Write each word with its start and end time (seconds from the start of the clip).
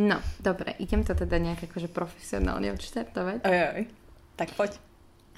No, 0.00 0.16
dobre, 0.40 0.72
idem 0.80 1.04
to 1.04 1.12
teda 1.12 1.36
nejak 1.36 1.68
akože 1.68 1.92
profesionálne 1.92 2.72
odštartovať. 2.72 3.44
Oj, 3.44 3.60
oj. 3.76 3.84
Tak 4.40 4.56
poď. 4.56 4.72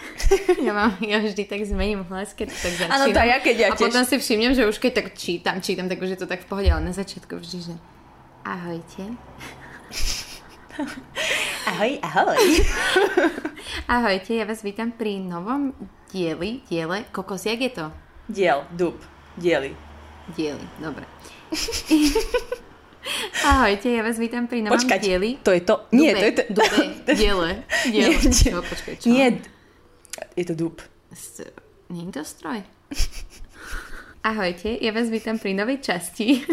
Ja, 0.67 0.73
mám, 0.75 0.99
ja 1.03 1.19
vždy 1.19 1.43
tak 1.47 1.63
zmením 1.67 2.07
hlas, 2.07 2.35
keď 2.35 2.55
to 2.55 2.59
tak 2.59 2.73
začínam. 2.75 2.95
Áno, 2.95 3.05
to 3.11 3.23
ja 3.23 3.39
keď 3.39 3.57
ja 3.59 3.69
A 3.71 3.75
tiež. 3.75 3.91
potom 3.91 4.03
si 4.07 4.17
všimnem, 4.19 4.55
že 4.55 4.67
už 4.67 4.79
keď 4.79 4.93
tak 5.03 5.07
čítam, 5.19 5.57
čítam, 5.59 5.87
tak 5.91 5.99
už 5.99 6.15
je 6.15 6.19
to 6.19 6.27
tak 6.31 6.43
v 6.43 6.49
pohode, 6.49 6.69
ale 6.71 6.83
na 6.83 6.95
začiatku 6.95 7.39
vždy, 7.39 7.59
že 7.71 7.75
ahojte. 8.47 9.03
Ahoj, 11.69 12.01
ahoj. 12.01 12.41
Ahojte, 14.01 14.33
ja 14.33 14.49
vás 14.49 14.65
vítam 14.65 14.89
pri 14.89 15.21
novom 15.21 15.77
dieli, 16.09 16.65
diele, 16.65 17.05
kokos, 17.13 17.45
jak 17.45 17.61
je 17.61 17.71
to? 17.77 17.87
Diel, 18.25 18.65
dub, 18.73 18.97
diely. 19.37 19.77
Dieli, 20.33 20.65
dobre. 20.81 21.05
Ahojte, 23.43 23.91
ja 23.91 24.07
vás 24.07 24.17
vítam 24.19 24.47
pri 24.47 24.63
novom 24.63 24.79
Počkať, 24.79 25.01
dieli. 25.03 25.31
to 25.43 25.51
je 25.51 25.63
to... 25.67 25.75
Nie, 25.91 26.15
to 26.15 26.27
je 26.27 26.33
to... 26.39 26.43
Dube, 26.55 26.83
diele, 27.11 27.51
diele. 27.95 28.17
Nie. 28.23 28.55
No, 28.55 28.63
počkaj, 28.63 28.95
čo? 29.03 29.07
Nie, 29.11 29.43
je 30.39 30.45
to 30.47 30.55
dub. 30.55 30.79
Nie 31.91 32.07
je 32.07 32.13
to 32.15 32.23
stroj? 32.23 32.63
Ahojte, 34.31 34.79
ja 34.79 34.95
vás 34.95 35.11
vítam 35.11 35.35
pri 35.35 35.51
novej 35.51 35.83
časti 35.83 36.47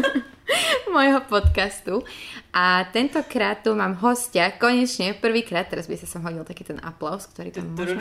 môjho 0.94 1.20
podcastu 1.28 2.00
a 2.48 2.88
tentokrát 2.88 3.60
tu 3.60 3.76
mám 3.76 4.00
hostia, 4.00 4.56
konečne, 4.56 5.12
prvýkrát, 5.12 5.68
teraz 5.68 5.84
by 5.84 6.00
sa 6.00 6.08
som 6.08 6.24
hodil 6.24 6.48
taký 6.48 6.64
ten 6.64 6.80
aplaus, 6.80 7.28
ktorý 7.28 7.52
tam 7.52 7.76
možno... 7.76 8.00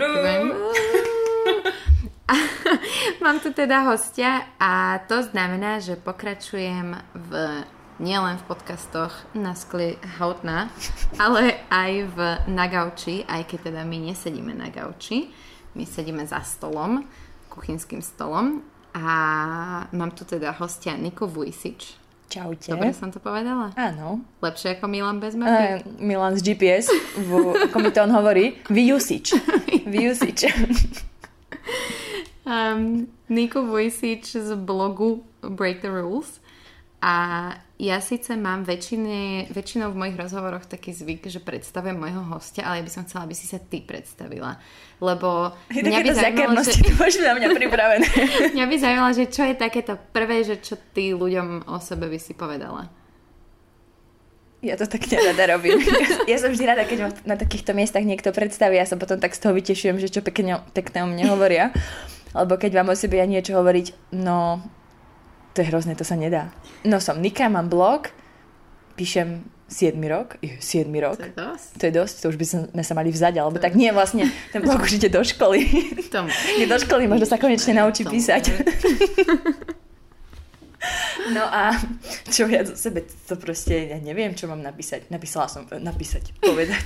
A 2.27 2.33
Mám 3.23 3.39
tu 3.39 3.53
teda 3.53 3.83
hostia 3.87 4.47
a 4.59 4.99
to 5.07 5.23
znamená, 5.23 5.79
že 5.79 5.99
pokračujem 5.99 6.95
v 7.13 7.31
nielen 8.01 8.41
v 8.41 8.47
podcastoch 8.49 9.13
na 9.37 9.53
skli 9.53 9.95
Hautna, 10.17 10.73
ale 11.21 11.61
aj 11.69 11.91
v 12.09 12.17
na 12.49 12.65
gauči, 12.67 13.23
aj 13.29 13.47
keď 13.47 13.59
teda 13.71 13.81
my 13.85 13.97
nesedíme 14.11 14.51
na 14.51 14.73
gauči, 14.73 15.29
my 15.77 15.85
sedíme 15.85 16.25
za 16.25 16.41
stolom, 16.41 17.05
kuchynským 17.53 18.01
stolom 18.01 18.65
a 18.97 19.05
mám 19.93 20.11
tu 20.13 20.25
teda 20.25 20.53
hostia 20.57 20.97
Niko 20.97 21.29
Vujsič. 21.29 22.01
Čaute. 22.33 22.73
Dobre 22.73 22.97
som 22.97 23.13
to 23.13 23.21
povedala? 23.21 23.77
Áno. 23.77 24.25
Lepšie 24.41 24.81
ako 24.81 24.89
Milan 24.89 25.21
bez 25.21 25.37
mapy? 25.37 25.85
Uh, 25.85 26.01
Milan 26.01 26.33
z 26.33 26.41
GPS, 26.41 26.89
v, 27.13 27.29
ako 27.69 27.77
mi 27.77 27.93
to 27.93 28.01
on 28.01 28.09
hovorí, 28.09 28.57
vyusič. 28.73 29.37
Vyusič. 29.93 30.39
Um, 32.43 33.07
Niko 33.31 33.63
Vujsič 33.63 34.35
z 34.35 34.51
blogu 34.59 35.23
Break 35.41 35.81
the 35.81 35.91
Rules. 35.91 36.43
A 37.03 37.51
ja 37.75 37.99
síce 37.99 38.39
mám 38.39 38.63
väčšine, 38.63 39.51
väčšinou 39.51 39.91
v 39.91 39.99
mojich 39.99 40.15
rozhovoroch 40.15 40.63
taký 40.63 40.95
zvyk, 40.95 41.27
že 41.27 41.43
predstavujem 41.43 41.99
môjho 41.99 42.23
hostia, 42.31 42.63
ale 42.63 42.79
ja 42.79 42.87
by 42.87 42.91
som 42.95 43.03
chcela, 43.03 43.27
aby 43.27 43.35
si 43.35 43.43
sa 43.43 43.59
ty 43.59 43.83
predstavila. 43.83 44.55
Lebo 45.03 45.51
Je 45.67 45.83
mňa 45.83 45.99
by, 45.99 46.09
zaujímalo, 46.15 46.63
že, 46.63 46.79
máš 46.95 47.19
na 47.19 47.35
mňa 47.35 47.49
pripravené. 47.51 48.07
mňa 48.55 48.65
by 48.71 48.75
zaujímalo, 48.79 49.11
že 49.11 49.25
čo 49.27 49.43
je 49.43 49.55
takéto 49.59 49.99
prvé, 50.15 50.47
že 50.47 50.63
čo 50.63 50.79
ty 50.95 51.11
ľuďom 51.11 51.67
o 51.67 51.75
sebe 51.83 52.07
by 52.07 52.19
si 52.23 52.31
povedala. 52.31 52.87
Ja 54.63 54.79
to 54.79 54.87
tak 54.87 55.03
nerada 55.11 55.59
robím. 55.59 55.83
Ja, 55.83 56.07
ja 56.31 56.37
som 56.39 56.55
vždy 56.55 56.63
rada, 56.63 56.87
keď 56.87 56.99
ma 57.03 57.09
na 57.27 57.35
takýchto 57.35 57.75
miestach 57.75 58.07
niekto 58.07 58.31
predstaví, 58.31 58.79
ja 58.79 58.87
sa 58.87 58.95
potom 58.95 59.19
tak 59.19 59.35
z 59.35 59.43
toho 59.43 59.51
vytešujem, 59.59 59.99
že 59.99 60.07
čo 60.07 60.23
pekne, 60.23 60.63
pekné 60.71 61.03
o 61.03 61.07
mne 61.11 61.35
hovoria. 61.35 61.75
Lebo 62.33 62.57
keď 62.57 62.71
vám 62.81 62.91
o 62.91 62.95
sebe 62.97 63.21
ja 63.21 63.29
niečo 63.29 63.53
hovoriť, 63.53 64.13
no 64.17 64.61
to 65.53 65.61
je 65.61 65.69
hrozné, 65.69 65.93
to 65.93 66.05
sa 66.05 66.17
nedá. 66.17 66.49
No 66.81 66.97
som 66.97 67.21
Nika, 67.21 67.45
mám 67.45 67.69
blog, 67.69 68.09
píšem 68.97 69.45
7 69.69 69.97
rok, 70.05 70.37
je, 70.41 70.57
7 70.61 70.89
rok. 71.01 71.17
To 71.17 71.25
je 71.25 71.33
dosť. 71.33 71.69
To 71.77 71.83
je 71.85 71.93
dosť, 71.93 72.15
to 72.21 72.25
už 72.29 72.37
by 72.37 72.45
sme 72.45 72.83
sa 72.85 72.93
mali 72.93 73.09
vzať, 73.09 73.33
alebo 73.41 73.57
tak 73.57 73.73
nie, 73.73 73.89
vlastne 73.89 74.29
ten 74.53 74.61
blog 74.61 74.81
už 74.81 75.01
ide 75.01 75.09
do 75.09 75.21
školy. 75.25 75.65
Tomu. 76.13 76.29
Je 76.61 76.69
do 76.69 76.77
školy, 76.77 77.09
možno 77.09 77.25
sa 77.25 77.41
konečne 77.41 77.73
naučí 77.81 78.05
Tomu. 78.05 78.17
písať. 78.17 78.43
No 81.31 81.47
a 81.47 81.71
čo 82.27 82.43
viac 82.43 82.67
o 82.67 82.75
sebe, 82.75 83.07
to 83.07 83.39
proste, 83.39 83.95
ja 83.95 83.97
neviem, 84.03 84.35
čo 84.35 84.51
mám 84.51 84.59
napísať. 84.59 85.07
Napísala 85.07 85.47
som, 85.47 85.63
napísať, 85.63 86.35
povedať. 86.43 86.83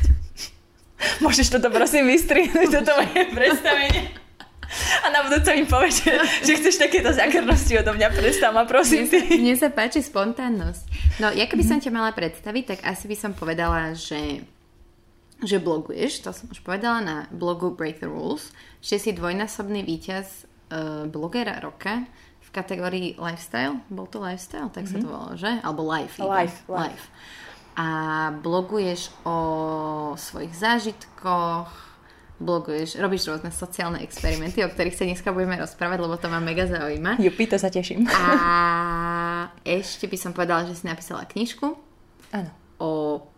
Môžeš 1.26 1.58
toto 1.58 1.74
prosím 1.74 2.06
vystrihnúť, 2.06 2.70
toto 2.70 2.94
moje 2.94 3.26
predstavenie. 3.34 4.27
A 5.04 5.08
na 5.10 5.24
budúce 5.24 5.50
mi 5.56 5.64
povieš, 5.64 6.04
že, 6.44 6.54
chceš 6.60 6.76
takéto 6.80 7.12
zákernosti 7.12 7.80
odo 7.80 7.96
mňa, 7.96 8.08
predstav 8.14 8.52
ma, 8.52 8.68
prosím 8.68 9.08
ty. 9.08 9.24
Mne 9.24 9.56
sa 9.56 9.72
páči 9.72 10.04
spontánnosť. 10.04 10.84
No, 11.24 11.32
ja 11.32 11.48
keby 11.48 11.64
som 11.64 11.80
ťa 11.80 11.92
mala 11.92 12.12
predstaviť, 12.12 12.64
tak 12.76 12.80
asi 12.84 13.08
by 13.08 13.16
som 13.16 13.32
povedala, 13.34 13.96
že 13.96 14.44
že 15.38 15.62
bloguješ, 15.62 16.26
to 16.26 16.34
som 16.34 16.50
už 16.50 16.66
povedala 16.66 16.98
na 16.98 17.18
blogu 17.30 17.70
Break 17.70 18.02
the 18.02 18.10
Rules, 18.10 18.50
že 18.82 18.98
si 18.98 19.14
dvojnásobný 19.14 19.86
víťaz 19.86 20.50
uh, 20.74 21.06
blogera 21.06 21.62
roka 21.62 22.10
v 22.42 22.50
kategórii 22.50 23.14
lifestyle. 23.22 23.78
Bol 23.86 24.10
to 24.10 24.18
lifestyle? 24.18 24.74
Tak 24.74 24.90
sa 24.90 24.98
to 24.98 25.06
volalo, 25.06 25.38
že? 25.38 25.62
Alebo 25.62 25.86
life. 25.86 26.18
iba. 26.18 26.42
Life, 26.42 26.66
life. 26.66 27.06
A 27.78 27.88
bloguješ 28.34 29.14
o 29.30 29.38
svojich 30.18 30.58
zážitkoch, 30.58 31.87
bloguješ, 32.38 32.98
robíš 32.98 33.26
rôzne 33.26 33.50
sociálne 33.50 34.00
experimenty, 34.00 34.62
o 34.62 34.70
ktorých 34.70 34.94
sa 34.94 35.04
dneska 35.04 35.30
budeme 35.32 35.58
rozprávať, 35.58 35.98
lebo 35.98 36.16
to 36.16 36.28
ma 36.28 36.38
mega 36.38 36.66
zaujíma. 36.66 37.18
Jupi, 37.18 37.46
to 37.46 37.58
sa 37.58 37.68
teším. 37.68 38.06
A 38.06 38.32
ešte 39.62 40.06
by 40.06 40.18
som 40.18 40.32
povedala, 40.32 40.66
že 40.66 40.78
si 40.78 40.86
napísala 40.86 41.26
knižku 41.26 41.66
Áno. 42.30 42.50
o 42.78 42.92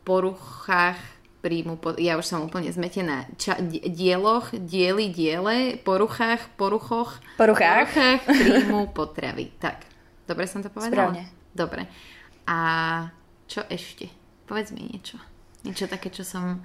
poruchách 0.04 1.00
príjmu, 1.40 1.80
po, 1.80 1.96
ja 1.96 2.20
už 2.20 2.28
som 2.28 2.44
úplne 2.44 2.68
zmetená, 2.68 3.24
ča, 3.40 3.56
di- 3.64 3.80
dieloch, 3.88 4.52
diely, 4.52 5.08
diele, 5.08 5.80
poruchách, 5.80 6.52
poruchoch, 6.60 7.24
Poruchách. 7.40 7.88
poruchách 7.96 8.22
príjmu 8.28 8.92
potravy. 8.92 9.48
Tak, 9.56 9.88
dobre 10.28 10.44
som 10.44 10.60
to 10.60 10.68
povedala? 10.68 11.16
Správne. 11.16 11.24
Dobre. 11.56 11.88
A 12.44 12.58
čo 13.48 13.64
ešte? 13.72 14.12
Povedz 14.44 14.76
mi 14.76 14.84
niečo. 14.84 15.16
Niečo 15.64 15.88
také, 15.88 16.12
čo 16.12 16.28
som... 16.28 16.60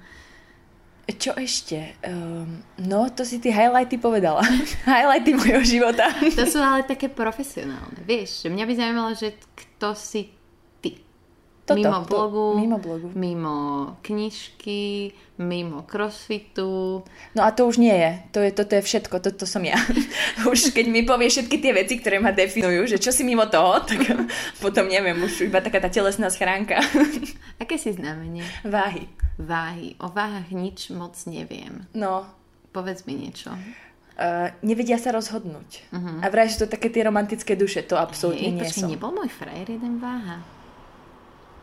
Čo 1.05 1.37
ešte? 1.37 1.93
Um, 2.01 2.65
no, 2.81 3.05
to 3.13 3.21
si 3.21 3.37
ty 3.37 3.53
highlighty 3.53 4.01
povedala. 4.01 4.41
highlighty 4.89 5.37
mojho 5.37 5.61
života. 5.61 6.09
To 6.33 6.49
sú 6.49 6.57
ale 6.57 6.81
také 6.81 7.13
profesionálne, 7.13 8.01
vieš, 8.01 8.49
mňa 8.49 8.65
by 8.65 8.73
zaujímalo, 8.73 9.11
že 9.13 9.37
kto 9.53 9.93
si. 9.93 10.33
Toto, 11.65 11.81
mimo 11.81 12.05
to- 12.05 12.13
blogu, 12.13 12.45
mimo 12.53 12.77
blogu. 12.77 13.07
mimo 13.17 13.55
knižky, 14.05 15.09
mimo 15.41 15.81
crossfitu. 15.81 17.01
No 17.33 17.41
a 17.41 17.49
to 17.49 17.65
už 17.65 17.81
nie 17.81 17.89
je. 17.91 18.11
To 18.31 18.39
je, 18.45 18.53
toto 18.53 18.77
je 18.77 18.85
všetko, 18.85 19.17
toto 19.17 19.49
som 19.49 19.65
ja. 19.65 19.73
Už 20.45 20.69
keď 20.69 20.85
mi 20.87 21.01
povie 21.01 21.25
všetky 21.25 21.57
tie 21.57 21.73
veci, 21.73 21.97
ktoré 21.97 22.21
ma 22.21 22.29
definujú, 22.29 22.85
že 22.85 23.01
čo 23.01 23.09
si 23.09 23.25
mimo 23.25 23.49
toho, 23.49 23.81
tak 23.89 23.97
potom 24.61 24.85
neviem, 24.85 25.17
už 25.17 25.49
iba 25.49 25.57
taká 25.57 25.81
tá 25.81 25.89
telesná 25.89 26.29
schránka. 26.29 26.77
Aké 27.61 27.81
si 27.81 27.97
znamenie? 27.97 28.45
Váhy. 28.61 29.09
Váhy. 29.41 29.97
O 29.97 30.13
váhach 30.13 30.53
nič 30.53 30.93
moc 30.93 31.17
neviem. 31.25 31.89
No, 31.97 32.29
Povedz 32.69 33.07
mi 33.07 33.15
niečo. 33.15 33.49
uh, 34.19 34.51
nevedia 34.61 34.99
sa 34.99 35.15
rozhodnúť. 35.15 35.87
Uh-huh. 35.89 36.19
A 36.19 36.27
vraj, 36.27 36.51
že 36.51 36.61
to 36.61 36.67
také 36.67 36.91
tie 36.91 37.07
romantické 37.07 37.55
duše, 37.55 37.81
to 37.81 37.95
absolútne 37.95 38.51
Hej, 38.51 38.53
nie 38.53 38.63
počkaj, 38.67 38.81
som. 38.83 38.91
nebol 38.91 39.11
môj 39.15 39.31
frajer 39.31 39.67
jeden 39.71 39.97
váha? 39.97 40.43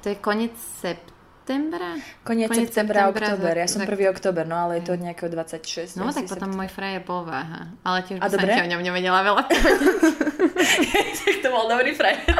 To 0.02 0.10
je 0.10 0.16
koniec 0.18 0.54
septembra? 0.58 1.94
Koniec, 2.26 2.50
Koniec 2.50 2.68
septembra, 2.68 3.06
septembra, 3.06 3.26
október. 3.32 3.54
Ja 3.54 3.66
som 3.66 3.80
za- 3.80 3.88
1. 3.88 4.10
október, 4.10 4.44
no 4.46 4.56
ale 4.58 4.78
je 4.78 4.90
to 4.90 4.94
nejakého 4.94 5.30
26. 5.30 5.94
No 5.94 6.10
tak 6.10 6.26
potom 6.26 6.50
september. 6.50 6.58
môj 6.58 6.68
frajer 6.70 7.00
bol 7.02 7.22
váha. 7.22 7.70
Ale 7.82 8.02
tiež 8.02 8.18
A 8.18 8.26
by 8.26 8.34
som 8.34 8.66
o 8.66 8.68
ňom 8.68 8.82
nevedela 8.82 9.20
veľa 9.22 9.42
tak 11.22 11.36
to 11.38 11.48
bol 11.48 11.66
dobrý 11.66 11.94
frajer. 11.94 12.34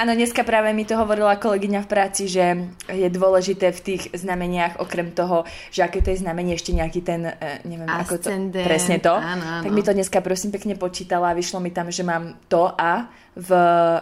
Áno, 0.00 0.16
dneska 0.16 0.48
práve 0.48 0.72
mi 0.72 0.88
to 0.88 0.96
hovorila 0.96 1.36
kolegyňa 1.36 1.84
v 1.84 1.88
práci, 1.88 2.24
že 2.24 2.72
je 2.88 3.08
dôležité 3.12 3.68
v 3.68 3.80
tých 3.84 4.02
znameniach, 4.16 4.80
okrem 4.80 5.12
toho, 5.12 5.44
že 5.68 5.84
aké 5.84 6.00
to 6.00 6.08
je 6.14 6.24
znamenie, 6.24 6.56
ešte 6.56 6.72
nejaký 6.72 7.00
ten, 7.04 7.28
e, 7.28 7.60
neviem, 7.68 7.84
ako 7.84 8.16
to, 8.16 8.32
Ascendent, 8.32 8.64
presne 8.64 8.96
to. 8.96 9.12
áno, 9.12 9.60
áno. 9.60 9.64
Tak 9.68 9.72
mi 9.76 9.82
to 9.84 9.92
dneska 9.92 10.24
prosím 10.24 10.56
pekne 10.56 10.74
počítala 10.80 11.30
a 11.30 11.36
vyšlo 11.36 11.60
mi 11.60 11.68
tam, 11.68 11.92
že 11.92 12.00
mám 12.00 12.32
to 12.48 12.72
a 12.72 13.12
v 13.36 13.50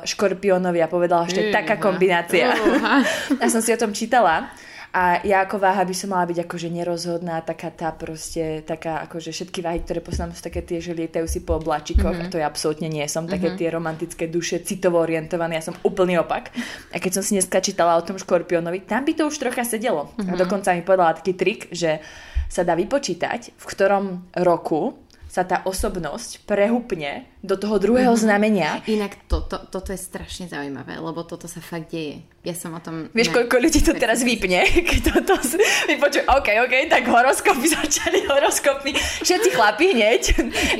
škorpiónovi 0.06 0.81
a 0.81 0.88
povedala, 0.88 1.26
že 1.26 1.34
to 1.37 1.43
je 1.44 1.52
taká 1.52 1.76
kombinácia. 1.76 2.55
Uha. 2.55 3.02
Ja 3.43 3.49
som 3.50 3.60
si 3.60 3.75
o 3.75 3.78
tom 3.78 3.90
čítala 3.90 4.50
a 4.88 5.20
ja 5.20 5.44
ako 5.44 5.61
váha 5.61 5.85
by 5.85 5.94
som 5.94 6.17
mala 6.17 6.25
byť 6.25 6.49
akože 6.49 6.69
nerozhodná, 6.73 7.44
taká 7.44 7.69
tá 7.69 7.93
proste, 7.93 8.64
taká 8.64 9.05
akože 9.05 9.37
všetky 9.37 9.61
váhy, 9.61 9.85
ktoré 9.85 10.00
poznám 10.00 10.32
sú 10.32 10.40
také 10.40 10.64
tie, 10.64 10.81
že 10.81 10.96
lietajú 10.96 11.29
si 11.29 11.44
po 11.44 11.61
obláčikoch 11.61 12.08
Mhm. 12.08 12.25
mm-hmm. 12.25 12.29
a 12.29 12.32
to 12.32 12.40
ja 12.40 12.46
absolútne 12.49 12.88
nie 12.88 13.05
som, 13.05 13.29
také 13.29 13.52
tie 13.56 13.69
romantické 13.69 14.32
duše, 14.32 14.64
citovo 14.64 14.96
orientované, 15.00 15.61
ja 15.61 15.69
som 15.69 15.76
úplný 15.85 16.17
opak. 16.20 16.50
A 16.93 16.96
keď 16.96 17.20
som 17.20 17.23
si 17.23 17.37
dneska 17.37 17.61
čítala 17.61 18.00
o 18.00 18.06
tom 18.06 18.17
škorpiónovi, 18.17 18.88
tam 18.88 19.05
by 19.05 19.12
to 19.12 19.29
už 19.29 19.37
trocha 19.37 19.64
sedelo. 19.64 20.12
Mhm. 20.17 20.32
A 20.32 20.32
dokonca 20.40 20.73
mi 20.73 20.81
povedala 20.81 21.19
taký 21.19 21.37
trik, 21.37 21.69
že 21.69 22.00
sa 22.49 22.64
dá 22.64 22.73
vypočítať, 22.73 23.61
v 23.61 23.64
ktorom 23.69 24.32
roku 24.41 24.96
sa 25.28 25.44
tá 25.44 25.60
osobnosť 25.62 26.42
prehupne 26.42 27.28
do 27.44 27.54
toho 27.54 27.76
druhého 27.76 28.16
Mhm. 28.16 28.19
znamenia. 28.19 28.70
Inak 28.88 29.28
to, 29.28 29.44
to, 29.44 29.60
toto 29.69 29.92
je 29.92 30.00
strašne 30.00 30.48
zaujímavé, 30.48 30.96
lebo 30.96 31.20
toto 31.22 31.44
sa 31.44 31.60
fakt 31.60 31.92
deje. 31.92 32.25
Ja 32.42 32.56
som 32.56 32.72
o 32.72 32.80
tom... 32.80 33.12
Vieš, 33.12 33.28
koľko 33.30 33.60
ľudí 33.60 33.84
to 33.84 33.92
teraz 33.92 34.25
vypne, 34.25 34.64
keď 34.88 35.12
toto 35.12 35.36
vypočujú, 35.84 36.25
OK, 36.26 36.48
OK, 36.64 36.75
tak 36.88 37.04
horoskopy 37.04 37.66
začali, 37.76 38.25
horoskopy. 38.25 38.96
Všetci 39.22 39.48
chlapí 39.52 39.92
hneď, 39.92 40.22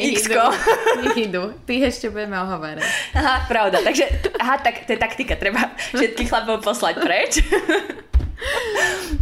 Nech 0.01 0.17
x 0.17 0.27
idú, 0.27 0.41
nech 1.05 1.19
idú. 1.21 1.43
Ty 1.63 1.73
ešte 1.85 2.09
budeme 2.09 2.41
ohovárať. 2.41 2.89
Aha, 3.15 3.45
pravda. 3.45 3.85
Takže, 3.85 4.05
aha, 4.35 4.57
tak 4.59 4.89
to 4.89 4.97
je 4.97 4.99
taktika. 4.99 5.37
Treba 5.37 5.77
všetkých 5.95 6.27
chlapov 6.27 6.65
poslať 6.65 6.95
preč. 6.99 7.33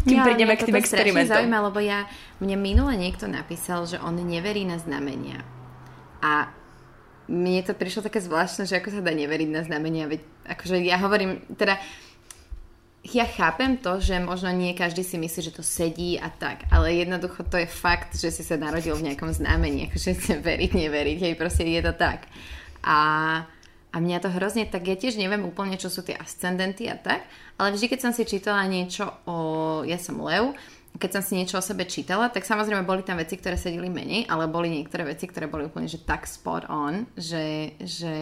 Kým 0.07 0.19
Ja, 0.19 0.25
prídeme 0.27 0.55
mňa 0.55 0.61
k 0.61 0.67
tým 0.69 0.79
experimentom. 0.79 1.35
zaujíma, 1.35 1.59
lebo 1.71 1.79
ja, 1.83 2.07
mne 2.43 2.57
minule 2.59 2.95
niekto 2.99 3.27
napísal, 3.27 3.87
že 3.87 3.99
on 3.99 4.19
neverí 4.19 4.67
na 4.67 4.79
znamenia. 4.79 5.43
A 6.23 6.51
mne 7.27 7.63
to 7.67 7.75
prišlo 7.75 8.07
také 8.07 8.23
zvláštne, 8.23 8.71
že 8.71 8.79
ako 8.79 8.95
sa 8.95 9.01
dá 9.03 9.11
neveriť 9.11 9.49
na 9.51 9.63
znamenia. 9.67 10.07
Veď, 10.07 10.23
akože 10.47 10.79
ja 10.83 10.99
hovorím, 11.03 11.43
teda 11.59 11.79
ja 13.07 13.27
chápem 13.27 13.79
to, 13.79 14.03
že 14.03 14.19
možno 14.19 14.51
nie 14.51 14.75
každý 14.75 15.07
si 15.07 15.15
myslí, 15.19 15.41
že 15.43 15.55
to 15.55 15.63
sedí 15.63 16.19
a 16.19 16.27
tak, 16.27 16.67
ale 16.75 16.91
jednoducho 16.95 17.47
to 17.47 17.63
je 17.63 17.69
fakt, 17.71 18.19
že 18.19 18.35
si 18.35 18.43
sa 18.43 18.59
narodil 18.59 18.99
v 18.99 19.11
nejakom 19.11 19.31
znamení, 19.31 19.91
akože 19.91 20.11
veriť, 20.51 20.71
neveriť, 20.75 21.19
hej, 21.23 21.35
proste 21.39 21.67
je 21.67 21.83
to 21.83 21.95
tak. 21.95 22.27
A, 22.83 22.99
a 23.96 24.00
mňa 24.00 24.20
to 24.20 24.28
hrozne, 24.28 24.69
tak 24.69 24.84
ja 24.84 24.93
tiež 24.93 25.16
neviem 25.16 25.48
úplne, 25.48 25.81
čo 25.81 25.88
sú 25.88 26.04
tie 26.04 26.12
ascendenty 26.20 26.84
a 26.93 27.00
tak, 27.00 27.25
ale 27.56 27.72
vždy, 27.72 27.88
keď 27.88 28.00
som 28.04 28.12
si 28.12 28.28
čítala 28.28 28.69
niečo 28.69 29.08
o, 29.25 29.81
ja 29.88 29.96
som 29.96 30.20
Lev, 30.20 30.52
keď 31.00 31.16
som 31.16 31.22
si 31.25 31.40
niečo 31.40 31.56
o 31.56 31.64
sebe 31.64 31.88
čítala, 31.88 32.28
tak 32.28 32.44
samozrejme 32.44 32.84
boli 32.84 33.00
tam 33.00 33.16
veci, 33.16 33.40
ktoré 33.40 33.56
sedeli 33.56 33.88
menej, 33.88 34.28
ale 34.28 34.52
boli 34.52 34.69
niektoré 34.69 35.08
veci, 35.08 35.25
ktoré 35.25 35.48
boli 35.48 35.64
úplne 35.64 35.88
že 35.88 36.04
tak 36.04 36.28
spot 36.28 36.69
on, 36.69 37.08
že, 37.16 37.72
že 37.81 38.14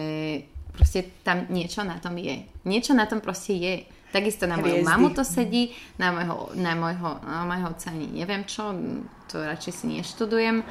proste 0.71 1.11
tam 1.27 1.47
niečo 1.51 1.83
na 1.83 1.99
tom 1.99 2.15
je. 2.19 2.47
Niečo 2.63 2.95
na 2.95 3.07
tom 3.07 3.19
proste 3.19 3.55
je. 3.55 3.75
Takisto 4.15 4.47
na 4.47 4.55
moju 4.55 4.79
Hviezdy. 4.79 4.87
mamu 4.87 5.11
to 5.11 5.27
sedí, 5.27 5.75
na 5.99 6.15
môjho, 6.15 6.55
na 6.55 6.71
môjho, 6.71 7.19
na 7.19 7.43
môjho 7.43 7.67
otca 7.75 7.91
ani 7.91 8.07
neviem 8.15 8.47
čo, 8.47 8.71
to 9.27 9.43
radšej 9.43 9.73
si 9.75 9.85
neštudujem. 9.91 10.63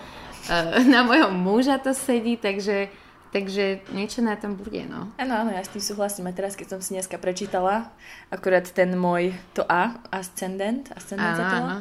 Na 0.92 1.00
môjho 1.08 1.32
muža 1.32 1.80
to 1.80 1.96
sedí, 1.96 2.36
takže, 2.36 2.92
takže 3.34 3.82
niečo 3.90 4.22
na 4.22 4.38
tom 4.38 4.54
bude, 4.54 4.86
no. 4.86 5.10
Áno, 5.18 5.34
áno, 5.34 5.50
ja 5.50 5.66
s 5.66 5.74
tým 5.74 5.82
súhlasím. 5.82 6.30
A 6.30 6.32
teraz, 6.32 6.54
keď 6.54 6.78
som 6.78 6.80
si 6.80 6.94
dneska 6.94 7.18
prečítala, 7.18 7.90
akurát 8.30 8.62
ten 8.70 8.94
môj, 8.94 9.34
to 9.50 9.66
A, 9.66 9.98
ascendent, 10.14 10.94
ascendent 10.94 11.34
Áno, 11.34 11.50
to 11.50 11.56
áno. 11.58 11.76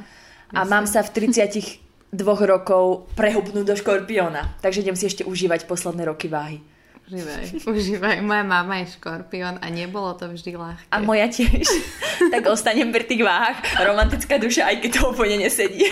A 0.53 0.59
mám 0.65 0.89
sa 0.89 1.05
v 1.05 1.29
32 1.29 2.17
rokov 2.49 3.05
prehubnúť 3.13 3.65
do 3.69 3.75
škorpióna. 3.77 4.57
Takže 4.65 4.81
idem 4.81 4.97
si 4.97 5.05
ešte 5.05 5.21
užívať 5.21 5.69
posledné 5.69 6.09
roky 6.09 6.25
váhy. 6.25 6.65
Užívaj, 7.03 7.45
užívaj. 7.77 8.17
Moja 8.25 8.41
mama 8.41 8.81
je 8.81 8.97
škorpión 8.97 9.61
a 9.61 9.67
nebolo 9.69 10.17
to 10.17 10.33
vždy 10.33 10.57
ľahké. 10.57 10.89
A 10.89 10.97
moja 11.05 11.29
tiež. 11.29 11.69
tak 12.33 12.49
ostanem 12.49 12.89
pri 12.89 13.05
tých 13.05 13.21
váhach. 13.21 13.61
Romantická 13.77 14.41
duša, 14.41 14.73
aj 14.73 14.81
keď 14.81 14.89
to 14.97 15.01
úplne 15.13 15.45
nesedí. 15.45 15.85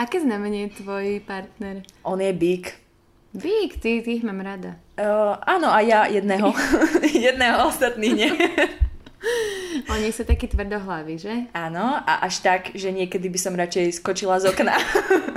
Aké 0.00 0.16
znamenie 0.24 0.72
je 0.72 0.80
tvoj 0.80 1.20
partner? 1.28 1.84
On 2.02 2.16
je 2.16 2.32
bík. 2.32 2.89
Bík, 3.30 3.78
ty, 3.78 4.02
ty 4.02 4.18
ich 4.18 4.26
mám 4.26 4.42
rada. 4.42 4.74
Uh, 4.98 5.38
áno, 5.46 5.70
a 5.70 5.78
ja 5.86 6.10
jedného. 6.10 6.50
jedného, 7.30 7.70
ostatných 7.70 8.14
nie. 8.18 8.30
Oni 9.94 10.10
sú 10.10 10.26
takí 10.26 10.50
tvrdohlaví, 10.50 11.14
že? 11.14 11.46
Áno, 11.54 11.94
a 12.02 12.26
až 12.26 12.42
tak, 12.42 12.74
že 12.74 12.90
niekedy 12.90 13.30
by 13.30 13.38
som 13.38 13.54
radšej 13.54 14.02
skočila 14.02 14.42
z 14.42 14.50
okna. 14.50 14.74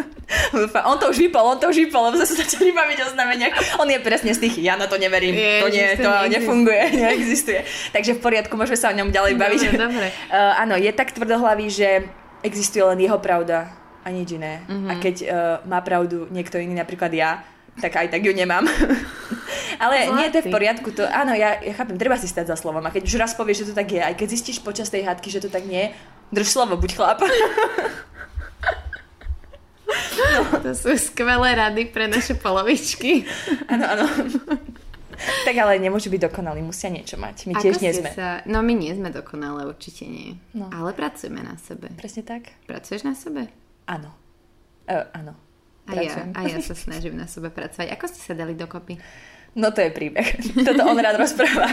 on 0.89 0.97
to 0.97 1.13
už 1.13 1.17
vypol, 1.21 1.45
on 1.45 1.61
to 1.61 1.69
už 1.69 1.85
vypol, 1.85 2.09
lebo 2.09 2.17
sa 2.25 2.33
začali 2.33 2.73
baviť 2.73 2.97
o 3.05 3.07
znameniach. 3.13 3.53
On 3.77 3.85
je 3.85 4.01
presne 4.01 4.33
z 4.33 4.49
tých, 4.49 4.65
ja 4.65 4.73
na 4.73 4.89
to 4.89 4.97
neverím, 4.97 5.37
Ježiš, 5.37 5.61
to 5.61 5.69
nie, 5.69 5.87
to 5.93 6.09
neexistuje. 6.09 6.33
nefunguje, 6.33 6.83
neexistuje. 6.97 7.59
Takže 7.93 8.11
v 8.17 8.19
poriadku, 8.25 8.53
môžeme 8.57 8.79
sa 8.79 8.89
o 8.89 8.97
ňom 8.97 9.13
ďalej 9.13 9.33
baviť. 9.37 9.61
Dobre, 9.69 9.85
dobre. 9.85 10.07
Uh, 10.33 10.61
áno, 10.65 10.75
je 10.81 10.89
tak 10.89 11.13
tvrdohlavý, 11.13 11.69
že 11.69 12.09
existuje 12.41 12.81
len 12.81 13.05
jeho 13.05 13.21
pravda 13.21 13.69
a 14.01 14.07
nič 14.09 14.33
iné. 14.33 14.65
Mhm. 14.65 14.87
A 14.89 14.93
keď 14.97 15.15
uh, 15.21 15.29
má 15.69 15.77
pravdu 15.85 16.25
niekto 16.33 16.57
iný, 16.57 16.73
napríklad 16.73 17.13
ja, 17.13 17.45
tak 17.81 17.93
aj 17.95 18.07
tak 18.13 18.21
ju 18.21 18.33
nemám. 18.33 18.65
Ale 19.83 20.15
nie, 20.15 20.29
to 20.29 20.39
je 20.39 20.43
v 20.45 20.49
Zlatý. 20.49 20.55
poriadku. 20.55 20.89
To, 20.95 21.03
áno, 21.09 21.33
ja, 21.33 21.59
ja 21.59 21.73
chápem, 21.73 21.97
treba 21.97 22.15
si 22.15 22.29
stať 22.29 22.53
za 22.53 22.57
slovom. 22.57 22.85
A 22.85 22.93
keď 22.93 23.03
už 23.09 23.19
raz 23.19 23.33
povieš, 23.33 23.65
že 23.65 23.67
to 23.73 23.75
tak 23.75 23.89
je, 23.89 23.99
aj 23.99 24.15
keď 24.15 24.27
zistíš 24.29 24.61
počas 24.61 24.87
tej 24.87 25.03
hádky, 25.03 25.27
že 25.33 25.43
to 25.43 25.49
tak 25.49 25.65
nie 25.65 25.89
je, 25.89 25.97
drž 26.31 26.47
slovo, 26.47 26.77
buď 26.77 26.91
chlap. 26.95 27.19
To 30.63 30.71
sú 30.71 30.95
skvelé 30.95 31.59
rady 31.59 31.91
pre 31.91 32.07
naše 32.07 32.39
polovičky. 32.39 33.27
Áno, 33.67 33.83
áno. 33.83 34.05
tak 35.43 35.55
ale 35.59 35.77
nemôžu 35.77 36.07
byť 36.09 36.31
dokonalí, 36.31 36.63
musia 36.63 36.87
niečo 36.87 37.19
mať. 37.19 37.51
My 37.51 37.53
tiež 37.59 37.77
Ako 37.77 37.83
nie 37.83 37.91
ste 37.91 38.01
sme. 38.01 38.09
Sa... 38.15 38.27
No 38.47 38.63
my 38.63 38.73
nie 38.73 38.95
sme 38.95 39.11
dokonalé, 39.11 39.67
určite 39.67 40.07
nie. 40.07 40.39
No. 40.55 40.71
Ale 40.71 40.95
pracujeme 40.95 41.43
na 41.43 41.59
sebe. 41.59 41.91
Presne 41.99 42.23
tak? 42.23 42.55
Pracuješ 42.65 43.03
na 43.03 43.13
sebe? 43.13 43.51
Áno. 43.85 44.15
Uh, 44.87 45.05
áno. 45.11 45.35
A 45.85 45.93
ja, 45.93 46.31
a 46.31 46.39
ja 46.43 46.59
sa 46.59 46.73
snažím 46.73 47.13
na 47.13 47.25
sebe 47.25 47.47
pracovať. 47.47 47.91
Ako 47.91 48.05
ste 48.05 48.21
sa 48.21 48.33
dali 48.33 48.53
dokopy? 48.53 48.95
No 49.53 49.69
to 49.69 49.79
je 49.79 49.89
príbeh. 49.89 50.27
Toto 50.65 50.81
on 50.81 50.95
rád 50.95 51.15
rozpráva. 51.15 51.67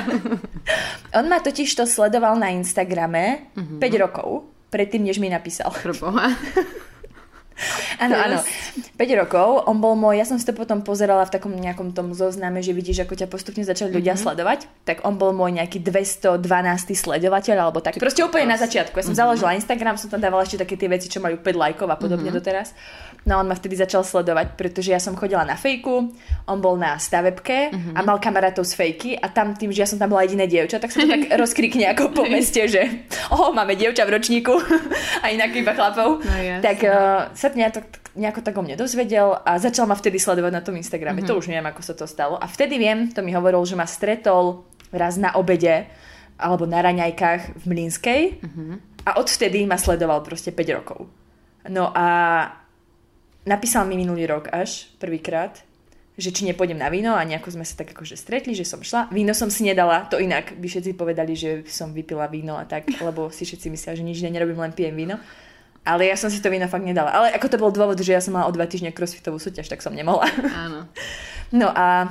on 1.13 1.27
ma 1.27 1.39
totiž 1.39 1.71
to 1.71 1.85
sledoval 1.85 2.35
na 2.35 2.51
Instagrame 2.51 3.49
Mhm. 3.55 3.79
5 3.79 3.97
rokov, 3.97 4.29
predtým, 4.69 5.03
než 5.03 5.17
mi 5.17 5.27
napísal. 5.27 5.71
Proboha. 5.73 6.35
Áno, 7.99 8.13
Yes. 8.13 8.25
áno. 8.25 8.39
5 8.97 9.15
rokov, 9.17 9.49
on 9.65 9.77
bol 9.77 9.95
môj, 9.95 10.15
ja 10.15 10.25
som 10.25 10.37
si 10.37 10.45
to 10.45 10.53
potom 10.53 10.81
pozerala 10.81 11.23
v 11.23 11.33
takom 11.33 11.53
nejakom 11.53 11.91
tom 11.91 12.13
zozname, 12.13 12.59
že 12.59 12.71
vidíš, 12.71 13.03
ako 13.03 13.15
ťa 13.15 13.27
postupne 13.27 13.63
začali 13.63 13.91
ľudia 13.91 14.13
Mhm. 14.13 14.21
sledovať, 14.21 14.61
tak 14.83 15.03
on 15.03 15.15
bol 15.15 15.31
môj 15.31 15.55
nejaký 15.55 15.81
212. 15.81 16.39
sledovateľ, 16.95 17.57
alebo 17.59 17.79
tak. 17.79 17.97
Proste 17.97 18.21
úplne 18.21 18.47
na 18.47 18.57
začiatku. 18.57 18.95
Ja 18.95 19.03
som 19.03 19.13
Mhm. 19.13 19.21
založila 19.21 19.51
Instagram, 19.55 19.97
som 19.97 20.09
tam 20.09 20.19
dávala 20.19 20.43
ešte 20.43 20.59
také 20.59 20.75
tie 20.75 20.87
veci, 20.87 21.07
čo 21.07 21.19
majú 21.19 21.37
5 21.37 21.55
lajkov 21.55 21.87
a 21.87 21.97
podobne 21.97 22.31
doteraz. 22.31 22.73
No 23.23 23.37
a 23.37 23.39
on 23.39 23.47
ma 23.47 23.55
vtedy 23.55 23.75
začal 23.75 24.01
sledovať, 24.01 24.57
pretože 24.57 24.89
ja 24.89 24.97
som 24.97 25.13
chodila 25.13 25.45
na 25.45 25.53
fejku, 25.53 26.09
on 26.47 26.59
bol 26.59 26.73
na 26.75 26.97
stavebke 26.97 27.69
Mhm. 27.69 27.93
a 27.93 28.01
mal 28.01 28.17
kamarátov 28.17 28.65
z 28.65 28.73
fejky 28.75 29.11
a 29.15 29.29
tam 29.29 29.53
tým, 29.53 29.69
že 29.69 29.79
ja 29.79 29.87
som 29.87 29.99
tam 29.99 30.09
bola 30.09 30.25
jediné 30.25 30.47
dievča, 30.47 30.79
tak 30.79 30.89
sa 30.89 31.01
to 31.01 31.09
tak 31.11 31.23
rozkrikne 31.39 31.85
ako 31.91 32.11
po 32.11 32.25
meste, 32.25 32.65
že 32.65 32.81
oho, 33.29 33.53
máme 33.53 33.75
dievča 33.75 34.03
v 34.03 34.17
ročníku 34.17 34.57
a 35.23 35.29
inak 35.29 35.53
iba 35.53 35.73
chlapov. 35.73 36.19
No 36.19 36.33
jasne. 36.33 36.63
tak 36.63 36.79
uh, 36.81 37.29
sa 37.35 37.50
nejako, 37.55 37.81
nejako 38.15 38.41
tak 38.43 38.55
o 38.57 38.63
mne 38.63 38.77
dozvedel 38.77 39.39
a 39.43 39.59
začal 39.59 39.87
ma 39.87 39.95
vtedy 39.95 40.19
sledovať 40.19 40.53
na 40.53 40.63
tom 40.63 40.77
Instagrame. 40.77 41.23
Mhm. 41.23 41.29
To 41.31 41.39
už 41.39 41.49
neviem, 41.49 41.67
ako 41.67 41.83
sa 41.83 41.95
to 41.95 42.07
stalo. 42.07 42.37
A 42.37 42.47
vtedy 42.47 42.77
viem, 42.77 43.11
to 43.11 43.23
mi 43.23 43.31
hovoril, 43.33 43.63
že 43.65 43.79
ma 43.79 43.87
stretol 43.87 44.67
raz 44.91 45.15
na 45.17 45.35
obede 45.39 45.87
alebo 46.41 46.65
na 46.65 46.81
raňajkách 46.81 47.63
v 47.63 47.65
Mlínskej 47.69 48.21
Mhm. 48.43 48.65
a 49.07 49.11
odvtedy 49.21 49.65
ma 49.69 49.77
sledoval 49.77 50.25
proste 50.25 50.51
5 50.51 50.73
rokov. 50.73 51.07
No 51.69 51.93
a 51.93 52.07
napísal 53.45 53.85
mi 53.85 53.97
minulý 53.97 54.27
rok 54.27 54.49
až 54.49 54.89
prvýkrát, 54.97 55.61
že 56.21 56.33
či 56.33 56.45
nepôjdem 56.45 56.77
na 56.77 56.93
víno 56.93 57.17
a 57.17 57.25
nejako 57.25 57.57
sme 57.57 57.65
sa 57.65 57.81
tak 57.81 57.97
akože 57.97 58.13
stretli, 58.13 58.53
že 58.53 58.69
som 58.69 58.85
šla. 58.85 59.09
Víno 59.09 59.33
som 59.33 59.49
si 59.49 59.65
nedala, 59.65 60.05
to 60.09 60.21
inak 60.21 60.53
by 60.61 60.69
všetci 60.69 60.93
povedali, 60.93 61.33
že 61.33 61.65
som 61.65 61.97
vypila 61.97 62.29
víno 62.29 62.61
a 62.61 62.69
tak, 62.69 62.93
lebo 63.01 63.33
si 63.33 63.49
všetci 63.49 63.73
myslia, 63.73 63.97
že 63.97 64.05
nič 64.05 64.21
nerobím, 64.21 64.61
len 64.61 64.77
pijem 64.77 64.93
víno. 64.93 65.17
Ale 65.81 66.07
ja 66.07 66.17
som 66.17 66.29
si 66.29 66.45
to 66.45 66.53
víno 66.53 66.69
fakt 66.69 66.85
nedala. 66.85 67.09
Ale 67.11 67.33
ako 67.33 67.47
to 67.49 67.57
bol 67.57 67.73
dôvod, 67.73 67.97
že 67.97 68.13
ja 68.13 68.21
som 68.21 68.37
mala 68.37 68.49
o 68.49 68.53
dva 68.53 68.69
týždne 68.69 68.93
crossfitovú 68.93 69.41
súťaž, 69.41 69.73
tak 69.73 69.81
som 69.81 69.97
nemohla. 69.97 70.29
Áno. 70.53 70.81
No 71.51 71.67
a, 71.67 72.07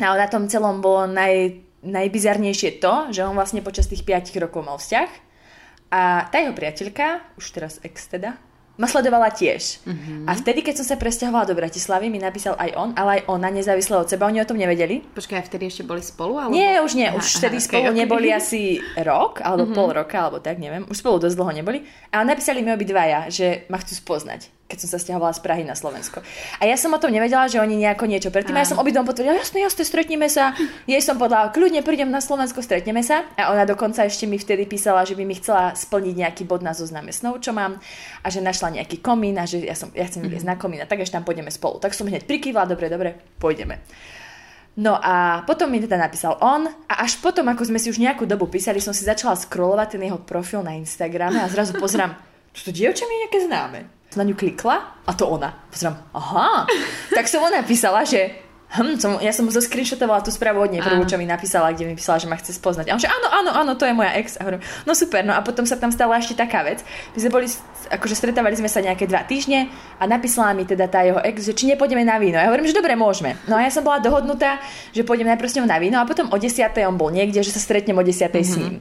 a 0.00 0.16
na 0.16 0.24
tom 0.32 0.48
celom 0.48 0.80
bolo 0.80 1.04
naj, 1.04 1.60
najbizarnejšie 1.84 2.80
to, 2.80 3.12
že 3.12 3.28
on 3.28 3.36
vlastne 3.36 3.60
počas 3.60 3.92
tých 3.92 4.08
5 4.08 4.32
rokov 4.40 4.64
mal 4.64 4.80
vzťah 4.80 5.10
a 5.92 6.30
tá 6.32 6.40
jeho 6.40 6.56
priateľka, 6.56 7.36
už 7.36 7.44
teraz 7.52 7.76
ex 7.84 8.08
teda, 8.08 8.40
ma 8.80 8.86
sledovala 8.86 9.28
tiež. 9.28 9.84
Mhm. 9.84 10.24
A 10.24 10.32
vtedy, 10.32 10.62
keď 10.62 10.80
som 10.80 10.86
sa 10.86 10.96
presťahovala 10.96 11.44
do 11.44 11.52
Bratislavy, 11.52 12.08
mi 12.08 12.16
napísal 12.16 12.56
aj 12.56 12.70
on, 12.74 12.90
ale 12.94 13.20
aj 13.20 13.28
ona 13.28 13.48
nezávisle 13.48 13.92
od 13.94 14.08
seba. 14.08 14.24
Oni 14.24 14.40
o 14.40 14.48
tom 14.48 14.56
nevedeli. 14.56 15.04
Počkaj, 15.06 15.44
vtedy 15.44 15.68
ešte 15.68 15.82
boli 15.82 16.00
spolu? 16.00 16.40
Alebo... 16.40 16.50
Nie, 16.50 16.80
už 16.80 16.94
nie. 16.94 17.04
Aha, 17.04 17.14
Už 17.14 17.28
aha, 17.28 17.38
vtedy 17.38 17.56
okej, 17.56 17.66
spolu 17.68 17.86
okej. 17.86 17.98
neboli 17.98 18.28
asi 18.30 18.60
rok, 18.98 19.38
alebo 19.40 19.68
Mhm. 19.68 19.74
pol 19.74 19.88
roka, 19.92 20.16
alebo 20.18 20.38
tak, 20.38 20.56
neviem. 20.56 20.88
Už 20.88 20.96
spolu 20.96 21.20
dosť 21.20 21.36
dlho 21.36 21.52
neboli. 21.54 21.78
A 22.08 22.24
napísali 22.24 22.58
mi 22.58 22.70
obidvaja, 22.70 23.28
že 23.28 23.68
ma 23.68 23.76
chcú 23.76 23.94
spoznať, 23.94 24.48
keď 24.64 24.78
som 24.78 24.88
sa 24.88 24.98
stiahovala 24.98 25.30
z 25.30 25.40
Prahy 25.40 25.62
na 25.62 25.74
Slovensko. 25.74 26.22
A 26.56 26.64
ja 26.64 26.74
som 26.74 26.88
o 26.88 26.98
tom 26.98 27.10
nevedela, 27.10 27.44
že 27.44 27.58
oni 27.58 27.76
nejako 27.76 28.06
niečo 28.06 28.30
predtým. 28.30 28.54
A 28.54 28.62
ja 28.62 28.66
som 28.66 28.78
obidvom 28.78 29.04
potvrdila, 29.04 29.34
jasne, 29.36 29.60
jasne, 29.60 29.82
stretneme 29.82 30.26
sa. 30.26 30.54
Jej 30.86 31.02
som 31.02 31.14
povedala, 31.14 31.50
kľudne 31.50 31.82
prídem 31.82 32.06
na 32.06 32.18
Slovensko, 32.18 32.58
stretneme 32.60 33.02
sa. 33.02 33.26
A 33.36 33.50
ona 33.50 33.62
dokonca 33.62 34.02
ešte 34.02 34.24
mi 34.24 34.36
vtedy 34.36 34.64
písala, 34.64 35.02
že 35.02 35.12
by 35.12 35.22
mi 35.22 35.34
chcela 35.34 35.70
splniť 35.72 36.14
nejaký 36.16 36.42
bod 36.44 36.62
na 36.62 36.70
zozname 36.70 37.10
snov, 37.10 37.38
čo 37.38 37.50
mám. 37.50 37.82
A 38.20 38.28
že 38.28 38.38
našla 38.40 38.69
nejaký 38.70 39.02
komín 39.02 39.36
a 39.36 39.44
že 39.44 39.62
ja, 39.62 39.74
som, 39.74 39.90
ja 39.92 40.06
chcem 40.06 40.24
ísť 40.24 40.46
na 40.46 40.56
komín 40.56 40.80
a 40.80 40.88
tak 40.88 41.02
až 41.02 41.10
tam 41.10 41.26
pôjdeme 41.26 41.50
spolu. 41.50 41.82
Tak 41.82 41.92
som 41.92 42.06
hneď 42.06 42.24
prikývla, 42.24 42.70
dobre, 42.70 42.86
dobre, 42.86 43.18
pôjdeme. 43.42 43.82
No 44.78 44.96
a 44.96 45.42
potom 45.44 45.66
mi 45.66 45.82
teda 45.82 45.98
napísal 45.98 46.38
on 46.38 46.70
a 46.86 46.94
až 47.02 47.18
potom, 47.18 47.44
ako 47.50 47.66
sme 47.66 47.82
si 47.82 47.90
už 47.90 47.98
nejakú 47.98 48.24
dobu 48.24 48.46
písali, 48.46 48.78
som 48.78 48.94
si 48.94 49.02
začala 49.02 49.34
scrollovať 49.34 49.98
ten 49.98 50.02
jeho 50.06 50.22
profil 50.22 50.62
na 50.62 50.78
Instagrame 50.78 51.42
a 51.42 51.50
zrazu 51.50 51.74
pozerám, 51.74 52.14
čo 52.56 52.70
to 52.70 52.72
dievča 52.72 53.04
mi 53.04 53.12
je 53.18 53.22
nejaké 53.26 53.38
známe. 53.50 53.80
Na 54.14 54.26
ňu 54.26 54.34
klikla 54.34 55.02
a 55.06 55.10
to 55.14 55.26
ona. 55.26 55.54
Pozrám, 55.70 55.94
aha. 56.14 56.66
tak 57.14 57.30
som 57.30 57.42
ona 57.42 57.62
napísala, 57.62 58.02
že 58.02 58.49
Hm, 58.70 59.02
som, 59.02 59.18
ja 59.18 59.34
som 59.34 59.42
mu 59.42 59.50
zoscreenshotovala 59.50 60.22
tú 60.22 60.30
správu 60.30 60.62
od 60.62 60.70
nej, 60.70 60.78
prvú, 60.78 61.02
čo 61.02 61.18
mi 61.18 61.26
napísala, 61.26 61.74
kde 61.74 61.90
mi 61.90 61.98
písala, 61.98 62.22
že 62.22 62.30
ma 62.30 62.38
chce 62.38 62.54
spoznať. 62.54 62.86
A 62.86 62.94
on 62.94 63.02
že 63.02 63.10
áno, 63.10 63.26
áno, 63.26 63.50
áno, 63.50 63.72
to 63.74 63.82
je 63.82 63.90
moja 63.90 64.14
ex. 64.14 64.38
A 64.38 64.46
hovorím, 64.46 64.62
no 64.86 64.94
super, 64.94 65.26
no 65.26 65.34
a 65.34 65.42
potom 65.42 65.66
sa 65.66 65.74
tam 65.74 65.90
stala 65.90 66.22
ešte 66.22 66.38
taká 66.38 66.62
vec. 66.62 66.86
My 67.14 67.18
sme 67.18 67.30
boli, 67.34 67.46
akože 67.90 68.14
stretávali 68.14 68.54
sme 68.54 68.70
sa 68.70 68.78
nejaké 68.78 69.10
dva 69.10 69.26
týždne 69.26 69.66
a 69.98 70.06
napísala 70.06 70.54
mi 70.54 70.62
teda 70.62 70.86
tá 70.86 71.02
jeho 71.02 71.18
ex, 71.18 71.50
že 71.50 71.54
či 71.58 71.66
nepôjdeme 71.66 72.06
na 72.06 72.22
víno. 72.22 72.38
Ja 72.38 72.46
hovorím, 72.46 72.70
že 72.70 72.78
dobre, 72.78 72.94
môžeme. 72.94 73.34
No 73.50 73.58
a 73.58 73.66
ja 73.66 73.74
som 73.74 73.82
bola 73.82 73.98
dohodnutá, 73.98 74.62
že 74.94 75.02
pôjdem 75.02 75.26
najprv 75.26 75.50
s 75.50 75.56
ňou 75.58 75.66
na 75.66 75.82
víno 75.82 75.98
a 75.98 76.06
potom 76.06 76.30
o 76.30 76.36
10. 76.38 76.70
on 76.86 76.94
bol 76.94 77.10
niekde, 77.10 77.42
že 77.42 77.50
sa 77.50 77.58
stretnem 77.58 77.98
o 77.98 78.06
10. 78.06 78.30
Mm-hmm. 78.30 78.46
s 78.46 78.54
ním. 78.54 78.78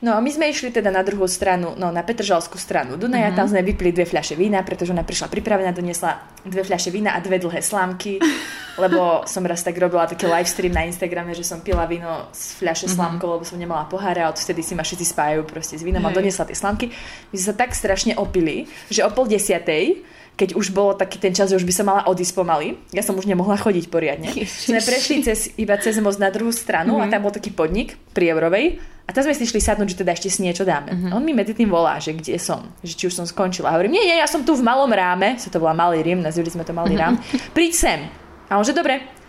No 0.00 0.16
a 0.16 0.18
my 0.24 0.32
sme 0.32 0.48
išli 0.48 0.72
teda 0.72 0.88
na 0.88 1.04
druhú 1.04 1.28
stranu, 1.28 1.76
no 1.76 1.92
na 1.92 2.00
Petržalskú 2.00 2.56
stranu 2.56 2.96
Dunaja, 2.96 3.32
mm-hmm. 3.32 3.36
tam 3.36 3.46
sme 3.48 3.60
vypili 3.60 3.92
dve 3.92 4.08
fľaše 4.08 4.32
vína, 4.32 4.64
pretože 4.64 4.96
ona 4.96 5.04
prišla 5.04 5.28
pripravená, 5.28 5.76
doniesla 5.76 6.40
dve 6.40 6.64
fľaše 6.64 6.88
vína 6.88 7.12
a 7.12 7.20
dve 7.20 7.36
dlhé 7.36 7.60
slámky, 7.60 8.16
lebo 8.80 9.28
som 9.30 9.46
raz 9.46 9.62
tak 9.62 9.78
robila 9.78 10.10
taký 10.10 10.26
live 10.26 10.50
stream 10.50 10.74
na 10.74 10.82
Instagrame, 10.84 11.30
že 11.32 11.46
som 11.46 11.62
pila 11.62 11.86
víno 11.86 12.26
z 12.34 12.58
fľaše 12.58 12.90
mm-hmm. 12.90 12.96
slámkou, 12.98 13.30
lebo 13.38 13.46
som 13.46 13.56
nemala 13.56 13.86
pohára 13.86 14.26
a 14.26 14.34
odtedy 14.34 14.66
si 14.66 14.74
ma 14.74 14.82
všetci 14.82 15.06
spájajú 15.14 15.46
proste 15.46 15.78
s 15.78 15.86
vínom 15.86 16.02
a 16.02 16.10
doniesla 16.10 16.50
tie 16.50 16.58
slámky. 16.58 16.90
My 17.30 17.36
sme 17.38 17.46
sa 17.46 17.54
tak 17.54 17.72
strašne 17.78 18.18
opili, 18.18 18.66
že 18.90 19.06
o 19.06 19.10
pol 19.14 19.30
desiatej 19.30 20.02
keď 20.40 20.56
už 20.56 20.72
bolo 20.72 20.96
taký 20.96 21.20
ten 21.20 21.36
čas, 21.36 21.52
že 21.52 21.60
už 21.60 21.68
by 21.68 21.74
som 21.76 21.84
mala 21.84 22.08
odísť 22.08 22.32
pomaly, 22.32 22.72
ja 22.96 23.04
som 23.04 23.12
už 23.12 23.28
nemohla 23.28 23.60
chodiť 23.60 23.92
poriadne. 23.92 24.32
Ježiš. 24.32 24.72
Sme 24.72 24.80
prešli 24.80 25.20
cez, 25.20 25.52
iba 25.60 25.76
cez 25.76 26.00
most 26.00 26.16
na 26.16 26.32
druhú 26.32 26.48
stranu 26.48 26.96
mm-hmm. 26.96 27.12
a 27.12 27.12
tam 27.12 27.20
bol 27.28 27.34
taký 27.34 27.52
podnik 27.52 28.00
pri 28.16 28.32
Eurovej 28.32 28.80
a 29.04 29.12
tam 29.12 29.20
sme 29.20 29.36
si 29.36 29.44
šli 29.44 29.60
sadnúť, 29.60 29.92
že 29.92 30.00
teda 30.00 30.16
ešte 30.16 30.32
si 30.32 30.40
niečo 30.40 30.64
dáme. 30.64 30.96
Mm-hmm. 30.96 31.12
On 31.12 31.20
mi 31.20 31.36
medzi 31.36 31.52
tým 31.52 31.68
volá, 31.68 32.00
že 32.00 32.16
kde 32.16 32.40
som, 32.40 32.72
že 32.80 32.96
či 32.96 33.12
už 33.12 33.20
som 33.20 33.28
skončila. 33.28 33.68
A 33.68 33.76
hovorím, 33.76 34.00
nie, 34.00 34.04
nie, 34.08 34.16
ja 34.16 34.24
som 34.24 34.40
tu 34.40 34.56
v 34.56 34.64
malom 34.64 34.88
ráme, 34.88 35.36
sa 35.36 35.52
to 35.52 35.60
volá 35.60 35.76
Malý 35.76 36.00
Rím, 36.00 36.24
nazvali 36.24 36.48
sme 36.48 36.64
to 36.64 36.72
Malý 36.72 36.96
rám, 36.96 37.20
príď 37.56 37.72
sem. 37.76 38.00
A 38.48 38.56
on, 38.56 38.64
že 38.64 38.72
dobre. 38.72 39.19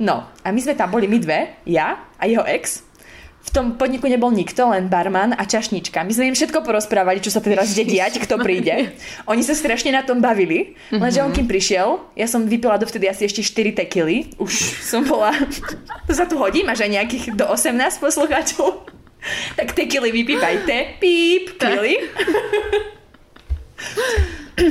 No, 0.00 0.24
a 0.40 0.48
my 0.48 0.60
sme 0.64 0.72
tam 0.72 0.88
boli 0.88 1.04
my 1.04 1.20
dve, 1.20 1.60
ja 1.68 2.08
a 2.16 2.24
jeho 2.24 2.40
ex, 2.48 2.88
v 3.40 3.50
tom 3.52 3.66
podniku 3.80 4.04
nebol 4.04 4.28
nikto, 4.32 4.68
len 4.68 4.92
barman 4.92 5.32
a 5.32 5.48
čašnička. 5.48 6.04
My 6.04 6.12
sme 6.12 6.28
im 6.32 6.36
všetko 6.36 6.60
porozprávali, 6.60 7.24
čo 7.24 7.32
sa 7.32 7.40
teraz 7.40 7.72
ide 7.72 7.88
diať, 7.88 8.20
kto 8.20 8.36
príde. 8.40 8.92
Oni 9.32 9.40
sa 9.40 9.56
strašne 9.56 9.92
na 9.96 10.04
tom 10.04 10.20
bavili, 10.20 10.76
lenže 10.92 11.24
on 11.24 11.32
kým 11.32 11.48
prišiel, 11.48 12.00
ja 12.16 12.28
som 12.28 12.44
vypila 12.44 12.76
dovtedy 12.76 13.08
asi 13.08 13.28
ešte 13.28 13.40
4 13.44 13.80
tekily. 13.84 14.36
Už 14.36 14.52
som 14.84 15.04
bola... 15.04 15.32
To 16.08 16.12
sa 16.12 16.26
tu 16.26 16.36
hodí? 16.36 16.66
Máš 16.66 16.84
aj 16.84 16.90
nejakých 16.90 17.24
do 17.38 17.46
18 17.48 17.76
poslucháčov? 18.00 18.88
Tak 19.54 19.76
tekily 19.76 20.10
vypípajte. 20.10 20.96
Píp, 20.98 21.60
pili. 21.60 22.02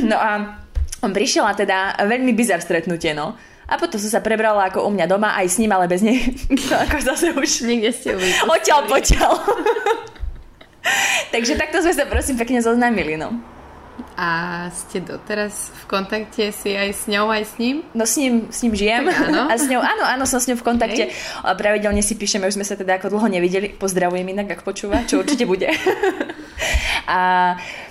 No 0.06 0.18
a 0.20 0.62
on 1.02 1.12
prišiel 1.16 1.48
a 1.48 1.54
teda 1.56 1.96
veľmi 2.02 2.36
bizar 2.36 2.62
stretnutie, 2.62 3.16
no 3.16 3.38
a 3.70 3.78
potom 3.78 4.02
som 4.02 4.10
sa 4.10 4.22
prebrala 4.26 4.66
ako 4.74 4.90
u 4.90 4.90
mňa 4.90 5.06
doma, 5.06 5.38
aj 5.38 5.46
s 5.46 5.62
ním, 5.62 5.70
ale 5.70 5.86
bez 5.86 6.02
nej. 6.02 6.34
To 6.70 6.74
ako 6.74 6.98
zase 7.06 7.30
už... 7.38 7.70
Niekde 7.70 7.90
ste 7.94 8.08
ju 8.18 8.20
Oťal 8.58 8.90
poťal. 8.90 9.34
Takže 11.34 11.54
takto 11.54 11.86
sme 11.86 11.94
sa 11.94 12.10
prosím 12.10 12.42
pekne 12.42 12.66
zoznámili, 12.66 13.14
no. 13.14 13.38
A 14.16 14.68
ste 14.72 15.04
doteraz 15.04 15.72
v 15.76 15.84
kontakte 15.92 16.52
si 16.56 16.72
aj 16.76 16.90
s 16.92 17.04
ňou, 17.08 17.32
aj 17.32 17.44
s 17.46 17.54
ním? 17.60 17.84
No 17.96 18.04
s 18.08 18.16
ním, 18.16 18.48
s 18.52 18.64
ním 18.64 18.74
žijem. 18.76 19.08
Tak 19.08 19.28
áno. 19.32 19.44
A 19.48 19.54
s 19.56 19.68
ňou, 19.68 19.80
áno, 19.84 20.04
áno, 20.08 20.24
som 20.24 20.40
s 20.40 20.48
ňou 20.48 20.60
v 20.60 20.66
kontakte. 20.66 21.04
Hej. 21.12 21.16
A 21.44 21.56
pravidelne 21.56 22.00
si 22.04 22.16
píšeme, 22.16 22.48
už 22.48 22.56
sme 22.60 22.68
sa 22.68 22.80
teda 22.80 23.00
ako 23.00 23.12
dlho 23.16 23.28
nevideli. 23.28 23.76
Pozdravujem 23.76 24.28
inak, 24.28 24.60
ak 24.60 24.62
počúva, 24.64 25.04
čo 25.04 25.20
určite 25.20 25.44
bude. 25.44 25.68
a 27.08 27.20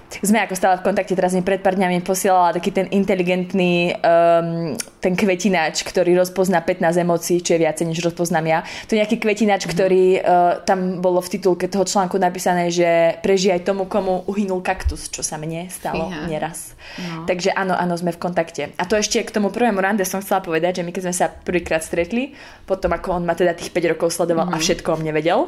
sme 0.08 0.40
ako 0.40 0.54
stále 0.56 0.74
v 0.80 0.86
kontakte, 0.88 1.12
teraz 1.12 1.36
mi 1.36 1.44
pred 1.44 1.60
pár 1.60 1.76
dňami 1.76 2.00
posielala 2.00 2.56
taký 2.56 2.72
ten 2.72 2.88
inteligentný 2.88 3.92
um, 4.00 4.72
ten 5.04 5.12
kvetináč, 5.12 5.84
ktorý 5.84 6.16
rozpozná 6.16 6.64
15 6.64 7.04
emócií, 7.04 7.44
čo 7.44 7.54
je 7.54 7.62
viacej, 7.68 7.84
než 7.92 8.00
rozpoznám 8.00 8.46
ja. 8.48 8.58
To 8.88 8.96
je 8.96 9.00
nejaký 9.04 9.20
kvetináč, 9.20 9.68
mm. 9.68 9.70
ktorý 9.70 10.04
uh, 10.18 10.22
tam 10.64 11.04
bolo 11.04 11.20
v 11.20 11.28
titulke 11.36 11.68
toho 11.68 11.84
článku 11.84 12.16
napísané, 12.16 12.72
že 12.72 13.20
prežij 13.20 13.60
aj 13.60 13.62
tomu, 13.68 13.84
komu 13.84 14.24
uhynul 14.24 14.64
kaktus, 14.64 15.12
čo 15.12 15.20
sa 15.20 15.36
mne 15.36 15.68
stalo 15.68 16.08
Fíha. 16.08 16.24
neraz. 16.24 16.72
No. 16.96 17.28
Takže 17.28 17.52
áno, 17.52 17.76
áno, 17.76 17.94
sme 18.00 18.16
v 18.16 18.20
kontakte. 18.20 18.72
A 18.80 18.88
to 18.88 18.96
ešte 18.96 19.20
k 19.20 19.30
tomu 19.30 19.52
prvému 19.52 19.78
rande 19.78 20.08
som 20.08 20.24
chcela 20.24 20.40
povedať, 20.40 20.80
že 20.80 20.84
my 20.88 20.90
keď 20.90 21.02
sme 21.10 21.14
sa 21.14 21.26
prvýkrát 21.28 21.84
stretli, 21.84 22.32
potom 22.64 22.90
ako 22.96 23.20
on 23.20 23.24
ma 23.28 23.36
teda 23.36 23.52
tých 23.52 23.70
5 23.76 23.92
rokov 23.92 24.16
sledoval 24.16 24.48
mm-hmm. 24.48 24.56
a 24.56 24.60
mhm. 24.60 24.64
všetko 24.64 24.88
o 24.88 24.98
mne 24.98 25.12
vedel, 25.12 25.40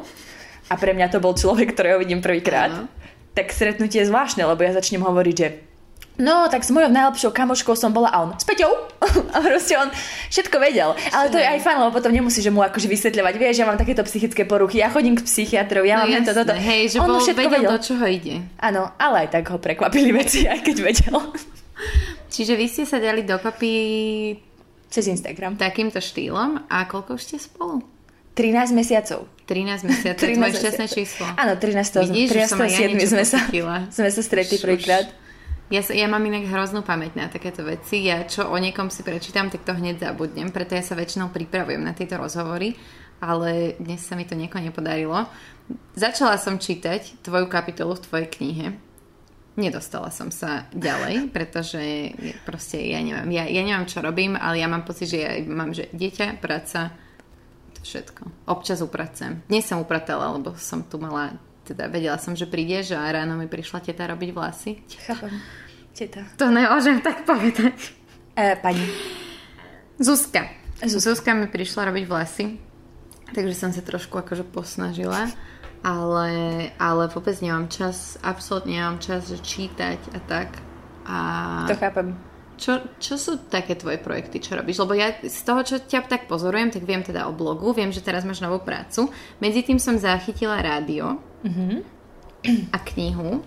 a 0.71 0.79
pre 0.79 0.95
mňa 0.95 1.11
to 1.11 1.19
bol 1.19 1.35
človek, 1.35 1.75
ktorého 1.75 1.99
vidím 1.99 2.23
prvýkrát 2.23 2.71
tak 3.37 3.51
stretnutie 3.55 4.03
je 4.03 4.09
zvláštne, 4.11 4.43
lebo 4.43 4.61
ja 4.63 4.75
začnem 4.75 5.03
hovoriť, 5.03 5.35
že 5.35 5.47
No, 6.19 6.51
tak 6.51 6.67
s 6.67 6.69
mojou 6.69 6.91
najlepšou 6.91 7.31
kamoškou 7.31 7.73
som 7.73 7.95
bola 7.95 8.11
a 8.11 8.21
on 8.21 8.35
s 8.35 8.43
Peťou. 8.43 8.69
a 9.33 9.37
proste 9.41 9.73
on 9.79 9.89
všetko 10.29 10.59
vedel. 10.59 10.91
Ale 11.15 11.31
to 11.31 11.39
je 11.39 11.47
aj 11.47 11.63
fajn, 11.63 11.77
lebo 11.81 11.95
potom 11.95 12.11
nemusí, 12.11 12.43
že 12.43 12.51
mu 12.51 12.61
akože 12.61 12.85
vysvetľovať. 12.91 13.33
Vieš, 13.39 13.55
ja 13.63 13.65
mám 13.65 13.79
takéto 13.79 14.03
psychické 14.05 14.43
poruchy, 14.43 14.83
ja 14.83 14.91
chodím 14.91 15.15
k 15.17 15.23
psychiatrovi, 15.23 15.87
ja 15.87 16.03
no, 16.03 16.05
mám 16.05 16.21
jasné, 16.21 16.35
toto. 16.35 16.53
Hej, 16.53 16.81
že 16.93 16.97
on 16.99 17.09
bol, 17.09 17.23
všetko 17.23 17.41
vedel, 17.41 17.63
vedel, 17.63 17.71
do 17.73 17.79
čoho 17.79 18.05
ide. 18.05 18.35
Áno, 18.59 18.91
ale 18.99 19.25
aj 19.25 19.39
tak 19.39 19.49
ho 19.49 19.57
prekvapili 19.57 20.11
veci, 20.21 20.45
aj 20.45 20.59
keď 20.61 20.77
vedel. 20.83 21.15
Čiže 22.29 22.53
vy 22.59 22.65
ste 22.67 22.83
sa 22.85 22.99
dali 22.99 23.23
dokopy 23.23 23.73
cez 24.91 25.07
Instagram. 25.07 25.55
Takýmto 25.55 26.03
štýlom 26.03 26.67
a 26.67 26.85
koľko 26.85 27.15
už 27.15 27.23
ste 27.23 27.37
spolu? 27.39 27.81
13 28.33 28.71
mesiacov. 28.71 29.27
13 29.47 29.83
mesiacov, 29.83 30.23
to 30.23 30.31
je 30.31 30.59
šťastné 30.63 30.85
číslo. 30.87 31.27
Áno, 31.35 31.59
13. 31.59 32.07
Vidíš, 32.07 32.29
13. 32.31 32.95
7. 32.95 33.11
sme 33.11 33.25
sa, 33.27 33.39
sme 33.91 34.09
sa 34.09 34.21
stretli 34.23 34.55
prvýkrát. 34.55 35.11
Ja, 35.71 35.79
ja 35.87 36.07
mám 36.11 36.23
inak 36.27 36.51
hroznú 36.51 36.83
pamäť 36.83 37.15
na 37.15 37.31
takéto 37.31 37.63
veci. 37.63 38.03
Ja 38.03 38.27
čo 38.27 38.51
o 38.51 38.55
niekom 38.59 38.91
si 38.91 39.07
prečítam, 39.07 39.47
tak 39.47 39.63
to 39.63 39.71
hneď 39.71 40.03
zabudnem, 40.03 40.51
preto 40.51 40.75
ja 40.75 40.83
sa 40.83 40.99
väčšinou 40.99 41.31
pripravujem 41.31 41.79
na 41.79 41.95
tieto 41.95 42.19
rozhovory, 42.19 42.75
ale 43.23 43.79
dnes 43.79 44.03
sa 44.03 44.19
mi 44.19 44.27
to 44.27 44.35
nieko 44.35 44.59
nepodarilo. 44.59 45.31
Začala 45.95 46.35
som 46.35 46.59
čítať 46.59 47.23
tvoju 47.23 47.47
kapitolu 47.47 47.95
v 47.95 48.03
tvojej 48.03 48.27
knihe. 48.27 48.67
Nedostala 49.55 50.11
som 50.11 50.27
sa 50.27 50.67
ďalej, 50.75 51.27
pretože 51.35 51.79
proste 52.43 52.79
ja 52.91 52.99
neviem, 52.99 53.31
ja, 53.31 53.47
ja 53.47 53.63
neviem, 53.63 53.87
čo 53.87 54.03
robím, 54.03 54.35
ale 54.35 54.59
ja 54.59 54.67
mám 54.67 54.83
pocit, 54.83 55.07
že 55.07 55.23
ja 55.23 55.31
mám 55.47 55.71
že 55.71 55.87
dieťa, 55.95 56.43
práca, 56.43 56.91
všetko. 57.81 58.47
Občas 58.47 58.79
upracujem. 58.81 59.41
Dnes 59.49 59.65
som 59.65 59.81
upratala, 59.81 60.33
lebo 60.37 60.53
som 60.57 60.85
tu 60.85 61.01
mala, 61.01 61.35
teda 61.65 61.89
vedela 61.89 62.17
som, 62.21 62.37
že 62.37 62.45
prídeš 62.45 62.93
a 62.93 63.05
ráno 63.09 63.37
mi 63.37 63.49
prišla 63.49 63.81
teta 63.81 64.07
robiť 64.09 64.29
vlasy. 64.31 64.71
Chápem. 65.05 65.33
Teta. 65.91 66.23
To 66.39 66.47
nemôžem 66.47 67.03
tak 67.03 67.27
povedať. 67.27 67.75
E, 68.37 68.55
pani. 68.55 68.85
Zuzka. 69.99 70.47
Zuzka. 70.81 71.03
Zuzka 71.03 71.31
mi 71.35 71.51
prišla 71.51 71.91
robiť 71.91 72.05
vlasy, 72.07 72.57
takže 73.35 73.55
som 73.57 73.69
sa 73.75 73.83
trošku 73.83 74.17
akože 74.17 74.47
posnažila, 74.47 75.29
ale, 75.83 76.31
ale 76.79 77.03
vôbec 77.11 77.37
nemám 77.43 77.67
čas, 77.67 78.15
absolútne 78.23 78.79
nemám 78.79 78.97
čas 79.03 79.29
že 79.29 79.37
čítať 79.37 79.99
a 80.15 80.19
tak. 80.25 80.49
A... 81.05 81.17
To 81.67 81.75
chápem. 81.75 82.30
Čo, 82.61 82.77
čo 83.01 83.17
sú 83.17 83.41
také 83.49 83.73
tvoje 83.73 83.97
projekty, 83.97 84.37
čo 84.37 84.53
robíš? 84.53 84.77
Lebo 84.85 84.93
ja 84.93 85.09
z 85.17 85.41
toho, 85.41 85.65
čo 85.65 85.81
ťa 85.81 86.05
tak 86.05 86.29
pozorujem, 86.29 86.69
tak 86.69 86.85
viem 86.85 87.01
teda 87.01 87.25
o 87.25 87.33
blogu, 87.33 87.73
viem, 87.73 87.89
že 87.89 88.05
teraz 88.05 88.21
máš 88.21 88.37
novú 88.37 88.61
prácu. 88.61 89.09
Medzi 89.41 89.65
tým 89.65 89.81
som 89.81 89.97
zachytila 89.97 90.61
rádio 90.61 91.17
mm-hmm. 91.41 91.73
a 92.69 92.77
knihu. 92.93 93.41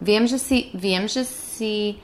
Viem, 0.00 0.24
že 0.24 0.40
si, 0.40 0.72
viem, 0.72 1.04
že 1.04 1.28
si 1.28 2.00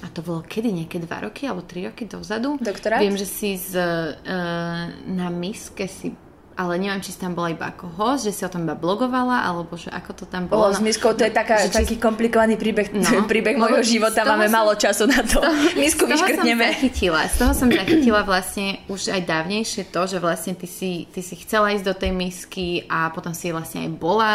a 0.00 0.08
to 0.08 0.24
bolo 0.24 0.40
kedy, 0.40 0.72
nejaké 0.72 0.98
dva 1.04 1.28
roky 1.28 1.46
alebo 1.46 1.62
tri 1.68 1.84
roky 1.84 2.08
dozadu. 2.08 2.56
Doktorát? 2.56 2.98
Viem, 2.98 3.20
že 3.20 3.28
si 3.28 3.60
z, 3.60 3.76
uh, 3.76 4.88
na 5.04 5.28
miske 5.28 5.84
si 5.86 6.16
ale 6.54 6.78
neviem, 6.78 7.02
či 7.02 7.10
si 7.10 7.18
tam 7.18 7.34
bola 7.34 7.50
iba 7.50 7.70
ako 7.70 7.90
host, 7.98 8.30
že 8.30 8.32
si 8.34 8.42
o 8.46 8.50
tom 8.50 8.62
iba 8.62 8.78
blogovala, 8.78 9.42
alebo 9.42 9.74
že 9.74 9.90
ako 9.90 10.10
to 10.14 10.24
tam 10.30 10.46
bolo. 10.46 10.70
Bolo 10.70 10.78
s 10.78 10.82
miskou, 10.82 11.10
to 11.10 11.26
je 11.26 11.34
taká, 11.34 11.58
že 11.66 11.74
taký 11.74 11.98
či... 11.98 12.02
komplikovaný 12.02 12.54
príbeh, 12.54 12.94
no, 12.94 13.26
príbeh 13.32 13.58
môjho 13.58 13.82
života, 13.82 14.22
máme 14.22 14.46
som, 14.46 14.54
málo 14.54 14.72
času 14.78 15.04
na 15.10 15.20
to. 15.26 15.42
Z 15.42 15.78
Misku 15.84 16.06
vyškrtneme. 16.06 16.62
Som 16.62 16.72
zachytila, 16.78 17.20
z 17.26 17.34
toho 17.34 17.52
som 17.52 17.68
zachytila 17.70 18.20
vlastne 18.22 18.78
už 18.86 19.10
aj 19.10 19.22
dávnejšie 19.26 19.82
to, 19.90 20.02
že 20.06 20.18
vlastne 20.22 20.54
ty 20.54 20.70
si, 20.70 21.10
ty 21.10 21.20
si 21.20 21.34
chcela 21.42 21.74
ísť 21.74 21.86
do 21.90 21.94
tej 21.98 22.14
misky 22.14 22.86
a 22.86 23.10
potom 23.10 23.34
si 23.34 23.50
vlastne 23.50 23.86
aj 23.86 23.90
bola 23.98 24.34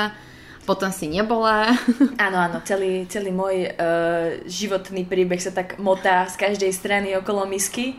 potom 0.70 0.94
si 0.94 1.10
nebola. 1.10 1.74
Áno, 2.30 2.38
áno, 2.38 2.62
celý, 2.62 3.10
celý 3.10 3.34
môj 3.34 3.74
uh, 3.74 4.38
životný 4.46 5.02
príbeh 5.02 5.42
sa 5.42 5.50
tak 5.50 5.82
motá 5.82 6.30
z 6.30 6.38
každej 6.38 6.70
strany 6.70 7.18
okolo 7.18 7.50
misky. 7.50 7.98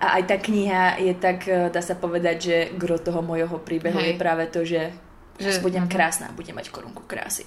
A 0.00 0.20
aj 0.20 0.22
tá 0.26 0.36
kniha 0.38 0.98
je 0.98 1.12
tak, 1.14 1.46
e, 1.46 1.70
dá 1.70 1.80
sa 1.80 1.94
povedať, 1.94 2.36
že 2.38 2.56
gro 2.74 2.98
toho 2.98 3.22
mojho 3.22 3.58
príbehu 3.62 3.98
Hej. 3.98 4.14
je 4.14 4.14
práve 4.18 4.44
to, 4.50 4.66
že, 4.66 4.90
že 5.38 5.62
budem 5.62 5.86
mhm. 5.86 5.92
krásna, 5.92 6.26
budem 6.34 6.54
mať 6.54 6.70
korunku 6.74 7.06
krásy. 7.06 7.46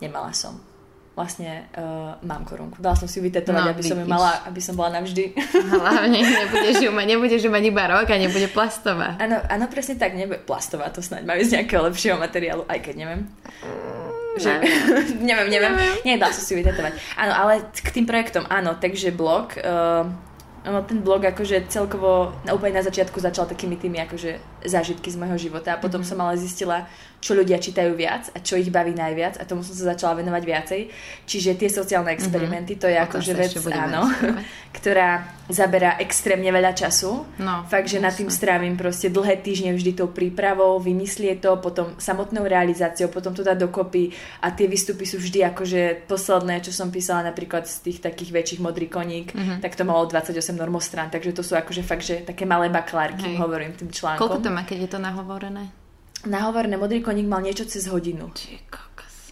Nemala 0.00 0.32
som. 0.32 0.56
Vlastne 1.10 1.68
uh, 1.76 2.16
mám 2.24 2.48
korunku. 2.48 2.80
Dala 2.80 2.96
som 2.96 3.04
si 3.04 3.20
ju 3.20 3.26
vytetovať, 3.28 3.60
no, 3.60 3.70
aby 3.74 3.82
vidíš. 3.82 3.92
som 3.92 3.98
ju 4.00 4.06
mala, 4.08 4.40
aby 4.46 4.60
som 4.62 4.72
bola 4.78 4.94
navždy. 5.02 5.36
Hlavne 5.52 6.16
nebudeš 6.22 6.80
ju 6.80 6.90
mať, 6.94 7.06
nebudeš 7.12 7.40
ju 7.44 7.50
mať 7.52 7.64
iba 7.66 7.84
rok 7.92 8.08
a 8.08 8.16
nebude 8.16 8.48
plastová. 8.48 9.20
Áno, 9.20 9.36
áno, 9.36 9.64
presne 9.68 10.00
tak, 10.00 10.16
nebude 10.16 10.40
plastová, 10.40 10.88
to 10.88 11.04
snáď 11.04 11.28
majú 11.28 11.42
z 11.44 11.60
nejakého 11.60 11.82
lepšieho 11.92 12.16
materiálu, 12.16 12.64
aj 12.64 12.78
keď 12.80 12.94
neviem. 12.96 13.20
že... 14.38 14.48
neviem, 15.20 15.50
neviem. 15.60 15.74
Nedal 16.06 16.30
som 16.32 16.40
si 16.46 16.56
vytetovať. 16.56 16.96
Áno, 17.20 17.32
ale 17.36 17.68
k 17.68 17.88
tým 17.90 18.08
projektom, 18.08 18.48
áno, 18.48 18.80
takže 18.80 19.12
blog... 19.12 19.60
Uh, 19.60 20.29
No, 20.60 20.84
ten 20.84 21.00
blog 21.00 21.24
akože 21.24 21.72
celkovo 21.72 22.36
úplne 22.44 22.76
na 22.76 22.84
začiatku 22.84 23.16
začal 23.16 23.48
takými 23.48 23.80
tými 23.80 23.96
akože 24.04 24.60
zážitky 24.68 25.08
z 25.08 25.16
môjho 25.16 25.40
života 25.48 25.72
a 25.72 25.80
potom 25.80 26.04
mm-hmm. 26.04 26.20
som 26.20 26.20
ale 26.20 26.36
zistila, 26.36 26.84
čo 27.20 27.36
ľudia 27.36 27.60
čítajú 27.60 27.92
viac 27.92 28.32
a 28.32 28.40
čo 28.40 28.56
ich 28.56 28.72
baví 28.72 28.96
najviac 28.96 29.36
a 29.36 29.44
tomu 29.44 29.60
som 29.60 29.76
sa 29.76 29.92
začala 29.92 30.24
venovať 30.24 30.42
viacej. 30.42 30.80
Čiže 31.28 31.60
tie 31.60 31.68
sociálne 31.68 32.16
experimenty, 32.16 32.74
mm-hmm. 32.74 32.82
to 32.82 32.88
je 32.88 32.96
akože 32.96 33.32
vec, 33.36 33.52
áno, 33.76 34.08
ktorá 34.80 35.36
zaberá 35.52 36.00
extrémne 36.00 36.48
veľa 36.48 36.72
času. 36.72 37.28
No, 37.36 37.68
Fakt, 37.68 37.92
že 37.92 38.00
nad 38.00 38.16
tým 38.16 38.32
strávim 38.32 38.74
proste 38.80 39.12
dlhé 39.12 39.36
týždne 39.44 39.76
vždy 39.76 40.00
tou 40.00 40.08
prípravou, 40.08 40.80
vymyslie 40.80 41.36
to, 41.36 41.60
potom 41.60 41.92
samotnou 42.00 42.48
realizáciou, 42.48 43.12
potom 43.12 43.36
to 43.36 43.44
dá 43.44 43.52
dokopy 43.52 44.16
a 44.40 44.56
tie 44.56 44.64
výstupy 44.64 45.04
sú 45.04 45.20
vždy 45.20 45.44
akože 45.52 46.08
posledné, 46.08 46.64
čo 46.64 46.72
som 46.72 46.88
písala 46.88 47.28
napríklad 47.28 47.68
z 47.68 47.84
tých 47.84 47.98
takých 48.00 48.32
väčších 48.32 48.60
modrý 48.64 48.88
koník, 48.88 49.36
mm-hmm. 49.36 49.60
tak 49.60 49.76
to 49.76 49.84
malo 49.84 50.08
28 50.08 50.56
normostrán, 50.56 51.12
takže 51.12 51.36
to 51.36 51.44
sú 51.44 51.52
akože 51.58 51.84
fakt, 51.84 52.06
že 52.06 52.24
také 52.24 52.48
malé 52.48 52.72
baklárky, 52.72 53.36
hovorím 53.36 53.76
tým 53.76 53.92
článkom. 53.92 54.24
Koľko 54.24 54.40
to 54.40 54.48
má, 54.48 54.62
keď 54.64 54.88
je 54.88 54.90
to 54.96 54.98
nahovorené? 55.02 55.79
Nahovorné 56.26 56.76
modrý 56.76 57.00
koník 57.00 57.28
mal 57.28 57.40
niečo 57.40 57.64
cez 57.64 57.88
hodinu. 57.88 58.28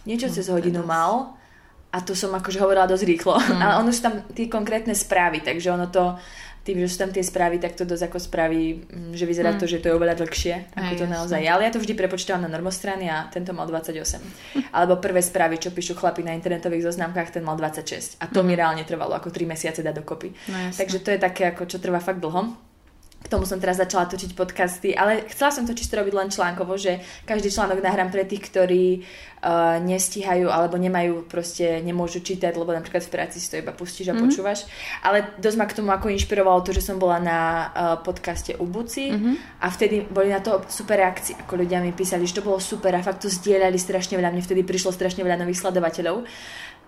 Niečo 0.07 0.27
no, 0.29 0.33
cez 0.33 0.45
hodinu 0.49 0.81
mal 0.81 1.37
a 1.89 1.97
to 2.05 2.13
som 2.13 2.33
akože 2.33 2.61
hovorila 2.61 2.85
dosť 2.85 3.05
rýchlo. 3.05 3.35
Mm. 3.37 3.59
Ale 3.65 3.73
ono 3.81 3.89
sú 3.89 4.01
tam 4.05 4.15
tie 4.29 4.45
konkrétne 4.45 4.93
správy, 4.93 5.41
takže 5.41 5.69
ono 5.73 5.89
to 5.89 6.17
tým, 6.59 6.85
že 6.85 6.91
sú 6.91 6.97
tam 7.01 7.09
tie 7.09 7.23
správy, 7.25 7.57
tak 7.57 7.73
to 7.73 7.87
dosť 7.87 8.13
ako 8.13 8.19
spraví, 8.19 8.63
mm, 8.85 9.11
že 9.17 9.25
vyzerá 9.25 9.55
mm. 9.55 9.57
to, 9.57 9.65
že 9.65 9.81
to 9.81 9.89
je 9.89 9.97
oveľa 9.97 10.21
dlhšie, 10.21 10.75
ako 10.77 10.93
Aj, 10.93 10.99
to 11.01 11.05
naozaj 11.09 11.39
je. 11.41 11.49
Ale 11.49 11.65
ja 11.65 11.71
to 11.73 11.81
vždy 11.81 11.97
prepočítam 11.97 12.45
na 12.45 12.51
normostrany 12.51 13.09
a 13.09 13.25
tento 13.31 13.55
mal 13.57 13.65
28. 13.65 14.21
Alebo 14.77 15.01
prvé 15.01 15.23
správy, 15.23 15.57
čo 15.57 15.73
píšu 15.73 15.97
chlapi 15.97 16.21
na 16.21 16.37
internetových 16.37 16.93
zoznamkách, 16.93 17.33
ten 17.33 17.43
mal 17.47 17.57
26. 17.57 18.21
A 18.21 18.29
to 18.29 18.43
mm. 18.43 18.45
mi 18.45 18.53
reálne 18.53 18.83
trvalo 18.85 19.17
ako 19.17 19.33
3 19.33 19.49
mesiace 19.49 19.81
dať 19.81 19.95
dokopy. 19.97 20.29
No, 20.51 20.69
Takže 20.69 21.01
to 21.01 21.09
je 21.15 21.19
také, 21.19 21.49
ako 21.49 21.65
čo 21.65 21.81
trvá 21.81 21.97
fakt 22.03 22.21
dlho 22.21 22.68
k 23.19 23.27
tomu 23.27 23.43
som 23.43 23.59
teraz 23.59 23.75
začala 23.75 24.07
točiť 24.07 24.31
podcasty, 24.31 24.95
ale 24.95 25.27
chcela 25.27 25.51
som 25.51 25.67
to 25.67 25.75
čisto 25.75 25.99
robiť 25.99 26.13
len 26.15 26.31
článkovo, 26.31 26.79
že 26.79 27.03
každý 27.27 27.51
článok 27.51 27.83
nahrám 27.83 28.09
pre 28.15 28.23
tých, 28.23 28.47
ktorí 28.47 29.03
uh, 29.03 29.75
nestíhajú 29.83 30.47
alebo 30.47 30.79
nemajú 30.79 31.27
proste, 31.27 31.83
nemôžu 31.83 32.23
čítať, 32.23 32.55
lebo 32.55 32.71
napríklad 32.71 33.03
v 33.03 33.11
práci 33.11 33.43
si 33.43 33.51
to 33.51 33.59
iba 33.59 33.75
pustíš 33.75 34.09
a 34.09 34.15
mm-hmm. 34.15 34.23
počúvaš. 34.23 34.65
Ale 35.03 35.35
dosť 35.35 35.57
ma 35.59 35.67
k 35.67 35.77
tomu 35.77 35.91
ako 35.91 36.07
inšpirovalo 36.15 36.63
to, 36.63 36.71
že 36.71 36.79
som 36.79 36.95
bola 36.95 37.19
na 37.19 37.39
uh, 37.39 37.67
podcaste 37.99 38.55
u 38.55 38.63
Buci 38.63 39.11
mm-hmm. 39.11 39.35
a 39.61 39.67
vtedy 39.67 40.07
boli 40.07 40.31
na 40.31 40.39
to 40.39 40.63
super 40.71 40.95
reakcie, 40.95 41.35
ako 41.35 41.59
ľudia 41.59 41.83
mi 41.83 41.91
písali, 41.91 42.23
že 42.23 42.39
to 42.39 42.47
bolo 42.47 42.57
super 42.63 42.95
a 42.95 43.03
fakt 43.03 43.27
to 43.27 43.29
zdieľali 43.29 43.75
strašne 43.75 44.15
veľa, 44.15 44.31
mne 44.31 44.47
vtedy 44.47 44.63
prišlo 44.63 44.95
strašne 44.95 45.27
veľa 45.27 45.43
nových 45.43 45.59
sledovateľov. 45.59 46.23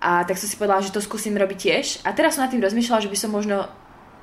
A 0.02 0.26
tak 0.26 0.40
som 0.42 0.50
si 0.50 0.58
povedala, 0.58 0.82
že 0.82 0.90
to 0.90 1.04
skúsim 1.04 1.38
robiť 1.38 1.58
tiež. 1.62 1.86
A 2.08 2.16
teraz 2.18 2.34
som 2.34 2.42
nad 2.42 2.50
tým 2.50 2.64
rozmýšľala, 2.64 3.06
že 3.06 3.12
by 3.14 3.18
som 3.20 3.30
možno 3.30 3.70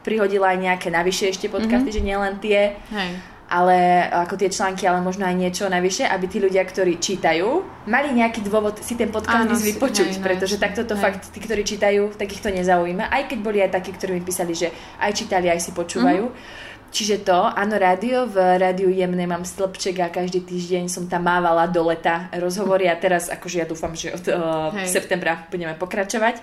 prihodila 0.09 0.57
aj 0.57 0.59
nejaké 0.65 0.89
navyše 0.89 1.29
ešte 1.29 1.53
podcasty, 1.53 1.93
mm-hmm. 1.93 2.01
že 2.01 2.09
nielen 2.09 2.35
tie, 2.41 2.81
Hej. 2.89 3.11
ale 3.53 4.09
ako 4.09 4.41
tie 4.41 4.49
články, 4.49 4.89
ale 4.89 5.05
možno 5.05 5.29
aj 5.29 5.37
niečo 5.37 5.69
navyše, 5.69 6.09
aby 6.09 6.25
tí 6.25 6.41
ľudia, 6.41 6.65
ktorí 6.65 6.97
čítajú, 6.97 7.61
mali 7.85 8.17
nejaký 8.17 8.41
dôvod 8.41 8.81
si 8.81 8.97
ten 8.97 9.13
podcast 9.13 9.53
Áno, 9.53 9.61
vypočuť, 9.61 10.17
hej, 10.17 10.25
pretože 10.25 10.57
hej, 10.57 10.65
takto 10.65 10.89
to 10.89 10.97
hej. 10.97 11.05
fakt 11.05 11.29
tí, 11.29 11.45
ktorí 11.45 11.61
čítajú, 11.69 12.17
takých 12.17 12.41
to 12.41 12.51
nezaujíma. 12.57 13.13
Aj 13.13 13.29
keď 13.29 13.39
boli 13.45 13.61
aj 13.61 13.77
takí, 13.77 13.93
ktorí 13.93 14.17
mi 14.17 14.25
písali, 14.25 14.57
že 14.57 14.73
aj 14.97 15.13
čítali, 15.13 15.53
aj 15.53 15.61
si 15.61 15.77
počúvajú. 15.77 16.25
Mm-hmm. 16.33 16.67
Čiže 16.89 17.21
to, 17.21 17.37
áno, 17.37 17.77
rádio, 17.77 18.25
v 18.25 18.41
rádiu 18.57 18.89
Jemné 18.89 19.29
mám 19.29 19.45
stĺpček 19.45 20.01
a 20.01 20.09
každý 20.09 20.41
týždeň 20.41 20.89
som 20.89 21.05
tam 21.05 21.29
mávala 21.29 21.69
do 21.69 21.85
leta 21.85 22.33
rozhovory 22.33 22.89
a 22.89 22.97
teraz 22.97 23.29
akože 23.29 23.61
ja 23.61 23.69
dúfam, 23.69 23.93
že 23.93 24.17
od 24.17 24.25
uh, 24.25 24.73
septembra 24.89 25.45
budeme 25.53 25.77
pokračovať. 25.77 26.41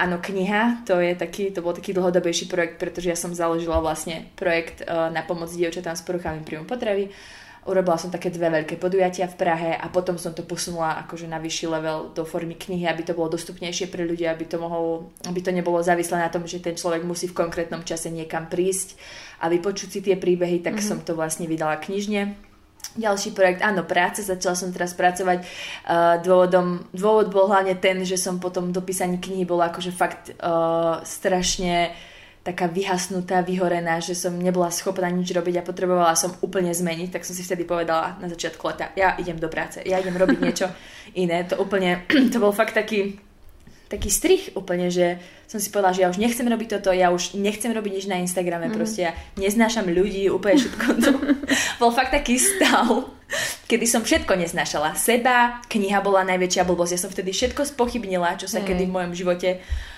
Áno, 0.00 0.16
kniha, 0.16 0.88
to, 0.88 0.96
je 0.96 1.12
taký, 1.12 1.52
to 1.52 1.60
bol 1.60 1.76
taký 1.76 1.92
dlhodobejší 1.92 2.48
projekt, 2.48 2.80
pretože 2.80 3.12
ja 3.12 3.18
som 3.20 3.36
založila 3.36 3.84
vlastne 3.84 4.32
projekt 4.32 4.80
uh, 4.80 5.12
na 5.12 5.20
pomoc 5.20 5.52
dievčatám 5.52 5.92
s 5.92 6.00
poruchami 6.00 6.40
príjmu 6.40 6.64
potravy. 6.64 7.12
Urobila 7.68 8.00
som 8.00 8.08
také 8.08 8.32
dve 8.32 8.48
veľké 8.48 8.80
podujatia 8.80 9.28
v 9.28 9.36
Prahe 9.36 9.76
a 9.76 9.84
potom 9.92 10.16
som 10.16 10.32
to 10.32 10.40
posunula 10.48 10.96
akože 11.04 11.28
na 11.28 11.36
vyšší 11.36 11.68
level 11.68 12.16
do 12.16 12.24
formy 12.24 12.56
knihy, 12.56 12.88
aby 12.88 13.04
to 13.04 13.12
bolo 13.12 13.36
dostupnejšie 13.36 13.92
pre 13.92 14.08
ľudí, 14.08 14.24
aby 14.24 14.48
to, 14.48 14.56
mohol, 14.56 15.12
aby 15.28 15.44
to 15.44 15.52
nebolo 15.52 15.76
závislé 15.84 16.24
na 16.24 16.32
tom, 16.32 16.48
že 16.48 16.64
ten 16.64 16.72
človek 16.72 17.04
musí 17.04 17.28
v 17.28 17.36
konkrétnom 17.36 17.84
čase 17.84 18.08
niekam 18.08 18.48
prísť 18.48 18.96
a 19.44 19.52
vypočuť 19.52 19.88
si 19.92 20.00
tie 20.00 20.16
príbehy, 20.16 20.64
tak 20.64 20.80
mm-hmm. 20.80 20.88
som 20.88 21.04
to 21.04 21.12
vlastne 21.12 21.44
vydala 21.44 21.76
knižne 21.76 22.49
ďalší 22.98 23.30
projekt, 23.30 23.62
áno, 23.62 23.86
práce, 23.86 24.26
začala 24.26 24.58
som 24.58 24.74
teraz 24.74 24.98
pracovať. 24.98 25.46
Uh, 25.86 26.18
dôvodom, 26.24 26.82
dôvod 26.90 27.30
bol 27.30 27.46
hlavne 27.46 27.78
ten, 27.78 28.02
že 28.02 28.18
som 28.18 28.42
potom 28.42 28.74
do 28.74 28.82
písaní 28.82 29.22
knihy 29.22 29.46
bola 29.46 29.70
akože 29.70 29.92
fakt 29.94 30.34
uh, 30.42 30.98
strašne 31.06 31.94
taká 32.40 32.72
vyhasnutá, 32.72 33.44
vyhorená, 33.44 34.00
že 34.00 34.16
som 34.16 34.32
nebola 34.32 34.72
schopná 34.72 35.12
nič 35.12 35.28
robiť 35.28 35.60
a 35.60 35.66
potrebovala 35.66 36.16
som 36.16 36.32
úplne 36.40 36.72
zmeniť, 36.72 37.12
tak 37.12 37.22
som 37.28 37.36
si 37.36 37.44
vtedy 37.44 37.68
povedala 37.68 38.16
na 38.16 38.32
začiatku 38.32 38.64
leta, 38.64 38.96
ja 38.96 39.12
idem 39.20 39.36
do 39.36 39.52
práce, 39.52 39.84
ja 39.84 40.00
idem 40.00 40.16
robiť 40.16 40.38
niečo 40.40 40.66
iné. 41.22 41.44
To 41.52 41.60
úplne, 41.60 42.08
to 42.32 42.40
bol 42.40 42.50
fakt 42.50 42.72
taký 42.74 43.20
taký 43.90 44.06
strich 44.06 44.54
úplne, 44.54 44.86
že 44.86 45.18
som 45.50 45.58
si 45.58 45.66
povedala, 45.66 45.90
že 45.90 46.06
ja 46.06 46.08
už 46.14 46.22
nechcem 46.22 46.46
robiť 46.46 46.78
toto, 46.78 46.94
ja 46.94 47.10
už 47.10 47.34
nechcem 47.34 47.74
robiť 47.74 47.92
nič 47.98 48.06
na 48.06 48.22
Instagrame, 48.22 48.70
mm. 48.70 48.74
proste 48.78 49.10
ja 49.10 49.12
neznášam 49.34 49.90
ľudí, 49.90 50.30
úplne 50.30 50.62
všetko 50.62 50.86
to 51.02 51.10
bol 51.82 51.90
fakt 51.90 52.14
taký 52.14 52.38
stav, 52.38 53.10
kedy 53.66 53.90
som 53.90 54.06
všetko 54.06 54.30
neznášala. 54.38 54.94
Seba, 54.94 55.58
kniha 55.66 55.98
bola 56.06 56.22
najväčšia 56.22 56.62
blbosť, 56.62 56.94
ja 56.94 57.02
som 57.02 57.10
vtedy 57.10 57.34
všetko 57.34 57.66
spochybnila, 57.66 58.38
čo 58.38 58.46
sa 58.46 58.62
mm. 58.62 58.66
kedy 58.70 58.82
v 58.86 58.94
mojom 58.94 59.12
živote 59.18 59.50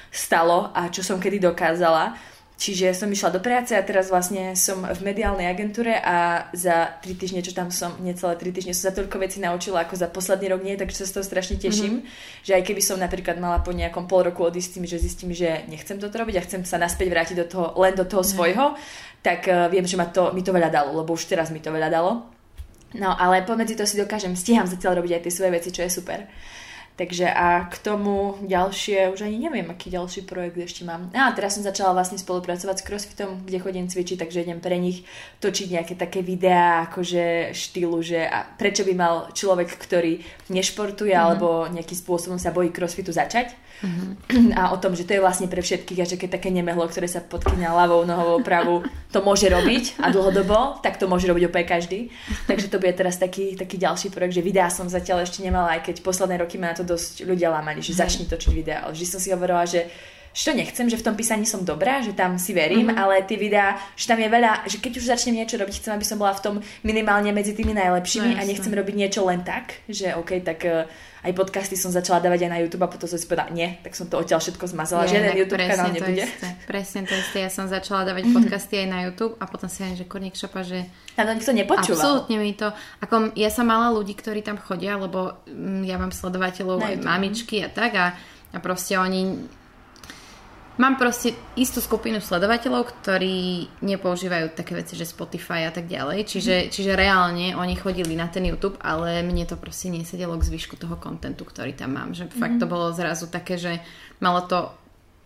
stalo 0.09 0.73
a 0.73 0.89
čo 0.89 1.05
som 1.05 1.21
kedy 1.21 1.53
dokázala. 1.53 2.17
Čiže 2.63 2.95
som 2.95 3.11
išla 3.11 3.35
do 3.35 3.43
práce 3.43 3.75
a 3.75 3.83
teraz 3.83 4.07
vlastne 4.07 4.55
som 4.55 4.87
v 4.87 5.01
mediálnej 5.03 5.51
agentúre 5.51 5.99
a 5.99 6.47
za 6.55 6.95
tri 7.03 7.19
týždne, 7.19 7.43
čo 7.43 7.51
tam 7.51 7.75
som, 7.75 7.99
necelé 7.99 8.39
tri 8.39 8.55
týždne, 8.55 8.71
som 8.71 8.87
sa 8.87 8.95
toľko 8.95 9.19
vecí 9.19 9.43
naučila 9.43 9.83
ako 9.83 9.99
za 9.99 10.07
posledný 10.07 10.55
rok 10.55 10.63
nie, 10.63 10.79
takže 10.79 11.03
sa 11.03 11.11
z 11.11 11.15
toho 11.19 11.25
strašne 11.27 11.59
teším. 11.59 12.07
Mm-hmm. 12.07 12.47
Že 12.47 12.53
aj 12.55 12.63
keby 12.63 12.83
som 12.87 13.03
napríklad 13.03 13.43
mala 13.43 13.59
po 13.67 13.75
nejakom 13.75 14.07
pol 14.07 14.31
roku 14.31 14.47
odísť 14.47 14.79
tým, 14.79 14.87
že 14.87 15.03
zistím, 15.03 15.35
že 15.35 15.67
nechcem 15.67 15.99
toto 15.99 16.15
robiť 16.23 16.39
a 16.39 16.45
chcem 16.47 16.63
sa 16.63 16.79
naspäť 16.79 17.11
vrátiť 17.11 17.37
do 17.43 17.47
toho, 17.51 17.67
len 17.83 17.99
do 17.99 18.07
toho 18.07 18.23
mm-hmm. 18.23 18.31
svojho, 18.39 18.79
tak 19.27 19.51
uh, 19.51 19.67
viem, 19.67 19.83
že 19.83 19.99
ma 19.99 20.07
to, 20.07 20.31
mi 20.31 20.47
to 20.47 20.55
veľa 20.55 20.71
dalo, 20.71 21.03
lebo 21.03 21.19
už 21.19 21.27
teraz 21.27 21.51
mi 21.51 21.59
to 21.59 21.75
veľa 21.75 21.91
dalo. 21.91 22.31
No 22.95 23.11
ale 23.11 23.43
pomedzi 23.43 23.75
to 23.75 23.91
si 23.91 23.99
dokážem, 23.99 24.39
stíham 24.39 24.71
zatiaľ 24.71 25.03
robiť 25.03 25.19
aj 25.19 25.23
tie 25.27 25.33
svoje 25.35 25.51
veci, 25.51 25.75
čo 25.75 25.83
je 25.83 25.91
super. 25.91 26.31
Takže 26.93 27.25
a 27.25 27.65
k 27.73 27.77
tomu 27.81 28.37
ďalšie, 28.45 29.17
už 29.17 29.25
ani 29.25 29.41
neviem, 29.41 29.65
aký 29.73 29.89
ďalší 29.89 30.29
projekt 30.29 30.61
ešte 30.61 30.85
mám. 30.85 31.09
A 31.17 31.33
teraz 31.33 31.57
som 31.57 31.65
začala 31.65 31.97
vlastne 31.97 32.21
spolupracovať 32.21 32.77
s 32.79 32.85
CrossFitom, 32.85 33.49
kde 33.49 33.65
chodím 33.65 33.89
cvičiť, 33.89 34.21
takže 34.21 34.45
idem 34.45 34.61
pre 34.61 34.77
nich 34.77 35.09
točiť 35.41 35.73
nejaké 35.73 35.95
také 35.97 36.21
videá, 36.21 36.85
akože 36.85 37.57
štýlu, 37.57 37.97
že 38.05 38.29
a 38.29 38.45
prečo 38.45 38.85
by 38.85 38.93
mal 38.93 39.15
človek, 39.33 39.73
ktorý 39.73 40.21
nešportuje 40.53 41.17
mm-hmm. 41.17 41.27
alebo 41.33 41.65
nejakým 41.73 41.97
spôsobom 41.97 42.37
sa 42.37 42.53
bojí 42.53 42.69
CrossFitu 42.69 43.09
začať 43.09 43.57
Mm-hmm. 43.81 44.55
A 44.55 44.71
o 44.71 44.77
tom, 44.79 44.95
že 44.95 45.03
to 45.03 45.17
je 45.17 45.25
vlastne 45.25 45.51
pre 45.51 45.59
všetkých 45.65 45.99
a 45.99 46.07
že 46.07 46.21
keď 46.21 46.39
také 46.39 46.55
nemehlo, 46.55 46.87
ktoré 46.87 47.11
sa 47.11 47.25
podkynia 47.25 47.75
ľavou 47.75 48.07
nohou 48.07 48.39
pravú, 48.45 48.87
to 49.11 49.25
môže 49.25 49.49
robiť 49.51 49.99
a 49.99 50.13
dlhodobo, 50.15 50.79
tak 50.85 51.03
to 51.03 51.11
môže 51.11 51.27
robiť 51.27 51.51
úplne 51.51 51.67
každý. 51.67 52.01
Takže 52.47 52.71
to 52.71 52.79
bude 52.79 52.95
teraz 52.95 53.19
taký, 53.19 53.59
taký 53.59 53.81
ďalší 53.81 54.15
projekt, 54.15 54.39
že 54.39 54.47
videá 54.47 54.71
som 54.71 54.87
zatiaľ 54.87 55.27
ešte 55.27 55.43
nemala, 55.43 55.75
aj 55.81 55.91
keď 55.91 55.97
posledné 56.07 56.39
roky 56.39 56.61
ma 56.63 56.71
na 56.71 56.79
to 56.79 56.87
dosť 56.87 57.27
ľudia 57.27 57.51
lámali, 57.51 57.83
že 57.83 57.99
začni 57.99 58.31
točiť 58.31 58.53
videá. 58.55 58.87
Ale 58.87 58.95
vždy 58.95 59.07
som 59.09 59.19
si 59.19 59.35
hovorila, 59.35 59.67
že 59.67 59.91
že 60.33 60.43
to 60.49 60.53
nechcem, 60.57 60.87
že 60.89 60.97
v 60.97 61.05
tom 61.05 61.15
písaní 61.15 61.45
som 61.45 61.61
dobrá, 61.61 62.01
že 62.01 62.17
tam 62.17 62.41
si 62.41 62.57
verím, 62.57 62.89
mm-hmm. 62.89 63.01
ale 63.01 63.21
tie 63.29 63.37
videá, 63.37 63.77
že 63.93 64.09
tam 64.09 64.17
je 64.17 64.29
veľa, 64.33 64.65
že 64.65 64.81
keď 64.81 64.93
už 64.97 65.05
začnem 65.13 65.45
niečo 65.45 65.61
robiť, 65.61 65.77
chcem, 65.85 65.93
aby 65.93 66.07
som 66.09 66.17
bola 66.17 66.33
v 66.33 66.43
tom 66.43 66.55
minimálne 66.81 67.29
medzi 67.37 67.53
tými 67.53 67.77
najlepšími 67.77 68.33
no, 68.33 68.39
a 68.41 68.43
nechcem 68.49 68.73
robiť 68.73 68.95
niečo 68.97 69.21
len 69.29 69.45
tak, 69.45 69.85
že 69.93 70.17
OK, 70.17 70.41
tak 70.41 70.59
uh, 70.65 70.89
aj 71.23 71.33
podcasty 71.39 71.77
som 71.79 71.95
začala 71.95 72.19
dávať 72.19 72.49
aj 72.49 72.51
na 72.51 72.59
YouTube 72.65 72.83
a 72.83 72.91
potom 72.91 73.07
som 73.07 73.15
si 73.15 73.29
povedala, 73.29 73.55
nie, 73.55 73.79
tak 73.85 73.95
som 73.95 74.11
to 74.11 74.19
odtiaľ 74.19 74.43
všetko 74.43 74.65
zmazala, 74.73 75.07
je, 75.07 75.15
žiaden 75.15 75.37
YouTube 75.39 75.63
kanál 75.69 75.93
nebude. 75.95 76.25
Isté, 76.27 76.49
presne 76.67 77.01
to 77.07 77.15
isté, 77.15 77.39
ja 77.47 77.51
som 77.53 77.71
začala 77.71 78.09
dávať 78.09 78.33
podcasty 78.35 78.75
aj 78.83 78.89
na 78.91 78.99
YouTube 79.07 79.39
a 79.39 79.45
potom 79.47 79.71
si 79.71 79.87
aj, 79.87 80.01
že 80.01 80.05
kurník 80.11 80.35
šopa, 80.35 80.67
že... 80.67 80.89
Tam 81.15 81.31
nikto 81.31 81.55
nepočúval. 81.55 81.95
Absolútne 81.95 82.37
mi 82.43 82.57
to, 82.59 82.75
ako 82.99 83.37
ja 83.39 83.55
som 83.55 83.71
mala 83.71 83.95
ľudí, 83.95 84.19
ktorí 84.19 84.43
tam 84.43 84.59
chodia, 84.59 84.99
lebo 84.99 85.39
mm, 85.47 85.87
ja 85.87 86.01
mám 86.01 86.11
sledovateľov 86.11 86.83
aj 86.83 86.95
mamičky 87.07 87.63
a 87.63 87.71
tak 87.71 87.93
a, 87.95 88.07
a 88.51 88.59
proste 88.59 88.99
oni 88.99 89.61
Mám 90.83 90.99
proste 90.99 91.39
istú 91.55 91.79
skupinu 91.79 92.19
sledovateľov, 92.19 92.91
ktorí 92.91 93.71
nepoužívajú 93.87 94.51
také 94.51 94.75
veci, 94.75 94.99
že 94.99 95.07
Spotify 95.07 95.71
a 95.71 95.71
tak 95.71 95.87
ďalej. 95.87 96.27
Čiže, 96.27 96.55
mm. 96.59 96.69
čiže 96.75 96.99
reálne 96.99 97.55
oni 97.55 97.79
chodili 97.79 98.19
na 98.19 98.27
ten 98.27 98.43
YouTube, 98.43 98.75
ale 98.83 99.23
mne 99.23 99.47
to 99.47 99.55
proste 99.55 99.95
nesedelo 99.95 100.35
k 100.35 100.43
zvyšku 100.43 100.75
toho 100.75 100.99
kontentu, 100.99 101.47
ktorý 101.47 101.71
tam 101.79 101.95
mám. 101.95 102.19
Že 102.19 102.35
mm. 102.35 102.35
fakt 102.35 102.59
to 102.59 102.67
mhm. 102.67 102.73
bolo 102.75 102.91
zrazu 102.91 103.31
také, 103.31 103.63
že 103.63 103.79
malo 104.19 104.43
to 104.51 104.75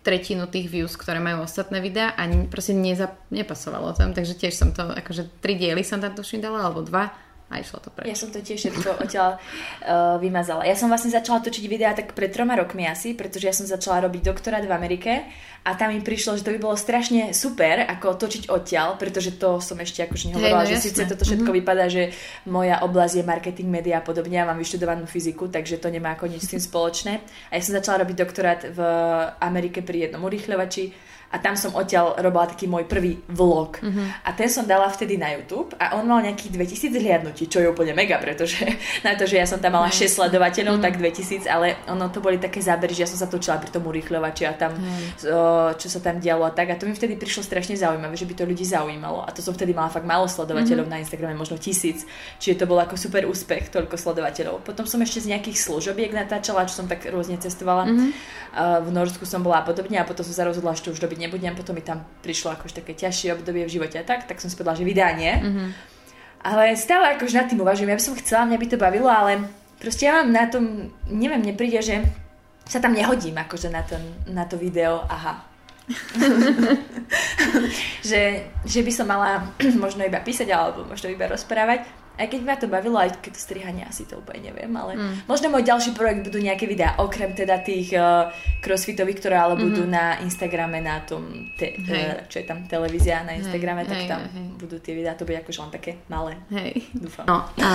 tretinu 0.05 0.45
tých 0.45 0.69
views, 0.69 0.93
ktoré 0.93 1.25
majú 1.25 1.43
ostatné 1.43 1.81
videá 1.81 2.13
a 2.15 2.29
proste 2.47 2.77
neza, 2.77 3.17
nepasovalo 3.35 3.91
tam, 3.97 4.15
takže 4.15 4.39
tiež 4.39 4.55
som 4.55 4.71
to, 4.71 4.87
akože 4.87 5.43
tri 5.43 5.59
diely 5.59 5.83
som 5.83 5.99
tam 5.99 6.15
tuším 6.15 6.47
dala, 6.47 6.63
alebo 6.63 6.87
dva 6.87 7.11
a 7.47 7.63
išlo 7.63 7.79
to 7.79 7.95
preč. 7.95 8.11
Ja 8.11 8.19
som 8.19 8.35
to 8.35 8.43
tiež 8.43 8.59
všetko 8.59 9.07
odtiaľ 9.07 9.39
uh, 9.39 10.19
vymazala. 10.19 10.67
Ja 10.67 10.75
som 10.75 10.91
vlastne 10.91 11.15
začala 11.15 11.39
točiť 11.39 11.65
videá 11.71 11.95
tak 11.95 12.11
pred 12.11 12.35
troma 12.35 12.59
rokmi 12.59 12.83
asi, 12.91 13.15
pretože 13.15 13.47
ja 13.47 13.55
som 13.55 13.71
začala 13.71 14.03
robiť 14.11 14.23
doktorát 14.27 14.67
v 14.67 14.75
Amerike 14.75 15.23
a 15.63 15.71
tam 15.79 15.95
mi 15.95 16.03
prišlo, 16.03 16.35
že 16.35 16.43
to 16.43 16.51
by 16.51 16.59
bolo 16.59 16.75
strašne 16.75 17.31
super, 17.31 17.87
ako 17.87 18.19
točiť 18.19 18.51
odtiaľ, 18.51 18.99
pretože 18.99 19.39
to 19.39 19.63
som 19.63 19.79
ešte 19.79 20.03
akože 20.03 20.35
nehovorila, 20.35 20.67
hey, 20.67 20.71
no, 20.71 20.73
že 20.75 20.91
síce 20.91 21.07
toto 21.07 21.23
všetko 21.23 21.47
mm-hmm. 21.47 21.59
vypadá, 21.63 21.85
že 21.87 22.03
moja 22.51 22.83
oblasť 22.83 23.15
je 23.19 23.25
marketing, 23.27 23.71
média 23.71 23.99
a 23.99 24.03
podobne, 24.03 24.43
ja 24.43 24.47
mám 24.47 24.59
vyštudovanú 24.59 25.07
fyziku, 25.07 25.47
takže 25.47 25.79
to 25.79 25.87
nemá 25.87 26.19
ako 26.19 26.27
nič 26.27 26.47
s 26.47 26.51
tým 26.51 26.63
spoločné. 26.63 27.23
A 27.51 27.53
ja 27.59 27.63
som 27.63 27.79
začala 27.79 28.03
robiť 28.03 28.17
doktorát 28.19 28.61
v 28.67 28.79
Amerike 29.39 29.87
pri 29.87 30.11
jednom 30.11 30.23
urýchľovači 30.27 31.16
a 31.27 31.43
tam 31.43 31.59
som 31.59 31.75
odtiaľ 31.75 32.23
robila 32.23 32.47
taký 32.47 32.71
môj 32.71 32.87
prvý 32.87 33.19
vlog. 33.27 33.83
Uh-huh. 33.83 34.07
A 34.23 34.31
ten 34.31 34.47
som 34.47 34.63
dala 34.63 34.87
vtedy 34.87 35.19
na 35.19 35.35
YouTube 35.35 35.75
a 35.77 35.99
on 35.99 36.07
mal 36.07 36.23
nejakých 36.23 36.55
2000 36.55 36.95
zhliadnutí, 36.95 37.51
čo 37.51 37.59
je 37.59 37.67
úplne 37.67 37.93
mega, 37.99 38.17
pretože 38.23 38.63
na 39.07 39.19
to, 39.19 39.27
že 39.27 39.43
ja 39.43 39.47
som 39.47 39.59
tam 39.59 39.75
mala 39.75 39.91
6 39.91 40.07
sledovateľov, 40.07 40.79
uh-huh. 40.79 40.87
tak 40.87 41.03
2000, 41.03 41.51
ale 41.51 41.83
ono 41.91 42.09
to 42.15 42.23
boli 42.23 42.39
také 42.39 42.63
zábery, 42.63 42.95
že 42.95 43.05
ja 43.05 43.11
som 43.11 43.19
sa 43.19 43.27
točila 43.27 43.59
pri 43.59 43.75
tom 43.75 43.83
urýchľovači 43.91 44.47
a 44.47 44.55
tam, 44.55 44.79
uh-huh. 44.79 45.75
čo 45.75 45.89
sa 45.91 45.99
tam 45.99 46.23
dialo 46.23 46.47
a 46.47 46.55
tak. 46.55 46.71
A 46.71 46.79
to 46.79 46.87
mi 46.87 46.95
vtedy 46.95 47.19
prišlo 47.19 47.43
strašne 47.43 47.75
zaujímavé, 47.75 48.15
že 48.15 48.25
by 48.25 48.35
to 48.39 48.45
ľudí 48.47 48.63
zaujímalo. 48.63 49.27
A 49.27 49.35
to 49.35 49.43
som 49.43 49.51
vtedy 49.51 49.75
mala 49.75 49.91
fakt 49.91 50.07
málo 50.07 50.31
sledovateľov 50.31 50.87
uh-huh. 50.87 50.95
na 50.95 51.03
Instagrame, 51.03 51.35
možno 51.35 51.59
tisíc. 51.59 52.07
Čiže 52.39 52.63
to 52.63 52.71
bol 52.71 52.79
ako 52.79 52.95
super 52.95 53.27
úspech, 53.27 53.75
toľko 53.75 53.99
sledovateľov. 53.99 54.63
Potom 54.63 54.87
som 54.87 55.03
ešte 55.03 55.27
z 55.27 55.35
nejakých 55.35 55.59
služobiek 55.59 56.15
natáčala, 56.15 56.71
čo 56.71 56.79
som 56.79 56.87
tak 56.87 57.03
rôzne 57.11 57.37
cestovala. 57.43 57.91
Uh-huh. 57.91 58.15
Uh, 58.57 58.81
v 58.87 58.95
Norsku 58.95 59.27
som 59.29 59.43
bola 59.45 59.61
a 59.61 59.65
podobne 59.67 59.99
a 60.01 60.07
potom 60.07 60.25
som 60.25 60.33
sa 60.33 60.49
rozhodla, 60.49 60.73
že 60.73 60.89
to 60.89 60.95
už 60.95 61.03
dobiť 61.17 61.25
nebudem, 61.25 61.57
potom 61.57 61.73
mi 61.73 61.81
tam 61.81 62.05
prišlo 62.21 62.53
akož 62.53 62.77
také 62.77 62.93
ťažšie 62.93 63.33
obdobie 63.33 63.65
v 63.65 63.75
živote 63.81 63.97
a 63.97 64.05
tak, 64.05 64.29
tak 64.29 64.37
som 64.37 64.53
si 64.53 64.57
povedala, 64.61 64.77
že 64.77 64.85
vydanie. 64.85 65.33
Mm-hmm. 65.41 65.69
Ale 66.45 66.77
stále 66.77 67.17
akož 67.17 67.33
nad 67.33 67.49
tým 67.49 67.65
uvažujem, 67.65 67.89
ja 67.89 67.97
by 67.97 68.05
som 68.05 68.21
chcela, 68.21 68.45
mňa 68.45 68.61
by 68.61 68.67
to 68.69 68.77
bavilo, 68.77 69.09
ale 69.09 69.49
proste 69.81 70.07
ja 70.07 70.21
mám 70.21 70.31
na 70.31 70.45
tom, 70.47 70.93
neviem, 71.09 71.41
mne 71.41 71.57
príde, 71.57 71.81
že 71.81 72.05
sa 72.69 72.79
tam 72.79 72.93
nehodím 72.93 73.41
akože 73.41 73.73
na, 73.73 73.83
to, 73.83 73.97
na 74.29 74.45
to 74.45 74.61
video, 74.61 75.01
aha. 75.09 75.41
že, 78.11 78.53
že 78.69 78.81
by 78.85 78.93
som 78.93 79.09
mala 79.09 79.57
možno 79.85 80.05
iba 80.05 80.21
písať 80.21 80.53
alebo 80.53 80.85
možno 80.85 81.09
iba 81.09 81.25
rozprávať 81.27 82.06
aj 82.17 82.27
keď 82.33 82.41
ma 82.43 82.57
to 82.57 82.67
bavilo, 82.67 82.97
aj 82.97 83.21
keď 83.21 83.33
to 83.37 83.41
strihanie 83.41 83.85
asi 83.85 84.09
to 84.09 84.17
úplne 84.17 84.49
neviem, 84.49 84.73
ale 84.73 84.97
mm. 84.97 85.29
možno 85.29 85.53
môj 85.53 85.65
ďalší 85.69 85.93
projekt 85.93 86.25
budú 86.27 86.41
nejaké 86.41 86.65
videá, 86.65 86.97
okrem 86.97 87.37
teda 87.37 87.61
tých 87.61 87.93
uh, 87.93 88.33
crossfitových, 88.65 89.21
ktoré 89.21 89.37
ale 89.37 89.55
mm-hmm. 89.55 89.67
budú 89.69 89.83
mhm. 89.85 89.93
na 89.93 90.05
Instagrame, 90.25 90.81
na 90.81 91.05
tom, 91.05 91.53
te, 91.61 91.77
uh, 91.77 92.25
čo 92.27 92.41
je 92.41 92.47
tam, 92.49 92.65
televízia 92.65 93.21
na 93.23 93.37
Instagrame, 93.37 93.85
hej, 93.85 93.89
tak 93.89 93.99
hej, 94.01 94.09
tam 94.09 94.21
hej. 94.25 94.49
budú 94.57 94.77
tie 94.81 94.93
videá, 94.97 95.13
to 95.13 95.29
bude 95.29 95.39
akože 95.45 95.61
len 95.61 95.73
také 95.73 95.93
malé. 96.09 96.41
Hej. 96.51 96.89
Dúfam. 96.97 97.25
No, 97.29 97.45
a 97.61 97.71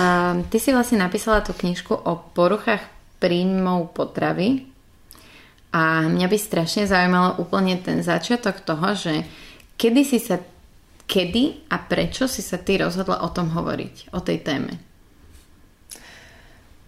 ty 0.50 0.58
si 0.58 0.74
vlastne 0.74 0.98
napísala 0.98 1.40
tú 1.46 1.54
knižku 1.54 1.94
o 1.94 2.12
poruchách 2.34 2.82
príjmov 3.22 3.94
potravy 3.94 4.66
a 5.72 6.04
mňa 6.04 6.26
by 6.28 6.36
strašne 6.36 6.84
zaujímalo 6.84 7.40
úplne 7.40 7.80
ten 7.80 8.04
začiatok 8.04 8.60
toho, 8.60 8.92
že 8.92 9.24
kedy 9.80 10.02
si 10.04 10.18
sa 10.20 10.36
kedy 11.06 11.68
a 11.70 11.78
prečo 11.82 12.26
si 12.26 12.42
sa 12.42 12.58
ty 12.58 12.78
rozhodla 12.80 13.22
o 13.22 13.28
tom 13.30 13.52
hovoriť, 13.52 14.14
o 14.16 14.20
tej 14.20 14.38
téme? 14.42 14.72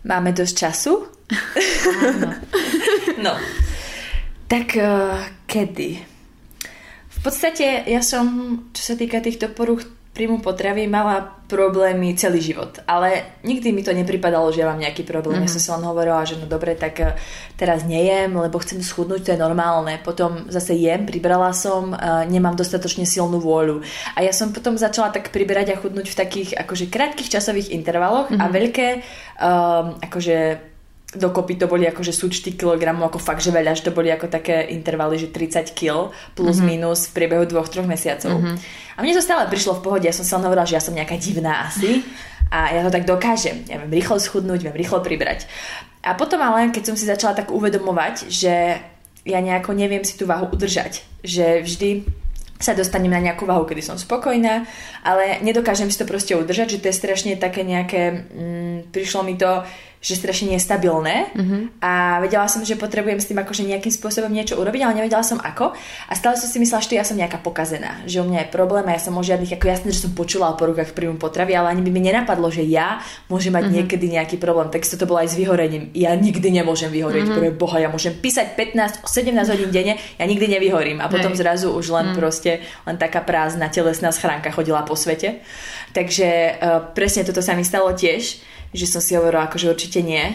Máme 0.04 0.30
dosť 0.36 0.54
času? 0.54 0.92
No, 3.14 3.30
tak 4.50 4.74
uh, 4.76 5.22
kedy? 5.46 6.02
V 7.08 7.18
podstate 7.22 7.86
ja 7.86 8.02
som, 8.02 8.26
čo 8.74 8.82
sa 8.92 8.94
týka 8.98 9.22
týchto 9.22 9.54
poruch 9.54 9.86
príjmu 10.14 10.38
potravy 10.38 10.86
mala 10.86 11.42
problémy 11.44 12.14
celý 12.14 12.40
život. 12.40 12.80
Ale 12.86 13.36
nikdy 13.42 13.74
mi 13.74 13.82
to 13.82 13.90
nepripadalo, 13.90 14.48
že 14.54 14.62
ja 14.62 14.70
mám 14.70 14.80
nejaký 14.80 15.02
problém. 15.02 15.42
Mm. 15.42 15.44
Ja 15.44 15.52
som 15.52 15.60
si 15.60 15.68
len 15.74 15.84
hovorila, 15.84 16.22
že 16.24 16.38
no 16.38 16.46
dobre, 16.46 16.78
tak 16.78 16.94
eh, 17.02 17.18
teraz 17.58 17.82
nejem, 17.84 18.32
lebo 18.32 18.62
chcem 18.62 18.80
schudnúť, 18.80 19.20
to 19.26 19.32
je 19.34 19.42
normálne. 19.42 19.98
Potom 20.00 20.46
zase 20.48 20.78
jem, 20.78 21.04
pribrala 21.04 21.50
som, 21.52 21.92
eh, 21.92 21.98
nemám 22.30 22.54
dostatočne 22.54 23.04
silnú 23.04 23.42
vôľu. 23.42 23.82
A 24.14 24.22
ja 24.22 24.30
som 24.30 24.54
potom 24.54 24.78
začala 24.78 25.10
tak 25.10 25.34
priberať 25.34 25.74
a 25.74 25.80
chudnúť 25.82 26.06
v 26.14 26.16
takých 26.16 26.50
akože 26.56 26.88
krátkých 26.88 27.34
časových 27.34 27.74
intervaloch 27.74 28.30
mm. 28.30 28.38
a 28.38 28.44
mhm. 28.46 28.52
veľké 28.54 28.88
um, 28.94 29.86
akože 29.98 30.36
dokopy 31.14 31.56
to 31.58 31.66
boli 31.70 31.86
akože 31.86 32.12
súčty 32.12 32.54
kilogramov, 32.58 33.10
ako 33.10 33.18
fakt, 33.22 33.42
že 33.42 33.54
veľa, 33.54 33.78
že 33.78 33.86
to 33.88 33.96
boli 33.96 34.10
ako 34.10 34.30
také 34.30 34.70
intervaly, 34.70 35.18
že 35.18 35.30
30 35.30 35.74
kg 35.74 36.10
plus 36.34 36.58
mm-hmm. 36.58 36.66
minus 36.66 37.10
v 37.10 37.22
priebehu 37.22 37.44
dvoch, 37.46 37.70
troch 37.70 37.86
mesiacov. 37.86 38.38
Mm-hmm. 38.38 38.56
A 38.94 38.98
mne 39.02 39.14
to 39.16 39.22
stále 39.22 39.46
prišlo 39.46 39.78
v 39.78 39.84
pohode, 39.86 40.06
ja 40.06 40.14
som 40.14 40.26
sa 40.26 40.38
hovorila, 40.42 40.66
že 40.66 40.76
ja 40.78 40.82
som 40.82 40.94
nejaká 40.94 41.16
divná 41.18 41.70
asi 41.70 42.02
a 42.50 42.74
ja 42.74 42.80
to 42.86 42.94
tak 42.94 43.08
dokážem. 43.08 43.66
Ja 43.66 43.82
viem 43.82 43.90
rýchlo 43.90 44.20
schudnúť, 44.20 44.66
viem 44.66 44.76
rýchlo 44.76 45.02
pribrať. 45.02 45.50
A 46.04 46.14
potom 46.14 46.38
ale, 46.44 46.68
keď 46.68 46.92
som 46.92 46.96
si 46.98 47.08
začala 47.08 47.32
tak 47.32 47.48
uvedomovať, 47.48 48.28
že 48.28 48.78
ja 49.24 49.40
nejako 49.40 49.72
neviem 49.72 50.04
si 50.04 50.20
tú 50.20 50.28
váhu 50.28 50.52
udržať, 50.52 51.00
že 51.24 51.64
vždy 51.64 52.04
sa 52.60 52.76
dostanem 52.76 53.10
na 53.10 53.20
nejakú 53.20 53.44
váhu, 53.44 53.66
kedy 53.66 53.82
som 53.82 53.98
spokojná, 53.98 54.64
ale 55.02 55.42
nedokážem 55.42 55.90
si 55.90 55.98
to 55.98 56.06
proste 56.06 56.38
udržať, 56.38 56.78
že 56.78 56.80
to 56.80 56.88
je 56.88 56.96
strašne 56.96 57.32
také 57.34 57.66
nejaké, 57.66 58.30
mm, 58.30 58.94
prišlo 58.94 59.26
mi 59.26 59.34
to, 59.34 59.66
že 60.04 60.20
strašne 60.20 60.52
nestabilné 60.52 61.32
mm-hmm. 61.32 61.80
a 61.80 62.20
vedela 62.20 62.44
som, 62.44 62.60
že 62.60 62.76
potrebujem 62.76 63.16
s 63.16 63.32
tým 63.32 63.40
akože 63.40 63.64
nejakým 63.64 63.88
spôsobom 63.88 64.28
niečo 64.28 64.60
urobiť, 64.60 64.84
ale 64.84 65.00
nevedela 65.00 65.24
som 65.24 65.40
ako 65.40 65.72
a 65.72 66.12
stále 66.12 66.36
som 66.36 66.44
si 66.44 66.60
myslela, 66.60 66.84
že 66.84 67.00
ja 67.00 67.08
som 67.08 67.16
nejaká 67.16 67.40
pokazená, 67.40 68.04
že 68.04 68.20
u 68.20 68.28
mňa 68.28 68.44
je 68.44 68.48
problém 68.52 68.84
a 68.84 68.92
ja 68.92 69.00
som 69.00 69.16
o 69.16 69.24
žiadnych, 69.24 69.56
ako 69.56 69.64
jasné, 69.64 69.88
že 69.96 70.04
som 70.04 70.12
počula 70.12 70.52
o 70.52 70.60
porukách 70.60 70.92
príjmu 70.92 71.16
potravy, 71.16 71.56
ale 71.56 71.72
ani 71.72 71.80
by 71.80 71.88
mi 71.88 72.04
nenapadlo, 72.04 72.52
že 72.52 72.60
ja 72.68 73.00
môžem 73.32 73.56
mať 73.56 73.64
mm-hmm. 73.64 73.76
niekedy 73.80 74.06
nejaký 74.12 74.36
problém. 74.36 74.68
Tak 74.68 74.84
to 74.84 75.08
bolo 75.08 75.24
aj 75.24 75.32
s 75.32 75.40
vyhorením. 75.40 75.88
Ja 75.96 76.12
nikdy 76.12 76.52
nemôžem 76.52 76.92
vyhoriť, 76.92 77.24
mm-hmm. 77.24 77.40
pre 77.40 77.48
Boha, 77.56 77.80
ja 77.80 77.88
môžem 77.88 78.12
písať 78.12 78.60
15, 78.60 79.08
17 79.08 79.54
hodín 79.56 79.72
denne, 79.72 79.96
ja 80.20 80.24
nikdy 80.28 80.52
nevyhorím 80.52 81.00
a 81.00 81.08
potom 81.08 81.32
Hej. 81.32 81.40
zrazu 81.40 81.72
už 81.72 81.88
len 81.88 82.12
mm. 82.12 82.16
proste 82.20 82.60
len 82.84 83.00
taká 83.00 83.24
prázdna 83.24 83.72
telesná 83.72 84.12
schránka 84.12 84.52
chodila 84.52 84.84
po 84.84 84.92
svete. 84.92 85.40
Takže 85.96 86.28
uh, 86.28 86.92
presne 86.92 87.24
toto 87.24 87.40
sa 87.40 87.56
mi 87.56 87.64
stalo 87.64 87.88
tiež 87.96 88.53
že 88.74 88.90
som 88.90 88.98
si 88.98 89.14
hovorila, 89.14 89.46
akože 89.46 89.70
určite 89.70 90.02
nie. 90.02 90.34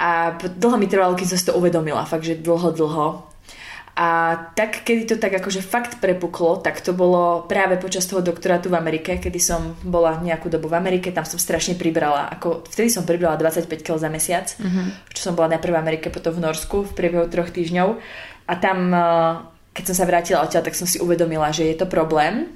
A 0.00 0.34
dlho 0.34 0.80
mi 0.80 0.90
trvalo, 0.90 1.14
keď 1.14 1.26
som 1.30 1.38
si 1.38 1.46
to 1.46 1.54
uvedomila, 1.54 2.08
fakt, 2.08 2.26
že 2.26 2.40
dlho, 2.40 2.74
dlho. 2.74 3.30
A 3.94 4.34
tak, 4.58 4.82
kedy 4.82 5.06
to 5.06 5.16
tak 5.22 5.30
akože 5.38 5.62
fakt 5.62 6.02
prepuklo, 6.02 6.58
tak 6.58 6.82
to 6.82 6.90
bolo 6.90 7.46
práve 7.46 7.78
počas 7.78 8.02
toho 8.10 8.18
doktorátu 8.26 8.66
v 8.66 8.74
Amerike, 8.74 9.22
kedy 9.22 9.38
som 9.38 9.78
bola 9.86 10.18
nejakú 10.18 10.50
dobu 10.50 10.66
v 10.66 10.74
Amerike, 10.74 11.14
tam 11.14 11.22
som 11.22 11.38
strašne 11.38 11.78
pribrala. 11.78 12.26
Ako, 12.34 12.66
vtedy 12.66 12.90
som 12.90 13.06
pribrala 13.06 13.38
25 13.38 13.70
kg 13.86 13.94
za 13.94 14.10
mesiac, 14.10 14.50
mm-hmm. 14.50 15.14
čo 15.14 15.30
som 15.30 15.38
bola 15.38 15.54
najprv 15.54 15.78
v 15.78 15.78
Amerike, 15.78 16.06
potom 16.10 16.34
v 16.34 16.42
Norsku 16.42 16.90
v 16.90 16.92
priebehu 16.98 17.30
troch 17.30 17.54
týždňov. 17.54 17.88
A 18.50 18.52
tam, 18.58 18.90
eh, 18.90 19.32
keď 19.78 19.84
som 19.86 19.96
sa 20.02 20.10
vrátila 20.10 20.42
odtiaľ, 20.42 20.66
tak 20.66 20.74
som 20.74 20.90
si 20.90 20.98
uvedomila, 20.98 21.54
že 21.54 21.62
je 21.62 21.78
to 21.78 21.86
problém 21.86 22.50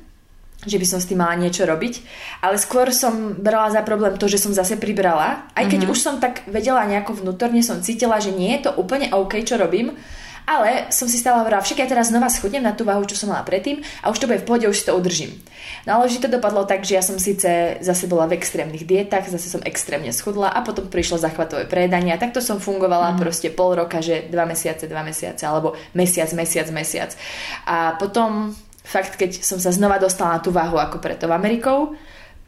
že 0.66 0.78
by 0.78 0.86
som 0.86 0.98
s 0.98 1.06
tým 1.06 1.22
mala 1.22 1.38
niečo 1.38 1.62
robiť. 1.62 2.02
Ale 2.42 2.58
skôr 2.58 2.90
som 2.90 3.38
brala 3.38 3.70
za 3.70 3.86
problém 3.86 4.18
to, 4.18 4.26
že 4.26 4.42
som 4.42 4.50
zase 4.50 4.74
pribrala. 4.74 5.46
Aj 5.54 5.64
keď 5.66 5.86
mm-hmm. 5.86 5.94
už 5.94 5.98
som 5.98 6.14
tak 6.18 6.42
vedela 6.50 6.82
nejako 6.82 7.22
vnútorne, 7.22 7.62
som 7.62 7.78
cítila, 7.78 8.18
že 8.18 8.34
nie 8.34 8.58
je 8.58 8.66
to 8.66 8.70
úplne 8.74 9.14
OK, 9.14 9.38
čo 9.46 9.54
robím. 9.54 9.94
Ale 10.48 10.88
som 10.88 11.04
si 11.04 11.20
stále 11.20 11.44
hovorila, 11.44 11.60
však 11.60 11.84
ja 11.84 11.92
teraz 11.92 12.08
znova 12.08 12.32
schudnem 12.32 12.64
na 12.64 12.72
tú 12.72 12.88
váhu, 12.88 13.04
čo 13.04 13.20
som 13.20 13.28
mala 13.28 13.44
predtým 13.44 13.84
a 14.00 14.08
už 14.08 14.16
to 14.16 14.24
bude 14.24 14.40
v 14.40 14.48
pohode, 14.48 14.64
už 14.64 14.80
si 14.80 14.88
to 14.88 14.96
udržím. 14.96 15.36
No 15.84 16.00
ale 16.00 16.08
to 16.08 16.24
dopadlo 16.24 16.64
tak, 16.64 16.88
že 16.88 16.96
ja 16.96 17.04
som 17.04 17.20
síce 17.20 17.76
zase 17.84 18.08
bola 18.08 18.24
v 18.24 18.40
extrémnych 18.40 18.88
dietách, 18.88 19.28
zase 19.28 19.44
som 19.52 19.60
extrémne 19.68 20.08
schudla 20.08 20.48
a 20.48 20.64
potom 20.64 20.88
prišlo 20.88 21.20
zachvatové 21.20 21.68
prejedanie 21.68 22.16
a 22.16 22.22
takto 22.22 22.40
som 22.40 22.64
fungovala 22.64 23.12
mm. 23.12 23.18
proste 23.20 23.52
pol 23.52 23.76
roka, 23.76 24.00
že 24.00 24.24
dva 24.32 24.48
mesiace, 24.48 24.88
dva 24.88 25.04
mesiace 25.04 25.44
alebo 25.44 25.76
mesiac, 25.92 26.32
mesiac, 26.32 26.64
mesiac. 26.72 27.12
A 27.68 28.00
potom 28.00 28.56
fakt, 28.88 29.20
keď 29.20 29.44
som 29.44 29.60
sa 29.60 29.68
znova 29.68 30.00
dostala 30.00 30.40
na 30.40 30.40
tú 30.40 30.48
váhu 30.48 30.80
ako 30.80 30.96
pred 31.04 31.20
tou 31.20 31.28
Amerikou, 31.28 31.92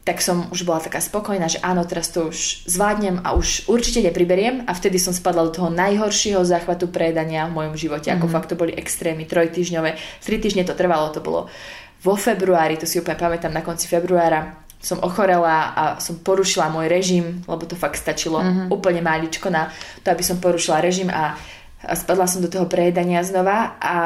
tak 0.01 0.25
som 0.25 0.49
už 0.49 0.65
bola 0.65 0.81
taká 0.81 0.97
spokojná, 0.97 1.45
že 1.45 1.61
áno, 1.61 1.85
teraz 1.85 2.09
to 2.09 2.33
už 2.33 2.65
zvládnem 2.65 3.21
a 3.21 3.37
už 3.37 3.69
určite 3.69 4.01
nepriberiem 4.01 4.65
a 4.65 4.73
vtedy 4.73 4.97
som 4.97 5.13
spadla 5.13 5.45
do 5.45 5.53
toho 5.53 5.69
najhoršieho 5.69 6.41
záchvatu 6.41 6.89
prejedania 6.89 7.45
v 7.53 7.61
mojom 7.61 7.75
živote, 7.77 8.09
mm-hmm. 8.09 8.25
ako 8.25 8.27
mhm. 8.27 8.33
fakt 8.33 8.49
to 8.49 8.57
boli 8.57 8.73
extrémy, 8.73 9.29
trojtyžňové, 9.29 10.01
tri 10.25 10.37
týždne 10.41 10.65
to 10.65 10.73
trvalo, 10.73 11.13
to 11.13 11.21
bolo 11.21 11.53
vo 12.01 12.17
februári, 12.17 12.81
to 12.81 12.89
si 12.89 12.97
úplne 12.97 13.21
pamätám, 13.21 13.53
na 13.53 13.61
konci 13.61 13.85
februára 13.85 14.57
som 14.81 14.97
ochorela 15.05 15.77
a 15.77 15.83
som 16.01 16.17
porušila 16.17 16.73
môj 16.73 16.89
režim, 16.89 17.45
lebo 17.45 17.69
to 17.69 17.77
fakt 17.77 18.01
stačilo 18.01 18.41
mm-hmm. 18.41 18.67
úplne 18.73 19.05
máličko 19.05 19.53
na 19.53 19.69
to, 20.01 20.09
aby 20.09 20.25
som 20.25 20.41
porušila 20.41 20.81
režim 20.81 21.13
a, 21.13 21.37
a 21.85 21.93
spadla 21.93 22.25
som 22.25 22.41
do 22.41 22.49
toho 22.49 22.65
prejedania 22.65 23.21
znova 23.21 23.77
a 23.77 23.97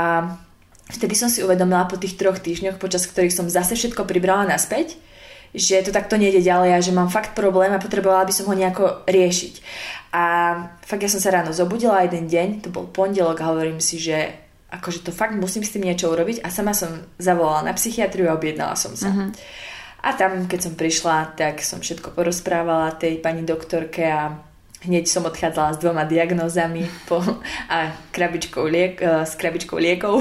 vtedy 0.95 1.19
som 1.19 1.27
si 1.27 1.43
uvedomila 1.43 1.91
po 1.91 1.99
tých 1.99 2.15
troch 2.15 2.39
týždňoch, 2.39 2.79
počas 2.79 3.11
ktorých 3.11 3.35
som 3.35 3.51
zase 3.51 3.75
všetko 3.75 4.07
pribrala 4.07 4.47
naspäť, 4.47 4.95
že 5.55 5.83
to 5.87 5.95
takto 5.95 6.19
nejde 6.19 6.43
ďalej 6.43 6.71
a 6.75 6.83
že 6.83 6.95
mám 6.95 7.11
fakt 7.11 7.39
problém 7.39 7.71
a 7.71 7.83
potrebovala 7.83 8.27
by 8.27 8.35
som 8.35 8.47
ho 8.51 8.55
nejako 8.55 9.07
riešiť. 9.07 9.55
A 10.15 10.25
fakt 10.83 11.03
ja 11.03 11.11
som 11.11 11.23
sa 11.23 11.35
ráno 11.35 11.51
zobudila 11.51 12.03
jeden 12.07 12.31
deň, 12.31 12.67
to 12.67 12.69
bol 12.71 12.87
pondelok 12.87 13.39
a 13.43 13.51
hovorím 13.51 13.79
si, 13.83 13.99
že 13.99 14.35
akože 14.75 15.07
to 15.07 15.11
fakt 15.15 15.39
musím 15.39 15.63
s 15.63 15.71
tým 15.71 15.87
niečo 15.87 16.11
urobiť 16.11 16.43
a 16.43 16.51
sama 16.51 16.75
som 16.75 16.91
zavolala 17.19 17.71
na 17.71 17.73
psychiatriu 17.79 18.27
a 18.27 18.35
objednala 18.35 18.75
som 18.75 18.99
sa. 18.99 19.11
Uh-huh. 19.11 19.31
A 20.05 20.11
tam, 20.19 20.51
keď 20.51 20.61
som 20.71 20.75
prišla, 20.75 21.39
tak 21.39 21.63
som 21.63 21.79
všetko 21.79 22.13
porozprávala 22.13 22.99
tej 22.99 23.23
pani 23.23 23.47
doktorke 23.47 24.03
a 24.05 24.35
hneď 24.85 25.05
som 25.09 25.25
odchádzala 25.25 25.75
s 25.75 25.81
dvoma 25.81 26.05
diagnózami 26.05 26.87
po, 27.09 27.21
a 27.73 27.93
krabičkou 28.13 28.65
liek, 28.69 29.01
e, 29.01 29.25
s 29.25 29.35
krabičkou 29.35 29.77
liekov. 29.81 30.21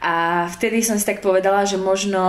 A 0.00 0.46
vtedy 0.52 0.84
som 0.84 0.96
si 1.00 1.04
tak 1.04 1.20
povedala, 1.20 1.64
že 1.68 1.76
možno... 1.76 2.20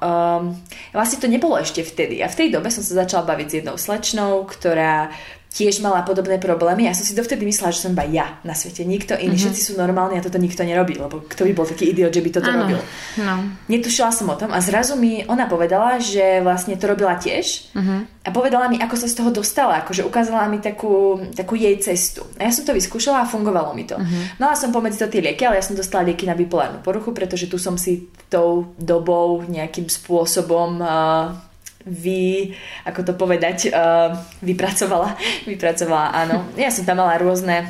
Um, 0.00 0.56
vlastne 0.96 1.20
to 1.20 1.28
nebolo 1.28 1.60
ešte 1.60 1.84
vtedy. 1.84 2.24
A 2.24 2.28
v 2.32 2.38
tej 2.38 2.48
dobe 2.52 2.72
som 2.72 2.80
sa 2.80 3.04
začala 3.04 3.28
baviť 3.28 3.46
s 3.48 3.56
jednou 3.60 3.76
slečnou, 3.76 4.48
ktorá 4.48 5.12
tiež 5.48 5.80
mala 5.80 6.04
podobné 6.04 6.36
problémy. 6.36 6.84
Ja 6.84 6.94
som 6.94 7.08
si 7.08 7.16
dovtedy 7.16 7.48
myslela, 7.48 7.72
že 7.72 7.88
som 7.88 7.96
iba 7.96 8.04
ja 8.04 8.36
na 8.44 8.52
svete. 8.52 8.84
Nikto 8.84 9.16
iný, 9.16 9.34
mm-hmm. 9.34 9.40
všetci 9.40 9.60
sú 9.64 9.72
normálni 9.80 10.20
a 10.20 10.24
toto 10.24 10.36
nikto 10.36 10.60
nerobí, 10.60 11.00
lebo 11.00 11.24
kto 11.24 11.48
by 11.48 11.52
bol 11.56 11.64
taký 11.64 11.90
idiot, 11.90 12.12
že 12.12 12.20
by 12.20 12.30
toto 12.30 12.50
ano. 12.52 12.58
robil. 12.64 12.80
No. 13.24 13.34
Netušila 13.72 14.12
som 14.12 14.28
o 14.28 14.36
tom 14.36 14.52
a 14.52 14.60
zrazu 14.60 14.94
mi 15.00 15.24
ona 15.24 15.48
povedala, 15.48 15.98
že 15.98 16.44
vlastne 16.44 16.76
to 16.76 16.84
robila 16.84 17.16
tiež 17.16 17.72
mm-hmm. 17.72 18.00
a 18.22 18.28
povedala 18.28 18.68
mi, 18.68 18.76
ako 18.76 18.94
sa 19.00 19.08
z 19.08 19.16
toho 19.16 19.32
dostala, 19.32 19.80
akože 19.82 20.04
ukázala 20.04 20.44
mi 20.52 20.60
takú, 20.60 21.16
takú 21.32 21.56
jej 21.56 21.74
cestu. 21.80 22.28
A 22.36 22.46
ja 22.46 22.52
som 22.52 22.68
to 22.68 22.76
vyskúšala 22.76 23.24
a 23.24 23.30
fungovalo 23.30 23.72
mi 23.72 23.88
to. 23.88 23.96
Mm-hmm. 23.96 24.36
No 24.36 24.52
a 24.52 24.54
som 24.54 24.68
pomedzi 24.68 25.00
to 25.00 25.08
tie 25.08 25.24
lieky, 25.24 25.48
ale 25.48 25.58
ja 25.58 25.64
som 25.64 25.74
dostala 25.74 26.12
lieky 26.12 26.28
na 26.28 26.36
bipolárnu 26.36 26.84
poruchu, 26.84 27.16
pretože 27.16 27.48
tu 27.48 27.56
som 27.56 27.80
si 27.80 28.12
tou 28.28 28.76
dobou 28.76 29.40
nejakým 29.48 29.88
spôsobom 29.88 30.84
uh, 30.84 31.47
vy, 31.88 32.52
ako 32.84 33.00
to 33.02 33.12
povedať, 33.16 33.72
uh, 33.72 34.12
vypracovala, 34.44 35.16
vypracovala, 35.50 36.12
áno. 36.12 36.44
Ja 36.54 36.68
som 36.68 36.84
tam 36.84 37.00
mala 37.00 37.16
rôzne 37.16 37.66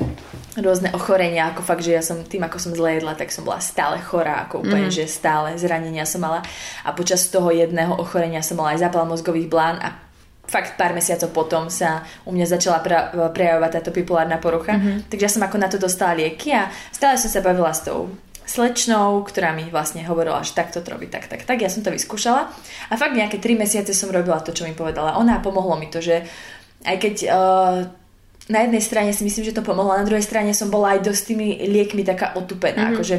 rôzne 0.59 0.91
ochorenia, 0.91 1.55
ako 1.55 1.63
fakt, 1.63 1.87
že 1.87 1.95
ja 1.95 2.03
som 2.03 2.27
tým, 2.27 2.43
ako 2.43 2.59
som 2.59 2.73
zle 2.75 2.99
jedla, 2.99 3.15
tak 3.15 3.31
som 3.31 3.47
bola 3.47 3.63
stále 3.63 4.03
chorá, 4.03 4.43
ako 4.47 4.67
úplne, 4.67 4.91
mm. 4.91 4.95
že 4.95 5.07
stále 5.07 5.55
zranenia 5.55 6.03
som 6.03 6.19
mala 6.19 6.43
a 6.83 6.91
počas 6.91 7.31
toho 7.31 7.55
jedného 7.55 7.95
ochorenia 7.95 8.43
som 8.43 8.59
mala 8.59 8.75
aj 8.75 8.83
zápal 8.83 9.07
mozgových 9.07 9.47
blán 9.47 9.79
a 9.79 9.95
fakt 10.49 10.81
pár 10.81 10.97
mesiacov 10.97 11.31
potom 11.31 11.69
sa 11.69 12.03
u 12.25 12.33
mňa 12.33 12.47
začala 12.49 12.81
prejavovať 13.31 13.71
táto 13.71 13.93
bipolárna 13.93 14.41
porucha, 14.41 14.81
mm-hmm. 14.81 15.13
takže 15.13 15.25
ja 15.29 15.33
som 15.33 15.45
ako 15.45 15.57
na 15.61 15.69
to 15.69 15.77
dostala 15.77 16.17
lieky 16.17 16.57
a 16.57 16.73
stále 16.91 17.21
som 17.21 17.29
sa 17.29 17.45
bavila 17.45 17.71
s 17.71 17.85
tou 17.85 18.09
slečnou, 18.49 19.21
ktorá 19.29 19.53
mi 19.53 19.69
vlastne 19.69 20.01
hovorila, 20.09 20.41
že 20.41 20.57
takto 20.57 20.81
to 20.81 20.89
robí, 20.89 21.07
tak, 21.13 21.29
tak, 21.29 21.45
tak. 21.45 21.61
Ja 21.61 21.69
som 21.69 21.85
to 21.85 21.93
vyskúšala 21.93 22.49
a 22.89 22.95
fakt 22.97 23.13
nejaké 23.13 23.37
3 23.37 23.61
mesiace 23.61 23.93
som 23.93 24.09
robila 24.09 24.41
to, 24.41 24.57
čo 24.57 24.65
mi 24.65 24.73
povedala. 24.73 25.21
Ona 25.21 25.45
pomohlo 25.45 25.77
mi 25.77 25.93
to, 25.93 26.01
že 26.01 26.25
aj 26.89 26.97
keď 26.97 27.15
uh, 27.29 27.79
na 28.49 28.65
jednej 28.65 28.81
strane 28.81 29.13
si 29.13 29.21
myslím, 29.29 29.45
že 29.45 29.53
to 29.53 29.61
pomohlo, 29.61 29.93
na 29.93 30.09
druhej 30.09 30.25
strane 30.25 30.57
som 30.57 30.73
bola 30.73 30.97
aj 30.97 31.05
dosť 31.05 31.23
tými 31.29 31.69
liekmi 31.69 32.01
taká 32.01 32.33
otupená, 32.33 32.89
mm-hmm. 32.89 32.97
akože, 32.97 33.17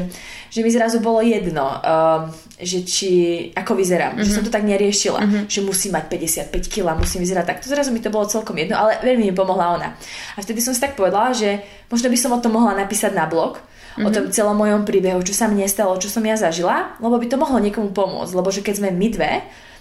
že 0.50 0.60
mi 0.66 0.70
zrazu 0.74 0.98
bolo 0.98 1.22
jedno, 1.22 1.70
uh, 1.70 2.26
že 2.58 2.82
či, 2.82 3.10
ako 3.54 3.78
vyzerám, 3.78 4.18
mm-hmm. 4.18 4.26
že 4.26 4.34
som 4.34 4.42
to 4.42 4.50
tak 4.50 4.66
neriešila, 4.66 5.22
mm-hmm. 5.22 5.44
že 5.46 5.60
musím 5.62 5.94
mať 5.94 6.04
55 6.50 6.50
kg, 6.66 6.98
musím 6.98 7.22
vyzerať 7.22 7.46
tak, 7.46 7.62
to 7.62 7.70
zrazu 7.70 7.94
mi 7.94 8.02
to 8.02 8.10
bolo 8.10 8.26
celkom 8.26 8.58
jedno, 8.58 8.74
ale 8.74 8.98
veľmi 9.06 9.30
mi 9.30 9.34
pomohla 9.34 9.78
ona. 9.78 9.94
A 10.34 10.42
vtedy 10.42 10.58
som 10.58 10.74
si 10.74 10.82
tak 10.82 10.98
povedala, 10.98 11.30
že 11.30 11.62
možno 11.86 12.10
by 12.10 12.18
som 12.18 12.34
o 12.34 12.42
tom 12.42 12.58
mohla 12.58 12.74
napísať 12.74 13.14
na 13.14 13.30
blog, 13.30 13.62
mm-hmm. 13.96 14.06
o 14.06 14.08
tom 14.10 14.24
celom 14.30 14.56
mojom 14.58 14.82
príbehu, 14.86 15.22
čo 15.24 15.34
sa 15.34 15.50
mne 15.50 15.66
stalo, 15.66 15.98
čo 15.98 16.12
som 16.12 16.22
ja 16.22 16.36
zažila, 16.38 16.94
lebo 17.02 17.16
by 17.18 17.26
to 17.26 17.40
mohlo 17.40 17.58
niekomu 17.58 17.90
pomôcť, 17.90 18.32
lebo 18.36 18.48
že 18.52 18.62
keď 18.62 18.74
sme 18.78 18.90
my 18.94 19.08
dve, 19.10 19.32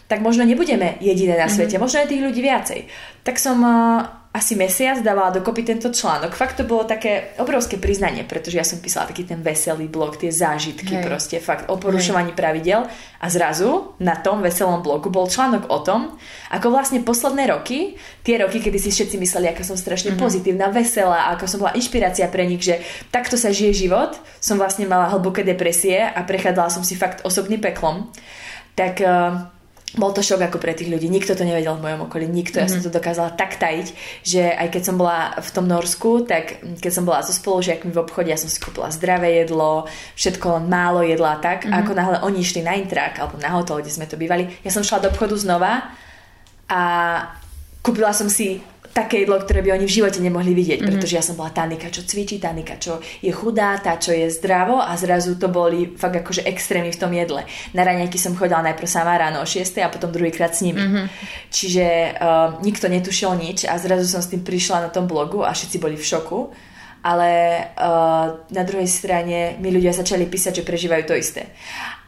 tak 0.09 0.25
možno 0.25 0.41
nebudeme 0.41 0.97
jediné 0.97 1.37
na 1.37 1.45
mhm. 1.45 1.53
svete, 1.53 1.77
mm-hmm. 1.77 1.85
možno 1.85 1.97
aj 2.01 2.09
tých 2.09 2.25
ľudí 2.25 2.41
viacej. 2.41 2.79
Tak 3.21 3.37
som 3.37 3.61
uh, 3.61 4.19
asi 4.29 4.53
mesiac 4.53 5.01
dávala 5.01 5.33
dokopy 5.33 5.65
tento 5.65 5.89
článok. 5.89 6.37
Fakt 6.37 6.57
to 6.57 6.65
bolo 6.65 6.85
také 6.85 7.33
obrovské 7.41 7.81
priznanie, 7.81 8.21
pretože 8.25 8.57
ja 8.57 8.65
som 8.65 8.77
písala 8.77 9.09
taký 9.09 9.25
ten 9.25 9.41
veselý 9.41 9.89
blog, 9.89 10.21
tie 10.21 10.29
zážitky 10.29 10.97
Hej. 10.97 11.05
proste, 11.05 11.37
fakt 11.41 11.65
o 11.69 11.81
porušovaní 11.81 12.33
Hej. 12.33 12.37
pravidel 12.37 12.81
a 13.21 13.25
zrazu 13.29 13.97
na 14.01 14.17
tom 14.21 14.45
veselom 14.45 14.85
blogu 14.85 15.09
bol 15.09 15.25
článok 15.25 15.69
o 15.73 15.81
tom, 15.81 16.13
ako 16.53 16.73
vlastne 16.73 17.01
posledné 17.01 17.49
roky, 17.49 17.97
tie 18.21 18.37
roky, 18.37 18.61
kedy 18.61 18.77
si 18.77 18.93
všetci 18.93 19.17
mysleli, 19.17 19.49
ako 19.49 19.73
som 19.73 19.77
strašne 19.77 20.13
mm-hmm. 20.13 20.25
pozitívna, 20.25 20.69
veselá, 20.69 21.33
ako 21.33 21.45
som 21.49 21.65
bola 21.65 21.73
inšpirácia 21.73 22.29
pre 22.29 22.45
nich, 22.45 22.61
že 22.61 22.85
takto 23.09 23.33
sa 23.33 23.49
žije 23.49 23.89
život, 23.89 24.13
som 24.37 24.61
vlastne 24.61 24.85
mala 24.85 25.09
hlboké 25.09 25.41
depresie 25.41 26.05
a 26.05 26.21
prechádzala 26.21 26.69
som 26.69 26.85
si 26.85 26.93
fakt 26.93 27.25
osobným 27.25 27.61
peklom. 27.61 28.13
Tak 28.77 29.01
uh, 29.01 29.58
bol 29.97 30.13
to 30.13 30.21
šok 30.21 30.45
ako 30.45 30.61
pre 30.61 30.77
tých 30.77 30.91
ľudí. 30.91 31.09
Nikto 31.09 31.33
to 31.33 31.41
nevedel 31.41 31.73
v 31.73 31.89
mojom 31.89 32.05
okolí, 32.05 32.29
nikto. 32.29 32.61
Ja 32.61 32.69
som 32.69 32.83
mhm. 32.83 32.85
to 32.85 32.97
dokázala 33.01 33.33
tak 33.33 33.57
tajiť, 33.57 33.87
že 34.21 34.53
aj 34.53 34.67
keď 34.69 34.81
som 34.85 34.95
bola 35.01 35.33
v 35.41 35.49
tom 35.49 35.65
Norsku, 35.65 36.29
tak 36.29 36.61
keď 36.61 36.91
som 36.93 37.03
bola 37.09 37.25
so 37.25 37.33
spolužiakmi 37.33 37.89
v 37.89 38.01
obchode, 38.01 38.29
ja 38.29 38.37
som 38.37 38.51
si 38.51 38.61
kúpila 38.61 38.93
zdravé 38.93 39.41
jedlo, 39.41 39.89
všetko 40.13 40.61
len 40.61 40.65
málo 40.69 41.01
jedla 41.01 41.41
tak. 41.41 41.65
Mm-hmm. 41.65 41.73
A 41.73 41.77
mhm. 41.79 41.81
ako 41.81 41.91
náhle 41.97 42.17
oni 42.21 42.37
išli 42.43 42.61
na 42.61 42.77
intrak 42.77 43.17
alebo 43.17 43.41
na 43.41 43.49
hotel, 43.49 43.81
kde 43.81 43.95
sme 43.95 44.05
to 44.05 44.19
bývali, 44.19 44.45
ja 44.61 44.69
som 44.69 44.85
šla 44.85 45.01
do 45.01 45.09
obchodu 45.09 45.33
znova 45.33 45.89
a 46.69 46.81
kúpila 47.81 48.13
som 48.13 48.29
si 48.29 48.61
také 48.93 49.23
jedlo, 49.23 49.39
ktoré 49.39 49.61
by 49.61 49.79
oni 49.79 49.85
v 49.85 49.95
živote 50.01 50.19
nemohli 50.19 50.51
vidieť, 50.51 50.79
mm-hmm. 50.81 50.91
pretože 50.97 51.15
ja 51.15 51.23
som 51.23 51.37
bola 51.37 51.53
Tanika, 51.53 51.93
čo 51.93 52.03
cvičí, 52.03 52.41
Tanika, 52.41 52.81
čo 52.81 52.99
je 53.21 53.31
chudá, 53.31 53.77
tá, 53.79 53.95
čo 53.95 54.11
je 54.11 54.27
zdravo 54.27 54.81
a 54.81 54.91
zrazu 54.97 55.37
to 55.39 55.47
boli 55.47 55.95
fakt 55.95 56.19
akože 56.19 56.45
extrémy 56.45 56.91
v 56.91 56.99
tom 56.99 57.11
jedle. 57.13 57.45
Na 57.77 57.85
raňajky 57.85 58.17
som 58.17 58.35
chodila 58.35 58.65
najprv 58.65 58.89
sama 58.89 59.15
ráno 59.15 59.41
o 59.41 59.47
6 59.47 59.79
a 59.85 59.93
potom 59.93 60.11
druhýkrát 60.11 60.51
s 60.51 60.65
nimi. 60.65 60.81
Mm-hmm. 60.81 61.05
Čiže 61.53 61.85
uh, 62.17 62.59
nikto 62.65 62.89
netušil 62.89 63.31
nič 63.37 63.69
a 63.69 63.77
zrazu 63.77 64.09
som 64.09 64.19
s 64.19 64.31
tým 64.33 64.41
prišla 64.41 64.85
na 64.85 64.89
tom 64.89 65.05
blogu 65.05 65.45
a 65.45 65.53
všetci 65.53 65.77
boli 65.77 65.95
v 65.95 66.05
šoku 66.05 66.39
ale 66.99 67.31
uh, 67.79 68.43
na 68.51 68.63
druhej 68.67 68.87
strane 68.87 69.55
mi 69.63 69.71
ľudia 69.71 69.95
začali 69.95 70.27
písať, 70.27 70.59
že 70.59 70.67
prežívajú 70.67 71.03
to 71.07 71.15
isté. 71.15 71.47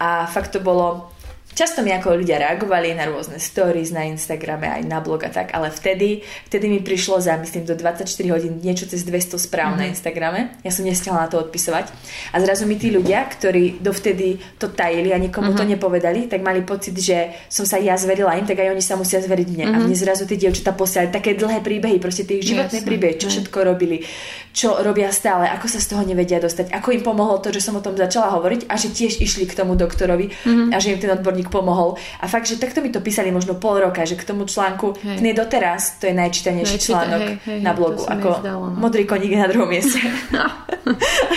A 0.04 0.28
fakt 0.28 0.52
to 0.52 0.60
bolo 0.60 1.16
Často 1.52 1.84
mi 1.84 1.92
ako 1.92 2.24
ľudia 2.24 2.40
reagovali 2.40 2.96
na 2.96 3.12
rôzne 3.12 3.36
stories 3.36 3.92
na 3.92 4.08
Instagrame 4.08 4.72
aj 4.72 4.88
na 4.88 5.04
blog 5.04 5.28
a 5.28 5.32
tak, 5.32 5.52
ale 5.52 5.68
vtedy, 5.68 6.24
vtedy 6.48 6.72
mi 6.72 6.80
prišlo 6.80 7.20
za, 7.20 7.36
myslím, 7.36 7.68
do 7.68 7.76
24 7.76 8.08
hodín 8.32 8.64
niečo 8.64 8.88
cez 8.88 9.04
200 9.04 9.36
správ 9.36 9.76
mm-hmm. 9.76 9.80
na 9.80 9.86
mhm. 9.86 9.92
Instagrame. 9.92 10.40
Ja 10.64 10.72
som 10.72 10.88
nestihla 10.88 11.28
na 11.28 11.30
to 11.30 11.44
odpisovať. 11.44 11.92
A 12.32 12.40
zrazu 12.40 12.64
mi 12.64 12.80
tí 12.80 12.88
ľudia, 12.88 13.28
ktorí 13.28 13.84
dovtedy 13.84 14.40
to 14.56 14.72
tajili 14.72 15.12
a 15.12 15.20
nikomu 15.20 15.52
mm-hmm. 15.52 15.60
to 15.60 15.66
mhm. 15.68 15.72
nepovedali, 15.76 16.20
tak 16.32 16.40
mali 16.40 16.64
pocit, 16.64 16.96
že 16.96 17.36
som 17.52 17.68
sa 17.68 17.76
ja 17.80 18.00
zverila 18.00 18.36
im, 18.40 18.48
tak 18.48 18.60
aj 18.60 18.72
oni 18.72 18.84
sa 18.84 18.96
musia 18.96 19.20
zveriť 19.20 19.48
mne. 19.52 19.66
Mm-hmm. 19.68 19.84
A 19.84 19.86
mne 19.88 19.96
zrazu 19.96 20.24
tie 20.24 20.40
dievčatá 20.40 20.72
posielali 20.72 21.12
také 21.12 21.36
dlhé 21.36 21.60
príbehy, 21.60 22.00
proste 22.00 22.24
tie 22.24 22.40
životné 22.40 22.80
Jasne. 22.80 22.88
príbehy, 22.88 23.14
čo 23.20 23.28
všetko 23.28 23.58
robili, 23.68 24.08
čo 24.52 24.84
robia 24.84 25.08
stále, 25.16 25.48
ako 25.48 25.68
sa 25.72 25.80
z 25.80 25.96
toho 25.96 26.04
nevedia 26.04 26.40
dostať, 26.44 26.76
ako 26.76 26.92
im 26.92 27.04
pomohlo 27.04 27.40
to, 27.40 27.56
že 27.56 27.64
som 27.64 27.80
o 27.80 27.84
tom 27.84 27.96
začala 27.96 28.36
hovoriť 28.36 28.68
a 28.68 28.76
že 28.76 28.92
tiež 28.92 29.24
išli 29.24 29.48
k 29.48 29.56
tomu 29.56 29.80
doktorovi 29.80 30.28
mm-hmm. 30.28 30.76
a 30.76 30.78
že 30.80 30.92
im 30.92 31.00
ten 31.00 31.12
odborník 31.16 31.41
odborník 31.42 31.50
pomohol. 31.50 31.98
A 32.22 32.30
fakt, 32.30 32.46
že 32.46 32.62
takto 32.62 32.82
mi 32.82 32.94
to 32.94 33.02
písali 33.02 33.34
možno 33.34 33.58
pol 33.58 33.82
roka, 33.82 34.06
že 34.06 34.16
k 34.16 34.24
tomu 34.24 34.46
článku 34.46 34.94
hej. 35.02 35.18
nie 35.22 35.34
doteraz 35.34 35.98
to 35.98 36.06
je 36.06 36.14
najčítanejší 36.14 36.78
Najčíta, 36.78 36.94
článok 36.94 37.22
hej, 37.26 37.36
hej, 37.46 37.60
na 37.66 37.72
blogu. 37.74 38.04
Ako 38.06 38.30
no. 38.46 38.78
modrý 38.78 39.04
koník 39.10 39.34
na 39.34 39.50
druhom 39.50 39.70
mieste. 39.70 39.98
no. 40.30 40.46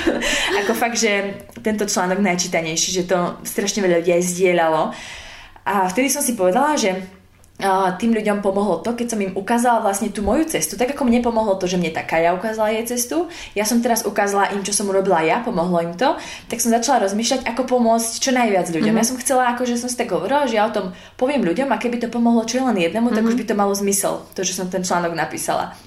ako 0.65 0.73
fakt, 0.77 1.01
že 1.01 1.41
tento 1.65 1.89
článok 1.89 2.21
najčítanejší, 2.21 2.89
že 2.93 3.09
to 3.09 3.41
strašne 3.47 3.81
veľa 3.81 4.05
ľudí 4.05 4.13
aj 4.13 4.25
zdieľalo. 4.25 4.83
A 5.65 5.89
vtedy 5.89 6.13
som 6.13 6.21
si 6.21 6.37
povedala, 6.37 6.77
že 6.77 7.24
tým 8.03 8.11
ľuďom 8.11 8.43
pomohlo 8.43 8.83
to, 8.83 8.99
keď 8.99 9.15
som 9.15 9.21
im 9.23 9.33
ukázala 9.39 9.79
vlastne 9.79 10.11
tú 10.11 10.27
moju 10.27 10.51
cestu. 10.51 10.75
Tak 10.75 10.99
ako 10.99 11.07
mne 11.07 11.23
pomohlo 11.23 11.55
to, 11.55 11.71
že 11.71 11.79
mne 11.79 11.95
taká 11.95 12.19
ja 12.19 12.35
ukázala 12.35 12.75
jej 12.75 12.85
cestu, 12.91 13.31
ja 13.55 13.63
som 13.63 13.79
teraz 13.79 14.03
ukázala 14.03 14.51
im, 14.53 14.67
čo 14.67 14.75
som 14.75 14.91
urobila 14.91 15.23
ja, 15.23 15.39
pomohlo 15.39 15.79
im 15.79 15.95
to, 15.95 16.19
tak 16.51 16.59
som 16.59 16.75
začala 16.75 17.07
rozmýšľať, 17.07 17.47
ako 17.47 17.63
pomôcť 17.71 18.11
čo 18.19 18.35
najviac 18.35 18.67
ľuďom. 18.75 18.91
Mm-hmm. 18.91 19.07
Ja 19.07 19.07
som 19.07 19.23
chcela, 19.23 19.43
ako 19.55 19.71
že 19.71 19.79
som 19.79 19.87
si 19.87 19.95
tak 19.95 20.11
hovorila, 20.11 20.51
že 20.51 20.59
ja 20.59 20.67
o 20.67 20.75
tom 20.75 20.99
poviem 21.15 21.47
ľuďom 21.47 21.71
a 21.71 21.79
keby 21.79 22.03
to 22.03 22.11
pomohlo 22.11 22.43
čo 22.43 22.59
len 22.59 22.75
jednému, 22.75 23.15
mm-hmm. 23.15 23.23
tak 23.23 23.31
už 23.31 23.35
mhm. 23.39 23.41
by 23.41 23.45
to 23.47 23.55
malo 23.55 23.73
zmysel, 23.73 24.27
to, 24.35 24.43
že 24.43 24.59
som 24.59 24.67
ten 24.67 24.83
článok 24.83 25.15
napísala. 25.15 25.79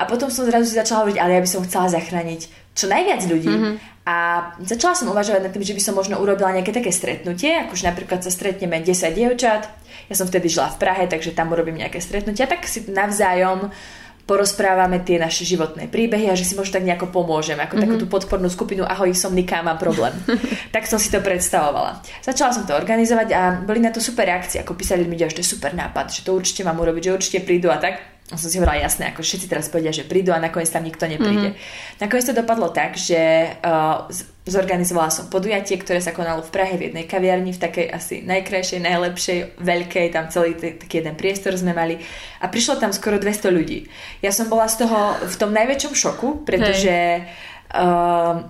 A 0.00 0.08
potom 0.08 0.32
som 0.32 0.48
zrazu 0.48 0.72
si 0.72 0.80
začala 0.80 1.04
hovoriť, 1.04 1.18
ale 1.20 1.36
ja 1.36 1.44
by 1.44 1.50
som 1.50 1.60
chcela 1.68 1.92
zachrániť 1.92 2.72
čo 2.72 2.88
najviac 2.88 3.20
ľudí. 3.28 3.52
Mm-hmm. 3.52 3.74
A 4.08 4.16
začala 4.64 4.96
som 4.96 5.12
uvažovať 5.12 5.44
nad 5.44 5.52
tým, 5.52 5.62
že 5.62 5.76
by 5.76 5.82
som 5.84 5.94
možno 5.94 6.16
urobila 6.16 6.56
nejaké 6.56 6.72
také 6.72 6.88
stretnutie, 6.88 7.52
akože 7.68 7.84
napríklad 7.84 8.24
sa 8.24 8.32
stretneme 8.32 8.80
10 8.80 8.96
dievčat, 9.12 9.68
ja 10.08 10.14
som 10.16 10.26
vtedy 10.26 10.48
žila 10.50 10.72
v 10.72 10.80
Prahe, 10.80 11.04
takže 11.06 11.36
tam 11.36 11.52
urobím 11.52 11.78
nejaké 11.78 12.00
stretnutia, 12.02 12.50
tak 12.50 12.64
si 12.66 12.88
navzájom 12.88 13.70
porozprávame 14.30 15.02
tie 15.02 15.18
naše 15.18 15.42
životné 15.42 15.90
príbehy 15.90 16.30
a 16.30 16.38
že 16.38 16.46
si 16.46 16.54
možno 16.54 16.78
tak 16.78 16.86
nejako 16.86 17.10
pomôžeme, 17.10 17.66
ako 17.66 17.74
mm-hmm. 17.74 17.82
takú 17.82 17.94
tú 17.98 18.06
podpornú 18.06 18.46
skupinu 18.46 18.86
Ahoj, 18.86 19.10
som 19.10 19.34
Nika, 19.34 19.58
mám 19.58 19.74
problém. 19.74 20.14
tak 20.74 20.86
som 20.86 21.02
si 21.02 21.10
to 21.10 21.18
predstavovala. 21.18 21.98
Začala 22.22 22.54
som 22.54 22.62
to 22.62 22.78
organizovať 22.78 23.28
a 23.34 23.58
boli 23.58 23.82
na 23.82 23.90
to 23.90 23.98
super 23.98 24.30
reakcie, 24.30 24.62
ako 24.62 24.78
písali 24.78 25.02
mi, 25.02 25.18
že 25.18 25.34
to 25.34 25.42
je 25.42 25.50
super 25.50 25.74
nápad, 25.74 26.14
že 26.14 26.22
to 26.22 26.30
určite 26.30 26.62
mám 26.62 26.78
urobiť, 26.78 27.10
že 27.10 27.16
určite 27.18 27.38
prídu 27.42 27.74
a 27.74 27.82
tak. 27.82 28.19
A 28.30 28.38
som 28.38 28.46
si 28.46 28.62
hovorila, 28.62 28.78
jasné, 28.78 29.10
ako 29.10 29.26
všetci 29.26 29.50
teraz 29.50 29.66
povedia, 29.66 29.90
že 29.90 30.06
prídu 30.06 30.30
a 30.30 30.38
nakoniec 30.38 30.70
tam 30.70 30.86
nikto 30.86 31.02
nepríde. 31.10 31.50
Mm-hmm. 31.50 31.98
Nakoniec 31.98 32.26
to 32.30 32.38
dopadlo 32.38 32.70
tak, 32.70 32.94
že 32.94 33.18
uh, 33.58 34.06
zorganizovala 34.46 35.10
som 35.10 35.26
podujatie, 35.26 35.74
ktoré 35.82 35.98
sa 35.98 36.14
konalo 36.14 36.38
v 36.46 36.54
Prahe 36.54 36.78
v 36.78 36.90
jednej 36.90 37.10
kaviarni, 37.10 37.50
v 37.50 37.58
takej 37.58 37.86
asi 37.90 38.22
najkrajšej, 38.22 38.86
najlepšej, 38.86 39.38
veľkej, 39.58 40.06
tam 40.14 40.30
celý 40.30 40.54
t- 40.54 40.78
taký 40.78 41.02
jeden 41.02 41.18
priestor 41.18 41.58
sme 41.58 41.74
mali 41.74 41.98
a 42.38 42.46
prišlo 42.46 42.78
tam 42.78 42.94
skoro 42.94 43.18
200 43.18 43.50
ľudí. 43.50 43.90
Ja 44.22 44.30
som 44.30 44.46
bola 44.46 44.70
z 44.70 44.86
toho 44.86 45.18
v 45.26 45.34
tom 45.34 45.50
najväčšom 45.50 45.94
šoku, 45.98 46.46
pretože 46.46 47.26
uh, 47.74 48.46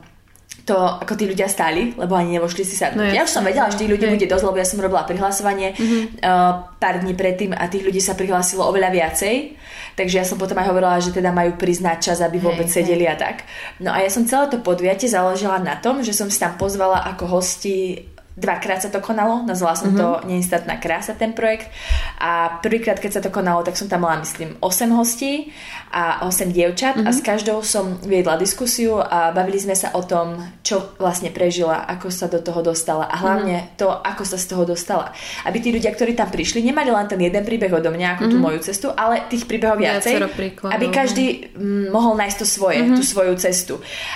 to 0.70 0.78
ako 0.78 1.18
tí 1.18 1.26
ľudia 1.26 1.50
stáli, 1.50 1.90
lebo 1.98 2.14
ani 2.14 2.38
nemošli 2.38 2.62
si 2.62 2.78
sadnúť. 2.78 3.10
No, 3.10 3.10
ja 3.10 3.26
už 3.26 3.34
som 3.34 3.42
vedela, 3.42 3.66
že 3.66 3.82
tých 3.82 3.90
ľudí 3.90 4.06
hej. 4.06 4.14
bude 4.14 4.26
dosť, 4.30 4.44
lebo 4.46 4.58
ja 4.62 4.66
som 4.70 4.78
robila 4.78 5.02
prihlasovanie 5.02 5.74
mm-hmm. 5.74 6.02
uh, 6.22 6.78
pár 6.78 7.02
dní 7.02 7.18
predtým 7.18 7.50
a 7.50 7.66
tých 7.66 7.82
ľudí 7.82 7.98
sa 7.98 8.14
prihlásilo 8.14 8.62
oveľa 8.62 8.94
viacej. 8.94 9.58
Takže 9.98 10.22
ja 10.22 10.24
som 10.24 10.38
potom 10.38 10.54
aj 10.62 10.70
hovorila, 10.70 11.02
že 11.02 11.10
teda 11.10 11.34
majú 11.34 11.58
priznať 11.58 11.98
čas, 11.98 12.18
aby 12.22 12.38
vôbec 12.38 12.70
Hej, 12.70 12.86
sedeli 12.86 13.10
a 13.10 13.18
tak. 13.18 13.42
No 13.82 13.90
a 13.90 13.98
ja 13.98 14.08
som 14.08 14.22
celé 14.22 14.46
to 14.46 14.62
podujatie 14.62 15.10
založila 15.10 15.58
na 15.58 15.74
tom, 15.82 16.06
že 16.06 16.14
som 16.14 16.30
si 16.30 16.38
tam 16.38 16.54
pozvala 16.54 17.02
ako 17.10 17.26
hosti 17.26 18.06
Dvakrát 18.40 18.80
sa 18.80 18.88
to 18.88 19.04
konalo, 19.04 19.44
nazvala 19.44 19.76
som 19.76 19.92
mm-hmm. 19.92 20.00
to 20.00 20.08
Neinstatná 20.24 20.80
krása, 20.80 21.12
ten 21.12 21.36
projekt. 21.36 21.68
A 22.16 22.56
prvýkrát, 22.64 22.96
keď 22.96 23.20
sa 23.20 23.22
to 23.22 23.28
konalo, 23.28 23.60
tak 23.60 23.76
som 23.76 23.84
tam 23.84 24.08
mala, 24.08 24.24
myslím, 24.24 24.56
8 24.64 24.96
hostí 24.96 25.52
a 25.92 26.24
8 26.24 26.48
dievčat 26.48 26.96
mm-hmm. 26.96 27.08
a 27.08 27.12
s 27.12 27.20
každou 27.20 27.60
som 27.60 28.00
viedla 28.00 28.40
diskusiu 28.40 28.96
a 28.96 29.28
bavili 29.36 29.60
sme 29.60 29.76
sa 29.76 29.92
o 29.92 30.00
tom, 30.00 30.40
čo 30.64 30.96
vlastne 30.96 31.28
prežila, 31.28 31.84
ako 31.84 32.08
sa 32.08 32.32
do 32.32 32.40
toho 32.40 32.64
dostala 32.64 33.12
a 33.12 33.16
hlavne 33.20 33.56
mm-hmm. 33.60 33.76
to, 33.76 33.92
ako 33.92 34.24
sa 34.24 34.40
z 34.40 34.46
toho 34.48 34.64
dostala. 34.64 35.12
Aby 35.44 35.60
tí 35.60 35.68
ľudia, 35.68 35.92
ktorí 35.92 36.16
tam 36.16 36.32
prišli, 36.32 36.64
nemali 36.64 36.88
len 36.88 37.06
ten 37.10 37.20
jeden 37.20 37.44
príbeh 37.44 37.68
odo 37.68 37.92
mňa, 37.92 38.16
ako 38.16 38.24
mm-hmm. 38.24 38.32
tú 38.32 38.36
moju 38.40 38.58
cestu, 38.64 38.88
ale 38.96 39.28
tých 39.28 39.44
príbehov 39.44 39.76
viacej, 39.76 40.16
aby 40.64 40.86
každý 40.88 41.52
mm, 41.52 41.92
mohol 41.92 42.16
nájsť 42.16 42.38
to 42.40 42.46
svoje, 42.48 42.80
mm-hmm. 42.80 42.96
tú 42.96 43.02
svoju 43.04 43.34
cestu. 43.36 43.74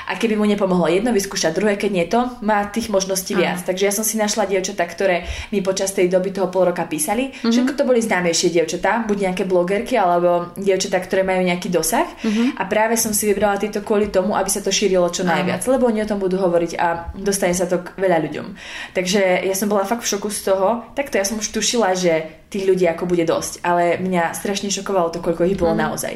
A 0.08 0.16
keby 0.16 0.40
mu 0.40 0.48
nepomohlo 0.48 0.88
jedno 0.88 1.12
vyskúšať, 1.12 1.52
druhé, 1.52 1.74
keď 1.76 1.90
nie 1.92 2.06
to, 2.08 2.24
má 2.40 2.64
tých 2.70 2.88
možností 2.88 3.34
viac. 3.34 3.60
Takže 3.66 3.84
ja 3.84 3.92
som 3.92 4.06
si 4.06 4.13
našla 4.16 4.48
dievčatá, 4.48 4.86
ktoré 4.86 5.26
mi 5.50 5.60
počas 5.60 5.92
tej 5.92 6.10
doby 6.10 6.30
toho 6.30 6.48
pol 6.48 6.70
roka 6.70 6.86
písali. 6.86 7.30
Mm-hmm. 7.30 7.50
Všetko 7.50 7.72
to 7.76 7.84
boli 7.86 8.00
známejšie 8.00 8.48
dievčatá, 8.54 9.04
buď 9.06 9.30
nejaké 9.30 9.44
blogerky 9.46 9.94
alebo 9.98 10.54
dievčatá, 10.54 10.98
ktoré 11.02 11.26
majú 11.26 11.42
nejaký 11.44 11.68
dosah. 11.70 12.06
Mm-hmm. 12.22 12.58
A 12.58 12.62
práve 12.66 12.94
som 12.96 13.10
si 13.10 13.26
vybrala 13.28 13.60
tieto 13.60 13.82
kvôli 13.82 14.08
tomu, 14.08 14.34
aby 14.38 14.50
sa 14.50 14.64
to 14.64 14.74
šírilo 14.74 15.06
čo 15.10 15.26
najviac, 15.26 15.62
mm-hmm. 15.62 15.74
lebo 15.74 15.90
oni 15.90 16.00
o 16.02 16.10
tom 16.10 16.18
budú 16.22 16.38
hovoriť 16.38 16.72
a 16.78 17.14
dostane 17.14 17.52
sa 17.52 17.66
to 17.66 17.82
k 17.82 17.94
veľa 17.98 18.18
ľuďom. 18.30 18.46
Takže 18.94 19.46
ja 19.46 19.54
som 19.54 19.68
bola 19.68 19.86
fakt 19.86 20.06
v 20.06 20.10
šoku 20.16 20.28
z 20.30 20.40
toho. 20.54 20.68
Takto 20.94 21.18
ja 21.18 21.24
som 21.26 21.38
už 21.38 21.50
tušila, 21.50 21.92
že 21.98 22.44
tých 22.54 22.70
ľudí 22.70 22.86
ako 22.86 23.10
bude 23.10 23.26
dosť. 23.26 23.66
Ale 23.66 23.98
mňa 23.98 24.30
strašne 24.38 24.70
šokovalo 24.70 25.10
to, 25.10 25.18
koľko 25.18 25.42
ich 25.42 25.58
bolo 25.58 25.74
mm-hmm. 25.74 25.84
naozaj. 25.90 26.14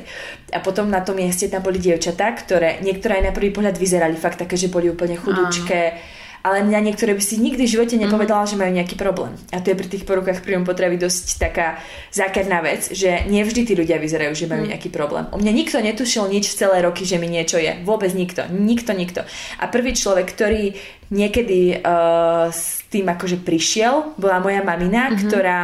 A 0.54 0.62
potom 0.62 0.86
na 0.86 1.02
tom 1.02 1.18
mieste 1.18 1.50
tam 1.50 1.66
boli 1.66 1.82
dievčatá, 1.82 2.30
ktoré 2.30 2.78
niektoré 2.78 3.18
aj 3.18 3.24
na 3.30 3.32
prvý 3.34 3.50
pohľad 3.50 3.74
vyzerali 3.74 4.14
fakt 4.14 4.38
také, 4.38 4.54
že 4.54 4.70
boli 4.70 4.86
úplne 4.86 5.18
chudúčké. 5.18 5.82
Mm 5.90 6.26
ale 6.42 6.66
mňa 6.66 6.80
niektoré 6.90 7.14
by 7.14 7.22
si 7.22 7.38
nikdy 7.38 7.66
v 7.66 7.74
živote 7.78 7.94
nepovedala, 7.98 8.46
mm. 8.46 8.50
že 8.50 8.60
majú 8.60 8.72
nejaký 8.74 8.96
problém. 8.98 9.32
A 9.50 9.58
to 9.58 9.72
je 9.72 9.78
pri 9.78 9.88
tých 9.90 10.04
porukách 10.06 10.40
príjmu 10.42 10.64
potravy 10.64 10.96
dosť 10.98 11.38
taká 11.38 11.82
zákerná 12.14 12.62
vec, 12.62 12.90
že 12.94 13.26
nie 13.26 13.42
vždy 13.42 13.66
tí 13.66 13.72
ľudia 13.74 13.98
vyzerajú, 13.98 14.32
že 14.34 14.50
majú 14.50 14.66
mm. 14.66 14.70
nejaký 14.74 14.88
problém. 14.88 15.26
U 15.34 15.38
mňa 15.38 15.52
nikto 15.52 15.78
netušil 15.82 16.30
nič 16.30 16.50
celé 16.54 16.82
roky, 16.84 17.02
že 17.02 17.18
mi 17.18 17.26
niečo 17.26 17.58
je. 17.58 17.82
Vôbec 17.82 18.14
nikto. 18.14 18.46
Nikto, 18.48 18.94
nikto. 18.94 19.20
A 19.58 19.64
prvý 19.68 19.92
človek, 19.94 20.30
ktorý 20.30 20.74
niekedy 21.08 21.80
uh, 21.80 22.52
s 22.52 22.84
tým 22.92 23.08
akože 23.08 23.40
prišiel, 23.40 24.16
bola 24.20 24.40
moja 24.40 24.60
mamina, 24.60 25.08
mm-hmm. 25.08 25.20
ktorá, 25.24 25.58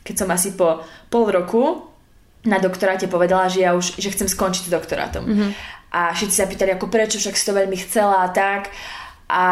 keď 0.00 0.14
som 0.24 0.28
asi 0.32 0.56
po 0.56 0.84
pol 1.08 1.28
roku 1.28 1.86
na 2.46 2.62
doktoráte 2.62 3.10
povedala, 3.10 3.50
že 3.50 3.66
ja 3.66 3.74
už 3.74 3.98
že 3.98 4.12
chcem 4.14 4.30
skončiť 4.30 4.70
s 4.70 4.74
doktorátom. 4.74 5.24
Mm-hmm. 5.26 5.50
A 5.96 6.12
všetci 6.12 6.36
sa 6.36 6.46
pýtali, 6.46 6.76
ako 6.76 6.86
prečo, 6.92 7.16
však 7.18 7.34
si 7.34 7.46
to 7.46 7.56
veľmi 7.56 7.76
chcela 7.80 8.26
a 8.26 8.28
tak. 8.30 8.68
A 9.26 9.44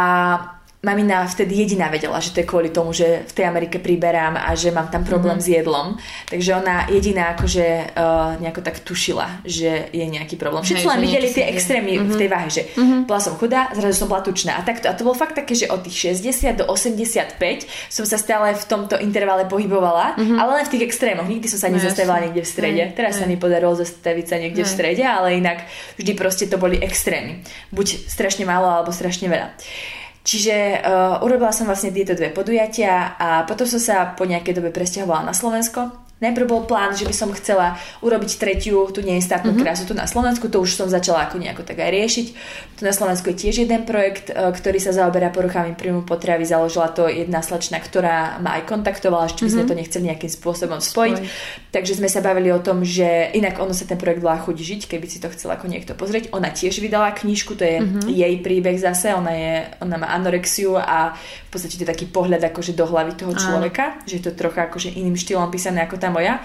mamina 0.84 1.24
vtedy 1.24 1.64
jediná 1.64 1.88
vedela, 1.88 2.20
že 2.20 2.36
to 2.36 2.44
je 2.44 2.46
kvôli 2.46 2.68
tomu, 2.68 2.92
že 2.92 3.24
v 3.24 3.32
tej 3.32 3.48
Amerike 3.48 3.80
priberám 3.80 4.36
a 4.36 4.52
že 4.52 4.68
mám 4.68 4.92
tam 4.92 5.02
problém 5.02 5.40
mm-hmm. 5.40 5.50
s 5.50 5.56
jedlom. 5.56 5.86
Takže 6.28 6.50
ona 6.54 6.86
jediná 6.92 7.32
akože 7.32 7.96
uh, 7.96 8.36
nejako 8.38 8.60
tak 8.60 8.84
tušila, 8.84 9.42
že 9.48 9.88
je 9.90 10.04
nejaký 10.04 10.36
problém. 10.36 10.60
Všetci 10.60 10.84
len 10.84 11.00
videli 11.00 11.28
tie 11.32 11.48
extrémy 11.48 11.96
mm-hmm. 11.96 12.12
v 12.12 12.14
tej 12.20 12.28
váhe, 12.28 12.48
že 12.52 12.62
mm-hmm. 12.76 13.00
bola 13.08 13.20
som 13.24 13.34
chudá, 13.40 13.72
zrazu 13.72 14.04
som 14.04 14.08
bola 14.12 14.20
tučná. 14.20 14.60
A, 14.60 14.62
takto, 14.62 14.86
a 14.86 14.94
to 14.94 15.08
bolo 15.08 15.16
fakt 15.16 15.34
také, 15.34 15.56
že 15.56 15.72
od 15.72 15.80
tých 15.80 16.20
60 16.20 16.60
do 16.60 16.64
85 16.68 17.40
som 17.88 18.04
sa 18.04 18.20
stále 18.20 18.52
v 18.52 18.64
tomto 18.68 19.00
intervale 19.00 19.48
pohybovala, 19.48 20.20
mm-hmm. 20.20 20.36
ale 20.36 20.50
len 20.60 20.64
v 20.68 20.72
tých 20.76 20.84
extrémoch. 20.92 21.24
Nikdy 21.24 21.46
som 21.48 21.58
sa 21.64 21.68
no, 21.72 21.80
nezastavila 21.80 22.20
niekde 22.28 22.44
v 22.44 22.48
strede. 22.48 22.82
Aj, 22.84 22.92
Teraz 22.92 23.16
aj. 23.16 23.24
sa 23.24 23.26
mi 23.26 23.40
podarilo 23.40 23.72
zastaviť 23.72 24.26
sa 24.28 24.36
niekde 24.36 24.62
aj. 24.62 24.68
v 24.68 24.70
strede, 24.70 25.04
ale 25.08 25.40
inak 25.40 25.64
vždy 25.96 26.12
proste 26.12 26.44
to 26.44 26.60
boli 26.60 26.76
extrémy. 26.76 27.40
Buď 27.72 28.10
strašne 28.10 28.44
málo, 28.44 28.68
alebo 28.68 28.92
strašne 28.92 29.32
veľa. 29.32 29.48
Čiže 30.24 30.80
uh, 30.80 31.20
urobila 31.20 31.52
som 31.52 31.68
vlastne 31.68 31.92
tieto 31.92 32.16
dve 32.16 32.32
podujatia 32.32 33.20
a 33.20 33.44
potom 33.44 33.68
som 33.68 33.76
sa 33.76 34.16
po 34.16 34.24
nejakej 34.24 34.56
dobe 34.56 34.72
presťahovala 34.72 35.28
na 35.28 35.36
Slovensko 35.36 36.03
Najprv 36.22 36.46
bol 36.46 36.62
plán, 36.62 36.94
že 36.94 37.10
by 37.10 37.14
som 37.14 37.34
chcela 37.34 37.74
urobiť 37.98 38.38
tretiu, 38.38 38.86
je 38.86 39.18
statnú 39.18 39.50
mm-hmm. 39.50 39.66
krásu, 39.66 39.82
tu 39.82 39.98
na 39.98 40.06
Slovensku, 40.06 40.46
to 40.46 40.62
už 40.62 40.78
som 40.78 40.86
začala 40.86 41.26
ako 41.26 41.42
nejako 41.42 41.66
tak 41.66 41.82
aj 41.82 41.90
riešiť. 41.90 42.26
Tu 42.78 42.82
na 42.86 42.94
Slovensku 42.94 43.34
je 43.34 43.36
tiež 43.42 43.66
jeden 43.66 43.82
projekt, 43.82 44.30
e, 44.30 44.34
ktorý 44.34 44.78
sa 44.78 44.94
zaoberá 44.94 45.34
poruchami 45.34 45.74
príjmu 45.74 46.06
potravy, 46.06 46.46
založila 46.46 46.94
to 46.94 47.10
jedna 47.10 47.42
slečna, 47.42 47.82
ktorá 47.82 48.38
ma 48.38 48.62
aj 48.62 48.70
kontaktovala, 48.70 49.26
či 49.26 49.42
by 49.42 49.50
sme 49.50 49.66
mm-hmm. 49.66 49.70
to 49.74 49.80
nechceli 49.82 50.04
nejakým 50.06 50.30
spôsobom 50.30 50.78
spojiť. 50.78 51.18
Spoj. 51.18 51.72
Takže 51.74 51.98
sme 51.98 52.06
sa 52.06 52.22
bavili 52.22 52.54
o 52.54 52.62
tom, 52.62 52.86
že 52.86 53.34
inak 53.34 53.58
ono 53.58 53.74
sa 53.74 53.82
ten 53.82 53.98
projekt 53.98 54.22
volá 54.22 54.38
Chuť 54.38 54.54
žiť, 54.54 54.80
keby 54.86 55.06
si 55.10 55.18
to 55.18 55.26
chcel 55.34 55.50
ako 55.50 55.66
niekto 55.66 55.98
pozrieť. 55.98 56.30
Ona 56.30 56.54
tiež 56.54 56.78
vydala 56.78 57.10
knižku, 57.10 57.58
to 57.58 57.66
je 57.66 57.82
mm-hmm. 57.82 58.06
jej 58.06 58.34
príbeh 58.38 58.78
zase, 58.78 59.10
ona, 59.10 59.34
je, 59.34 59.54
ona 59.82 59.98
má 59.98 60.14
anorexiu 60.14 60.78
a 60.78 61.18
v 61.18 61.48
podstate 61.50 61.74
to 61.74 61.82
je 61.82 61.90
taký 61.90 62.06
pohľad 62.06 62.42
akože 62.54 62.78
do 62.78 62.86
hlavy 62.86 63.18
toho 63.18 63.34
človeka, 63.34 63.98
Áno. 63.98 64.06
že 64.06 64.22
je 64.22 64.24
to 64.30 64.32
trocha 64.38 64.70
akože 64.70 64.94
iným 64.94 65.18
štýlom 65.18 65.50
písané 65.50 65.82
ako 65.82 66.03
tá 66.04 66.12
moja. 66.12 66.44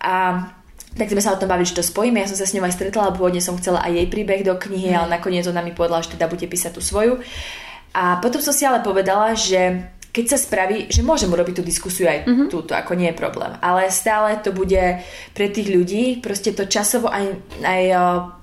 A 0.00 0.48
tak 0.96 1.12
sme 1.12 1.20
sa 1.20 1.36
o 1.36 1.40
tom 1.40 1.52
bavili, 1.52 1.68
že 1.68 1.76
to 1.76 1.84
spojíme. 1.84 2.16
Ja 2.16 2.28
som 2.28 2.40
sa 2.40 2.48
s 2.48 2.56
ňou 2.56 2.64
aj 2.64 2.80
stretla, 2.80 3.12
pôvodne 3.12 3.44
som 3.44 3.60
chcela 3.60 3.84
aj 3.84 3.92
jej 3.92 4.06
príbeh 4.08 4.40
do 4.40 4.56
knihy, 4.56 4.96
mm. 4.96 4.96
ale 4.96 5.20
nakoniec 5.20 5.44
ona 5.44 5.60
mi 5.60 5.76
povedala, 5.76 6.00
že 6.00 6.16
teda 6.16 6.24
bude 6.24 6.48
písať 6.48 6.72
tú 6.72 6.80
svoju. 6.80 7.20
A 7.92 8.16
potom 8.24 8.40
som 8.40 8.56
si 8.56 8.64
ale 8.64 8.80
povedala, 8.80 9.36
že 9.36 9.92
keď 10.16 10.24
sa 10.32 10.38
spraví, 10.40 10.88
že 10.88 11.04
môžem 11.04 11.28
urobiť 11.28 11.60
tú 11.60 11.62
diskusiu 11.64 12.08
aj 12.08 12.24
mm-hmm. 12.24 12.48
túto, 12.48 12.72
ako 12.72 12.96
nie 12.96 13.12
je 13.12 13.20
problém. 13.20 13.52
Ale 13.60 13.92
stále 13.92 14.40
to 14.40 14.56
bude 14.56 15.04
pre 15.36 15.52
tých 15.52 15.68
ľudí 15.68 16.24
proste 16.24 16.56
to 16.56 16.64
časovo 16.64 17.12
aj, 17.12 17.36
aj 17.60 17.82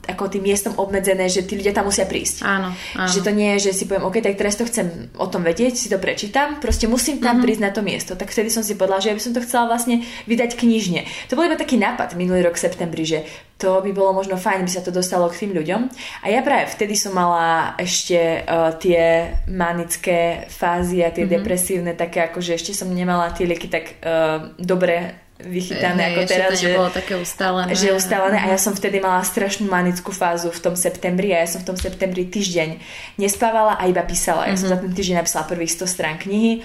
ako 0.04 0.28
tým 0.28 0.44
miestom 0.44 0.76
obmedzené, 0.76 1.32
že 1.32 1.48
tí 1.48 1.56
ľudia 1.56 1.72
tam 1.72 1.88
musia 1.88 2.04
prísť. 2.04 2.44
Áno, 2.44 2.76
áno. 2.76 3.08
Že 3.08 3.20
to 3.24 3.32
nie 3.32 3.56
je, 3.56 3.72
že 3.72 3.72
si 3.72 3.84
poviem, 3.88 4.04
OK, 4.04 4.20
tak 4.20 4.36
teraz 4.36 4.60
to 4.60 4.68
chcem 4.68 5.08
o 5.16 5.28
tom 5.32 5.48
vedieť, 5.48 5.80
si 5.80 5.88
to 5.88 5.96
prečítam, 5.96 6.60
proste 6.60 6.92
musím 6.92 7.24
tam 7.24 7.40
mm-hmm. 7.40 7.44
prísť 7.44 7.64
na 7.64 7.72
to 7.72 7.82
miesto. 7.82 8.12
Tak 8.20 8.28
vtedy 8.28 8.52
som 8.52 8.68
si 8.68 8.76
povedala, 8.76 9.00
že 9.00 9.10
ja 9.12 9.18
by 9.18 9.24
som 9.24 9.34
to 9.34 9.46
chcela 9.46 9.66
vlastne 9.72 10.04
vydať 10.28 10.60
knižne. 10.60 11.08
To 11.32 11.40
bol 11.40 11.48
iba 11.48 11.56
taký 11.56 11.80
nápad 11.80 12.20
minulý 12.20 12.44
rok 12.44 12.60
v 12.60 12.64
septembri, 12.68 13.04
že 13.08 13.24
to 13.56 13.80
by 13.80 13.96
bolo 13.96 14.12
možno 14.12 14.36
fajn, 14.36 14.68
by 14.68 14.72
sa 14.76 14.84
to 14.84 14.92
dostalo 14.92 15.32
k 15.32 15.48
tým 15.48 15.56
ľuďom. 15.56 15.82
A 16.24 16.26
ja 16.28 16.44
práve 16.44 16.68
vtedy 16.68 17.00
som 17.00 17.16
mala 17.16 17.80
ešte 17.80 18.44
uh, 18.44 18.76
tie 18.76 19.32
manické 19.48 20.52
fázy 20.52 21.00
a 21.00 21.16
tie 21.16 21.24
mm-hmm. 21.24 21.36
depresívne, 21.40 21.92
také 21.96 22.28
ako, 22.28 22.44
že 22.44 22.60
ešte 22.60 22.76
som 22.76 22.92
nemala 22.92 23.32
tie 23.32 23.48
lieky 23.48 23.72
tak 23.72 24.04
uh, 24.04 24.52
dobre 24.60 25.23
vychytané 25.44 26.02
hey, 26.04 26.12
ako 26.16 26.22
teraz, 26.26 26.50
to 26.56 26.64
že, 26.64 26.72
také 26.96 27.14
ustálené. 27.20 27.72
že 27.76 27.92
ustálené 27.92 28.38
a 28.40 28.48
ja 28.52 28.60
som 28.60 28.72
vtedy 28.72 29.04
mala 29.04 29.22
strašnú 29.22 29.68
manickú 29.68 30.16
fázu 30.16 30.50
v 30.50 30.60
tom 30.64 30.76
septembri 30.80 31.36
a 31.36 31.44
ja 31.44 31.48
som 31.52 31.62
v 31.62 31.74
tom 31.74 31.78
septembri 31.78 32.28
týždeň 32.28 32.80
nespávala 33.20 33.76
a 33.76 33.84
iba 33.86 34.02
písala. 34.02 34.48
Ja 34.48 34.56
mm-hmm. 34.56 34.62
som 34.62 34.72
za 34.72 34.78
ten 34.80 34.92
týždeň 34.96 35.16
napísala 35.20 35.48
prvých 35.48 35.76
100 35.76 35.94
strán 35.94 36.16
knihy 36.18 36.64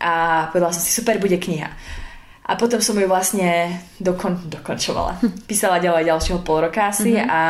a 0.00 0.46
povedala 0.54 0.72
som 0.72 0.82
si, 0.82 0.94
super, 0.94 1.18
bude 1.18 1.36
kniha. 1.36 1.68
A 2.50 2.58
potom 2.58 2.82
som 2.82 2.98
ju 2.98 3.06
vlastne 3.06 3.78
dokon, 4.02 4.50
dokončovala. 4.50 5.22
Písala 5.50 5.78
ďalej 5.78 6.10
ďalšieho 6.10 6.40
pol 6.42 6.66
roka 6.66 6.90
asi 6.90 7.14
mm-hmm. 7.14 7.30
a 7.30 7.40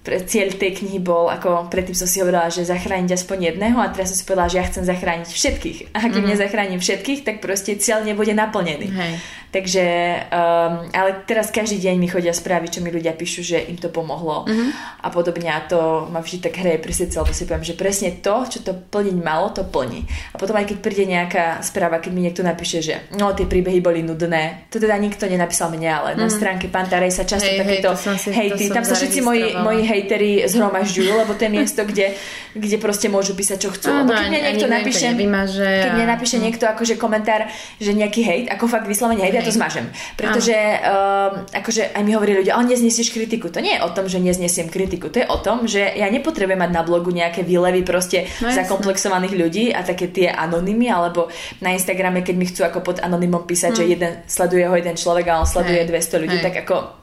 pre, 0.00 0.24
cieľ 0.24 0.56
tej 0.56 0.80
knihy 0.80 0.96
bol, 0.96 1.28
ako 1.28 1.68
predtým 1.68 1.92
som 1.92 2.08
si 2.08 2.24
hovorila, 2.24 2.48
že 2.48 2.64
zachrániť 2.64 3.20
aspoň 3.20 3.52
jedného 3.52 3.76
a 3.76 3.92
teraz 3.92 4.12
som 4.12 4.16
si 4.16 4.24
povedala, 4.24 4.48
že 4.48 4.56
ja 4.56 4.64
chcem 4.64 4.84
zachrániť 4.88 5.28
všetkých. 5.28 5.78
A 5.92 6.08
keď 6.08 6.08
mm-hmm. 6.08 6.32
nezachránim 6.32 6.80
všetkých, 6.80 7.20
tak 7.20 7.36
proste 7.44 7.76
cieľ 7.76 8.00
nebude 8.08 8.32
naplnený. 8.32 8.88
Hej. 8.88 9.14
Takže, 9.50 9.84
um, 10.30 10.86
ale 10.94 11.26
teraz 11.26 11.50
každý 11.50 11.82
deň 11.82 11.98
mi 11.98 12.06
chodia 12.06 12.30
správy, 12.30 12.70
čo 12.70 12.86
mi 12.86 12.94
ľudia 12.94 13.18
píšu, 13.18 13.42
že 13.42 13.58
im 13.66 13.74
to 13.74 13.90
pomohlo 13.90 14.46
mm-hmm. 14.46 15.02
a 15.02 15.10
podobne 15.10 15.50
a 15.50 15.58
to 15.66 16.06
ma 16.06 16.22
vždy 16.22 16.38
tak 16.38 16.54
hreje 16.54 16.78
pri 16.78 16.94
srdce, 16.94 17.18
lebo 17.18 17.34
si 17.34 17.50
poviem, 17.50 17.66
že 17.66 17.74
presne 17.74 18.14
to, 18.22 18.46
čo 18.46 18.62
to 18.62 18.78
plniť 18.78 19.16
malo, 19.18 19.50
to 19.50 19.66
plní. 19.66 20.06
A 20.06 20.38
potom 20.38 20.54
aj 20.54 20.70
keď 20.70 20.78
príde 20.78 21.04
nejaká 21.10 21.66
správa, 21.66 21.98
keď 21.98 22.10
mi 22.14 22.30
niekto 22.30 22.46
napíše, 22.46 22.78
že 22.78 23.10
no 23.18 23.34
tie 23.34 23.50
príbehy 23.50 23.82
boli 23.82 24.06
nudné, 24.06 24.70
to 24.70 24.78
teda 24.78 24.94
nikto 25.02 25.26
nenapísal 25.26 25.74
mne, 25.74 25.90
ale 25.90 26.08
mm-hmm. 26.14 26.22
na 26.22 26.28
mhm. 26.30 26.34
stránke 26.38 26.66
Pantarej 26.70 27.10
sa 27.10 27.26
často 27.26 27.50
hey, 27.50 27.58
takéto 27.58 27.90
hey, 28.30 28.54
hejty, 28.54 28.70
tam 28.70 28.86
sa 28.86 28.94
všetci 28.94 29.18
moji, 29.18 29.58
moji 29.58 29.82
hejteri 29.90 30.46
zhromažďujú, 30.46 31.10
lebo 31.10 31.32
to 31.34 31.42
je 31.46 31.50
miesto, 31.50 31.82
kde, 31.82 32.14
kde 32.54 32.76
proste 32.78 33.10
môžu 33.10 33.34
písať, 33.34 33.58
čo 33.58 33.70
chcú. 33.74 33.90
Áno, 33.90 34.14
keď 34.14 34.26
mne 34.30 34.40
niekto 34.46 34.66
napíše, 34.70 35.06
keď 35.10 35.90
mne 35.92 36.06
napíše 36.06 36.36
mm. 36.38 36.42
niekto 36.46 36.64
akože 36.70 36.94
komentár, 36.94 37.50
že 37.82 37.90
nejaký 37.90 38.22
hejt, 38.22 38.46
ako 38.54 38.70
fakt 38.70 38.86
vyslovene 38.86 39.26
hejt, 39.26 39.34
ja 39.34 39.44
to 39.44 39.50
zmažem. 39.50 39.90
Pretože 40.14 40.54
um, 40.54 41.44
akože 41.50 41.90
aj 41.92 42.02
mi 42.06 42.14
hovorí 42.14 42.38
ľudia, 42.38 42.54
ale 42.54 42.70
neznesieš 42.70 43.10
kritiku. 43.10 43.50
To 43.50 43.58
nie 43.58 43.74
je 43.74 43.82
o 43.82 43.90
tom, 43.90 44.06
že 44.06 44.22
neznesiem 44.22 44.70
kritiku. 44.70 45.10
To 45.10 45.18
je 45.18 45.26
o 45.26 45.38
tom, 45.42 45.66
že 45.66 45.82
ja 45.82 46.06
nepotrebujem 46.06 46.60
mať 46.60 46.70
na 46.70 46.82
blogu 46.86 47.10
nejaké 47.10 47.42
výlevy 47.42 47.82
proste 47.82 48.30
no, 48.38 48.54
zakomplexovaných 48.54 49.34
ľudí 49.34 49.64
a 49.74 49.82
také 49.82 50.12
tie 50.12 50.30
anonymy, 50.30 50.86
alebo 50.86 51.32
na 51.58 51.74
Instagrame, 51.74 52.22
keď 52.22 52.34
mi 52.38 52.46
chcú 52.46 52.62
ako 52.62 52.84
pod 52.84 52.96
anonymom 53.02 53.48
písať, 53.48 53.72
hm. 53.74 53.78
že 53.78 53.84
jeden 53.84 54.12
sleduje 54.28 54.64
ho 54.68 54.74
jeden 54.76 54.94
človek 54.94 55.26
a 55.32 55.42
on 55.42 55.48
sleduje 55.48 55.82
Hej. 55.82 55.90
200 55.90 56.22
ľudí, 56.22 56.38
Hej. 56.38 56.44
tak 56.46 56.56
ako... 56.68 56.99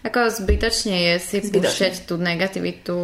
Ako 0.00 0.32
zbytočne 0.32 0.96
je 0.96 1.14
si 1.20 1.38
púšťať 1.44 2.08
tú 2.08 2.16
negativitu 2.16 2.96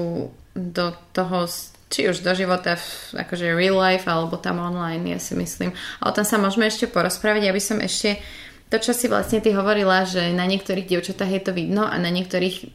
do 0.57 0.87
toho 1.13 1.39
či 1.87 2.11
už 2.11 2.27
do 2.27 2.35
života, 2.35 2.75
v, 2.75 3.15
akože 3.15 3.55
real 3.55 3.79
life, 3.79 4.11
alebo 4.11 4.35
tam 4.43 4.59
online, 4.59 5.07
ja 5.07 5.21
si 5.23 5.39
myslím. 5.39 5.71
A 6.03 6.11
o 6.11 6.15
tom 6.15 6.27
sa 6.27 6.35
môžeme 6.35 6.67
ešte 6.67 6.91
porozprávať. 6.91 7.47
Ja 7.47 7.55
by 7.55 7.63
som 7.63 7.79
ešte 7.79 8.19
to, 8.67 8.83
čo 8.83 8.91
si 8.91 9.07
vlastne 9.07 9.39
ty 9.39 9.55
hovorila, 9.55 10.03
že 10.03 10.35
na 10.35 10.43
niektorých 10.51 10.91
dievčatách 10.91 11.31
je 11.31 11.43
to 11.47 11.53
vidno 11.55 11.87
a 11.87 11.95
na 12.03 12.11
niektorých 12.11 12.75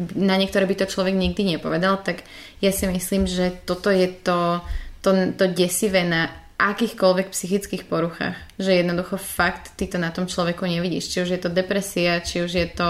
na 0.00 0.40
niektoré 0.40 0.64
by 0.64 0.80
to 0.80 0.88
človek 0.88 1.12
nikdy 1.12 1.44
nepovedal, 1.44 2.00
tak 2.00 2.24
ja 2.64 2.72
si 2.72 2.88
myslím, 2.88 3.28
že 3.28 3.52
toto 3.68 3.92
je 3.92 4.08
to, 4.08 4.64
to, 5.04 5.36
to 5.36 5.44
desivé 5.52 6.08
na 6.08 6.32
akýchkoľvek 6.60 7.32
psychických 7.32 7.88
poruchách. 7.88 8.36
Že 8.60 8.84
jednoducho 8.84 9.16
fakt 9.16 9.72
ty 9.80 9.88
to 9.88 9.96
na 9.96 10.12
tom 10.12 10.28
človeku 10.28 10.68
nevidíš. 10.68 11.08
Či 11.08 11.18
už 11.24 11.30
je 11.32 11.40
to 11.40 11.48
depresia, 11.48 12.20
či 12.20 12.44
už 12.44 12.52
je 12.52 12.68
to 12.68 12.88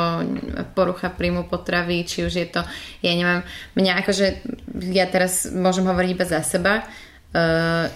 porucha 0.75 1.15
príjmu 1.15 1.47
potravy, 1.47 2.03
či 2.03 2.27
už 2.27 2.33
je 2.35 2.47
to, 2.51 2.61
ja 3.05 3.13
neviem, 3.15 3.47
mňa 3.79 3.93
akože, 4.03 4.27
ja 4.91 5.07
teraz 5.07 5.47
môžem 5.47 5.87
hovoriť 5.87 6.11
iba 6.11 6.27
za 6.27 6.43
seba, 6.43 6.83
uh, 6.83 7.87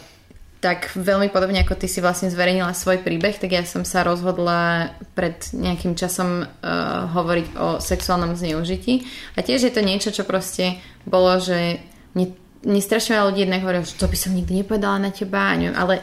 tak 0.65 0.97
veľmi 0.97 1.29
podobne 1.29 1.61
ako 1.61 1.77
ty 1.77 1.85
si 1.93 2.01
vlastne 2.01 2.33
zverejnila 2.33 2.73
svoj 2.73 3.05
príbeh, 3.05 3.37
tak 3.37 3.53
ja 3.53 3.61
som 3.69 3.85
sa 3.85 4.01
rozhodla 4.01 4.97
pred 5.13 5.37
nejakým 5.53 5.93
časom 5.93 6.41
uh, 6.41 6.49
hovoriť 7.13 7.47
o 7.61 7.69
sexuálnom 7.85 8.33
zneužití. 8.33 9.05
A 9.37 9.45
tiež 9.45 9.69
je 9.69 9.73
to 9.75 9.85
niečo, 9.85 10.09
čo 10.09 10.25
proste 10.25 10.81
bolo, 11.05 11.37
že 11.37 11.85
mne 12.17 12.33
mne 12.65 12.81
strašne 12.81 13.15
veľa 13.15 13.29
ľudí 13.31 13.41
jednak 13.45 13.63
hovorí, 13.63 13.85
že 13.85 14.01
to 14.01 14.09
by 14.09 14.19
som 14.19 14.33
nikdy 14.33 14.65
nepovedala 14.65 14.99
na 14.99 15.11
teba, 15.13 15.53
neviem, 15.55 15.77
ale 15.77 16.01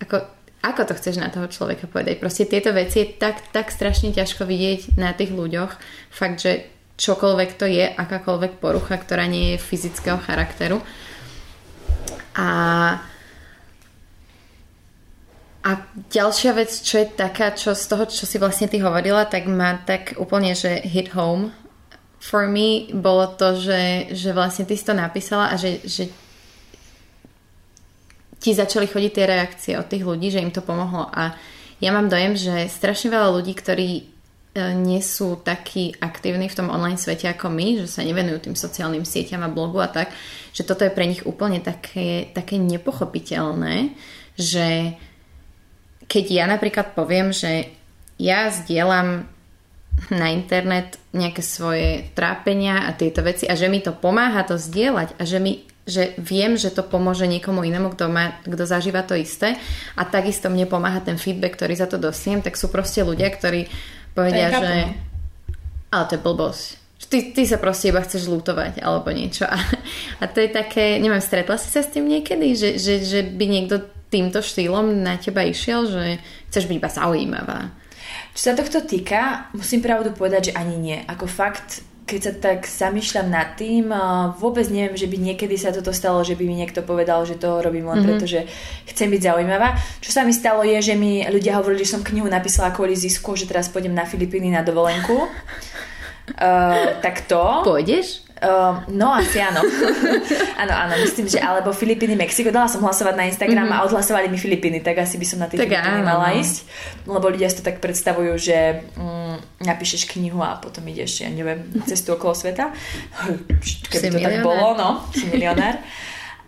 ako, 0.00 0.24
ako 0.64 0.80
to 0.88 0.96
chceš 0.96 1.20
na 1.20 1.28
toho 1.28 1.46
človeka 1.46 1.86
povedať? 1.86 2.18
Proste 2.18 2.48
tieto 2.48 2.72
veci 2.72 3.04
je 3.04 3.12
tak, 3.14 3.44
tak 3.52 3.68
strašne 3.68 4.10
ťažko 4.10 4.48
vidieť 4.48 4.96
na 4.96 5.12
tých 5.12 5.30
ľuďoch. 5.30 5.76
Fakt, 6.10 6.42
že 6.42 6.66
čokoľvek 6.98 7.50
to 7.54 7.66
je, 7.68 7.86
akákoľvek 7.86 8.58
porucha, 8.58 8.98
ktorá 8.98 9.28
nie 9.30 9.54
je 9.54 9.62
fyzického 9.62 10.18
charakteru. 10.18 10.82
A 12.34 12.48
a 15.58 15.84
ďalšia 16.08 16.56
vec, 16.56 16.70
čo 16.70 17.02
je 17.02 17.12
taká, 17.12 17.52
čo 17.52 17.76
z 17.76 17.84
toho, 17.92 18.08
čo 18.08 18.24
si 18.24 18.40
vlastne 18.40 18.72
ty 18.72 18.80
hovorila, 18.80 19.28
tak 19.28 19.44
má 19.50 19.76
tak 19.84 20.16
úplne, 20.16 20.56
že 20.56 20.80
hit 20.80 21.12
home 21.12 21.52
for 22.18 22.50
me 22.50 22.90
bolo 22.90 23.30
to, 23.38 23.58
že, 23.58 24.12
že 24.14 24.30
vlastne 24.34 24.66
ty 24.66 24.74
si 24.74 24.84
to 24.84 24.94
napísala 24.94 25.50
a 25.50 25.54
že, 25.54 25.82
že 25.86 26.10
ti 28.38 28.54
začali 28.54 28.86
chodiť 28.86 29.12
tie 29.14 29.26
reakcie 29.26 29.72
od 29.74 29.86
tých 29.86 30.06
ľudí, 30.06 30.30
že 30.30 30.42
im 30.42 30.54
to 30.54 30.62
pomohlo. 30.62 31.10
A 31.10 31.34
ja 31.78 31.90
mám 31.90 32.10
dojem, 32.10 32.34
že 32.38 32.70
strašne 32.70 33.10
veľa 33.10 33.34
ľudí, 33.34 33.54
ktorí 33.54 33.88
e, 33.98 34.02
nie 34.78 35.02
sú 35.02 35.38
takí 35.42 35.94
aktívni 35.98 36.46
v 36.50 36.58
tom 36.58 36.70
online 36.70 36.98
svete 36.98 37.30
ako 37.30 37.50
my, 37.50 37.82
že 37.82 37.90
sa 37.90 38.06
nevenujú 38.06 38.50
tým 38.50 38.56
sociálnym 38.58 39.06
sieťam 39.06 39.46
a 39.46 39.50
blogu 39.50 39.82
a 39.82 39.90
tak, 39.90 40.10
že 40.54 40.66
toto 40.66 40.86
je 40.86 40.94
pre 40.94 41.06
nich 41.06 41.22
úplne 41.26 41.62
také, 41.62 42.30
také 42.34 42.58
nepochopiteľné, 42.58 43.94
že 44.38 44.94
keď 46.06 46.24
ja 46.30 46.44
napríklad 46.46 46.94
poviem, 46.94 47.34
že 47.34 47.74
ja 48.18 48.50
zdieľam 48.50 49.26
na 50.14 50.30
internet 50.30 50.96
nejaké 51.12 51.42
svoje 51.42 52.08
trápenia 52.14 52.86
a 52.86 52.94
tieto 52.94 53.20
veci 53.20 53.44
a 53.50 53.58
že 53.58 53.66
mi 53.66 53.82
to 53.82 53.92
pomáha 53.92 54.46
to 54.46 54.56
zdieľať 54.56 55.18
a 55.18 55.22
že, 55.26 55.38
mi, 55.42 55.66
že 55.84 56.14
viem, 56.18 56.54
že 56.54 56.70
to 56.70 56.86
pomôže 56.86 57.26
niekomu 57.26 57.66
inému, 57.66 57.92
kto, 57.92 58.06
má, 58.08 58.38
kto 58.46 58.64
zažíva 58.64 59.02
to 59.04 59.18
isté 59.18 59.58
a 59.98 60.02
takisto 60.06 60.48
mne 60.48 60.70
pomáha 60.70 61.02
ten 61.02 61.18
feedback, 61.20 61.58
ktorý 61.58 61.74
za 61.74 61.90
to 61.90 61.98
dosiem, 61.98 62.40
tak 62.40 62.54
sú 62.54 62.70
proste 62.70 63.02
ľudia, 63.02 63.28
ktorí 63.28 63.68
povedia, 64.14 64.54
že 64.54 64.72
ale 65.88 66.04
to 66.04 66.14
je 66.16 66.24
blbosť. 66.24 66.64
Ty, 67.08 67.18
ty 67.32 67.42
sa 67.48 67.56
proste 67.56 67.88
iba 67.88 68.04
chceš 68.04 68.28
lutovať 68.28 68.84
alebo 68.84 69.08
niečo. 69.08 69.48
A, 69.48 69.56
a 70.20 70.24
to 70.28 70.44
je 70.44 70.50
také, 70.52 71.00
neviem, 71.00 71.22
stretla 71.22 71.56
si 71.56 71.72
sa 71.72 71.80
s 71.80 71.88
tým 71.88 72.04
niekedy, 72.04 72.52
že, 72.52 72.76
že, 72.76 73.00
že 73.00 73.20
by 73.24 73.44
niekto 73.48 73.80
týmto 74.12 74.44
štýlom 74.44 75.00
na 75.00 75.16
teba 75.16 75.44
išiel, 75.44 75.88
že 75.88 76.04
chceš 76.52 76.68
byť 76.68 76.76
iba 76.76 76.90
zaujímavá. 76.90 77.60
Čo 78.38 78.54
sa 78.54 78.54
tohto 78.54 78.86
týka, 78.86 79.50
musím 79.50 79.82
pravdu 79.82 80.14
povedať, 80.14 80.54
že 80.54 80.56
ani 80.56 80.78
nie. 80.78 81.02
Ako 81.10 81.26
fakt, 81.26 81.82
keď 82.06 82.20
sa 82.22 82.32
tak 82.38 82.70
zamýšľam 82.70 83.26
nad 83.26 83.58
tým, 83.58 83.90
vôbec 84.38 84.62
neviem, 84.70 84.94
že 84.94 85.10
by 85.10 85.18
niekedy 85.18 85.58
sa 85.58 85.74
toto 85.74 85.90
stalo, 85.90 86.22
že 86.22 86.38
by 86.38 86.46
mi 86.46 86.54
niekto 86.54 86.86
povedal, 86.86 87.26
že 87.26 87.34
to 87.34 87.58
robím 87.58 87.90
len 87.90 87.98
mm-hmm. 87.98 88.06
preto, 88.06 88.30
že 88.30 88.46
chcem 88.94 89.10
byť 89.10 89.22
zaujímavá. 89.26 89.74
Čo 89.98 90.14
sa 90.14 90.22
mi 90.22 90.30
stalo 90.30 90.62
je, 90.62 90.78
že 90.78 90.94
mi 90.94 91.26
ľudia 91.26 91.58
hovorili, 91.58 91.82
že 91.82 91.98
som 91.98 92.06
knihu 92.06 92.30
napísala 92.30 92.70
kvôli 92.70 92.94
zisku, 92.94 93.34
že 93.34 93.50
teraz 93.50 93.66
pôjdem 93.74 93.90
na 93.90 94.06
Filipíny 94.06 94.54
na 94.54 94.62
dovolenku. 94.62 95.18
Uh, 96.38 96.94
tak 97.04 97.26
to. 97.26 97.42
Pôjdeš? 97.66 98.22
Uh, 98.38 98.86
no 98.94 99.10
asi 99.10 99.42
áno. 99.42 99.58
áno, 100.62 100.74
áno, 100.74 100.94
myslím, 101.02 101.26
že 101.26 101.42
alebo 101.42 101.74
Filipíny, 101.74 102.14
Mexiko. 102.14 102.54
Dala 102.54 102.70
som 102.70 102.78
hlasovať 102.86 103.14
na 103.18 103.26
Instagram 103.26 103.66
mm-hmm. 103.66 103.82
a 103.82 103.86
odhlasovali 103.90 104.30
mi 104.30 104.38
Filipíny, 104.38 104.78
tak 104.78 105.02
asi 105.02 105.18
by 105.18 105.26
som 105.26 105.42
na 105.42 105.50
tie 105.50 105.58
Filipíny 105.58 106.06
mala 106.06 106.38
ísť. 106.38 106.62
Lebo 107.10 107.26
ľudia 107.34 107.50
si 107.50 107.58
to 107.58 107.66
tak 107.66 107.82
predstavujú, 107.82 108.38
že 108.38 108.86
mm, 108.94 109.66
napíšeš 109.66 110.06
knihu 110.14 110.38
a 110.38 110.54
potom 110.62 110.86
ideš, 110.86 111.26
ja 111.26 111.30
neviem, 111.34 111.66
cestu 111.90 112.14
okolo 112.14 112.30
sveta. 112.30 112.70
Keby 113.90 114.06
si 114.06 114.06
to 114.06 114.22
milionár. 114.22 114.22
tak 114.22 114.46
bolo, 114.46 114.66
no, 114.78 114.88
si 115.10 115.26
milionár. 115.26 115.82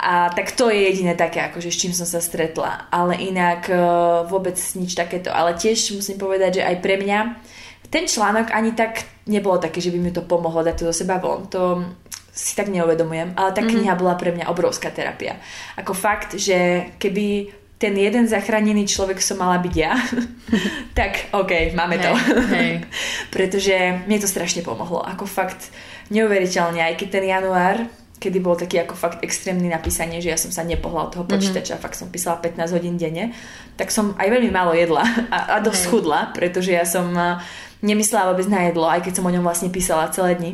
A 0.00 0.32
tak 0.32 0.56
to 0.56 0.72
je 0.72 0.88
jediné 0.88 1.12
také, 1.12 1.44
akože 1.44 1.68
s 1.68 1.76
čím 1.76 1.92
som 1.92 2.08
sa 2.08 2.24
stretla. 2.24 2.88
Ale 2.88 3.18
inak 3.20 3.68
uh, 3.68 4.24
vôbec 4.30 4.56
nič 4.78 4.96
takéto. 4.96 5.28
Ale 5.28 5.58
tiež 5.58 5.92
musím 5.92 6.16
povedať, 6.16 6.62
že 6.62 6.66
aj 6.70 6.76
pre 6.80 6.96
mňa 6.96 7.18
ten 7.90 8.06
článok 8.06 8.54
ani 8.54 8.72
tak 8.72 9.04
nebolo 9.30 9.62
také, 9.62 9.78
že 9.78 9.94
by 9.94 9.98
mi 10.02 10.10
to 10.10 10.26
pomohlo 10.26 10.66
dať 10.66 10.74
to 10.74 10.84
do 10.90 10.94
seba 10.94 11.22
von. 11.22 11.46
To 11.54 11.86
si 12.34 12.58
tak 12.58 12.70
neuvedomujem, 12.70 13.38
ale 13.38 13.50
tá 13.54 13.62
mhm. 13.62 13.70
kniha 13.70 13.94
bola 13.94 14.18
pre 14.18 14.34
mňa 14.34 14.50
obrovská 14.50 14.90
terapia. 14.90 15.38
Ako 15.78 15.94
fakt, 15.94 16.34
že 16.34 16.90
keby 16.98 17.58
ten 17.80 17.96
jeden 17.96 18.28
zachránený 18.28 18.84
človek 18.84 19.24
som 19.24 19.40
mala 19.40 19.56
byť 19.56 19.74
ja, 19.74 19.96
tak 20.98 21.32
OK, 21.32 21.72
máme 21.72 21.96
hey, 21.96 22.04
to. 22.04 22.12
Hey. 22.52 22.72
Pretože 23.34 24.04
mne 24.04 24.20
to 24.20 24.28
strašne 24.28 24.60
pomohlo. 24.60 25.00
Ako 25.00 25.24
fakt 25.24 25.72
neuveriteľne, 26.12 26.84
aj 26.84 26.94
keď 27.00 27.08
ten 27.08 27.24
január, 27.24 27.76
kedy 28.20 28.38
bol 28.44 28.52
taký 28.52 28.84
ako 28.84 28.94
fakt 29.00 29.24
extrémny 29.24 29.72
napísanie, 29.72 30.20
že 30.20 30.28
ja 30.28 30.36
som 30.36 30.52
sa 30.52 30.60
nepohla 30.60 31.08
od 31.08 31.10
toho 31.16 31.24
mhm. 31.24 31.32
počítača, 31.32 31.80
mm-hmm. 31.80 31.84
fakt 31.88 31.96
som 31.96 32.12
písala 32.12 32.36
15 32.36 32.76
hodín 32.76 33.00
denne, 33.00 33.32
tak 33.80 33.88
som 33.88 34.12
aj 34.20 34.28
veľmi 34.28 34.52
málo 34.52 34.76
jedla 34.76 35.02
a, 35.34 35.56
a 35.56 35.64
dosť 35.64 35.80
hey. 35.80 35.86
schudla, 35.88 36.20
pretože 36.36 36.76
ja 36.76 36.84
som 36.84 37.08
nemyslela 37.80 38.32
vôbec 38.32 38.48
na 38.48 38.68
jedlo, 38.68 38.86
aj 38.88 39.04
keď 39.04 39.12
som 39.20 39.26
o 39.26 39.34
ňom 39.34 39.44
vlastne 39.44 39.72
písala 39.72 40.12
celé 40.12 40.36
dni 40.36 40.52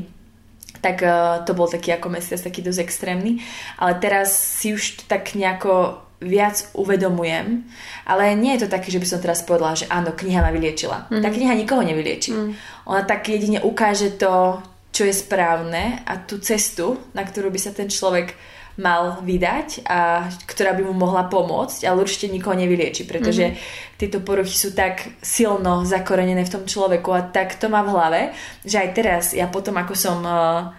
tak 0.77 1.03
uh, 1.03 1.43
to 1.43 1.57
bol 1.57 1.67
taký 1.67 1.99
ako 1.99 2.13
mesiac, 2.13 2.39
taký 2.39 2.63
dosť 2.63 2.85
extrémny. 2.85 3.43
Ale 3.81 3.99
teraz 3.99 4.39
si 4.39 4.71
už 4.71 5.09
tak 5.11 5.35
nejako 5.35 5.99
viac 6.23 6.73
uvedomujem, 6.73 7.69
ale 8.09 8.33
nie 8.39 8.57
je 8.57 8.65
to 8.65 8.73
také, 8.73 8.89
že 8.89 9.01
by 9.01 9.07
som 9.09 9.21
teraz 9.21 9.45
povedala, 9.45 9.77
že 9.77 9.91
áno, 9.93 10.17
kniha 10.17 10.41
ma 10.41 10.49
vyliečila. 10.49 11.13
Mm. 11.13 11.21
Tá 11.21 11.29
kniha 11.29 11.53
nikoho 11.53 11.83
nevylieči. 11.85 12.31
Mm. 12.33 12.51
Ona 12.89 13.03
tak 13.05 13.29
jedine 13.29 13.61
ukáže 13.61 14.17
to, 14.17 14.65
čo 14.97 15.05
je 15.05 15.13
správne 15.13 16.01
a 16.09 16.17
tú 16.17 16.41
cestu, 16.41 16.97
na 17.13 17.21
ktorú 17.21 17.53
by 17.53 17.61
sa 17.61 17.77
ten 17.77 17.93
človek 17.93 18.33
mal 18.77 19.25
vydať 19.25 19.89
a 19.89 20.29
ktorá 20.45 20.77
by 20.77 20.83
mu 20.85 20.93
mohla 20.93 21.25
pomôcť, 21.33 21.89
ale 21.89 22.05
určite 22.05 22.29
nikoho 22.29 22.53
nevylieči, 22.53 23.09
pretože 23.09 23.57
mm-hmm. 23.57 23.97
tieto 23.97 24.21
poruchy 24.21 24.53
sú 24.53 24.77
tak 24.77 25.17
silno 25.25 25.89
zakorenené 25.89 26.45
v 26.45 26.53
tom 26.53 26.65
človeku 26.69 27.09
a 27.13 27.25
tak 27.25 27.57
to 27.57 27.73
má 27.73 27.81
v 27.81 27.93
hlave, 27.97 28.21
že 28.69 28.77
aj 28.77 28.89
teraz 28.93 29.25
ja 29.33 29.49
potom, 29.49 29.81
ako 29.81 29.95
som 29.97 30.21
uh, 30.21 30.77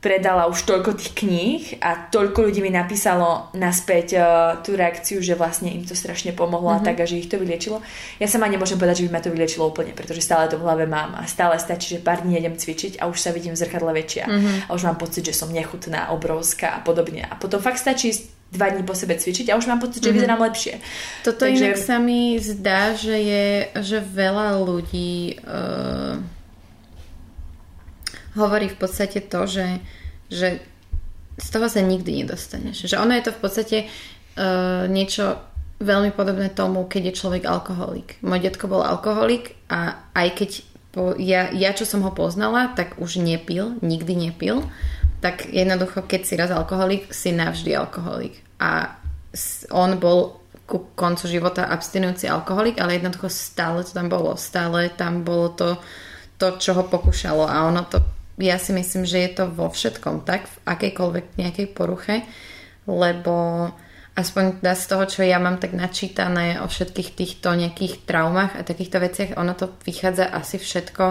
predala 0.00 0.48
už 0.48 0.64
toľko 0.64 0.96
tých 0.96 1.12
kníh 1.12 1.62
a 1.84 2.08
toľko 2.08 2.48
ľudí 2.48 2.64
mi 2.64 2.72
napísalo 2.72 3.52
naspäť 3.52 4.16
uh, 4.16 4.24
tú 4.64 4.72
reakciu, 4.72 5.20
že 5.20 5.36
vlastne 5.36 5.68
im 5.68 5.84
to 5.84 5.92
strašne 5.92 6.32
pomohlo 6.32 6.72
mm-hmm. 6.72 6.80
a 6.80 6.82
mhm. 6.82 6.88
tak 6.88 6.96
a 7.04 7.04
že 7.04 7.20
ich 7.20 7.28
to 7.28 7.36
vyliečilo. 7.36 7.84
Ja 8.16 8.24
sama 8.24 8.48
nemôžem 8.48 8.80
povedať, 8.80 9.04
že 9.04 9.06
by 9.06 9.12
ma 9.12 9.20
to 9.20 9.28
vyliečilo 9.28 9.68
úplne, 9.68 9.92
pretože 9.92 10.24
stále 10.24 10.48
to 10.48 10.56
v 10.56 10.64
hlave 10.64 10.88
mám 10.88 11.20
a 11.20 11.28
stále 11.28 11.60
stačí, 11.60 12.00
že 12.00 12.00
pár 12.00 12.24
dní 12.24 12.40
idem 12.40 12.56
cvičiť 12.56 12.96
a 12.96 13.12
už 13.12 13.20
sa 13.20 13.30
vidím 13.30 13.52
v 13.52 13.60
zrkadle 13.60 13.92
väčšia 13.92 14.24
mm-hmm. 14.24 14.56
a 14.66 14.70
už 14.72 14.82
mám 14.88 14.96
pocit, 14.96 15.20
že 15.20 15.36
som 15.36 15.52
nechutná, 15.52 16.08
obrovská 16.16 16.80
a 16.80 16.80
podobne. 16.80 17.28
A 17.28 17.36
potom 17.36 17.60
fakt 17.60 17.76
stačí 17.76 18.16
dva 18.50 18.72
dní 18.72 18.82
po 18.82 18.96
sebe 18.96 19.20
cvičiť 19.20 19.52
a 19.52 19.60
už 19.60 19.68
mám 19.68 19.84
pocit, 19.84 20.00
že 20.00 20.10
mm-hmm. 20.10 20.16
vyzerám 20.16 20.40
lepšie. 20.48 20.74
Toto 21.28 21.44
Takže... 21.44 21.60
inak 21.60 21.76
sa 21.76 22.00
mi 22.00 22.40
zdá, 22.40 22.96
že 22.96 23.16
je, 23.20 23.46
že 23.84 24.00
veľa 24.00 24.64
ľudí 24.64 25.44
uh 25.44 26.39
hovorí 28.34 28.70
v 28.70 28.78
podstate 28.78 29.24
to, 29.24 29.46
že, 29.46 29.82
že 30.30 30.62
z 31.40 31.48
toho 31.48 31.66
sa 31.66 31.80
nikdy 31.80 32.22
nedostaneš. 32.22 32.86
Že 32.86 33.00
ono 33.00 33.16
je 33.16 33.24
to 33.26 33.32
v 33.32 33.40
podstate 33.40 33.78
uh, 33.86 34.86
niečo 34.86 35.40
veľmi 35.80 36.12
podobné 36.12 36.52
tomu, 36.52 36.84
keď 36.84 37.10
je 37.10 37.18
človek 37.24 37.48
alkoholik. 37.48 38.20
Môj 38.20 38.44
detko 38.44 38.68
bol 38.68 38.84
alkoholik 38.84 39.56
a 39.72 39.96
aj 40.12 40.28
keď 40.36 40.50
po, 40.90 41.14
ja, 41.16 41.48
ja, 41.54 41.70
čo 41.72 41.86
som 41.86 42.04
ho 42.04 42.12
poznala, 42.12 42.74
tak 42.74 42.98
už 43.00 43.22
nepil, 43.22 43.78
nikdy 43.80 44.28
nepil, 44.28 44.66
tak 45.24 45.48
jednoducho, 45.48 46.04
keď 46.04 46.20
si 46.26 46.34
raz 46.36 46.50
alkoholik, 46.52 47.14
si 47.14 47.32
navždy 47.32 47.72
alkoholik. 47.78 48.42
A 48.60 48.98
on 49.70 49.96
bol 49.96 50.42
ku 50.66 50.90
koncu 50.94 51.26
života 51.26 51.66
abstinujúci 51.66 52.30
alkoholik, 52.30 52.78
ale 52.78 52.98
jednoducho 52.98 53.30
stále 53.30 53.82
to 53.82 53.94
tam 53.94 54.06
bolo. 54.06 54.34
Stále 54.36 54.92
tam 54.94 55.22
bolo 55.26 55.54
to, 55.54 55.68
to 56.36 56.58
čo 56.58 56.76
ho 56.76 56.84
pokúšalo 56.86 57.46
a 57.46 57.66
ono 57.66 57.86
to 57.86 57.98
ja 58.40 58.56
si 58.56 58.72
myslím, 58.72 59.04
že 59.04 59.20
je 59.22 59.30
to 59.36 59.44
vo 59.52 59.68
všetkom 59.68 60.24
tak, 60.24 60.48
v 60.48 60.56
akejkoľvek 60.64 61.26
nejakej 61.36 61.66
poruche. 61.76 62.24
lebo 62.88 63.68
aspoň 64.16 64.60
teda 64.60 64.74
z 64.74 64.84
toho, 64.84 65.04
čo 65.06 65.20
ja 65.22 65.38
mám 65.38 65.62
tak 65.62 65.72
načítané 65.72 66.58
o 66.60 66.66
všetkých 66.66 67.10
týchto 67.14 67.54
nejakých 67.54 68.04
traumách 68.04 68.58
a 68.58 68.66
takýchto 68.66 68.98
veciach, 69.00 69.30
ono 69.38 69.54
to 69.54 69.70
vychádza 69.86 70.28
asi 70.28 70.58
všetko 70.58 71.04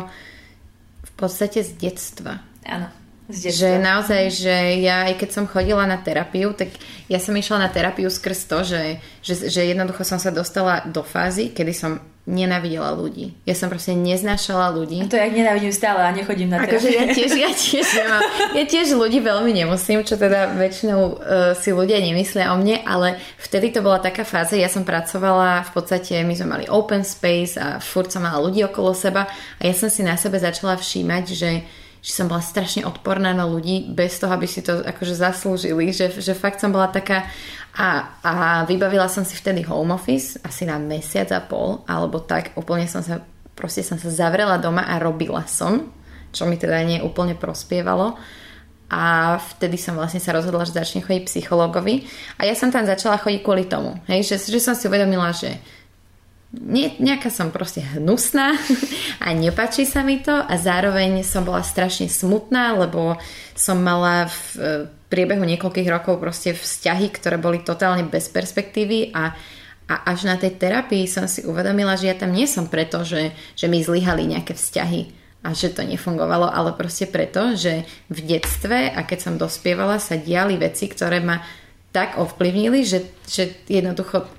v 1.03 1.11
podstate 1.15 1.63
z 1.63 1.71
detstva. 1.79 2.43
Áno. 2.67 2.91
Že 3.29 3.77
naozaj, 3.77 4.23
že 4.33 4.81
ja 4.81 5.05
aj 5.05 5.21
keď 5.21 5.29
som 5.29 5.45
chodila 5.45 5.85
na 5.85 6.01
terapiu, 6.01 6.49
tak 6.57 6.73
ja 7.05 7.21
som 7.21 7.37
išla 7.37 7.61
na 7.61 7.69
terapiu 7.69 8.09
skrz 8.09 8.49
to, 8.49 8.65
že, 8.65 8.97
že, 9.21 9.53
že 9.53 9.69
jednoducho 9.69 10.01
som 10.01 10.17
sa 10.17 10.33
dostala 10.33 10.81
do 10.89 11.05
fázy, 11.05 11.53
kedy 11.53 11.73
som 11.77 12.01
nenávidela 12.29 12.93
ľudí. 12.93 13.33
Ja 13.49 13.57
som 13.57 13.73
proste 13.73 13.97
neznášala 13.97 14.69
ľudí. 14.77 15.01
A 15.01 15.09
to 15.09 15.17
jak 15.17 15.33
nenávidím 15.33 15.73
stále 15.73 16.05
a 16.05 16.13
nechodím 16.13 16.53
na 16.53 16.61
terapiu. 16.61 16.77
Akože 16.77 16.89
ja 16.93 17.05
tiež, 17.09 17.31
ja 17.33 17.51
tiež 17.65 17.87
nemám, 17.97 18.21
ja 18.53 18.63
tiež 18.69 18.87
ľudí 18.93 19.19
veľmi 19.25 19.51
nemusím, 19.51 20.05
čo 20.05 20.13
teda 20.13 20.53
väčšinou 20.53 21.01
uh, 21.01 21.17
si 21.57 21.73
ľudia 21.73 21.97
nemyslia 21.97 22.53
o 22.53 22.61
mne, 22.61 22.85
ale 22.85 23.17
vtedy 23.41 23.73
to 23.73 23.81
bola 23.81 23.97
taká 23.97 24.21
fáza, 24.21 24.53
ja 24.53 24.69
som 24.69 24.85
pracovala 24.85 25.65
v 25.65 25.71
podstate, 25.73 26.21
my 26.21 26.37
sme 26.37 26.47
mali 26.53 26.65
open 26.69 27.01
space 27.01 27.57
a 27.57 27.81
furt 27.81 28.13
som 28.13 28.21
mala 28.21 28.37
ľudí 28.37 28.61
okolo 28.61 28.93
seba 28.93 29.25
a 29.25 29.61
ja 29.65 29.73
som 29.73 29.89
si 29.89 30.05
na 30.05 30.13
sebe 30.13 30.37
začala 30.37 30.77
všímať, 30.77 31.25
že 31.33 31.49
že 31.99 32.11
som 32.15 32.31
bola 32.31 32.39
strašne 32.39 32.87
odporná 32.87 33.35
na 33.35 33.43
ľudí 33.43 33.91
bez 33.91 34.17
toho, 34.19 34.31
aby 34.31 34.47
si 34.47 34.63
to 34.63 34.83
akože 34.83 35.19
zaslúžili, 35.19 35.91
že, 35.91 36.09
že 36.19 36.31
fakt 36.31 36.63
som 36.63 36.71
bola 36.71 36.87
taká 36.87 37.27
a, 37.75 38.17
a 38.23 38.33
vybavila 38.65 39.11
som 39.11 39.27
si 39.27 39.35
vtedy 39.35 39.61
home 39.67 39.93
office 39.93 40.39
asi 40.41 40.65
na 40.65 40.79
mesiac 40.79 41.29
a 41.35 41.43
pol 41.43 41.83
alebo 41.85 42.23
tak 42.23 42.55
úplne 42.57 42.89
som 42.89 43.03
sa 43.03 43.21
proste 43.53 43.83
som 43.83 43.99
sa 43.99 44.07
zavrela 44.07 44.55
doma 44.55 44.87
a 44.87 44.97
robila 44.97 45.43
som 45.43 45.91
čo 46.31 46.45
mi 46.45 46.57
teda 46.57 46.85
nie 46.85 46.99
úplne 47.01 47.33
prospievalo. 47.33 48.17
A 48.89 49.37
vtedy 49.37 49.77
som 49.77 49.93
vlastne 49.93 50.17
sa 50.17 50.33
rozhodla, 50.33 50.65
že 50.65 50.73
začne 50.73 51.05
chodiť 51.05 51.29
psychologovi. 51.29 52.09
A 52.41 52.49
ja 52.49 52.57
som 52.57 52.73
tam 52.73 52.89
začala 52.89 53.21
chodiť 53.21 53.41
kvôli 53.45 53.69
tomu, 53.69 54.01
hej, 54.09 54.25
že, 54.25 54.49
že 54.49 54.57
som 54.57 54.73
si 54.73 54.89
uvedomila, 54.89 55.29
že 55.29 55.61
nie, 56.49 56.97
nejaká 56.97 57.29
som 57.29 57.53
proste 57.53 57.85
hnusná 57.85 58.57
a 59.25 59.27
nepačí 59.37 59.85
sa 59.85 60.01
mi 60.01 60.17
to 60.17 60.33
a 60.33 60.53
zároveň 60.57 61.21
som 61.21 61.45
bola 61.45 61.61
strašne 61.61 62.09
smutná, 62.09 62.73
lebo 62.73 63.21
som 63.53 63.77
mala 63.77 64.25
v 64.25 64.89
priebehu 65.09 65.45
niekoľkých 65.45 65.89
rokov 65.89 66.21
proste 66.21 66.53
vzťahy, 66.53 67.09
ktoré 67.13 67.37
boli 67.41 67.61
totálne 67.61 68.05
bez 68.05 68.29
perspektívy 68.29 69.13
a, 69.13 69.33
a 69.89 69.95
až 70.09 70.29
na 70.29 70.37
tej 70.37 70.57
terapii 70.57 71.05
som 71.09 71.25
si 71.25 71.45
uvedomila, 71.45 71.97
že 71.97 72.13
ja 72.13 72.15
tam 72.17 72.33
nie 72.33 72.45
som 72.45 72.69
preto, 72.69 73.01
že, 73.01 73.33
že 73.57 73.65
mi 73.69 73.81
zlyhali 73.81 74.29
nejaké 74.29 74.53
vzťahy 74.57 75.17
a 75.45 75.53
že 75.53 75.73
to 75.73 75.85
nefungovalo, 75.85 76.49
ale 76.49 76.77
proste 76.77 77.09
preto, 77.09 77.57
že 77.57 77.85
v 78.09 78.19
detstve 78.25 78.89
a 78.89 79.05
keď 79.05 79.19
som 79.21 79.35
dospievala 79.37 79.97
sa 79.97 80.17
diali 80.17 80.57
veci, 80.57 80.85
ktoré 80.89 81.21
ma 81.21 81.41
tak 81.89 82.21
ovplyvnili, 82.21 82.85
že, 82.85 83.05
že 83.25 83.65
jednoducho 83.65 84.38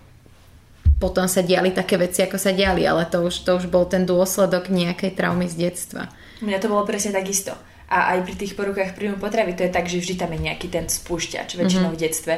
potom 1.00 1.24
sa 1.24 1.40
diali 1.40 1.72
také 1.72 1.96
veci, 1.96 2.20
ako 2.20 2.36
sa 2.36 2.52
diali, 2.52 2.84
ale 2.84 3.08
to 3.08 3.24
už, 3.24 3.48
to 3.48 3.56
už 3.56 3.72
bol 3.72 3.88
ten 3.88 4.04
dôsledok 4.04 4.68
nejakej 4.68 5.16
traumy 5.16 5.48
z 5.48 5.66
detstva. 5.66 6.12
Mňa 6.44 6.60
to 6.60 6.68
bolo 6.68 6.84
presne 6.84 7.16
takisto. 7.16 7.56
A 7.90 8.14
aj 8.14 8.22
pri 8.22 8.34
tých 8.38 8.54
porukách 8.54 8.94
príjmu 8.94 9.18
potravy 9.18 9.58
to 9.58 9.66
je 9.66 9.74
tak, 9.74 9.90
že 9.90 9.98
vždy 9.98 10.14
tam 10.14 10.30
je 10.30 10.46
nejaký 10.46 10.70
ten 10.70 10.86
spúšťač, 10.86 11.58
väčšinou 11.58 11.90
mm-hmm. 11.90 11.98
v 11.98 12.02
detstve. 12.06 12.34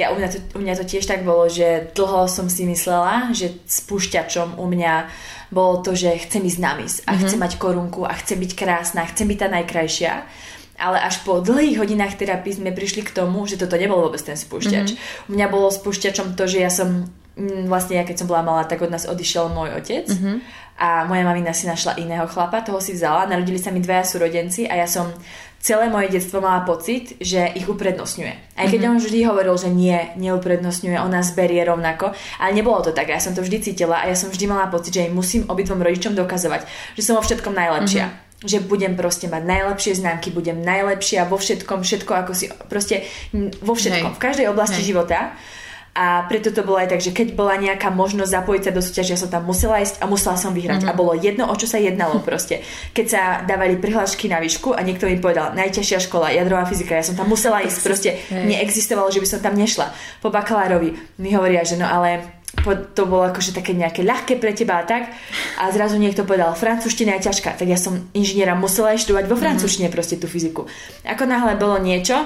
Ja, 0.00 0.08
u, 0.08 0.16
mňa 0.16 0.28
to, 0.32 0.38
u 0.56 0.60
mňa 0.64 0.74
to 0.80 0.84
tiež 0.88 1.04
tak 1.04 1.20
bolo, 1.20 1.52
že 1.52 1.92
dlho 1.92 2.24
som 2.32 2.48
si 2.48 2.64
myslela, 2.64 3.34
že 3.36 3.60
spúšťačom 3.68 4.56
u 4.56 4.64
mňa 4.64 4.94
bolo 5.52 5.84
to, 5.84 5.92
že 5.92 6.16
chcem 6.24 6.48
ísť 6.48 6.60
na 6.64 6.72
mis 6.80 7.04
a 7.04 7.12
mm-hmm. 7.12 7.20
chcem 7.28 7.40
mať 7.42 7.52
korunku 7.60 8.08
a 8.08 8.16
chcem 8.16 8.40
byť 8.40 8.52
krásna, 8.56 9.04
chcem 9.04 9.28
byť 9.28 9.38
tá 9.44 9.48
najkrajšia. 9.52 10.12
Ale 10.80 11.00
až 11.00 11.24
po 11.28 11.44
dlhých 11.44 11.76
hodinách 11.76 12.16
terapii 12.16 12.56
sme 12.56 12.72
prišli 12.72 13.04
k 13.04 13.12
tomu, 13.12 13.44
že 13.44 13.60
toto 13.60 13.76
nebol 13.76 14.00
vôbec 14.00 14.20
ten 14.24 14.36
spúšťač. 14.36 14.96
Mm-hmm. 14.96 15.28
U 15.28 15.30
mňa 15.36 15.46
bolo 15.52 15.68
spúšťačom 15.68 16.36
to, 16.36 16.44
že 16.48 16.58
ja 16.64 16.72
som 16.72 17.04
vlastne 17.68 18.00
ja 18.00 18.04
keď 18.08 18.24
som 18.24 18.28
bola 18.28 18.40
malá, 18.40 18.64
tak 18.64 18.80
od 18.80 18.88
nás 18.88 19.04
odišiel 19.04 19.52
môj 19.52 19.76
otec 19.76 20.08
uh-huh. 20.08 20.40
a 20.80 21.04
moja 21.04 21.20
mamina 21.20 21.52
si 21.52 21.68
našla 21.68 22.00
iného 22.00 22.24
chlapa, 22.24 22.64
toho 22.64 22.80
si 22.80 22.96
vzala, 22.96 23.28
narodili 23.28 23.60
sa 23.60 23.68
mi 23.68 23.84
dvaja 23.84 24.08
súrodenci 24.08 24.64
a 24.64 24.80
ja 24.80 24.88
som 24.88 25.12
celé 25.60 25.92
moje 25.92 26.08
detstvo 26.08 26.40
mala 26.40 26.64
pocit, 26.64 27.20
že 27.20 27.52
ich 27.52 27.68
uprednostňuje. 27.68 28.56
Aj 28.56 28.66
keď 28.70 28.80
uh-huh. 28.80 28.92
on 28.96 28.98
vždy 29.04 29.18
hovoril, 29.28 29.56
že 29.60 29.68
nie, 29.68 29.98
neuprednostňuje, 30.16 30.96
on 30.96 31.12
nás 31.12 31.36
berie 31.36 31.60
rovnako, 31.60 32.16
ale 32.40 32.50
nebolo 32.56 32.80
to 32.80 32.96
tak. 32.96 33.12
Ja 33.12 33.20
som 33.20 33.36
to 33.36 33.44
vždy 33.44 33.60
cítila 33.60 34.00
a 34.00 34.08
ja 34.08 34.16
som 34.16 34.32
vždy 34.32 34.46
mala 34.48 34.72
pocit, 34.72 34.96
že 34.96 35.04
im 35.04 35.12
musím 35.12 35.44
obidvom 35.44 35.84
rodičom 35.84 36.16
dokazovať, 36.16 36.64
že 36.96 37.04
som 37.04 37.20
vo 37.20 37.22
všetkom 37.22 37.52
najlepšia. 37.52 38.06
Uh-huh 38.08 38.24
že 38.44 38.60
budem 38.60 39.00
proste 39.00 39.32
mať 39.32 39.48
najlepšie 39.48 39.96
známky, 39.96 40.28
budem 40.28 40.60
najlepšia 40.60 41.24
vo 41.24 41.40
všetkom, 41.40 41.80
všetko 41.80 42.12
ako 42.12 42.32
si, 42.36 42.52
proste 42.68 43.08
vo 43.64 43.72
všetkom, 43.72 44.12
Hej. 44.12 44.16
v 44.16 44.20
každej 44.20 44.46
oblasti 44.52 44.84
Hej. 44.84 44.88
života. 44.92 45.32
A 45.96 46.28
preto 46.28 46.52
to 46.52 46.60
bolo 46.60 46.76
aj 46.76 46.92
tak, 46.92 47.00
že 47.00 47.16
keď 47.16 47.32
bola 47.32 47.56
nejaká 47.56 47.88
možnosť 47.88 48.28
zapojiť 48.28 48.62
sa 48.68 48.72
do 48.76 48.84
súťaže, 48.84 49.16
ja 49.16 49.20
som 49.20 49.32
tam 49.32 49.48
musela 49.48 49.80
ísť 49.80 50.04
a 50.04 50.04
musela 50.04 50.36
som 50.36 50.52
vyhrať. 50.52 50.84
Mm-hmm. 50.84 50.92
A 50.92 50.98
bolo 51.00 51.16
jedno, 51.16 51.48
o 51.48 51.56
čo 51.56 51.64
sa 51.64 51.80
jednalo 51.80 52.20
proste. 52.20 52.60
Keď 52.92 53.06
sa 53.08 53.22
dávali 53.48 53.80
prihlášky 53.80 54.28
na 54.28 54.36
výšku 54.36 54.76
a 54.76 54.84
niekto 54.84 55.08
mi 55.08 55.16
povedal, 55.16 55.56
najťažšia 55.56 56.04
škola, 56.04 56.36
jadrová 56.36 56.68
fyzika, 56.68 57.00
ja 57.00 57.04
som 57.06 57.16
tam 57.16 57.32
musela 57.32 57.64
ísť. 57.64 57.78
Proste 57.80 58.20
neexistovalo, 58.28 59.08
že 59.08 59.24
by 59.24 59.28
som 59.32 59.40
tam 59.40 59.56
nešla. 59.56 59.88
Po 60.20 60.28
bakalárovi 60.28 60.92
mi 61.16 61.32
hovoria, 61.32 61.64
že 61.64 61.80
no 61.80 61.88
ale 61.88 62.36
to 62.92 63.02
bolo 63.04 63.28
akože 63.30 63.52
také 63.56 63.72
nejaké 63.72 64.04
ľahké 64.04 64.36
pre 64.36 64.52
teba 64.52 64.80
a 64.80 64.84
tak. 64.84 65.12
A 65.60 65.72
zrazu 65.72 65.96
niekto 65.96 66.28
povedal, 66.28 66.52
francúzština 66.52 67.16
je 67.20 67.32
ťažká, 67.32 67.56
tak 67.56 67.68
ja 67.68 67.78
som 67.78 68.10
inžiniera 68.12 68.52
musela 68.52 68.96
študovať 68.96 69.24
vo 69.28 69.36
mhm. 69.38 69.42
francúzštine 69.42 69.88
proste 69.88 70.20
tú 70.20 70.28
fyziku. 70.28 70.68
Ako 71.08 71.24
náhle 71.24 71.56
bolo 71.56 71.80
niečo, 71.80 72.20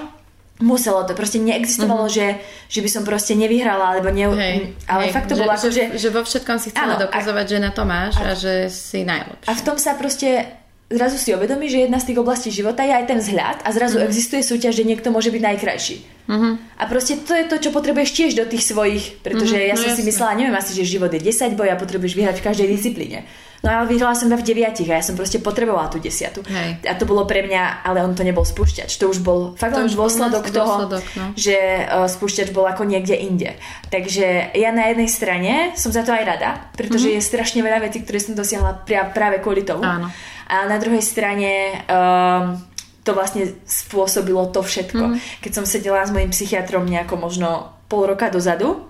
muselo 0.60 1.02
to, 1.08 1.16
proste 1.16 1.40
neexistovalo, 1.40 2.06
mm-hmm. 2.06 2.38
že, 2.38 2.70
že 2.70 2.80
by 2.84 2.88
som 2.92 3.02
proste 3.02 3.32
nevyhrala, 3.34 3.96
alebo 3.96 4.12
ne... 4.12 4.28
Hej, 4.28 4.56
ale 4.86 5.08
hej, 5.08 5.12
fakt 5.12 5.28
to 5.32 5.36
že, 5.36 5.40
bolo 5.40 5.52
ako, 5.56 5.68
že... 5.72 5.82
Že 5.96 6.08
vo 6.12 6.22
všetkom 6.22 6.56
si 6.60 6.68
chcela 6.70 6.94
áno, 6.94 7.02
dokazovať, 7.08 7.46
a, 7.46 7.50
že 7.50 7.58
na 7.58 7.70
to 7.72 7.82
máš 7.88 8.14
a, 8.20 8.22
a 8.22 8.32
že 8.36 8.68
si 8.68 9.02
najlepšia. 9.02 9.48
A 9.48 9.52
v 9.56 9.62
tom 9.64 9.76
sa 9.80 9.96
proste 9.96 10.60
zrazu 10.90 11.16
si 11.22 11.30
uvedomí, 11.30 11.70
že 11.70 11.86
jedna 11.86 12.02
z 12.02 12.12
tých 12.12 12.18
oblastí 12.18 12.50
života 12.50 12.82
je 12.82 12.90
aj 12.90 13.04
ten 13.06 13.18
vzhľad 13.22 13.62
a 13.62 13.68
zrazu 13.70 14.02
mm-hmm. 14.02 14.10
existuje 14.10 14.42
súťaž, 14.42 14.74
že 14.74 14.84
niekto 14.84 15.14
môže 15.14 15.30
byť 15.30 15.42
najkrajší. 15.42 15.96
Mm-hmm. 16.26 16.52
A 16.78 16.84
proste 16.90 17.14
to 17.22 17.32
je 17.32 17.44
to, 17.46 17.56
čo 17.62 17.70
potrebuješ 17.70 18.10
tiež 18.10 18.32
do 18.34 18.44
tých 18.44 18.66
svojich, 18.66 19.22
pretože 19.22 19.54
mm-hmm, 19.54 19.70
ja 19.70 19.74
no 19.78 19.82
som 19.86 19.90
jasne. 19.94 20.02
si 20.02 20.08
myslela, 20.10 20.38
neviem 20.38 20.56
asi, 20.58 20.74
že 20.74 20.82
život 20.82 21.10
je 21.14 21.22
10 21.22 21.54
boj 21.54 21.70
a 21.70 21.78
potrebuješ 21.78 22.14
vyhrať 22.18 22.36
v 22.42 22.46
každej 22.46 22.68
disciplíne. 22.68 23.22
No 23.60 23.68
ale 23.68 23.92
vyhrala 23.92 24.16
som 24.16 24.32
v 24.32 24.40
deviatich 24.40 24.88
a 24.88 24.98
ja 25.00 25.04
som 25.04 25.12
proste 25.12 25.36
potrebovala 25.36 25.92
tú 25.92 26.00
desiatu. 26.00 26.40
Hej. 26.48 26.80
A 26.88 26.96
to 26.96 27.04
bolo 27.04 27.28
pre 27.28 27.44
mňa, 27.44 27.84
ale 27.84 28.00
on 28.00 28.16
to 28.16 28.24
nebol 28.24 28.40
spúšťač. 28.40 28.88
To 28.96 29.12
už 29.12 29.20
bol 29.20 29.52
fakt 29.60 29.76
len 29.76 29.92
dôsledok 29.92 30.48
toho, 30.48 30.88
dôsledok, 30.88 31.04
no. 31.20 31.26
že 31.36 31.84
uh, 31.84 32.08
spúšťač 32.08 32.56
bol 32.56 32.64
ako 32.64 32.88
niekde 32.88 33.20
inde. 33.20 33.52
Takže 33.92 34.56
ja 34.56 34.70
na 34.72 34.88
jednej 34.88 35.10
strane 35.12 35.52
som 35.76 35.92
za 35.92 36.00
to 36.00 36.16
aj 36.16 36.24
rada, 36.24 36.72
pretože 36.72 37.12
mm-hmm. 37.12 37.20
je 37.20 37.28
strašne 37.28 37.60
veľa 37.60 37.84
vecí, 37.84 38.00
ktoré 38.00 38.18
som 38.24 38.32
dosiahla 38.32 38.80
práve 39.12 39.44
kvôli 39.44 39.60
tomu. 39.60 39.84
Áno. 39.84 40.08
A 40.48 40.64
na 40.64 40.80
druhej 40.80 41.04
strane 41.04 41.84
um, 41.84 42.56
to 43.04 43.12
vlastne 43.12 43.44
spôsobilo 43.68 44.48
to 44.56 44.64
všetko. 44.64 45.04
Mm-hmm. 45.04 45.44
Keď 45.44 45.52
som 45.52 45.64
sedela 45.68 46.00
s 46.00 46.10
mojim 46.10 46.32
psychiatrom 46.32 46.88
nejako 46.88 47.20
možno 47.20 47.76
pol 47.92 48.08
roka 48.08 48.32
dozadu, 48.32 48.88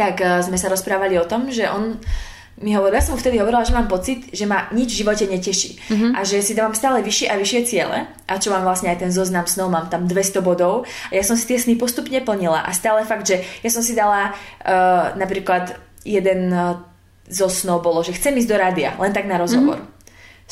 tak 0.00 0.16
uh, 0.24 0.40
sme 0.40 0.56
sa 0.56 0.72
rozprávali 0.72 1.20
o 1.20 1.28
tom, 1.28 1.52
že 1.52 1.68
on 1.68 2.00
mi 2.60 2.76
hovoril, 2.76 3.00
ja 3.00 3.04
som 3.04 3.16
mu 3.16 3.20
vtedy 3.22 3.40
hovorila, 3.40 3.64
že 3.64 3.72
mám 3.72 3.88
pocit, 3.88 4.28
že 4.28 4.44
ma 4.44 4.68
nič 4.70 4.92
v 4.92 5.00
živote 5.00 5.24
neteší. 5.24 5.70
Mm-hmm. 5.88 6.12
a 6.12 6.20
že 6.22 6.44
si 6.44 6.52
dávam 6.52 6.76
stále 6.76 7.00
vyššie 7.00 7.26
a 7.32 7.40
vyššie 7.40 7.60
ciele. 7.64 7.98
A 8.28 8.32
čo 8.36 8.52
mám 8.52 8.62
vlastne 8.62 8.92
aj 8.92 9.02
ten 9.02 9.10
zoznam 9.10 9.48
snov, 9.48 9.72
mám 9.72 9.88
tam 9.88 10.04
200 10.04 10.44
bodov. 10.44 10.84
A 11.08 11.12
ja 11.16 11.24
som 11.24 11.34
si 11.34 11.48
tie 11.48 11.56
sny 11.56 11.80
postupne 11.80 12.20
plnila. 12.20 12.62
A 12.62 12.70
stále 12.76 13.08
fakt, 13.08 13.24
že 13.24 13.40
ja 13.64 13.70
som 13.72 13.80
si 13.80 13.96
dala 13.96 14.30
uh, 14.30 15.16
napríklad 15.16 15.80
jeden 16.04 16.52
uh, 16.52 16.76
zo 17.24 17.48
snov 17.48 17.80
bolo, 17.80 18.04
že 18.04 18.12
chcem 18.12 18.36
ísť 18.36 18.50
do 18.50 18.56
rádia, 18.58 18.90
len 19.00 19.16
tak 19.16 19.24
na 19.24 19.40
rozhovor. 19.40 19.80
Mm-hmm 19.80 20.01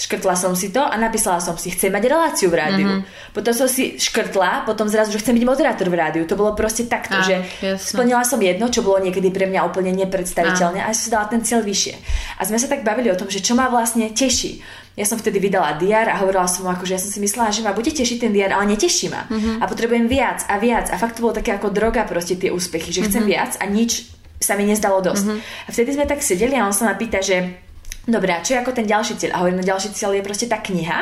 škrtla 0.00 0.32
som 0.32 0.56
si 0.56 0.72
to 0.72 0.80
a 0.80 0.96
napísala 0.96 1.44
som 1.44 1.60
si, 1.60 1.68
chcem 1.68 1.92
mať 1.92 2.08
reláciu 2.08 2.48
v 2.48 2.56
rádiu. 2.56 2.88
Mm-hmm. 2.88 3.36
Potom 3.36 3.52
som 3.52 3.68
si 3.68 4.00
škrtla, 4.00 4.64
potom 4.64 4.88
zrazu, 4.88 5.12
že 5.12 5.20
chcem 5.20 5.36
byť 5.36 5.44
moderátor 5.44 5.92
v 5.92 5.96
rádiu. 6.00 6.24
To 6.24 6.40
bolo 6.40 6.56
proste 6.56 6.88
takto, 6.88 7.20
Áno, 7.20 7.28
že 7.28 7.44
jasne. 7.60 7.76
splnila 7.76 8.24
som 8.24 8.40
jedno, 8.40 8.72
čo 8.72 8.80
bolo 8.80 8.96
niekedy 9.04 9.28
pre 9.28 9.44
mňa 9.44 9.60
úplne 9.68 9.92
nepredstaviteľné 9.92 10.80
Áno. 10.80 10.88
a 10.88 10.96
som 10.96 11.12
dala 11.12 11.28
ten 11.28 11.44
cieľ 11.44 11.60
vyššie. 11.60 11.94
A 12.40 12.48
sme 12.48 12.56
sa 12.56 12.66
tak 12.72 12.80
bavili 12.80 13.12
o 13.12 13.18
tom, 13.20 13.28
že 13.28 13.44
čo 13.44 13.52
ma 13.52 13.68
vlastne 13.68 14.08
teší. 14.08 14.64
Ja 14.96 15.04
som 15.04 15.20
vtedy 15.20 15.38
vydala 15.38 15.76
diar 15.76 16.08
a 16.08 16.18
hovorila 16.18 16.48
som 16.48 16.66
mu, 16.66 16.72
že 16.82 16.96
ja 16.96 17.00
som 17.00 17.12
si 17.12 17.20
myslela, 17.20 17.52
že 17.52 17.60
ma 17.62 17.76
bude 17.76 17.92
tešiť 17.92 18.18
ten 18.24 18.32
diar, 18.32 18.56
ale 18.56 18.72
neteší 18.72 19.12
ma. 19.12 19.28
Mm-hmm. 19.28 19.60
A 19.60 19.64
potrebujem 19.68 20.08
viac 20.08 20.48
a 20.48 20.56
viac. 20.56 20.88
A 20.90 20.96
fakt 20.96 21.20
to 21.20 21.24
bolo 21.24 21.36
také 21.36 21.54
ako 21.54 21.70
droga 21.70 22.08
proste 22.08 22.40
tie 22.40 22.48
úspechy, 22.50 22.90
že 22.90 23.04
chcem 23.04 23.24
mm-hmm. 23.24 23.32
viac 23.32 23.52
a 23.60 23.64
nič 23.68 24.10
sa 24.40 24.56
mi 24.56 24.64
nezdalo 24.64 25.04
dosť. 25.04 25.24
Mm-hmm. 25.28 25.68
A 25.68 25.68
vtedy 25.70 25.90
sme 25.94 26.04
tak 26.08 26.20
sedeli 26.24 26.56
a 26.56 26.64
on 26.64 26.74
sa 26.74 26.88
ma 26.88 26.96
pýta, 26.96 27.20
že 27.20 27.68
Dobre, 28.10 28.34
a 28.34 28.42
čo 28.42 28.58
je 28.58 28.60
ako 28.60 28.74
ten 28.74 28.90
ďalší 28.90 29.14
cieľ? 29.22 29.38
A 29.38 29.40
hovorím, 29.46 29.62
no 29.62 29.70
ďalší 29.70 29.94
cieľ 29.94 30.18
je 30.18 30.26
proste 30.26 30.50
tá 30.50 30.58
kniha 30.58 30.98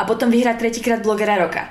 a 0.00 0.02
potom 0.08 0.32
vyhrať 0.32 0.56
tretíkrát 0.56 1.04
blogera 1.04 1.36
roka. 1.36 1.68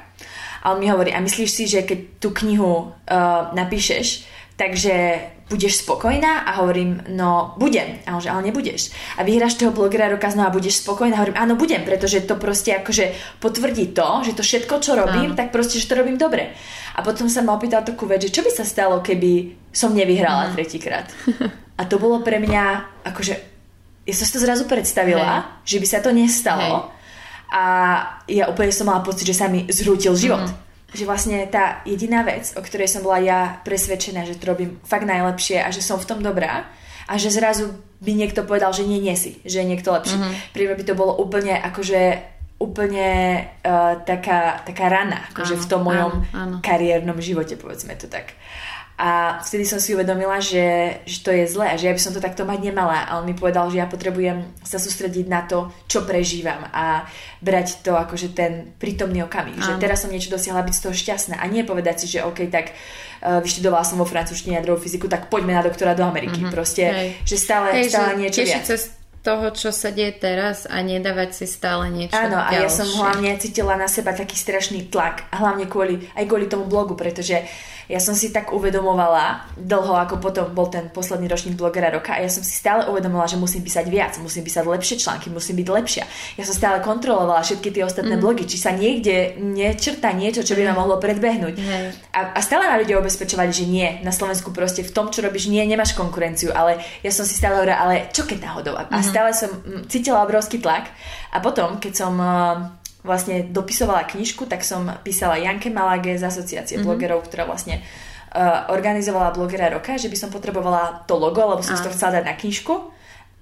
A 0.61 0.73
on 0.73 0.79
mi 0.81 0.89
hovorí, 0.89 1.09
a 1.13 1.19
myslíš 1.21 1.49
si, 1.49 1.63
že 1.65 1.81
keď 1.81 2.21
tú 2.21 2.29
knihu 2.33 2.91
uh, 2.91 3.53
napíšeš, 3.57 4.25
takže 4.57 5.21
budeš 5.47 5.85
spokojná? 5.85 6.43
A 6.43 6.59
hovorím, 6.59 7.01
no 7.15 7.55
budem. 7.55 8.03
A 8.03 8.17
on 8.17 8.21
že, 8.21 8.29
ale 8.29 8.51
nebudeš. 8.51 8.91
A 9.15 9.23
vyhráš 9.23 9.55
toho 9.55 9.71
blogera 9.71 10.11
roka 10.11 10.27
znova, 10.27 10.51
budeš 10.51 10.83
spokojná? 10.83 11.15
A 11.15 11.21
hovorím, 11.23 11.39
áno, 11.39 11.53
budem, 11.55 11.81
pretože 11.87 12.25
to 12.27 12.35
proste 12.35 12.75
akože 12.75 13.37
potvrdí 13.39 13.95
to, 13.95 14.07
že 14.27 14.35
to 14.35 14.43
všetko, 14.43 14.73
čo 14.83 14.97
robím, 14.99 15.33
áno. 15.33 15.37
tak 15.39 15.55
proste, 15.55 15.79
že 15.79 15.87
to 15.87 15.97
robím 16.03 16.19
dobre. 16.19 16.51
A 16.97 17.05
potom 17.05 17.31
sa 17.31 17.45
ma 17.45 17.55
opýtal 17.55 17.85
takú 17.85 18.09
vec, 18.09 18.27
že 18.27 18.33
čo 18.33 18.43
by 18.43 18.51
sa 18.51 18.67
stalo, 18.67 18.99
keby 18.99 19.55
som 19.71 19.95
nevyhrala 19.95 20.51
mm. 20.51 20.53
tretíkrát. 20.57 21.07
A 21.79 21.85
to 21.85 22.01
bolo 22.01 22.25
pre 22.25 22.41
mňa, 22.41 22.63
akože, 23.05 23.56
ja 24.07 24.13
som 24.15 24.23
si 24.23 24.33
to 24.33 24.39
zrazu 24.39 24.63
predstavila, 24.63 25.59
Hej. 25.61 25.75
že 25.75 25.77
by 25.83 25.87
sa 25.91 25.99
to 25.99 26.09
nestalo. 26.15 26.63
Hej. 26.63 26.95
A 27.47 27.63
ja 28.27 28.47
úplne 28.47 28.71
som 28.71 28.87
mala 28.87 29.03
pocit, 29.03 29.27
že 29.27 29.35
sa 29.35 29.51
mi 29.51 29.67
zrútil 29.67 30.15
život. 30.15 30.47
Mm 30.47 30.67
že 30.87 31.03
vlastne 31.03 31.43
tá 31.51 31.83
jediná 31.83 32.23
vec, 32.23 32.55
o 32.55 32.63
ktorej 32.63 32.87
som 32.87 33.03
bola 33.03 33.19
ja 33.19 33.59
presvedčená, 33.67 34.23
že 34.23 34.39
to 34.39 34.55
robím 34.55 34.79
fakt 34.87 35.03
najlepšie 35.03 35.59
a 35.59 35.67
že 35.67 35.83
som 35.83 35.99
v 35.99 36.07
tom 36.07 36.23
dobrá 36.23 36.63
a 37.07 37.13
že 37.19 37.27
zrazu 37.27 37.75
by 37.99 38.15
niekto 38.15 38.47
povedal, 38.47 38.71
že 38.71 38.87
nie, 38.87 39.03
nie 39.03 39.15
si, 39.19 39.43
že 39.43 39.63
je 39.63 39.67
niekto 39.67 39.91
lepší. 39.91 40.15
Mm-hmm. 40.15 40.55
Pri 40.55 40.63
by 40.71 40.83
to 40.87 40.95
bolo 40.95 41.19
úplne 41.19 41.59
akože 41.59 42.01
úplne 42.57 43.09
uh, 43.61 44.01
taká, 44.01 44.65
taká 44.65 44.85
rana 44.89 45.29
akože 45.29 45.55
áno, 45.59 45.61
v 45.61 45.69
tom 45.69 45.81
mojom 45.85 46.11
áno, 46.33 46.33
áno. 46.33 46.55
kariérnom 46.65 47.21
živote, 47.21 47.53
povedzme 47.53 47.93
to 47.93 48.09
tak. 48.09 48.33
A 48.97 49.37
vtedy 49.45 49.61
som 49.61 49.77
si 49.77 49.93
uvedomila, 49.93 50.41
že, 50.41 50.99
že 51.05 51.21
to 51.21 51.29
je 51.29 51.45
zlé 51.45 51.69
a 51.69 51.77
že 51.77 51.85
ja 51.85 51.93
by 51.93 52.01
som 52.01 52.17
to 52.17 52.21
takto 52.21 52.49
mať 52.49 52.73
nemala. 52.73 53.05
A 53.05 53.21
on 53.21 53.29
mi 53.29 53.37
povedal, 53.37 53.69
že 53.69 53.77
ja 53.77 53.85
potrebujem 53.85 54.41
sa 54.65 54.81
sústrediť 54.81 55.29
na 55.29 55.45
to, 55.45 55.69
čo 55.85 56.01
prežívam 56.01 56.65
a 56.73 57.05
brať 57.37 57.85
to 57.85 57.93
akože 57.93 58.33
ten 58.33 58.73
prítomný 58.81 59.21
okamih. 59.21 59.53
Že 59.53 59.77
teraz 59.77 60.01
som 60.01 60.09
niečo 60.09 60.33
dosiahla 60.33 60.65
byť 60.65 60.73
z 60.73 60.81
toho 60.81 60.95
šťastná 60.97 61.37
a 61.37 61.45
nie 61.45 61.61
povedať 61.61 62.01
si, 62.01 62.17
že 62.17 62.25
OK, 62.25 62.49
tak 62.49 62.73
uh, 62.73 63.37
vyštudovala 63.37 63.85
som 63.85 64.01
vo 64.01 64.09
francúzštine 64.09 64.57
jadrovú 64.57 64.81
fyziku, 64.81 65.05
tak 65.05 65.29
poďme 65.29 65.53
na 65.53 65.61
doktora 65.61 65.93
do 65.93 66.01
Ameriky. 66.01 66.41
Mm-hmm. 66.41 66.55
Proste, 66.57 66.85
Hej. 66.89 67.09
že 67.21 67.37
stále, 67.37 67.77
Hej, 67.77 67.93
stále 67.93 68.17
že 68.17 68.21
niečo 68.25 68.41
viac. 68.49 68.65
Sa 68.65 68.81
toho, 69.27 69.51
čo 69.51 69.75
sa 69.75 69.91
deje 69.91 70.15
teraz 70.15 70.63
a 70.63 70.79
nedávať 70.79 71.35
si 71.35 71.45
stále 71.51 71.91
niečo 71.91 72.15
Áno, 72.15 72.39
ďalšie. 72.39 72.55
a 72.55 72.63
ja 72.63 72.69
som 72.71 72.87
hlavne 72.87 73.35
cítila 73.35 73.75
na 73.75 73.91
seba 73.91 74.15
taký 74.15 74.39
strašný 74.39 74.87
tlak, 74.87 75.27
hlavne 75.35 75.67
kvôli, 75.67 76.07
aj 76.15 76.23
kvôli 76.23 76.47
tomu 76.47 76.63
blogu, 76.63 76.95
pretože 76.95 77.43
ja 77.87 78.03
som 78.03 78.11
si 78.11 78.35
tak 78.35 78.51
uvedomovala 78.51 79.55
dlho, 79.55 79.95
ako 79.95 80.19
potom 80.19 80.51
bol 80.51 80.67
ten 80.67 80.91
posledný 80.91 81.31
ročník 81.31 81.55
blogera 81.55 81.87
roka 81.87 82.11
a 82.11 82.19
ja 82.19 82.27
som 82.27 82.43
si 82.43 82.51
stále 82.51 82.83
uvedomovala, 82.91 83.31
že 83.31 83.39
musím 83.39 83.63
písať 83.63 83.87
viac, 83.87 84.19
musím 84.19 84.43
písať 84.43 84.67
lepšie 84.67 84.99
články, 84.99 85.31
musím 85.31 85.55
byť 85.63 85.67
lepšia. 85.71 86.03
Ja 86.35 86.43
som 86.43 86.51
stále 86.51 86.83
kontrolovala 86.83 87.47
všetky 87.47 87.71
tie 87.71 87.87
ostatné 87.87 88.19
mm. 88.19 88.21
blogy, 88.21 88.43
či 88.43 88.59
sa 88.59 88.75
niekde 88.75 89.39
nečrta 89.39 90.11
niečo, 90.11 90.43
čo 90.43 90.59
by 90.59 90.67
ma 90.67 90.75
mohlo 90.75 90.99
predbehnúť. 90.99 91.55
Mm. 91.55 91.89
A, 92.11 92.19
a 92.35 92.39
stále 92.43 92.67
ma 92.67 92.75
ľudia 92.75 92.99
ubezpečovali, 92.99 93.55
že 93.55 93.63
nie, 93.63 93.87
na 94.03 94.11
Slovensku 94.11 94.51
proste 94.51 94.83
v 94.83 94.91
tom, 94.91 95.07
čo 95.07 95.23
robíš, 95.23 95.47
nie, 95.47 95.63
nemáš 95.63 95.95
konkurenciu, 95.95 96.51
ale 96.51 96.83
ja 96.99 97.11
som 97.15 97.23
si 97.23 97.39
stále 97.39 97.55
hovorila, 97.55 97.79
ale 97.79 98.11
čo 98.11 98.27
keď 98.27 98.51
náhodou? 98.51 98.75
A, 98.75 98.83
mm. 98.83 98.91
a 98.91 98.99
stále 99.17 99.33
som 99.33 99.49
cítila 99.89 100.21
obrovský 100.21 100.61
tlak 100.61 100.93
a 101.33 101.41
potom, 101.41 101.81
keď 101.81 101.93
som 102.05 102.13
vlastne 103.01 103.49
dopisovala 103.49 104.05
knižku, 104.05 104.45
tak 104.45 104.61
som 104.61 104.85
písala 105.01 105.41
Janke 105.41 105.73
Malage 105.73 106.21
z 106.21 106.27
asociácie 106.29 106.77
mm-hmm. 106.77 106.85
blogerov, 106.85 107.25
ktorá 107.25 107.49
vlastne 107.49 107.81
uh, 107.81 108.69
organizovala 108.69 109.33
blogera 109.33 109.73
roka, 109.73 109.97
že 109.97 110.13
by 110.13 110.17
som 110.21 110.29
potrebovala 110.29 111.01
to 111.09 111.17
logo, 111.17 111.41
lebo 111.41 111.65
som 111.65 111.81
to 111.81 111.89
chcela 111.89 112.21
dať 112.21 112.29
na 112.29 112.37
knižku. 112.37 112.93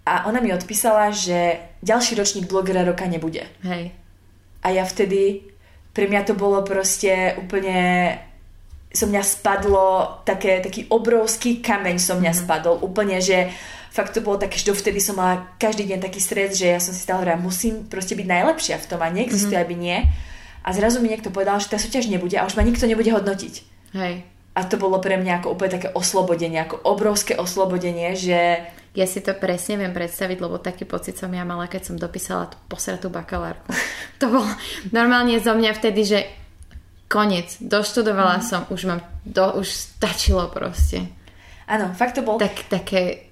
A 0.05 0.29
ona 0.31 0.39
mi 0.39 0.55
odpísala, 0.55 1.11
že 1.11 1.59
ďalší 1.83 2.15
ročník 2.15 2.45
blogera 2.47 2.87
roka 2.87 3.03
nebude. 3.09 3.43
Hej. 3.65 3.91
A 4.63 4.67
ja 4.69 4.85
vtedy, 4.85 5.43
pre 5.91 6.07
mňa 6.07 6.29
to 6.29 6.33
bolo 6.37 6.63
proste 6.63 7.35
úplne 7.35 8.13
som 8.95 9.11
mňa 9.11 9.23
spadlo 9.27 10.23
také, 10.23 10.63
taký 10.63 10.87
obrovský 10.87 11.59
kameň 11.59 11.99
som 11.99 12.15
mňa 12.15 12.31
mm-hmm. 12.31 12.47
spadol 12.47 12.79
úplne, 12.79 13.19
že 13.19 13.51
fakt 13.95 14.11
to 14.11 14.19
bolo 14.19 14.35
také, 14.35 14.59
že 14.59 14.67
dovtedy 14.67 14.99
som 14.99 15.15
mala 15.15 15.55
každý 15.55 15.87
deň 15.87 16.03
taký 16.03 16.19
stres, 16.19 16.59
že 16.59 16.67
ja 16.67 16.83
som 16.83 16.91
si 16.91 16.99
stále 16.99 17.23
hovorila, 17.23 17.39
musím 17.39 17.87
proste 17.87 18.11
byť 18.19 18.27
najlepšia 18.27 18.75
v 18.83 18.87
tom 18.91 18.99
a 18.99 19.07
neexistuje, 19.07 19.55
mm-hmm. 19.55 19.71
aby 19.71 19.75
nie. 19.79 19.97
A 20.67 20.69
zrazu 20.75 20.99
mi 20.99 21.07
niekto 21.07 21.31
povedal, 21.31 21.63
že 21.63 21.71
tá 21.71 21.79
súťaž 21.79 22.11
nebude 22.11 22.35
a 22.35 22.43
už 22.43 22.59
ma 22.59 22.67
nikto 22.67 22.83
nebude 22.91 23.07
hodnotiť. 23.07 23.53
Hej. 23.95 24.27
A 24.55 24.59
to 24.67 24.75
bolo 24.75 24.99
pre 24.99 25.15
mňa 25.15 25.39
ako 25.39 25.55
úplne 25.55 25.79
také 25.79 25.89
oslobodenie, 25.95 26.59
ako 26.59 26.83
obrovské 26.83 27.39
oslobodenie, 27.39 28.19
že... 28.19 28.67
Ja 28.95 29.03
si 29.03 29.19
to 29.19 29.35
presne 29.35 29.83
viem 29.83 29.91
predstaviť, 29.91 30.37
lebo 30.39 30.55
taký 30.55 30.87
pocit 30.87 31.19
som 31.19 31.27
ja 31.31 31.43
mala, 31.43 31.67
keď 31.67 31.91
som 31.91 31.95
dopísala 31.99 32.47
tú 32.47 32.55
posratú 32.67 33.11
bakalárku. 33.11 33.71
to 34.23 34.27
bolo 34.27 34.47
normálne 34.91 35.39
zo 35.39 35.55
mňa 35.55 35.71
vtedy, 35.75 36.01
že 36.03 36.19
koniec, 37.11 37.59
doštudovala 37.63 38.39
mm. 38.39 38.43
som, 38.43 38.61
už 38.71 38.81
mám, 38.87 38.99
do, 39.23 39.59
už 39.59 39.67
stačilo 39.67 40.47
proste. 40.51 41.11
Áno, 41.67 41.91
fakt 41.95 42.19
to 42.19 42.21
bol... 42.23 42.39
Tak, 42.39 42.71
také 42.71 43.24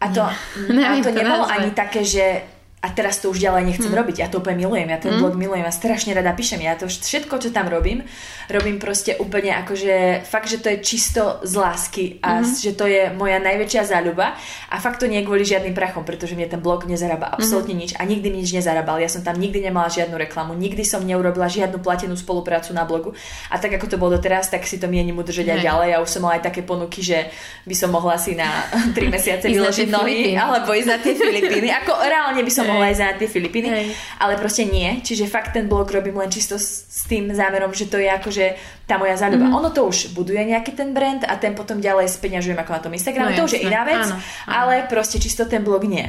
a 0.00 0.08
to, 0.08 0.22
a 0.88 1.02
to 1.02 1.10
nebolo 1.10 1.50
ani 1.50 1.70
také, 1.70 2.04
že 2.04 2.42
a 2.78 2.94
teraz 2.94 3.18
to 3.18 3.34
už 3.34 3.42
ďalej 3.42 3.74
nechcem 3.74 3.90
hmm. 3.90 3.98
robiť. 3.98 4.16
Ja 4.22 4.28
to 4.30 4.38
úplne 4.38 4.62
milujem, 4.62 4.86
ja 4.86 5.02
ten 5.02 5.10
hmm. 5.10 5.22
blog 5.22 5.34
milujem, 5.34 5.66
ja 5.66 5.74
strašne 5.74 6.14
rada 6.14 6.30
píšem. 6.30 6.62
Ja 6.62 6.78
to 6.78 6.86
všetko, 6.86 7.42
čo 7.42 7.50
tam 7.50 7.66
robím, 7.66 8.06
robím 8.46 8.78
proste 8.78 9.18
úplne 9.18 9.50
akože 9.66 10.22
fakt, 10.22 10.46
že 10.46 10.62
to 10.62 10.70
je 10.70 10.78
čisto 10.78 11.42
z 11.42 11.58
lásky 11.58 12.04
a 12.22 12.38
hmm. 12.38 12.54
že 12.54 12.72
to 12.78 12.86
je 12.86 13.10
moja 13.18 13.42
najväčšia 13.42 13.82
záľuba 13.82 14.38
a 14.70 14.76
fakt 14.78 15.02
to 15.02 15.10
nie 15.10 15.18
je 15.18 15.26
kvôli 15.26 15.42
žiadnym 15.42 15.74
prachom, 15.74 16.06
pretože 16.06 16.38
mne 16.38 16.46
ten 16.46 16.62
blog 16.62 16.86
nezarába 16.86 17.34
absolútne 17.34 17.74
hmm. 17.74 17.82
nič 17.82 17.90
a 17.98 18.06
nikdy 18.06 18.30
mi 18.30 18.46
nič 18.46 18.54
nezarábal. 18.54 19.02
Ja 19.02 19.10
som 19.10 19.26
tam 19.26 19.42
nikdy 19.42 19.58
nemala 19.58 19.90
žiadnu 19.90 20.14
reklamu, 20.14 20.54
nikdy 20.54 20.86
som 20.86 21.02
neurobila 21.02 21.50
žiadnu 21.50 21.82
platenú 21.82 22.14
spoluprácu 22.14 22.70
na 22.78 22.86
blogu 22.86 23.10
a 23.50 23.58
tak 23.58 23.74
ako 23.74 23.90
to 23.90 23.98
bolo 23.98 24.14
doteraz, 24.14 24.54
tak 24.54 24.62
si 24.62 24.78
to 24.78 24.86
mienim 24.86 25.18
udržať 25.18 25.50
aj 25.50 25.60
ďalej. 25.66 25.88
Ja 25.90 25.98
už 25.98 26.10
som 26.14 26.22
mala 26.22 26.38
aj 26.38 26.46
také 26.46 26.62
ponuky, 26.62 27.02
že 27.02 27.26
by 27.66 27.74
som 27.74 27.90
mohla 27.90 28.14
si 28.22 28.38
na 28.38 28.70
3 28.94 29.02
mesiace 29.10 29.50
vyložiť 29.50 29.90
nohy 29.90 30.38
alebo 30.38 30.70
ísť 30.70 30.90
na 30.94 30.98
tie 31.02 31.18
Filipíny. 31.18 31.74
Ako 31.74 31.98
reálne 32.06 32.46
by 32.46 32.52
som 32.54 32.67
na 32.76 33.16
tie 33.16 33.28
Filipíny, 33.28 33.68
Hej. 33.70 33.86
ale 34.20 34.36
proste 34.36 34.68
nie. 34.68 35.00
Čiže 35.00 35.30
fakt 35.30 35.56
ten 35.56 35.64
blog 35.70 35.88
robím 35.88 36.20
len 36.20 36.28
čisto 36.28 36.60
s, 36.60 36.84
s 36.88 37.08
tým 37.08 37.32
zámerom, 37.32 37.72
že 37.72 37.88
to 37.88 37.96
je 37.96 38.08
akože 38.10 38.44
tá 38.84 39.00
moja 39.00 39.16
záľuba. 39.16 39.48
Mm-hmm. 39.48 39.60
Ono 39.64 39.70
to 39.72 39.88
už 39.88 40.12
buduje 40.12 40.40
nejaký 40.44 40.76
ten 40.76 40.92
brand 40.92 41.24
a 41.24 41.34
ten 41.40 41.56
potom 41.56 41.80
ďalej 41.80 42.12
speňažujem 42.12 42.58
ako 42.58 42.72
na 42.76 42.80
tom 42.84 42.92
Instagrame. 42.92 43.32
No, 43.32 43.38
to 43.40 43.48
už 43.48 43.56
je 43.56 43.64
iná 43.64 43.82
vec, 43.88 44.04
áno, 44.04 44.16
áno. 44.16 44.50
ale 44.52 44.74
proste 44.90 45.16
čisto 45.16 45.48
ten 45.48 45.64
blog 45.64 45.88
nie. 45.88 46.04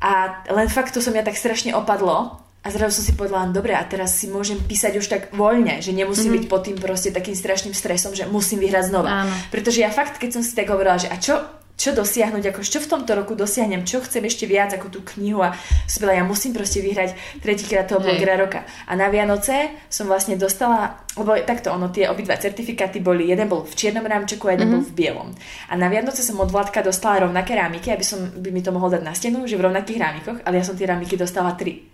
A 0.00 0.44
len 0.48 0.68
fakt 0.68 0.96
to 0.96 1.00
som 1.04 1.12
ja 1.12 1.24
tak 1.24 1.36
strašne 1.36 1.76
opadlo, 1.76 2.40
a 2.60 2.68
zrazu 2.68 3.00
som 3.00 3.04
si 3.08 3.16
povedala, 3.16 3.48
dobre, 3.48 3.72
a 3.72 3.80
teraz 3.88 4.20
si 4.20 4.28
môžem 4.28 4.60
písať 4.60 5.00
už 5.00 5.06
tak 5.08 5.22
voľne, 5.32 5.80
že 5.80 5.96
nemusím 5.96 6.36
mm-hmm. 6.36 6.44
byť 6.44 6.52
pod 6.52 6.60
tým 6.68 6.76
proste 6.76 7.08
takým 7.08 7.32
strašným 7.32 7.72
stresom, 7.72 8.12
že 8.12 8.28
musím 8.28 8.60
vyhrať 8.60 8.92
znova. 8.92 9.24
Áno. 9.24 9.32
Pretože 9.48 9.80
ja 9.80 9.88
fakt, 9.88 10.20
keď 10.20 10.30
som 10.36 10.42
si 10.44 10.52
tak 10.52 10.68
hovorila, 10.68 11.00
že 11.00 11.08
a 11.08 11.16
čo, 11.16 11.40
čo 11.80 11.96
dosiahnuť, 11.96 12.52
ako 12.52 12.60
čo 12.60 12.84
v 12.84 12.90
tomto 12.92 13.16
roku 13.16 13.32
dosiahnem, 13.32 13.88
čo 13.88 14.04
chcem 14.04 14.20
ešte 14.28 14.44
viac 14.44 14.76
ako 14.76 14.92
tú 14.92 15.00
knihu 15.16 15.40
a 15.40 15.56
som 15.88 16.04
ja 16.04 16.20
musím 16.20 16.52
proste 16.52 16.84
vyhrať 16.84 17.40
tretíkrát 17.40 17.88
toho 17.88 18.04
blogera 18.04 18.36
roka. 18.36 18.68
A 18.84 18.92
na 18.92 19.08
Vianoce 19.08 19.80
som 19.88 20.04
vlastne 20.04 20.36
dostala, 20.36 21.08
lebo 21.16 21.32
takto 21.40 21.72
ono, 21.72 21.88
tie 21.88 22.04
obidva 22.12 22.36
certifikáty 22.36 23.00
boli, 23.00 23.32
jeden 23.32 23.48
bol 23.48 23.64
v 23.64 23.72
čiernom 23.72 24.04
rámčeku 24.04 24.44
a 24.44 24.60
jeden 24.60 24.68
mm-hmm. 24.68 24.84
bol 24.84 24.92
v 24.92 24.92
bielom. 24.92 25.28
A 25.72 25.80
na 25.80 25.88
Vianoce 25.88 26.20
som 26.20 26.36
od 26.36 26.52
Vladka 26.52 26.84
dostala 26.84 27.24
rovnaké 27.24 27.56
rámiky, 27.56 27.88
aby 27.88 28.04
som 28.04 28.28
by 28.28 28.52
mi 28.52 28.60
to 28.60 28.76
mohol 28.76 28.92
dať 28.92 29.00
na 29.00 29.16
stenu, 29.16 29.48
že 29.48 29.56
v 29.56 29.64
rovnakých 29.72 29.96
rámikoch, 30.04 30.38
ale 30.44 30.60
ja 30.60 30.64
som 30.68 30.76
tie 30.76 30.84
rámiky 30.84 31.16
dostala 31.16 31.56
tri. 31.56 31.88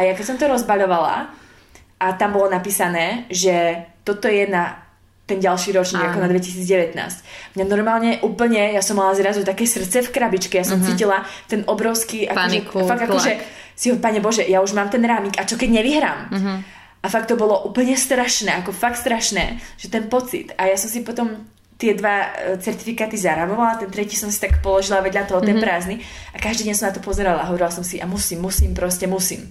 A 0.00 0.08
ja 0.08 0.16
keď 0.16 0.24
som 0.24 0.40
to 0.40 0.48
rozbaľovala 0.48 1.28
a 2.00 2.06
tam 2.16 2.32
bolo 2.32 2.48
napísané, 2.48 3.28
že 3.28 3.84
toto 4.00 4.32
je 4.32 4.48
na 4.48 4.89
ten 5.30 5.38
ďalší 5.38 5.70
ročník, 5.78 6.02
ako 6.02 6.18
na 6.18 6.26
2019. 6.26 6.98
Mňa 7.54 7.64
normálne 7.70 8.10
úplne, 8.26 8.74
ja 8.74 8.82
som 8.82 8.98
mala 8.98 9.14
zrazu 9.14 9.46
také 9.46 9.62
srdce 9.62 10.02
v 10.02 10.10
krabičke, 10.10 10.58
ja 10.58 10.66
som 10.66 10.82
uh-huh. 10.82 10.90
cítila 10.90 11.22
ten 11.46 11.62
obrovský, 11.70 12.26
Paniku, 12.26 12.82
akože, 12.82 12.90
fakt 12.90 13.02
akože 13.06 13.32
si 13.78 13.94
ho, 13.94 13.96
pane 14.02 14.18
Bože, 14.18 14.42
ja 14.42 14.58
už 14.58 14.74
mám 14.74 14.90
ten 14.90 15.00
rámik 15.06 15.38
a 15.38 15.46
čo 15.46 15.54
keď 15.54 15.70
nevyhrám? 15.70 16.20
Uh-huh. 16.34 16.58
A 17.00 17.06
fakt 17.08 17.30
to 17.30 17.38
bolo 17.38 17.64
úplne 17.64 17.94
strašné, 17.94 18.60
ako 18.60 18.74
fakt 18.74 19.00
strašné, 19.00 19.62
že 19.78 19.88
ten 19.88 20.10
pocit. 20.10 20.52
A 20.60 20.68
ja 20.68 20.76
som 20.76 20.90
si 20.90 21.00
potom 21.00 21.48
tie 21.80 21.96
dva 21.96 22.28
e, 22.36 22.60
certifikáty 22.60 23.16
zaramovala, 23.16 23.80
ten 23.80 23.88
tretí 23.88 24.12
som 24.12 24.28
si 24.28 24.36
tak 24.36 24.60
položila 24.60 25.00
vedľa 25.00 25.24
toho, 25.24 25.40
mm-hmm. 25.40 25.48
ten 25.48 25.56
mhm. 25.56 25.64
prázdny 25.64 25.96
a 26.34 26.36
každý 26.36 26.68
deň 26.68 26.74
som 26.76 26.92
na 26.92 26.94
to 26.98 27.00
pozerala 27.00 27.40
a 27.40 27.48
hovorila 27.48 27.72
som 27.72 27.80
si 27.80 27.96
a 27.96 28.04
musím, 28.04 28.44
musím, 28.44 28.76
proste 28.76 29.08
musím. 29.08 29.48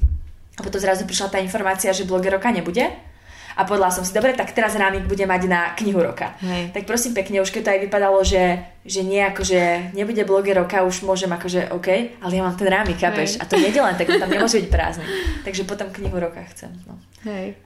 A 0.54 0.62
potom 0.62 0.78
zrazu 0.78 1.10
prišla 1.10 1.34
tá 1.34 1.40
informácia, 1.42 1.90
že 1.90 2.06
bloger 2.06 2.36
roka 2.36 2.54
nebude 2.54 3.09
a 3.56 3.62
povedala 3.66 3.94
som 3.94 4.06
si, 4.06 4.14
dobre, 4.14 4.38
tak 4.38 4.54
teraz 4.54 4.78
rámik 4.78 5.06
bude 5.10 5.26
mať 5.26 5.42
na 5.50 5.74
knihu 5.78 6.02
roka. 6.02 6.38
Hej. 6.42 6.74
Tak 6.74 6.84
prosím 6.86 7.14
pekne, 7.18 7.42
už 7.42 7.50
keď 7.50 7.62
to 7.66 7.74
aj 7.74 7.82
vypadalo, 7.90 8.20
že, 8.22 8.44
že 8.86 9.02
nie, 9.02 9.22
akože 9.22 9.94
nebude 9.94 10.22
bloger 10.26 10.58
roka, 10.60 10.86
už 10.86 11.06
môžem 11.06 11.32
akože 11.32 11.74
OK, 11.74 11.90
ale 12.22 12.32
ja 12.34 12.42
mám 12.46 12.58
ten 12.58 12.70
rámik, 12.70 13.02
chápeš? 13.02 13.42
A 13.42 13.50
to 13.50 13.58
nie 13.58 13.74
len 13.74 13.96
tak, 13.98 14.10
tam 14.10 14.30
nemôže 14.30 14.62
byť 14.62 14.70
prázdny. 14.70 15.06
Takže 15.46 15.64
potom 15.66 15.90
knihu 15.90 16.18
roka 16.20 16.44
chcem. 16.54 16.70
No. 16.86 17.00
Hej. 17.26 17.58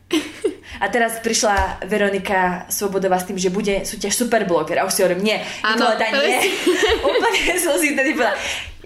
A 0.81 0.89
teraz 0.89 1.21
prišla 1.21 1.85
Veronika 1.85 2.65
Svobodová 2.65 3.21
s 3.21 3.29
tým, 3.29 3.37
že 3.37 3.53
bude 3.53 3.85
súťaž 3.85 4.25
super 4.25 4.41
bloger. 4.49 4.81
A 4.81 4.87
už 4.89 4.93
si 4.93 5.01
hovorím, 5.05 5.21
nie, 5.21 5.37
Nikoleta, 5.37 6.09
nie. 6.09 6.39
Úplne 7.09 7.53
som 7.61 7.77
si 7.77 7.93
tedy 7.93 8.17
povedala, 8.17 8.33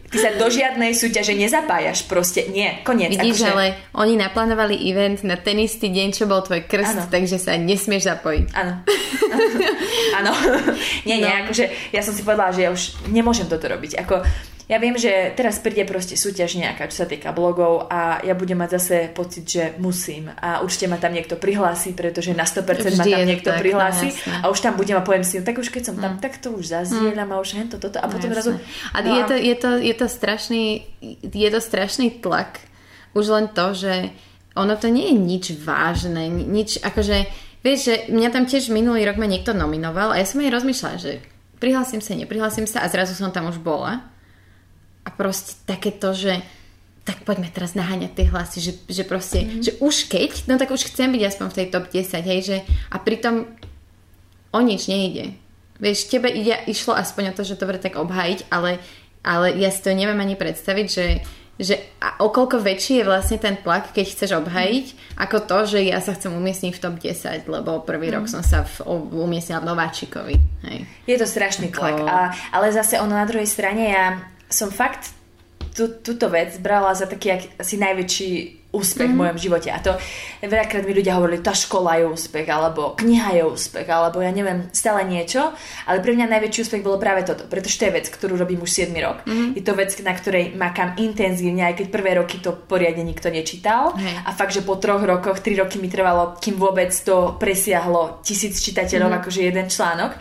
Ty 0.08 0.18
sa 0.24 0.30
do 0.39 0.47
žiadnej 0.47 0.95
súťaže 0.95 1.36
nezapájaš, 1.36 2.08
proste 2.08 2.47
nie, 2.47 2.80
koniec. 2.88 3.12
Vidíš, 3.12 3.43
akože... 3.43 3.51
ale 3.51 3.66
oni 3.91 4.16
naplánovali 4.16 4.80
event 4.88 5.20
na 5.28 5.36
ten 5.36 5.60
istý 5.60 5.91
deň, 5.91 6.08
čo 6.16 6.32
bol 6.32 6.39
tvoj 6.47 6.64
krst, 6.64 7.03
ano. 7.03 7.12
takže 7.12 7.36
sa 7.36 7.60
nesmieš 7.60 8.08
zapojiť. 8.08 8.45
Áno. 8.55 8.74
Áno. 10.24 10.32
nie, 11.08 11.20
nie, 11.20 11.28
no. 11.28 11.43
akože 11.43 11.91
ja 11.91 11.99
som 11.99 12.16
si 12.16 12.24
povedala, 12.24 12.55
že 12.55 12.64
ja 12.64 12.72
už 12.72 13.12
nemôžem 13.12 13.51
toto 13.51 13.68
robiť. 13.68 13.99
Ako, 14.08 14.24
ja 14.68 14.84
viem, 14.84 14.99
že 14.99 15.32
teraz 15.32 15.63
príde 15.63 15.88
proste 15.88 16.20
súťaž 16.20 16.59
nejaká, 16.59 16.91
čo 16.91 17.03
sa 17.03 17.07
týka 17.07 17.32
blogov 17.32 17.88
a 17.88 18.20
ja 18.20 18.36
budem 18.36 18.59
mať 18.59 18.76
zase 18.76 18.95
pocit, 19.15 19.47
že 19.47 19.63
musím 19.80 20.28
a 20.28 20.59
určite 20.59 20.91
ma 20.91 20.99
tam 20.99 21.15
niekto 21.15 21.39
prihlási, 21.39 21.95
pretože 21.95 22.36
na 22.36 22.43
100% 22.43 22.68
Vždy 22.68 22.99
ma 22.99 23.05
tam 23.07 23.24
niekto 23.32 23.51
tak, 23.55 23.63
prihlási 23.63 24.11
no, 24.11 24.43
a 24.43 24.45
už 24.51 24.59
tam 24.59 24.76
budem 24.76 24.99
a 24.99 25.07
poviem 25.07 25.24
si, 25.24 25.39
no 25.39 25.47
tak 25.47 25.55
už 25.55 25.72
keď 25.72 25.84
som 25.88 25.95
tam, 25.95 26.20
mm. 26.20 26.22
tak 26.22 26.43
to 26.43 26.51
už 26.51 26.68
zazdieľam 26.68 27.32
mm. 27.32 27.34
a 27.34 27.36
už 27.39 27.49
hento 27.55 27.80
toto 27.80 27.95
a 27.95 28.11
potom 28.11 28.28
no, 28.28 28.36
zrazu... 28.36 28.51
A, 28.91 28.99
no 28.99 29.15
je, 29.15 29.24
to, 29.24 29.36
je, 29.39 29.55
to, 29.55 29.70
je, 29.80 29.93
to 29.95 30.07
strašný, 30.11 30.63
je 31.24 31.49
to 31.49 31.59
strašný 31.63 32.20
tlak. 32.20 32.59
Už 33.15 33.32
len 33.32 33.47
to, 33.47 33.72
že 33.72 34.11
ono 34.51 34.76
to 34.76 34.91
nie 34.91 35.15
je 35.15 35.15
nič 35.15 35.45
vážne, 35.63 36.28
nič 36.28 36.84
akože 36.84 37.47
Vieš, 37.57 37.80
že 37.84 37.95
mňa 38.13 38.30
tam 38.32 38.45
tiež 38.45 38.70
minulý 38.70 39.03
rok 39.03 39.18
ma 39.18 39.26
niekto 39.26 39.51
nominoval 39.51 40.13
a 40.13 40.22
ja 40.22 40.30
som 40.30 40.39
aj 40.39 40.55
rozmýšľala, 40.61 40.97
že 41.01 41.20
prihlásim 41.57 41.99
sa, 41.99 42.13
neprihlásim 42.13 42.70
sa 42.70 42.86
a 42.86 42.88
zrazu 42.88 43.18
som 43.18 43.34
tam 43.34 43.49
už 43.49 43.59
bola 43.59 44.07
a 45.08 45.10
proste 45.16 45.55
takéto, 45.64 46.12
že 46.12 46.43
tak 47.08 47.24
poďme 47.24 47.47
teraz 47.47 47.72
naháňať 47.72 48.12
tie 48.20 48.28
hlasy, 48.28 48.60
že, 48.60 48.74
že 48.91 49.08
proste, 49.08 49.47
mm-hmm. 49.47 49.64
že 49.64 49.72
už 49.80 50.12
keď, 50.12 50.51
no 50.51 50.60
tak 50.60 50.76
už 50.76 50.91
chcem 50.91 51.08
byť 51.16 51.24
aspoň 51.24 51.47
v 51.47 51.58
tej 51.64 51.68
top 51.72 51.86
10, 51.88 52.20
hej, 52.20 52.39
že 52.43 52.58
a 52.91 52.99
pritom 52.99 53.47
o 54.51 54.60
nič 54.60 54.91
nejde. 54.91 55.32
Vieš, 55.80 56.12
tebe 56.12 56.28
ide, 56.28 56.60
išlo 56.68 56.91
aspoň 56.91 57.32
o 57.32 57.36
to, 57.39 57.47
že 57.47 57.55
to 57.55 57.64
bude 57.64 57.80
tak 57.80 57.95
obhajiť, 57.95 58.51
ale, 58.51 58.84
ale 59.24 59.55
ja 59.55 59.72
si 59.72 59.80
to 59.80 59.95
neviem 59.95 60.20
ani 60.20 60.36
predstaviť, 60.36 60.88
že, 60.91 61.24
že 61.55 61.80
a 62.03 62.20
okolko 62.20 62.60
väčší 62.60 62.99
je 62.99 63.08
vlastne 63.08 63.39
ten 63.39 63.55
tlak, 63.55 63.95
keď 63.95 64.05
chceš 64.12 64.43
obhajiť, 64.43 64.86
mm. 64.91 64.97
ako 65.24 65.38
to, 65.47 65.58
že 65.64 65.80
ja 65.88 66.03
sa 66.03 66.12
chcem 66.12 66.36
umiestniť 66.36 66.76
v 66.76 66.82
top 66.84 66.95
10, 66.99 67.47
lebo 67.47 67.88
prvý 67.88 68.12
mm. 68.12 68.16
rok 68.20 68.26
som 68.28 68.43
sa 68.43 68.68
v, 68.68 68.84
umiestnila 69.16 69.64
v 69.64 69.70
Nováčikovi. 69.72 70.36
Hej. 70.68 70.78
Je 71.08 71.16
to 71.16 71.24
strašný 71.30 71.72
tlak, 71.72 72.03
ako... 72.03 72.05
a, 72.10 72.36
ale 72.51 72.68
zase 72.76 72.99
ono 72.99 73.16
na 73.16 73.24
druhej 73.24 73.47
strane 73.47 73.95
ja 73.95 74.05
som 74.50 74.72
fakt 74.72 75.14
tú, 75.76 76.02
túto 76.02 76.30
vec 76.32 76.58
brala 76.58 76.95
za 76.98 77.06
taký 77.06 77.54
asi 77.60 77.76
najväčší 77.78 78.32
úspech 78.76 79.07
mm. 79.07 79.15
v 79.15 79.20
mojom 79.24 79.38
živote. 79.39 79.70
A 79.72 79.80
to 79.80 79.95
veľakrát 80.43 80.84
mi 80.84 80.91
ľudia 80.91 81.15
hovorili, 81.15 81.39
tá 81.39 81.55
škola 81.55 82.03
je 82.03 82.05
úspech, 82.11 82.47
alebo 82.51 82.99
kniha 82.99 83.39
je 83.39 83.43
úspech, 83.47 83.88
alebo 83.88 84.20
ja 84.20 84.32
neviem, 84.36 84.68
stále 84.76 85.07
niečo. 85.07 85.55
Ale 85.88 86.03
pre 86.03 86.11
mňa 86.11 86.28
najväčší 86.28 86.59
úspech 86.68 86.84
bolo 86.84 86.99
práve 86.99 87.24
toto, 87.24 87.47
pretože 87.47 87.80
to 87.80 87.88
je 87.88 87.95
vec, 87.95 88.05
ktorú 88.11 88.36
robím 88.36 88.59
už 88.61 88.91
7 88.91 88.91
rok. 88.99 89.24
Mm. 89.24 89.55
Je 89.55 89.63
to 89.63 89.74
vec, 89.74 89.95
na 90.03 90.11
ktorej 90.11 90.51
makám 90.59 90.99
intenzívne, 90.99 91.63
aj 91.63 91.80
keď 91.80 91.88
prvé 91.88 92.11
roky 92.20 92.43
to 92.43 92.51
poriadne 92.51 93.07
nikto 93.07 93.32
nečítal. 93.32 93.95
Hey. 93.95 94.20
A 94.28 94.36
fakt, 94.36 94.51
že 94.51 94.68
po 94.68 94.76
troch 94.76 95.01
rokoch, 95.01 95.39
tri 95.39 95.55
roky 95.55 95.80
mi 95.80 95.88
trvalo, 95.88 96.36
kým 96.36 96.59
vôbec 96.59 96.91
to 96.91 97.39
presiahlo 97.39 98.20
tisíc 98.20 98.59
čitateľov, 98.59 99.15
mm. 99.15 99.18
akože 99.24 99.39
jeden 99.47 99.68
článok. 99.72 100.11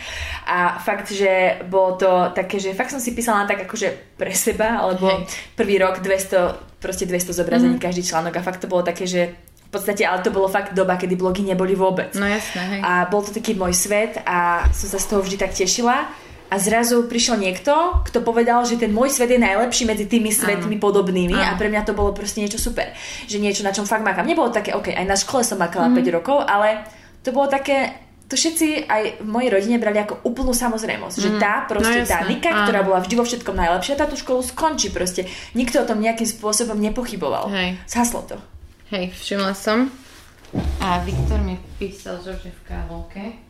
A 0.46 0.78
fakt, 0.78 1.10
že 1.10 1.66
bolo 1.66 1.98
to 1.98 2.10
také, 2.30 2.62
že 2.62 2.78
fakt 2.78 2.94
som 2.94 3.02
si 3.02 3.10
písala 3.10 3.42
tak 3.44 3.66
akože 3.66 4.14
pre 4.14 4.30
seba, 4.30 4.86
alebo 4.86 5.10
hey. 5.10 5.26
prvý 5.58 5.82
rok 5.82 5.98
200 5.98 6.75
proste 6.80 7.08
200 7.08 7.32
zobrazení 7.32 7.76
mm. 7.76 7.82
každý 7.82 8.02
článok 8.04 8.36
a 8.36 8.42
fakt 8.44 8.60
to 8.62 8.68
bolo 8.70 8.84
také, 8.84 9.08
že 9.08 9.34
v 9.66 9.70
podstate, 9.74 10.06
ale 10.06 10.22
to 10.22 10.30
bolo 10.30 10.46
fakt 10.46 10.78
doba, 10.78 10.94
kedy 10.94 11.18
blogy 11.18 11.42
neboli 11.42 11.74
vôbec. 11.74 12.14
No 12.14 12.22
jasné, 12.22 12.78
hej. 12.78 12.80
A 12.86 13.10
bol 13.10 13.26
to 13.26 13.34
taký 13.34 13.58
môj 13.58 13.74
svet 13.74 14.22
a 14.22 14.70
som 14.70 14.88
sa 14.94 14.98
z 15.02 15.06
toho 15.10 15.20
vždy 15.26 15.36
tak 15.42 15.52
tešila. 15.52 16.06
A 16.46 16.62
zrazu 16.62 17.10
prišiel 17.10 17.42
niekto, 17.42 17.74
kto 18.06 18.22
povedal, 18.22 18.62
že 18.62 18.78
ten 18.78 18.94
môj 18.94 19.10
svet 19.10 19.34
je 19.34 19.42
najlepší 19.42 19.82
medzi 19.82 20.06
tými 20.06 20.30
svetmi 20.30 20.78
Áno. 20.78 20.84
podobnými 20.86 21.34
Áno. 21.34 21.42
a 21.42 21.58
pre 21.58 21.66
mňa 21.66 21.82
to 21.82 21.98
bolo 21.98 22.14
proste 22.14 22.38
niečo 22.38 22.62
super. 22.62 22.94
Že 23.26 23.42
niečo, 23.42 23.66
na 23.66 23.74
čom 23.74 23.82
fakt 23.82 24.06
makám. 24.06 24.22
Nebolo 24.22 24.54
také, 24.54 24.70
ok, 24.70 24.94
aj 24.94 25.06
na 25.10 25.18
škole 25.18 25.42
som 25.42 25.58
makala 25.58 25.90
mm. 25.90 25.98
5 25.98 26.16
rokov, 26.22 26.46
ale 26.46 26.86
to 27.26 27.34
bolo 27.34 27.50
také, 27.50 28.05
to 28.26 28.34
všetci 28.34 28.90
aj 28.90 29.22
v 29.22 29.28
mojej 29.28 29.50
rodine 29.54 29.78
brali 29.78 30.02
ako 30.02 30.26
úplnú 30.26 30.50
samozrejmosť, 30.50 31.16
mm. 31.16 31.22
že 31.22 31.30
tá 31.38 31.62
proste, 31.70 32.02
no, 32.02 32.10
tá 32.10 32.26
Nika, 32.26 32.50
Áno. 32.50 32.66
ktorá 32.66 32.80
bola 32.82 32.98
vždy 32.98 33.14
vo 33.14 33.22
všetkom 33.22 33.54
najlepšia, 33.54 33.94
tá 33.94 34.10
tú 34.10 34.18
školu 34.18 34.42
skončí 34.42 34.90
proste. 34.90 35.30
Nikto 35.54 35.86
o 35.86 35.88
tom 35.88 36.02
nejakým 36.02 36.26
spôsobom 36.26 36.74
nepochyboval. 36.74 37.46
Hej. 37.54 37.78
Zhaslo 37.86 38.26
to. 38.26 38.36
Hej, 38.90 39.14
všimla 39.14 39.54
som. 39.54 39.94
A 40.82 41.02
Viktor 41.06 41.38
mi 41.42 41.54
písal, 41.78 42.18
že 42.22 42.50
v 42.50 42.60
kávovke. 42.66 43.45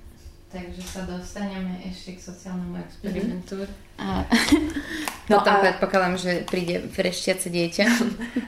Takže 0.57 0.83
sa 0.89 1.05
dostaneme 1.05 1.85
ešte 1.85 2.17
k 2.17 2.21
sociálnemu 2.33 2.81
experimentu. 2.81 3.61
Mm-hmm. 3.61 4.01
A 4.01 4.25
no 5.29 5.45
potom 5.45 5.53
a... 5.53 5.63
predpokladám, 5.69 6.17
že 6.17 6.33
príde 6.49 6.81
vrešťace 6.89 7.53
dieťa. 7.53 7.85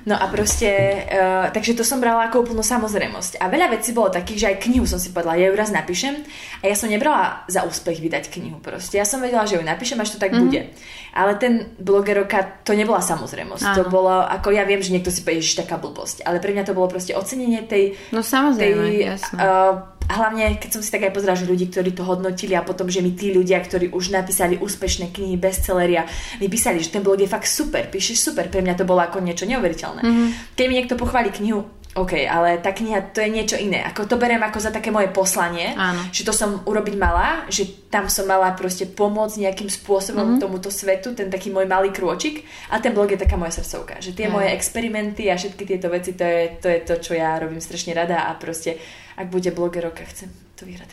No 0.09 0.17
a 0.17 0.25
proste, 0.33 1.05
uh, 1.05 1.53
takže 1.53 1.77
to 1.77 1.85
som 1.85 2.01
brala 2.01 2.33
ako 2.33 2.49
úplnú 2.49 2.65
samozrejmosť. 2.65 3.45
A 3.45 3.53
veľa 3.53 3.77
vecí 3.77 3.93
bolo 3.93 4.09
takých, 4.09 4.41
že 4.41 4.49
aj 4.49 4.65
knihu 4.65 4.89
som 4.89 4.97
si 4.97 5.13
povedala, 5.13 5.37
ja 5.37 5.53
ju 5.53 5.57
raz 5.61 5.69
napíšem. 5.69 6.25
A 6.65 6.73
ja 6.73 6.73
som 6.73 6.89
nebrala 6.89 7.45
za 7.45 7.69
úspech 7.69 8.01
vydať 8.01 8.33
knihu 8.33 8.57
proste. 8.57 8.97
Ja 8.97 9.05
som 9.05 9.21
vedela, 9.21 9.45
že 9.45 9.61
ju 9.61 9.63
napíšem, 9.69 10.01
až 10.01 10.17
to 10.17 10.23
tak 10.23 10.33
mm-hmm. 10.33 10.49
bude. 10.49 10.73
Ale 11.13 11.37
ten 11.37 11.77
blogeroka, 11.77 12.65
to 12.65 12.73
nebola 12.73 13.05
samozrejmosť. 13.05 13.69
Áno. 13.69 13.77
To 13.77 13.93
bolo, 13.93 14.25
ako 14.25 14.49
ja 14.49 14.65
viem, 14.65 14.81
že 14.81 14.97
niekto 14.97 15.13
si 15.13 15.21
povie, 15.21 15.45
že 15.45 15.61
taká 15.61 15.77
blbosť. 15.77 16.25
Ale 16.25 16.41
pre 16.41 16.57
mňa 16.57 16.65
to 16.65 16.73
bolo 16.73 16.89
proste 16.89 17.13
ocenenie 17.13 17.69
tej... 17.69 18.01
No 18.09 18.25
samozrejme, 18.25 18.89
tej, 18.89 19.13
jasné. 19.13 19.37
Uh, 19.37 19.98
a 20.09 20.13
hlavne, 20.25 20.57
keď 20.57 20.81
som 20.81 20.83
si 20.83 20.89
tak 20.89 21.05
aj 21.05 21.13
pozerala, 21.13 21.37
že 21.37 21.45
ľudí, 21.45 21.69
ktorí 21.69 21.93
to 21.93 22.01
hodnotili 22.01 22.57
a 22.57 22.65
potom, 22.65 22.89
že 22.89 23.05
mi 23.05 23.13
tí 23.13 23.29
ľudia, 23.29 23.61
ktorí 23.61 23.93
už 23.93 24.09
napísali 24.09 24.57
úspešné 24.57 25.13
knihy, 25.13 25.37
bestselleria, 25.37 26.09
mi 26.41 26.49
písali, 26.49 26.81
že 26.81 26.89
ten 26.89 27.05
blog 27.05 27.21
je 27.21 27.29
fakt 27.29 27.45
super, 27.45 27.85
píšeš 27.93 28.33
super. 28.33 28.49
Pre 28.49 28.65
mňa 28.65 28.81
to 28.81 28.89
bolo 28.89 29.05
ako 29.05 29.21
niečo 29.21 29.45
neuveriteľné. 29.45 30.01
Mm-hmm. 30.01 30.29
Keď 30.57 30.65
mi 30.65 30.75
niekto 30.81 30.97
pochváli 30.97 31.29
knihu, 31.29 31.61
OK, 31.97 32.25
ale 32.25 32.63
tá 32.63 32.71
kniha 32.71 33.11
to 33.11 33.25
je 33.25 33.33
niečo 33.33 33.57
iné. 33.59 33.83
Ako 33.83 34.07
to 34.07 34.21
beriem 34.21 34.41
ako 34.45 34.61
za 34.61 34.71
také 34.71 34.93
moje 34.95 35.11
poslanie, 35.11 35.75
Áno. 35.75 35.99
že 36.15 36.23
to 36.23 36.31
som 36.31 36.63
urobiť 36.63 36.95
mala, 36.95 37.49
že 37.51 37.89
tam 37.89 38.07
som 38.07 38.29
mala 38.29 38.53
proste 38.55 38.87
pomôcť 38.87 39.49
nejakým 39.49 39.67
spôsobom 39.67 40.37
mm-hmm. 40.37 40.43
tomuto 40.43 40.69
svetu, 40.71 41.17
ten 41.17 41.33
taký 41.33 41.51
môj 41.51 41.65
malý 41.67 41.91
krôčik 41.91 42.45
a 42.71 42.79
ten 42.79 42.95
blog 42.95 43.11
je 43.11 43.19
taká 43.19 43.35
moja 43.35 43.57
srdcovka, 43.57 43.99
že 44.05 44.13
tie 44.15 44.29
Aj. 44.29 44.33
moje 44.33 44.49
experimenty 44.53 45.33
a 45.33 45.41
všetky 45.41 45.65
tieto 45.65 45.89
veci, 45.91 46.15
to 46.15 46.23
je, 46.23 46.43
to 46.61 46.69
je 46.71 46.79
to, 46.87 46.95
čo 47.03 47.13
ja 47.17 47.35
robím 47.41 47.59
strašne 47.59 47.97
rada 47.97 48.31
a 48.31 48.37
proste 48.37 48.79
ak 49.19 49.27
bude 49.35 49.51
blogerovka, 49.51 50.07
chcem 50.07 50.31
to 50.55 50.63
vyhrať 50.63 50.91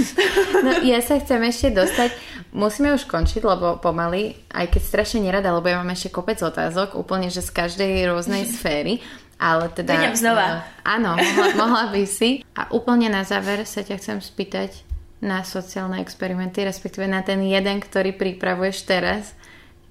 No 0.64 0.80
ja 0.80 1.04
sa 1.04 1.20
chcem 1.20 1.44
ešte 1.44 1.68
dostať, 1.76 2.16
musíme 2.56 2.96
už 2.96 3.04
končiť, 3.04 3.44
lebo 3.44 3.76
pomaly, 3.76 4.40
aj 4.48 4.72
keď 4.72 4.82
strašne 4.82 5.20
nerada, 5.20 5.52
lebo 5.52 5.68
ja 5.68 5.76
mám 5.84 5.92
ešte 5.92 6.08
kopec 6.08 6.40
otázok, 6.40 6.96
úplne, 6.96 7.28
že 7.28 7.44
z 7.44 7.52
každej 7.52 8.08
rôznej 8.08 8.48
sféry, 8.48 9.04
ale 9.36 9.68
teda... 9.68 10.00
Prídem 10.00 10.16
znova. 10.16 10.46
Uh, 10.48 10.96
áno, 10.96 11.10
mohla, 11.14 11.46
mohla 11.54 11.84
by 11.92 12.02
si. 12.08 12.42
A 12.56 12.72
úplne 12.72 13.12
na 13.12 13.22
záver 13.22 13.62
sa 13.68 13.84
ťa 13.84 14.00
chcem 14.00 14.18
spýtať 14.18 14.82
na 15.20 15.44
sociálne 15.44 16.00
experimenty, 16.00 16.64
respektíve 16.64 17.04
na 17.04 17.20
ten 17.20 17.42
jeden, 17.44 17.78
ktorý 17.78 18.16
pripravuješ 18.16 18.76
teraz 18.86 19.36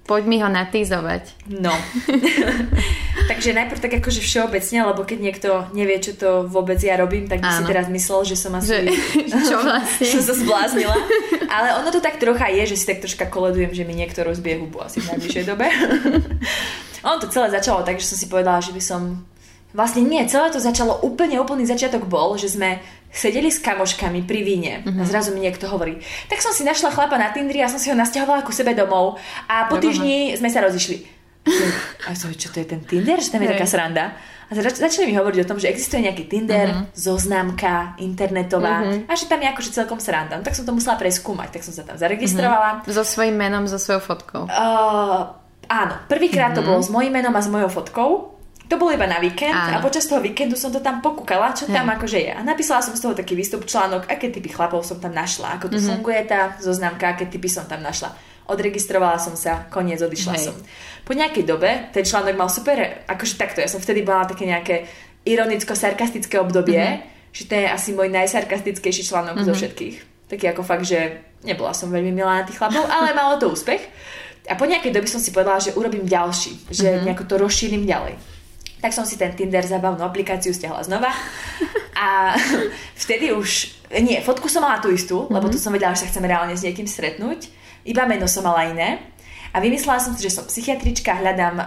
Poď 0.08 0.22
mi 0.24 0.40
ho 0.40 0.48
natýzovať. 0.48 1.52
No. 1.52 1.68
Takže 3.30 3.52
najprv 3.52 3.76
tak 3.76 3.92
akože 4.00 4.24
všeobecne, 4.24 4.88
lebo 4.88 5.04
keď 5.04 5.18
niekto 5.20 5.48
nevie, 5.76 6.00
čo 6.00 6.16
to 6.16 6.30
vôbec 6.48 6.80
ja 6.80 6.96
robím, 6.96 7.28
tak 7.28 7.44
by 7.44 7.50
Áno. 7.52 7.58
si 7.60 7.62
teraz 7.68 7.92
myslel, 7.92 8.20
že 8.24 8.36
som 8.40 8.56
asi... 8.56 8.88
Že, 8.88 8.88
čo 9.52 9.56
vlastne? 9.60 10.08
som 10.16 10.24
sa 10.24 10.34
zbláznila. 10.34 10.96
Ale 11.52 11.76
ono 11.84 11.92
to 11.92 12.00
tak 12.00 12.16
trocha 12.16 12.48
je, 12.48 12.72
že 12.72 12.76
si 12.80 12.88
tak 12.88 13.04
troška 13.04 13.28
koledujem, 13.28 13.76
že 13.76 13.84
mi 13.84 13.92
niekto 13.92 14.24
rozbije 14.24 14.64
hubu 14.64 14.80
asi 14.80 15.04
v 15.04 15.12
najbližšej 15.12 15.44
dobe. 15.44 15.68
ono 17.04 17.16
to 17.20 17.28
celé 17.28 17.52
začalo 17.52 17.84
tak, 17.84 18.00
že 18.00 18.08
som 18.08 18.16
si 18.16 18.32
povedala, 18.32 18.64
že 18.64 18.72
by 18.72 18.80
som 18.80 19.28
Vlastne 19.78 20.02
nie, 20.02 20.26
celé 20.26 20.50
to 20.50 20.58
začalo 20.58 20.98
úplne, 21.06 21.38
úplný 21.38 21.62
začiatok 21.62 22.10
bol, 22.10 22.34
že 22.34 22.50
sme 22.50 22.82
sedeli 23.14 23.46
s 23.46 23.62
kamoškami 23.62 24.26
pri 24.26 24.40
víne 24.42 24.72
uh-huh. 24.82 25.00
a 25.00 25.02
zrazu 25.06 25.30
mi 25.30 25.46
niekto 25.46 25.70
hovorí, 25.70 26.02
tak 26.26 26.42
som 26.42 26.50
si 26.50 26.66
našla 26.66 26.90
chlapa 26.90 27.14
na 27.14 27.30
Tindri 27.30 27.62
a 27.62 27.70
som 27.70 27.78
si 27.78 27.86
ho 27.86 27.94
nasťahovala 27.94 28.42
ku 28.42 28.50
sebe 28.50 28.74
domov 28.74 29.22
a 29.46 29.70
po 29.70 29.78
týždni 29.78 30.34
sme 30.34 30.50
sa 30.50 30.66
rozišli. 30.66 31.06
A 32.04 32.12
som, 32.18 32.28
čo 32.34 32.50
to 32.50 32.60
je 32.60 32.66
ten 32.66 32.82
Tinder, 32.82 33.22
že 33.22 33.30
tam 33.30 33.40
je 33.40 33.54
taká 33.54 33.64
sranda. 33.64 34.18
A 34.48 34.56
zač- 34.56 34.80
začali 34.80 35.08
mi 35.08 35.14
hovoriť 35.16 35.44
o 35.44 35.48
tom, 35.48 35.56
že 35.60 35.70
existuje 35.70 36.04
nejaký 36.04 36.26
Tinder, 36.28 36.68
uh-huh. 36.68 36.92
zoznámka 36.92 37.96
internetová 38.02 38.84
uh-huh. 38.84 39.08
a 39.08 39.12
že 39.14 39.30
tam 39.30 39.40
je 39.40 39.48
akože 39.48 39.70
celkom 39.72 40.02
sranda. 40.02 40.40
No, 40.40 40.44
tak 40.44 40.58
som 40.58 40.66
to 40.66 40.74
musela 40.74 40.98
preskúmať, 41.00 41.54
tak 41.54 41.62
som 41.64 41.72
sa 41.72 41.84
tam 41.84 41.96
zaregistrovala. 41.96 42.82
Uh-huh. 42.82 42.92
So 42.92 43.06
svojím 43.06 43.36
menom, 43.40 43.64
so 43.64 43.78
svojou 43.78 44.02
fotkou. 44.04 44.48
Uh, 44.48 45.32
áno, 45.70 45.94
prvýkrát 46.08 46.52
uh-huh. 46.52 46.64
to 46.64 46.68
bolo 46.68 46.80
s 46.82 46.90
mojím 46.92 47.14
menom 47.14 47.32
a 47.36 47.40
s 47.40 47.48
mojou 47.48 47.70
fotkou. 47.72 48.37
To 48.68 48.76
bolo 48.76 48.92
iba 48.92 49.08
na 49.08 49.16
víkend 49.16 49.56
Áno. 49.56 49.80
a 49.80 49.84
počas 49.84 50.04
toho 50.04 50.20
víkendu 50.20 50.52
som 50.52 50.68
to 50.68 50.84
tam 50.84 51.00
pokúkala, 51.00 51.56
čo 51.56 51.64
tam 51.72 51.88
akože 51.88 52.20
je. 52.20 52.32
A 52.36 52.44
napísala 52.44 52.84
som 52.84 52.92
z 52.92 53.00
toho 53.00 53.16
taký 53.16 53.32
výstup 53.32 53.64
článok, 53.64 54.04
aké 54.04 54.28
typy 54.28 54.52
chlapov 54.52 54.84
som 54.84 55.00
tam 55.00 55.16
našla, 55.16 55.56
ako 55.56 55.72
to 55.72 55.80
mm-hmm. 55.80 56.04
funguje 56.04 56.20
tá 56.28 56.52
zoznamka, 56.60 57.16
aké 57.16 57.24
typy 57.32 57.48
som 57.48 57.64
tam 57.64 57.80
našla. 57.80 58.12
Odregistrovala 58.44 59.16
som 59.16 59.32
sa, 59.40 59.64
koniec, 59.72 60.04
odišla 60.04 60.34
Hej. 60.36 60.44
som. 60.52 60.56
Po 61.08 61.16
nejakej 61.16 61.48
dobe 61.48 61.88
ten 61.96 62.04
článok 62.04 62.36
mal 62.36 62.52
super, 62.52 63.08
akože 63.08 63.34
takto, 63.40 63.64
ja 63.64 63.72
som 63.72 63.80
vtedy 63.80 64.04
bola 64.04 64.28
také 64.28 64.44
nejaké 64.44 64.84
ironicko-sarkastické 65.24 66.36
obdobie, 66.36 66.80
mm-hmm. 66.80 67.32
že 67.32 67.42
to 67.48 67.54
je 67.56 67.66
asi 67.72 67.96
môj 67.96 68.12
najsarkastickejší 68.12 69.02
článok 69.08 69.40
mm-hmm. 69.40 69.48
zo 69.48 69.52
všetkých. 69.56 69.96
Taký 70.28 70.44
ako 70.52 70.60
fakt, 70.60 70.84
že 70.84 71.24
nebola 71.40 71.72
som 71.72 71.88
veľmi 71.88 72.12
milá 72.12 72.40
na 72.40 72.44
tých 72.44 72.60
chlapov, 72.60 72.84
ale 72.84 73.16
malo 73.16 73.40
to 73.40 73.48
úspech. 73.48 73.80
A 74.48 74.56
po 74.60 74.68
nejakej 74.68 74.92
dobe 74.92 75.08
som 75.08 75.20
si 75.20 75.32
povedala, 75.32 75.56
že 75.56 75.72
urobím 75.72 76.04
ďalší, 76.04 76.68
že 76.68 76.84
mm-hmm. 76.84 77.04
nejako 77.08 77.24
to 77.24 77.34
rozšírim 77.40 77.88
ďalej. 77.88 78.37
Tak 78.78 78.94
som 78.94 79.02
si 79.02 79.18
ten 79.18 79.34
Tinder 79.34 79.66
zabavnú 79.66 80.06
aplikáciu 80.06 80.54
stiahla 80.54 80.86
znova 80.86 81.10
a 81.98 82.38
vtedy 83.02 83.34
už 83.34 83.78
Nie, 83.88 84.20
fotku 84.20 84.52
som 84.52 84.60
mala 84.60 84.84
tú 84.84 84.92
istú, 84.92 85.24
mm-hmm. 85.24 85.34
lebo 85.34 85.48
tu 85.48 85.56
som 85.56 85.72
vedela, 85.72 85.96
že 85.96 86.04
sa 86.04 86.10
chceme 86.12 86.28
reálne 86.28 86.52
s 86.52 86.60
niekým 86.60 86.84
stretnúť. 86.84 87.48
Iba 87.88 88.04
meno 88.04 88.28
som 88.28 88.44
mala 88.44 88.68
iné. 88.68 89.00
A 89.56 89.64
vymyslela 89.64 89.96
som 89.96 90.12
si, 90.12 90.20
že 90.20 90.36
som 90.36 90.44
psychiatrička, 90.44 91.16
hľadám 91.16 91.56
um, 91.56 91.64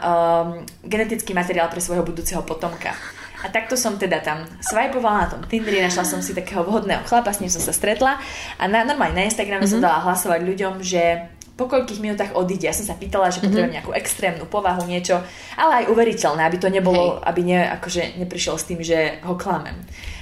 genetický 0.85 1.33
materiál 1.33 1.65
pre 1.73 1.81
svojho 1.81 2.05
budúceho 2.05 2.45
potomka. 2.45 2.93
A 3.41 3.49
takto 3.49 3.73
som 3.73 3.97
teda 3.97 4.21
tam 4.21 4.45
swipovala 4.61 5.25
na 5.25 5.27
tom 5.33 5.41
Tinderi, 5.49 5.81
našla 5.81 6.05
som 6.05 6.21
si 6.21 6.37
takého 6.37 6.61
vhodného 6.61 7.01
chlapa, 7.09 7.33
s 7.33 7.41
ním 7.41 7.49
som 7.49 7.57
sa 7.57 7.73
stretla 7.73 8.21
a 8.61 8.63
na, 8.69 8.85
normálne 8.85 9.17
na 9.17 9.25
Instagrame 9.25 9.65
mm-hmm. 9.65 9.81
som 9.81 9.81
dala 9.81 10.05
hlasovať 10.05 10.45
ľuďom, 10.45 10.73
že 10.85 11.25
po 11.55 11.67
koľkých 11.67 12.01
minútach 12.01 12.31
odíde. 12.33 12.65
Ja 12.65 12.75
som 12.75 12.87
sa 12.87 12.95
pýtala, 12.97 13.29
že 13.29 13.43
potrebujem 13.43 13.69
mm-hmm. 13.69 13.77
nejakú 13.83 13.91
extrémnu 13.93 14.45
povahu, 14.47 14.87
niečo, 14.87 15.19
ale 15.59 15.85
aj 15.85 15.89
uveriteľné, 15.91 16.41
aby 16.47 16.57
to 16.57 16.69
nebolo, 16.71 17.19
Hej. 17.19 17.23
aby 17.27 17.41
ne, 17.45 17.59
akože 17.79 18.17
neprišiel 18.17 18.55
s 18.57 18.67
tým, 18.67 18.79
že 18.81 19.21
ho 19.27 19.35
klamem 19.35 19.77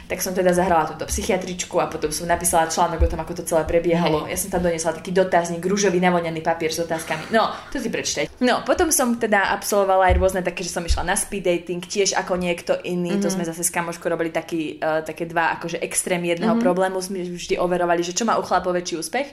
tak 0.10 0.26
som 0.26 0.34
teda 0.34 0.50
zahrala 0.58 0.90
túto 0.90 1.06
psychiatričku 1.06 1.78
a 1.78 1.86
potom 1.86 2.10
som 2.10 2.26
napísala 2.26 2.66
článok 2.66 3.06
o 3.06 3.12
tom, 3.14 3.22
ako 3.22 3.38
to 3.38 3.44
celé 3.46 3.62
prebiehalo. 3.70 4.26
Hej. 4.26 4.34
Ja 4.34 4.38
som 4.42 4.50
tam 4.50 4.66
doniesla 4.66 4.98
taký 4.98 5.14
dotazník, 5.14 5.62
rúžový 5.62 6.02
navoňaný 6.02 6.42
papier 6.42 6.74
s 6.74 6.82
otázkami. 6.82 7.30
No, 7.30 7.54
to 7.70 7.78
si 7.78 7.94
prečtaj. 7.94 8.26
No, 8.42 8.66
potom 8.66 8.90
som 8.90 9.22
teda 9.22 9.54
absolvovala 9.54 10.10
aj 10.10 10.18
rôzne 10.18 10.42
také, 10.42 10.66
že 10.66 10.74
som 10.74 10.82
išla 10.82 11.06
na 11.06 11.14
speed 11.14 11.46
dating, 11.46 11.86
tiež 11.86 12.18
ako 12.18 12.42
niekto 12.42 12.82
iný. 12.82 13.22
Mm-hmm. 13.22 13.24
To 13.24 13.30
sme 13.30 13.46
zase 13.46 13.62
s 13.62 13.70
kamoškou 13.70 14.10
robili 14.10 14.34
taký, 14.34 14.82
uh, 14.82 15.06
také 15.06 15.30
dva 15.30 15.54
akože 15.62 15.78
extrém 15.78 16.26
jedného 16.26 16.58
mm-hmm. 16.58 16.66
problému. 16.66 16.98
Sme 17.06 17.30
vždy 17.30 17.62
overovali, 17.62 18.02
že 18.02 18.18
čo 18.18 18.26
má 18.26 18.34
u 18.42 18.44
chlapov 18.44 18.74
väčší 18.74 18.98
úspech. 18.98 19.30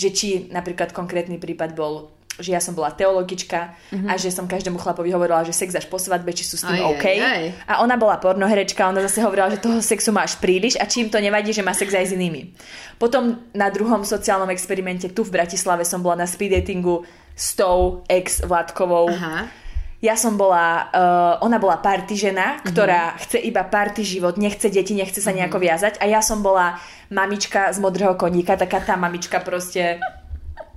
Že 0.00 0.08
či 0.08 0.28
napríklad 0.48 0.96
konkrétny 0.96 1.36
prípad 1.36 1.76
bol 1.76 2.23
že 2.38 2.50
ja 2.50 2.58
som 2.58 2.74
bola 2.74 2.90
teologička 2.90 3.78
mm-hmm. 3.94 4.10
a 4.10 4.18
že 4.18 4.34
som 4.34 4.50
každému 4.50 4.74
chlapovi 4.82 5.14
hovorila, 5.14 5.46
že 5.46 5.54
sex 5.54 5.70
až 5.78 5.86
po 5.86 6.02
svadbe, 6.02 6.34
či 6.34 6.42
sú 6.42 6.58
s 6.58 6.66
tým 6.66 6.82
aj, 6.82 6.90
OK. 6.98 7.06
Aj, 7.06 7.18
aj. 7.22 7.44
A 7.70 7.72
ona 7.86 7.94
bola 7.94 8.18
pornoherečka, 8.18 8.90
ona 8.90 9.06
zase 9.06 9.22
hovorila, 9.22 9.54
že 9.54 9.62
toho 9.62 9.78
sexu 9.78 10.10
máš 10.10 10.34
príliš 10.42 10.74
a 10.82 10.84
čím 10.90 11.06
to 11.06 11.22
nevadí, 11.22 11.54
že 11.54 11.62
má 11.62 11.70
sex 11.70 11.94
aj 11.94 12.10
s 12.10 12.12
inými. 12.18 12.50
Potom 12.98 13.38
na 13.54 13.70
druhom 13.70 14.02
sociálnom 14.02 14.50
experimente 14.50 15.06
tu 15.14 15.22
v 15.22 15.30
Bratislave 15.30 15.86
som 15.86 16.02
bola 16.02 16.22
na 16.22 16.26
speed 16.26 16.58
datingu 16.58 17.06
s 17.38 17.54
tou 17.54 18.02
ex 18.10 18.42
Vládkovou. 18.42 19.14
Aha. 19.14 19.46
Ja 20.04 20.20
som 20.20 20.36
bola, 20.36 20.92
uh, 20.92 21.34
ona 21.40 21.56
bola 21.56 21.80
party 21.80 22.12
žena, 22.12 22.60
ktorá 22.60 23.14
mm-hmm. 23.14 23.22
chce 23.24 23.38
iba 23.40 23.62
party 23.64 24.02
život, 24.04 24.36
nechce 24.36 24.68
deti, 24.68 24.92
nechce 24.92 25.22
sa 25.22 25.32
nejako 25.32 25.56
mm-hmm. 25.56 25.64
viazať 25.64 25.94
a 26.02 26.04
ja 26.10 26.20
som 26.20 26.44
bola 26.44 26.76
mamička 27.08 27.72
z 27.72 27.80
modrého 27.80 28.12
koníka, 28.12 28.58
taká 28.58 28.84
tá 28.84 29.00
mamička 29.00 29.40
proste 29.40 30.02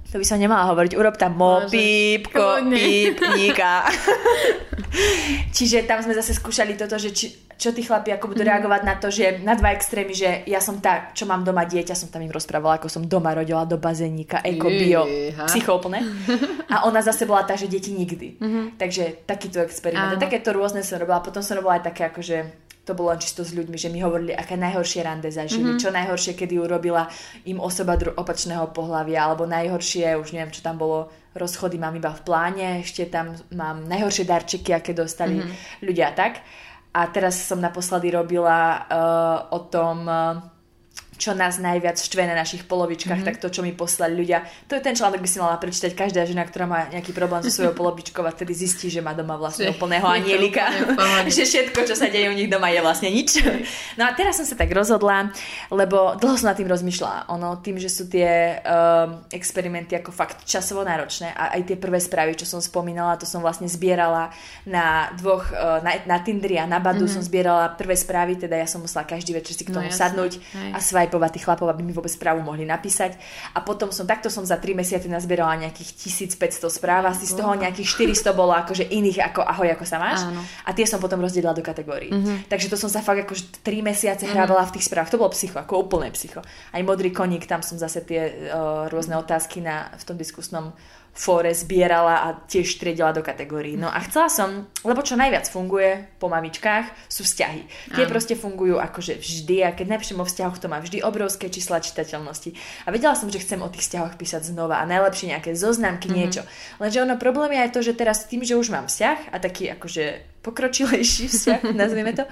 to 0.07 0.15
by 0.15 0.25
som 0.25 0.39
nemala 0.39 0.71
hovoriť, 0.71 0.95
urob 0.95 1.19
tam 1.19 1.35
mo, 1.35 1.67
píp, 1.67 2.31
ko, 2.31 2.63
píp, 2.63 3.19
níka. 3.35 3.83
Čiže 5.51 5.83
tam 5.83 5.99
sme 5.99 6.15
zase 6.15 6.31
skúšali 6.31 6.79
toto, 6.79 6.95
že 6.95 7.11
či, 7.11 7.27
čo 7.59 7.75
tí 7.75 7.83
chlapi 7.83 8.15
ako 8.15 8.31
budú 8.31 8.45
mm. 8.45 8.49
reagovať 8.53 8.81
na 8.87 8.95
to, 8.95 9.11
že 9.11 9.43
na 9.43 9.59
dva 9.59 9.75
extrémy, 9.75 10.15
že 10.15 10.47
ja 10.47 10.63
som 10.63 10.79
tá, 10.79 11.11
čo 11.11 11.27
mám 11.27 11.43
doma 11.43 11.67
dieťa, 11.67 11.91
som 11.91 12.07
tam 12.07 12.23
im 12.23 12.31
rozprávala, 12.31 12.79
ako 12.79 12.87
som 12.87 13.03
doma 13.03 13.35
rodila 13.35 13.67
do 13.67 13.75
bazénika, 13.75 14.39
eko, 14.47 14.69
bio, 14.71 15.03
psychoplne. 15.49 15.99
A 16.73 16.87
ona 16.87 17.03
zase 17.03 17.27
bola 17.27 17.43
tá, 17.43 17.59
že 17.59 17.67
deti 17.67 17.91
nikdy. 17.91 18.39
Mm-hmm. 18.39 18.65
Takže 18.79 19.27
takýto 19.27 19.59
experiment. 19.59 20.15
A 20.15 20.21
takéto 20.21 20.55
rôzne 20.55 20.87
som 20.87 21.03
robila. 21.03 21.19
Potom 21.19 21.43
som 21.43 21.59
robila 21.59 21.81
aj 21.81 21.83
také 21.91 22.07
akože 22.07 22.66
to 22.87 22.95
bolo 22.95 23.11
len 23.11 23.19
čisto 23.19 23.43
s 23.43 23.51
ľuďmi, 23.51 23.75
že 23.75 23.91
mi 23.91 23.99
hovorili, 23.99 24.31
aké 24.31 24.55
najhoršie 24.55 25.03
rande 25.03 25.27
zažili, 25.27 25.75
mm-hmm. 25.75 25.83
čo 25.83 25.91
najhoršie, 25.91 26.39
kedy 26.39 26.55
urobila 26.55 27.11
im 27.43 27.59
osoba 27.59 27.99
dru- 27.99 28.15
opačného 28.15 28.71
pohľavia, 28.71 29.27
alebo 29.27 29.43
najhoršie, 29.43 30.15
už 30.15 30.31
neviem, 30.31 30.55
čo 30.55 30.63
tam 30.63 30.79
bolo, 30.79 31.11
rozchody 31.35 31.75
mám 31.75 31.99
iba 31.99 32.15
v 32.15 32.23
pláne, 32.23 32.67
ešte 32.79 33.11
tam 33.11 33.35
mám 33.51 33.83
najhoršie 33.83 34.23
darčeky, 34.23 34.71
aké 34.71 34.95
dostali 34.95 35.43
mm-hmm. 35.43 35.83
ľudia 35.83 36.15
tak. 36.15 36.39
A 36.95 37.11
teraz 37.11 37.35
som 37.43 37.59
naposledy 37.59 38.07
robila 38.09 38.87
uh, 38.87 39.37
o 39.51 39.59
tom... 39.67 40.07
Uh, 40.07 40.55
čo 41.17 41.33
nás 41.33 41.57
najviac 41.57 41.97
štve 41.97 42.29
na 42.29 42.37
našich 42.37 42.69
polovičkách, 42.69 43.25
mm-hmm. 43.25 43.37
tak 43.41 43.41
to, 43.41 43.49
čo 43.49 43.65
mi 43.65 43.73
poslali 43.73 44.13
ľudia. 44.13 44.45
To 44.69 44.77
je 44.77 44.81
ten 44.85 44.93
článok, 44.93 45.19
by 45.19 45.29
si 45.29 45.41
mala 45.41 45.57
prečítať 45.57 45.97
každá 45.97 46.23
žena, 46.29 46.45
ktorá 46.45 46.69
má 46.69 46.85
nejaký 46.93 47.11
problém 47.11 47.41
so 47.41 47.49
svojou 47.49 47.73
polovičkou 47.73 48.21
a 48.21 48.31
vtedy 48.31 48.53
zistí, 48.53 48.93
že 48.93 49.01
má 49.01 49.17
doma 49.17 49.33
vlastne 49.35 49.73
úplného 49.73 50.05
anielika. 50.05 50.69
že 51.33 51.43
všetko, 51.43 51.89
čo 51.89 51.97
sa 51.97 52.07
deje 52.07 52.29
u 52.29 52.37
nich 52.37 52.47
doma 52.47 52.69
je 52.69 52.79
vlastne 52.85 53.09
nič. 53.09 53.41
No 53.97 54.05
a 54.05 54.13
teraz 54.13 54.37
som 54.37 54.45
sa 54.45 54.53
tak 54.53 54.69
rozhodla, 54.69 55.33
lebo 55.73 56.13
dlho 56.21 56.37
som 56.37 56.53
nad 56.53 56.57
tým 56.57 56.69
rozmýšľala. 56.69 57.33
Ono, 57.33 57.57
tým, 57.65 57.81
že 57.81 57.89
sú 57.89 58.05
tie 58.05 58.61
uh, 58.61 59.25
experimenty 59.33 59.97
ako 59.97 60.13
fakt 60.13 60.45
časovo 60.45 60.85
náročné 60.85 61.33
a 61.33 61.57
aj 61.57 61.73
tie 61.73 61.77
prvé 61.81 61.97
správy, 61.97 62.37
čo 62.37 62.45
som 62.45 62.61
spomínala, 62.61 63.17
to 63.17 63.25
som 63.25 63.41
vlastne 63.41 63.65
zbierala 63.65 64.29
na 64.69 65.09
dvoch, 65.17 65.49
uh, 65.49 65.81
na, 65.81 65.97
na 66.05 66.21
Tinderi 66.21 66.61
a 66.61 66.69
na 66.69 66.77
Badu 66.77 67.09
mm-hmm. 67.09 67.17
som 67.17 67.25
zbierala 67.25 67.73
prvé 67.73 67.97
správy, 67.97 68.37
teda 68.37 68.53
ja 68.53 68.69
som 68.69 68.85
musela 68.85 69.01
každý 69.01 69.33
večer 69.33 69.57
si 69.57 69.65
k 69.65 69.73
no 69.73 69.81
tomu 69.81 69.89
no, 69.89 69.97
sadnúť 69.97 70.33
a 70.75 70.77
svaj 70.77 71.06
swipovať 71.07 71.39
tých 71.39 71.45
chlapov, 71.47 71.71
aby 71.71 71.81
mi 71.87 71.95
vôbec 71.95 72.11
správu 72.11 72.43
mohli 72.43 72.67
napísať. 72.67 73.15
A 73.55 73.63
potom 73.63 73.89
som, 73.95 74.03
takto 74.03 74.27
som 74.27 74.43
za 74.43 74.59
3 74.59 74.75
mesiace 74.75 75.07
nazbierala 75.07 75.55
nejakých 75.63 75.95
1500 76.35 76.67
správ, 76.67 77.07
asi 77.07 77.23
z 77.23 77.39
toho 77.39 77.55
nejakých 77.55 78.11
400 78.11 78.35
bolo 78.35 78.51
akože 78.51 78.85
iných 78.91 79.31
ako 79.33 79.41
ahoj, 79.41 79.71
ako 79.71 79.85
sa 79.87 79.97
máš. 79.97 80.27
Áno. 80.27 80.43
A 80.67 80.69
tie 80.75 80.83
som 80.83 80.99
potom 80.99 81.23
rozdelila 81.23 81.55
do 81.55 81.63
kategórií. 81.63 82.11
Mm-hmm. 82.11 82.51
Takže 82.51 82.67
to 82.67 82.77
som 82.77 82.91
sa 82.91 82.99
fakt 82.99 83.23
akože 83.23 83.63
3 83.63 83.79
mesiace 83.81 84.27
hrávala 84.27 84.67
mm-hmm. 84.67 84.69
v 84.69 84.75
tých 84.75 84.85
správach. 84.91 85.11
To 85.15 85.17
bolo 85.17 85.31
psycho, 85.31 85.57
ako 85.63 85.87
úplné 85.87 86.11
psycho. 86.11 86.43
Aj 86.75 86.81
modrý 86.83 87.09
koník, 87.15 87.47
tam 87.47 87.63
som 87.63 87.79
zase 87.79 88.03
tie 88.03 88.51
uh, 88.51 88.91
rôzne 88.91 89.15
otázky 89.15 89.63
na, 89.63 89.89
v 89.95 90.03
tom 90.03 90.19
diskusnom 90.19 90.75
fóre 91.17 91.49
zbierala 91.49 92.29
a 92.29 92.37
tiež 92.45 92.77
triedila 92.77 93.09
do 93.09 93.25
kategórií. 93.25 93.73
No 93.73 93.89
a 93.89 93.97
chcela 94.05 94.29
som, 94.29 94.69
lebo 94.85 95.01
čo 95.01 95.17
najviac 95.17 95.49
funguje 95.49 96.05
po 96.21 96.29
mamičkách 96.29 97.09
sú 97.09 97.25
vzťahy. 97.25 97.65
Tie 97.97 98.05
Áno. 98.05 98.13
proste 98.13 98.37
fungujú 98.37 98.77
akože 98.77 99.17
vždy 99.17 99.65
a 99.65 99.73
keď 99.73 99.97
najlepšie 99.97 100.13
o 100.13 100.21
vzťahoch 100.21 100.61
to 100.61 100.69
má 100.69 100.77
vždy 100.77 101.01
obrovské 101.01 101.49
čísla 101.49 101.81
čitateľnosti. 101.81 102.53
A 102.85 102.93
vedela 102.93 103.17
som, 103.17 103.33
že 103.33 103.41
chcem 103.41 103.57
o 103.57 103.71
tých 103.73 103.89
vzťahoch 103.89 104.13
písať 104.13 104.53
znova 104.53 104.77
a 104.77 104.85
najlepšie 104.85 105.33
nejaké 105.33 105.57
zoznamky, 105.57 106.05
mm-hmm. 106.05 106.21
niečo. 106.21 106.41
Lenže 106.77 107.01
ono 107.01 107.17
problém 107.17 107.57
je 107.57 107.63
aj 107.65 107.71
to, 107.73 107.81
že 107.81 107.97
teraz 107.97 108.29
tým, 108.29 108.45
že 108.45 108.53
už 108.53 108.69
mám 108.69 108.85
vzťah 108.85 109.33
a 109.33 109.35
taký 109.41 109.73
akože 109.73 110.36
pokročilejší 110.47 111.27
vzťah, 111.27 111.61
nazvieme 111.81 112.15
to, 112.15 112.23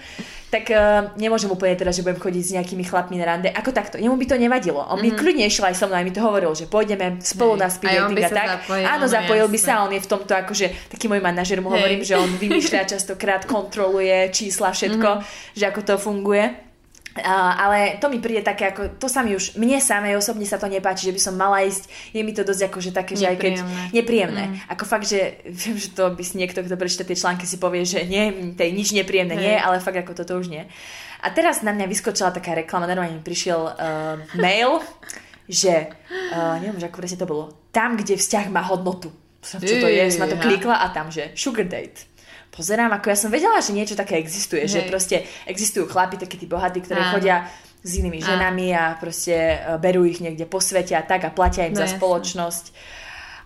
tak 0.47 0.71
uh, 0.71 1.11
nemôžem 1.19 1.51
úplne 1.51 1.75
teraz, 1.75 1.99
že 1.99 2.03
budem 2.07 2.15
chodiť 2.15 2.43
s 2.43 2.51
nejakými 2.55 2.87
chlapmi 2.87 3.19
na 3.19 3.35
rande. 3.35 3.51
Ako 3.51 3.75
takto, 3.75 3.99
jemu 3.99 4.15
by 4.15 4.25
to 4.31 4.35
nevadilo. 4.39 4.79
On 4.79 4.95
mm-hmm. 4.95 5.11
by 5.11 5.19
kľudne 5.19 5.43
išiel 5.43 5.67
aj 5.67 5.75
so 5.75 5.85
mnou, 5.91 5.99
aj 5.99 6.05
mi 6.07 6.13
to 6.15 6.23
hovoril, 6.23 6.51
že 6.55 6.71
pôjdeme 6.71 7.19
spolu 7.19 7.59
na 7.59 7.67
speed 7.67 7.91
dating 7.91 8.23
a 8.23 8.29
tak. 8.31 8.47
Zapojil, 8.63 8.85
Áno, 8.87 9.05
no, 9.05 9.11
zapojil 9.11 9.45
jasne. 9.47 9.55
by 9.55 9.59
sa, 9.59 9.73
on 9.83 9.91
je 9.91 10.01
v 10.01 10.09
tomto 10.09 10.33
akože 10.33 10.67
taký 10.95 11.05
môj 11.11 11.19
manažer, 11.19 11.59
mu 11.59 11.69
Hej. 11.69 11.75
hovorím, 11.75 12.01
že 12.07 12.13
on 12.15 12.29
vymýšľa 12.43 12.81
častokrát, 12.87 13.43
kontroluje 13.43 14.31
čísla, 14.31 14.71
všetko, 14.71 15.09
mm-hmm. 15.19 15.57
že 15.59 15.63
ako 15.67 15.81
to 15.83 15.95
funguje. 15.99 16.65
Uh, 17.15 17.23
ale 17.55 17.95
to 18.03 18.11
mi 18.11 18.19
príde 18.19 18.43
také 18.43 18.75
ako, 18.75 18.99
to 18.99 19.07
sa 19.07 19.23
mi 19.23 19.39
už, 19.39 19.55
mne 19.55 19.79
samej 19.79 20.19
osobne 20.19 20.43
sa 20.43 20.59
to 20.59 20.67
nepáči, 20.67 21.07
že 21.07 21.15
by 21.15 21.21
som 21.23 21.39
mala 21.39 21.63
ísť, 21.63 21.87
je 22.11 22.19
mi 22.19 22.35
to 22.35 22.43
dosť 22.43 22.67
akože 22.67 22.91
také, 22.91 23.15
že 23.15 23.31
aj 23.31 23.37
keď, 23.39 23.53
nepríjemné. 23.95 24.51
Mm. 24.51 24.55
Ako 24.75 24.83
fakt, 24.83 25.07
že 25.07 25.39
viem, 25.63 25.79
že 25.79 25.95
to 25.95 26.11
by 26.11 26.23
si 26.27 26.35
niekto, 26.35 26.59
kto 26.59 26.75
prečíta 26.75 27.07
tie 27.07 27.15
články 27.15 27.47
si 27.47 27.55
povie, 27.55 27.87
že 27.87 28.03
nie, 28.03 28.51
to 28.59 28.67
je 28.67 28.71
nič 28.75 28.91
nepríjemné, 28.91 29.31
hey. 29.31 29.43
nie, 29.47 29.55
ale 29.55 29.79
fakt 29.79 29.95
ako 29.95 30.11
toto 30.11 30.35
už 30.35 30.51
nie. 30.51 30.67
A 31.23 31.31
teraz 31.31 31.63
na 31.63 31.71
mňa 31.71 31.87
vyskočila 31.87 32.35
taká 32.35 32.51
reklama, 32.51 32.83
normálne 32.83 33.15
mi 33.15 33.23
prišiel 33.23 33.63
uh, 33.63 34.19
mail, 34.35 34.83
že, 35.47 35.95
uh, 36.35 36.59
neviem, 36.59 36.83
že 36.83 36.91
ako 36.91 36.99
presne 36.99 37.23
to 37.23 37.31
bolo, 37.31 37.71
tam, 37.71 37.95
kde 37.95 38.19
vzťah 38.19 38.51
má 38.51 38.59
hodnotu. 38.67 39.07
Čo 39.39 39.61
to 39.63 39.87
je, 39.87 40.03
som 40.11 40.27
na 40.27 40.35
to 40.35 40.41
klikla 40.41 40.83
a 40.83 40.91
tam, 40.91 41.07
že 41.07 41.31
sugar 41.31 41.63
date 41.63 42.11
pozerám, 42.55 42.95
ako 42.95 43.11
ja 43.11 43.17
som 43.19 43.29
vedela, 43.29 43.59
že 43.59 43.75
niečo 43.75 43.99
také 43.99 44.15
existuje, 44.15 44.63
Hej. 44.65 44.71
že 44.71 44.79
proste 44.87 45.15
existujú 45.43 45.91
chlapi, 45.91 46.15
takí 46.15 46.39
tí 46.39 46.47
bohatí, 46.47 46.79
ktorí 46.79 47.01
Áno. 47.03 47.13
chodia 47.19 47.45
s 47.85 47.91
inými 48.01 48.17
ženami 48.17 48.73
a 48.73 48.97
proste 48.97 49.61
e, 49.61 49.77
berú 49.77 50.07
ich 50.09 50.17
niekde 50.17 50.49
po 50.49 50.57
svete 50.57 50.97
a 50.97 51.05
tak 51.05 51.21
a 51.21 51.29
platia 51.29 51.69
im 51.69 51.77
no, 51.77 51.83
za 51.83 51.85
jasne. 51.85 52.01
spoločnosť. 52.01 52.65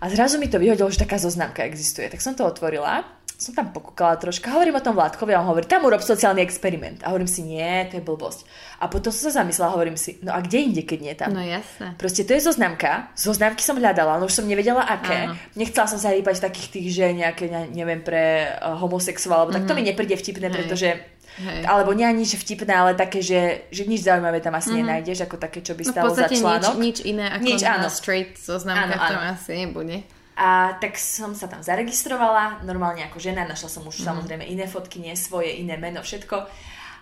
A 0.00 0.08
zrazu 0.08 0.40
mi 0.40 0.48
to 0.48 0.56
vyhodilo, 0.56 0.88
že 0.88 1.04
taká 1.04 1.20
zoznamka 1.20 1.64
existuje. 1.68 2.08
Tak 2.08 2.24
som 2.24 2.32
to 2.32 2.48
otvorila 2.48 3.04
som 3.40 3.56
tam 3.56 3.72
pokúkala 3.72 4.20
troška, 4.20 4.52
hovorím 4.52 4.76
o 4.76 4.84
tom 4.84 4.92
Vládkovi 5.00 5.32
a 5.32 5.40
on 5.40 5.48
hovorí, 5.48 5.64
tam 5.64 5.88
urob 5.88 6.04
sociálny 6.04 6.44
experiment. 6.44 7.00
A 7.00 7.08
hovorím 7.08 7.24
si, 7.24 7.40
nie, 7.40 7.88
to 7.88 7.96
je 7.96 8.04
blbosť. 8.04 8.44
A 8.84 8.92
potom 8.92 9.08
som 9.08 9.32
sa 9.32 9.40
zamyslela, 9.40 9.72
hovorím 9.72 9.96
si, 9.96 10.20
no 10.20 10.36
a 10.36 10.44
kde 10.44 10.68
inde, 10.68 10.84
keď 10.84 10.98
nie 11.00 11.14
tam? 11.16 11.32
No 11.32 11.40
jasne. 11.40 11.96
Proste 11.96 12.28
to 12.28 12.36
je 12.36 12.44
zoznamka, 12.44 13.08
zoznamky 13.16 13.64
som 13.64 13.80
hľadala, 13.80 14.20
ale 14.20 14.28
už 14.28 14.36
som 14.36 14.44
nevedela 14.44 14.84
aké. 14.84 15.32
Áno. 15.32 15.40
Nechcela 15.56 15.88
som 15.88 15.96
sa 15.96 16.12
rýpať 16.12 16.44
takých 16.44 16.68
tých, 16.68 16.88
že 16.92 17.16
nejaké, 17.16 17.48
neviem, 17.72 18.04
pre 18.04 18.44
uh, 18.60 18.76
homosexuál, 18.76 19.48
mm-hmm. 19.48 19.56
tak 19.56 19.62
to 19.64 19.72
mi 19.72 19.82
mhm. 19.82 19.88
nepríde 19.88 20.16
vtipné, 20.20 20.52
pretože 20.52 21.00
Hej. 21.38 21.62
Alebo 21.64 21.94
nie 21.94 22.02
ani 22.02 22.26
že 22.26 22.36
vtipné, 22.36 22.74
ale 22.74 22.92
také, 22.98 23.22
že, 23.22 23.70
že 23.70 23.86
nič 23.86 24.02
zaujímavé 24.02 24.42
tam 24.42 24.58
asi 24.58 24.74
mm-hmm. 24.74 24.80
nenájdeš, 24.82 25.18
ako 25.24 25.36
také, 25.38 25.62
čo 25.62 25.78
by 25.78 25.84
no, 25.86 25.90
stalo 25.94 26.10
za 26.10 26.26
článok. 26.26 26.74
Nič, 26.76 26.82
nič 26.82 26.98
iné 27.06 27.26
ako 27.30 27.44
nič, 27.46 27.60
áno. 27.62 27.88
straight 27.88 28.34
zoznamka 28.36 28.90
áno, 28.90 28.94
áno. 28.98 29.10
tam 29.14 29.22
asi 29.38 29.50
nebude. 29.54 30.02
A 30.40 30.80
tak 30.80 30.96
som 30.96 31.36
sa 31.36 31.46
tam 31.46 31.60
zaregistrovala, 31.60 32.64
normálne 32.64 33.04
ako 33.06 33.20
žena, 33.20 33.44
našla 33.44 33.68
som 33.68 33.84
už 33.84 34.00
mm. 34.00 34.04
samozrejme 34.08 34.44
iné 34.48 34.64
fotky, 34.64 34.96
nie 34.96 35.12
svoje, 35.12 35.60
iné 35.60 35.76
meno, 35.76 36.00
všetko. 36.00 36.48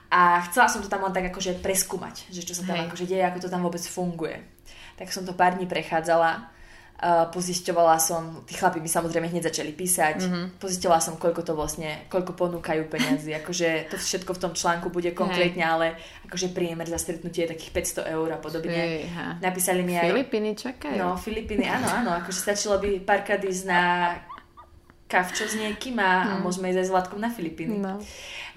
A 0.09 0.43
chcela 0.49 0.66
som 0.66 0.81
to 0.81 0.89
tam 0.89 1.05
len 1.05 1.14
tak 1.14 1.29
akože 1.31 1.61
preskúmať, 1.61 2.33
že 2.33 2.43
čo 2.43 2.57
sa 2.57 2.64
tam 2.64 2.81
Hej. 2.81 2.91
akože 2.91 3.05
deje, 3.07 3.24
ako 3.24 3.39
to 3.45 3.53
tam 3.53 3.62
vôbec 3.62 3.85
funguje. 3.85 4.41
Tak 4.99 5.14
som 5.14 5.22
to 5.22 5.37
pár 5.37 5.55
dní 5.55 5.70
prechádzala 5.70 6.58
Uh, 6.99 7.30
pozisťovala 7.30 7.94
som, 8.03 8.42
tí 8.42 8.59
chlapi 8.59 8.82
mi 8.82 8.90
samozrejme 8.90 9.30
hneď 9.30 9.55
začali 9.55 9.70
písať, 9.70 10.18
mm-hmm. 10.18 10.44
pozisťovala 10.59 10.99
som, 10.99 11.14
koľko 11.14 11.46
to 11.46 11.55
vlastne, 11.55 12.11
koľko 12.11 12.34
ponúkajú 12.34 12.90
peniazy, 12.90 13.30
akože 13.38 13.86
to 13.86 13.94
všetko 13.94 14.34
v 14.34 14.40
tom 14.42 14.53
článku 14.59 14.90
bude 14.90 15.14
konkrétne, 15.14 15.62
hey. 15.62 15.70
ale 15.70 15.86
akože 16.26 16.51
priemer 16.51 16.90
za 16.90 16.99
stretnutie 16.99 17.46
je 17.46 17.55
takých 17.55 18.03
500 18.03 18.14
eur 18.18 18.28
a 18.34 18.38
podobne. 18.42 19.07
Fíha. 19.07 19.38
Napísali 19.38 19.86
mi 19.86 19.94
aj... 19.94 20.11
Filipíny 20.11 20.59
čakajú. 20.59 20.99
No, 20.99 21.14
Filipíny, 21.14 21.70
áno, 21.70 21.86
áno, 21.86 22.11
akože 22.18 22.38
stačilo 22.42 22.82
by 22.82 23.07
párkrát 23.07 23.38
ísť 23.38 23.64
na 23.70 23.82
kavčo 25.09 25.49
s 25.49 25.55
niekým 25.55 25.96
a, 26.03 26.11
mm. 26.11 26.28
a 26.28 26.32
môžeme 26.42 26.68
ísť 26.74 26.80
aj 26.82 26.86
s 26.86 26.92
Vladkom 26.92 27.18
na 27.22 27.30
Filipíny. 27.30 27.80
No. 27.80 27.96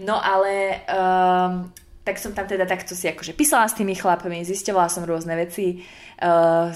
no 0.01 0.15
ale 0.17 0.83
um, 0.89 1.69
tak 2.03 2.19
som 2.19 2.35
tam 2.35 2.49
teda 2.49 2.67
takto 2.67 2.97
si 2.97 3.07
akože 3.07 3.37
písala 3.37 3.69
s 3.69 3.77
tými 3.77 3.95
chlapmi, 3.95 4.43
zisťovala 4.43 4.89
som 4.91 5.07
rôzne 5.07 5.37
veci, 5.37 5.79
uh, 6.19 6.73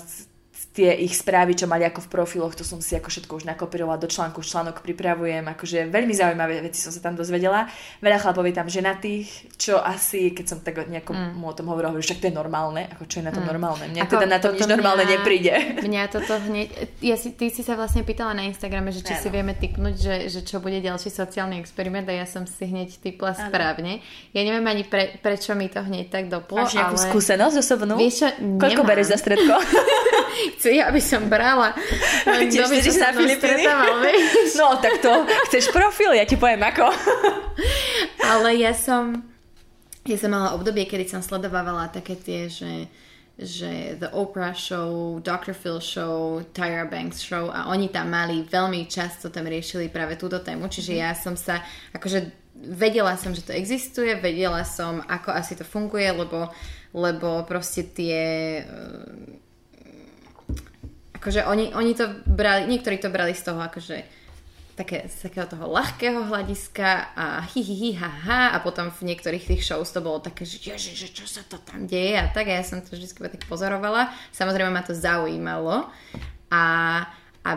tie 0.76 0.92
ich 1.08 1.16
správy, 1.16 1.56
čo 1.56 1.72
mali 1.72 1.88
ako 1.88 2.04
v 2.04 2.12
profiloch, 2.12 2.52
to 2.52 2.68
som 2.68 2.84
si 2.84 3.00
ako 3.00 3.08
všetko 3.08 3.32
už 3.40 3.48
nakopírovala 3.48 3.96
do 3.96 4.12
článku, 4.12 4.44
článok 4.44 4.84
pripravujem, 4.84 5.48
akože 5.48 5.88
veľmi 5.88 6.12
zaujímavé 6.12 6.60
veci 6.68 6.84
som 6.84 6.92
sa 6.92 7.00
tam 7.00 7.16
dozvedela. 7.16 7.72
Veľa 8.04 8.20
chlapov 8.20 8.44
je 8.44 8.54
tam 8.60 8.68
ženatých, 8.68 9.56
čo 9.56 9.80
asi, 9.80 10.36
keď 10.36 10.46
som 10.46 10.60
tak 10.60 10.84
nejako 10.92 11.16
mm. 11.16 11.32
mu 11.40 11.48
o 11.48 11.56
tom 11.56 11.72
hovorila, 11.72 11.96
že 11.96 12.12
však 12.12 12.20
to 12.20 12.28
je 12.28 12.36
normálne, 12.36 12.92
ako 12.92 13.08
čo 13.08 13.24
je 13.24 13.26
na 13.26 13.32
tom 13.32 13.48
mm. 13.48 13.52
normálne. 13.56 13.86
Mne 13.88 14.04
ako 14.04 14.14
teda 14.20 14.28
na 14.28 14.40
tom 14.44 14.52
nič 14.52 14.68
normálne 14.68 15.04
mňa, 15.08 15.14
nepríde. 15.16 15.54
Mňa 15.88 16.02
toto 16.12 16.34
hneď, 16.44 16.68
ja 17.00 17.16
si, 17.16 17.32
ty 17.32 17.48
si 17.48 17.64
sa 17.64 17.80
vlastne 17.80 18.04
pýtala 18.04 18.36
na 18.36 18.44
Instagrame, 18.44 18.92
že 18.92 19.00
či 19.00 19.16
ano. 19.16 19.24
si 19.24 19.28
vieme 19.32 19.56
typnúť, 19.56 19.96
že, 19.96 20.16
že 20.28 20.40
čo 20.44 20.60
bude 20.60 20.84
ďalší 20.84 21.08
sociálny 21.08 21.56
experiment 21.56 22.04
a 22.12 22.20
ja 22.20 22.28
som 22.28 22.44
si 22.44 22.68
hneď 22.68 23.00
typla 23.00 23.32
ano. 23.32 23.48
správne. 23.48 24.04
Ja 24.36 24.44
neviem 24.44 24.68
ani 24.68 24.84
pre, 24.84 25.16
prečo 25.24 25.56
mi 25.56 25.72
to 25.72 25.80
hneď 25.80 26.12
tak 26.12 26.28
doplo. 26.28 26.68
Máš 26.68 26.76
nejakú 26.76 27.00
ale... 27.00 27.06
skúsenosť 27.08 27.56
osobnú? 27.64 27.96
Vieš 27.96 28.16
čo, 28.20 28.28
Koľko 28.60 28.84
bereš 28.84 29.16
za 29.16 29.18
stredko? 29.24 29.56
Chci, 30.66 30.82
aby 30.82 30.98
som 30.98 31.30
brala. 31.30 31.78
Tiež 32.50 32.74
by 32.74 32.82
sa 32.90 33.14
na 33.14 33.22
Filipíny? 33.22 33.70
No, 34.58 34.82
tak 34.82 34.98
to 34.98 35.14
chceš 35.46 35.70
profil, 35.70 36.18
ja 36.18 36.26
ti 36.26 36.42
poviem 36.42 36.66
ako. 36.66 36.90
Ale 38.34 38.58
ja 38.58 38.74
som, 38.74 39.14
ja 40.10 40.18
som 40.18 40.34
mala 40.34 40.58
obdobie, 40.58 40.90
kedy 40.90 41.06
som 41.06 41.22
sledovala 41.22 41.94
také 41.94 42.18
tie, 42.18 42.50
že 42.50 42.90
že 43.36 44.00
The 44.00 44.16
Oprah 44.16 44.56
Show, 44.56 45.20
Dr. 45.20 45.52
Phil 45.52 45.84
Show, 45.84 46.40
Tyra 46.56 46.88
Banks 46.88 47.20
Show 47.20 47.52
a 47.52 47.68
oni 47.68 47.92
tam 47.92 48.08
mali 48.08 48.48
veľmi 48.48 48.88
často 48.88 49.28
tam 49.28 49.44
riešili 49.44 49.92
práve 49.92 50.16
túto 50.16 50.40
tému, 50.40 50.72
čiže 50.72 50.96
mm-hmm. 50.96 51.04
ja 51.04 51.12
som 51.12 51.36
sa, 51.36 51.60
akože 51.92 52.32
vedela 52.56 53.20
som, 53.20 53.36
že 53.36 53.44
to 53.44 53.52
existuje, 53.52 54.16
vedela 54.16 54.64
som, 54.64 55.04
ako 55.04 55.36
asi 55.36 55.60
to 55.60 55.68
funguje, 55.68 56.08
lebo, 56.16 56.48
lebo 56.96 57.44
proste 57.44 57.84
tie 57.84 58.24
akože 61.26 61.42
oni, 61.50 61.74
oni 61.74 61.98
to 61.98 62.06
brali, 62.30 62.70
niektorí 62.70 63.02
to 63.02 63.10
brali 63.10 63.34
z 63.34 63.50
toho 63.50 63.58
akože 63.58 64.06
také, 64.78 65.10
z 65.10 65.26
takého 65.26 65.50
toho 65.50 65.66
ľahkého 65.66 66.30
hľadiska 66.30 67.18
a 67.18 67.42
hi, 67.50 67.66
hi, 67.66 67.76
hi, 67.82 67.90
ha, 67.98 68.12
ha 68.30 68.42
a 68.54 68.62
potom 68.62 68.94
v 68.94 69.10
niektorých 69.10 69.42
tých 69.42 69.66
shows 69.66 69.90
to 69.90 70.06
bolo 70.06 70.22
také, 70.22 70.46
že 70.46 70.62
ježi, 70.62 70.94
že 70.94 71.10
čo 71.10 71.26
sa 71.26 71.42
to 71.42 71.58
tam 71.58 71.90
deje 71.90 72.14
a 72.22 72.30
tak 72.30 72.46
a 72.46 72.62
ja 72.62 72.64
som 72.64 72.78
to 72.78 72.94
vždy 72.94 73.10
tak 73.10 73.50
pozorovala. 73.50 74.14
Samozrejme 74.30 74.70
ma 74.70 74.86
to 74.86 74.94
zaujímalo 74.94 75.90
a, 76.54 76.64
a 77.42 77.52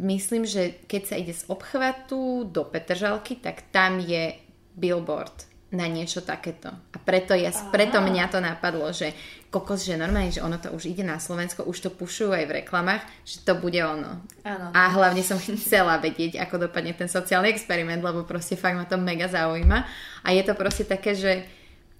myslím, 0.00 0.48
že 0.48 0.80
keď 0.88 1.02
sa 1.04 1.20
ide 1.20 1.36
z 1.36 1.44
obchvatu 1.52 2.48
do 2.48 2.64
Petržalky, 2.64 3.36
tak 3.36 3.68
tam 3.68 4.00
je 4.00 4.40
billboard 4.72 5.52
na 5.74 5.90
niečo 5.90 6.22
takéto. 6.22 6.70
A 6.70 6.96
preto, 7.02 7.34
ja, 7.34 7.50
preto 7.74 7.98
mňa 7.98 8.24
to 8.30 8.38
napadlo, 8.38 8.86
že 8.94 9.10
kokos, 9.56 9.88
že 9.88 9.96
normálne, 9.96 10.28
že 10.28 10.44
ono 10.44 10.60
to 10.60 10.68
už 10.76 10.92
ide 10.92 11.00
na 11.00 11.16
Slovensko, 11.16 11.64
už 11.64 11.88
to 11.88 11.90
pušujú 11.90 12.36
aj 12.36 12.44
v 12.44 12.54
reklamách, 12.60 13.00
že 13.24 13.40
to 13.40 13.56
bude 13.56 13.80
ono. 13.80 14.20
Áno. 14.44 14.66
A 14.76 14.92
hlavne 14.92 15.24
som 15.24 15.40
chcela 15.40 15.96
vedieť, 15.96 16.36
ako 16.36 16.68
dopadne 16.68 16.92
ten 16.92 17.08
sociálny 17.08 17.48
experiment, 17.48 18.04
lebo 18.04 18.28
proste 18.28 18.60
fakt 18.60 18.76
ma 18.76 18.84
to 18.84 19.00
mega 19.00 19.32
zaujíma. 19.32 19.88
A 20.22 20.28
je 20.36 20.42
to 20.44 20.52
proste 20.52 20.84
také, 20.84 21.16
že 21.16 21.48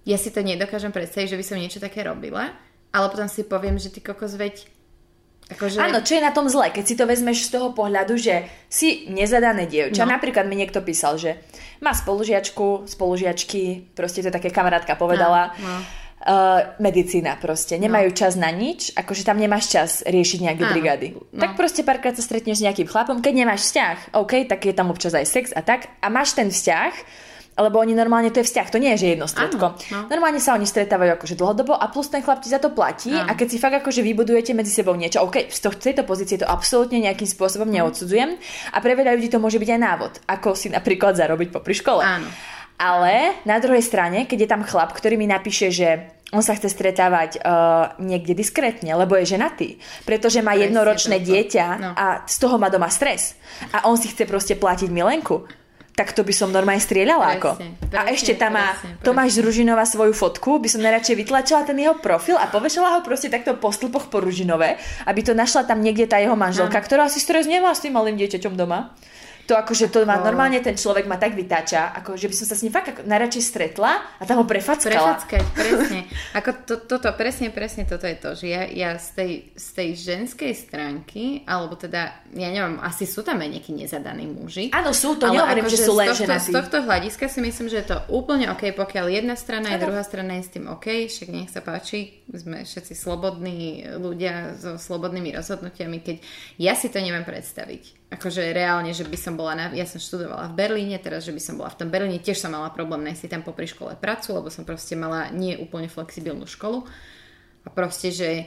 ja 0.05 0.21
si 0.21 0.29
to 0.29 0.45
nedokážem 0.45 0.93
predstaviť, 0.93 1.33
že 1.33 1.39
by 1.41 1.45
som 1.45 1.57
niečo 1.57 1.81
také 1.81 2.05
robila, 2.05 2.53
ale 2.93 3.07
potom 3.09 3.27
si 3.27 3.49
poviem, 3.49 3.81
že 3.81 3.89
ty 3.89 4.05
kokos 4.05 4.37
veď 4.37 4.77
Akože... 5.47 5.79
Áno, 5.79 6.03
čo 6.03 6.19
je 6.19 6.27
na 6.27 6.35
tom 6.35 6.51
zle, 6.51 6.75
keď 6.75 6.85
si 6.91 6.99
to 6.99 7.07
vezmeš 7.07 7.47
z 7.47 7.55
toho 7.55 7.71
pohľadu, 7.71 8.19
že 8.19 8.51
si 8.67 9.07
nezadané 9.07 9.71
dievča. 9.71 10.03
No. 10.03 10.11
Napríklad 10.11 10.43
mi 10.51 10.59
niekto 10.59 10.83
písal, 10.83 11.23
že 11.23 11.39
má 11.79 11.95
spolužiačku, 11.95 12.91
spolužiačky, 12.91 13.95
proste 13.95 14.27
to 14.27 14.35
také 14.35 14.51
kamarátka 14.51 14.99
povedala. 14.99 15.55
No, 15.63 15.71
no 15.71 16.06
uh, 16.27 16.74
medicína 16.83 17.39
proste. 17.39 17.79
Nemajú 17.79 18.11
no. 18.11 18.16
čas 18.18 18.35
na 18.35 18.51
nič, 18.51 18.91
akože 18.93 19.22
tam 19.22 19.39
nemáš 19.39 19.70
čas 19.70 19.91
riešiť 20.03 20.39
nejaké 20.43 20.62
Áno. 20.66 20.72
brigády. 20.74 21.07
No. 21.31 21.41
Tak 21.41 21.55
proste 21.55 21.87
párkrát 21.87 22.18
sa 22.18 22.27
stretneš 22.27 22.61
s 22.61 22.64
nejakým 22.66 22.91
chlapom, 22.91 23.22
keď 23.22 23.47
nemáš 23.47 23.70
vzťah, 23.70 24.18
OK, 24.18 24.51
tak 24.51 24.66
je 24.66 24.74
tam 24.74 24.91
občas 24.91 25.14
aj 25.14 25.27
sex 25.27 25.45
a 25.55 25.62
tak, 25.62 25.87
a 26.03 26.11
máš 26.11 26.35
ten 26.35 26.51
vzťah, 26.51 26.93
lebo 27.57 27.81
oni 27.81 27.97
normálne, 27.97 28.29
to 28.29 28.45
je 28.45 28.49
vzťah, 28.53 28.68
to 28.68 28.77
nie 28.77 28.93
je, 28.95 29.01
že 29.01 29.07
jedno 29.16 29.24
stredko. 29.24 29.81
no. 29.81 30.01
Normálne 30.12 30.45
sa 30.45 30.53
oni 30.53 30.68
stretávajú 30.68 31.16
akože 31.16 31.41
dlhodobo 31.41 31.72
a 31.72 31.89
plus 31.89 32.12
ten 32.12 32.20
chlap 32.20 32.45
ti 32.45 32.53
za 32.53 32.61
to 32.61 32.68
platí 32.68 33.16
Áno. 33.16 33.33
a 33.33 33.33
keď 33.33 33.49
si 33.49 33.57
fakt 33.57 33.81
akože 33.81 34.05
vybudujete 34.05 34.53
medzi 34.53 34.68
sebou 34.68 34.93
niečo, 34.93 35.24
OK, 35.24 35.49
z 35.49 35.61
tejto 35.81 36.05
pozície 36.05 36.37
to 36.37 36.45
absolútne 36.45 37.01
nejakým 37.01 37.24
spôsobom 37.24 37.72
neodsudzujem 37.72 38.37
a 38.72 38.79
pre 38.85 38.93
veľa 38.93 39.16
ľudí 39.16 39.33
to 39.33 39.41
môže 39.41 39.57
byť 39.57 39.70
aj 39.72 39.81
návod, 39.81 40.12
ako 40.29 40.53
si 40.53 40.68
napríklad 40.68 41.16
zarobiť 41.16 41.49
po 41.49 41.64
škole. 41.64 42.05
Áno. 42.05 42.29
Ale 42.77 43.41
na 43.49 43.57
druhej 43.57 43.81
strane, 43.81 44.29
keď 44.29 44.39
je 44.45 44.53
tam 44.53 44.61
chlap, 44.61 44.93
ktorý 44.93 45.16
mi 45.16 45.24
napíše, 45.24 45.72
že 45.72 46.16
on 46.35 46.43
sa 46.43 46.59
chce 46.59 46.74
stretávať 46.74 47.39
uh, 47.39 47.95
niekde 48.03 48.35
diskrétne, 48.35 48.91
lebo 48.99 49.14
je 49.14 49.31
ženatý, 49.31 49.79
pretože 50.03 50.43
má 50.43 50.59
jednoročné 50.59 51.22
dieťa 51.22 51.66
no. 51.79 51.91
a 51.95 52.27
z 52.27 52.37
toho 52.43 52.59
má 52.59 52.66
doma 52.66 52.91
stres. 52.91 53.39
A 53.70 53.87
on 53.87 53.95
si 53.95 54.11
chce 54.11 54.27
proste 54.27 54.59
platiť 54.59 54.91
milenku 54.91 55.47
tak 55.97 56.12
to 56.12 56.20
by 56.20 56.35
som 56.37 56.53
normálne 56.53 56.79
strieľala 56.79 57.41
ako. 57.41 57.57
Presne, 57.57 57.97
a 57.97 58.12
ešte 58.12 58.37
tam 58.37 58.53
má 58.61 58.77
presne, 58.77 59.01
Tomáš 59.01 59.41
Ružinova 59.41 59.89
svoju 59.89 60.12
fotku, 60.12 60.61
by 60.61 60.68
som 60.68 60.85
najradšej 60.85 61.16
vytlačila 61.24 61.64
ten 61.64 61.81
jeho 61.81 61.97
profil 61.97 62.37
a 62.37 62.53
povešala 62.53 62.93
ho 62.93 63.01
proste 63.01 63.33
takto 63.33 63.57
po 63.57 63.72
stĺpoch 63.72 64.12
po 64.12 64.20
Ružinové, 64.20 64.77
aby 65.09 65.24
to 65.24 65.33
našla 65.33 65.64
tam 65.64 65.81
niekde 65.81 66.05
tá 66.05 66.20
jeho 66.20 66.37
manželka, 66.37 66.77
no. 66.77 66.85
ktorá 66.85 67.09
si 67.09 67.16
stres 67.16 67.49
nemá 67.49 67.72
s 67.72 67.81
tým 67.81 67.97
malým 67.97 68.20
dieťaťom 68.20 68.55
doma 68.61 68.93
to 69.47 69.55
akože 69.55 69.95
to 69.95 70.03
má, 70.03 70.19
normálne 70.19 70.59
ten 70.59 70.75
človek 70.75 71.07
ma 71.07 71.17
tak 71.17 71.39
vytáča, 71.39 71.95
ako 71.95 72.19
že 72.19 72.27
by 72.27 72.35
som 72.35 72.47
sa 72.51 72.59
s 72.59 72.63
ním 72.67 72.75
fakt 72.75 72.91
ako 72.91 73.07
najradšej 73.07 73.45
stretla 73.47 73.93
a 74.19 74.23
tam 74.27 74.43
ho 74.43 74.47
prefackala. 74.47 75.15
Prefackať, 75.17 75.45
presne. 75.55 76.01
Ako 76.35 76.51
to, 76.67 76.75
toto, 76.83 77.07
presne, 77.15 77.55
presne 77.55 77.87
toto 77.87 78.11
je 78.11 78.17
to, 78.19 78.35
že 78.35 78.47
ja, 78.51 78.67
ja 78.67 78.91
z, 78.99 79.09
tej, 79.15 79.33
z 79.55 79.67
tej 79.73 79.89
ženskej 79.95 80.53
stránky, 80.53 81.47
alebo 81.47 81.79
teda, 81.79 82.27
ja 82.35 82.49
neviem, 82.51 82.83
asi 82.83 83.07
sú 83.07 83.23
tam 83.23 83.39
aj 83.39 83.49
nejakí 83.55 83.73
nezadaní 83.73 84.27
muži. 84.27 84.75
Áno, 84.75 84.91
sú 84.91 85.15
to, 85.15 85.31
nehovorím, 85.31 85.71
že 85.71 85.79
sú 85.79 85.95
len 85.95 86.11
z 86.11 86.27
tohto, 86.27 86.43
z 86.43 86.49
tohto 86.51 86.79
hľadiska 86.83 87.31
si 87.31 87.39
myslím, 87.39 87.71
že 87.71 87.87
je 87.87 87.89
to 87.95 87.99
úplne 88.11 88.51
OK, 88.51 88.75
pokiaľ 88.75 89.07
jedna 89.15 89.39
strana 89.39 89.73
a 89.73 89.81
druhá 89.81 90.03
strana 90.03 90.43
je 90.43 90.45
s 90.45 90.51
tým 90.53 90.67
OK, 90.67 91.07
však 91.07 91.29
nech 91.31 91.49
sa 91.55 91.63
páči, 91.63 92.27
sme 92.35 92.67
všetci 92.67 92.93
slobodní 92.99 93.87
ľudia 93.97 94.59
so 94.59 94.75
slobodnými 94.77 95.31
rozhodnutiami, 95.33 96.03
keď 96.03 96.17
ja 96.59 96.75
si 96.75 96.91
to 96.91 96.99
neviem 96.99 97.23
predstaviť 97.23 97.96
akože 98.07 98.55
reálne, 98.55 98.95
že 98.95 99.03
by 99.03 99.19
som 99.19 99.35
bola, 99.35 99.59
na, 99.59 99.67
ja 99.75 99.83
som 99.83 99.99
študovala 99.99 100.55
v 100.55 100.59
Berlíne, 100.59 100.97
teraz, 101.03 101.27
že 101.27 101.35
by 101.35 101.43
som 101.43 101.59
bola 101.59 101.75
v 101.75 101.79
tom 101.83 101.89
Berlíne, 101.91 102.23
tiež 102.23 102.39
som 102.39 102.55
mala 102.55 102.71
problém 102.71 103.03
nájsť 103.03 103.21
si 103.21 103.29
tam 103.29 103.43
popri 103.43 103.67
škole 103.67 103.99
prácu, 103.99 104.31
lebo 104.31 104.47
som 104.47 104.63
proste 104.63 104.95
mala 104.95 105.35
nie 105.35 105.59
úplne 105.59 105.91
flexibilnú 105.91 106.47
školu 106.47 106.87
a 107.67 107.69
proste, 107.75 108.15
že 108.15 108.47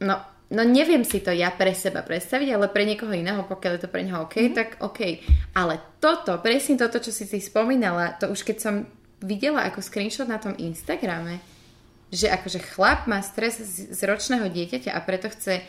no, 0.00 0.16
no 0.48 0.62
neviem 0.64 1.04
si 1.04 1.20
to 1.20 1.28
ja 1.36 1.52
pre 1.52 1.76
seba 1.76 2.00
predstaviť, 2.00 2.48
ale 2.56 2.72
pre 2.72 2.88
niekoho 2.88 3.12
iného, 3.12 3.44
pokiaľ 3.44 3.72
je 3.76 3.82
to 3.84 3.92
pre 3.92 4.08
neho 4.08 4.24
OK, 4.24 4.40
mm-hmm. 4.40 4.56
tak 4.56 4.68
OK. 4.80 5.20
Ale 5.52 5.76
toto, 6.00 6.40
presne 6.40 6.80
toto, 6.80 6.96
čo 6.96 7.12
si 7.12 7.28
si 7.28 7.44
spomínala, 7.44 8.16
to 8.16 8.32
už 8.32 8.40
keď 8.40 8.56
som 8.56 8.74
videla 9.20 9.68
ako 9.68 9.84
screenshot 9.84 10.24
na 10.24 10.40
tom 10.40 10.56
Instagrame, 10.56 11.44
že 12.08 12.32
akože 12.32 12.62
chlap 12.72 13.04
má 13.04 13.20
stres 13.20 13.60
z, 13.60 13.92
z 13.92 14.00
ročného 14.06 14.48
dieťaťa 14.48 14.94
a 14.94 15.00
preto 15.04 15.28
chce 15.28 15.60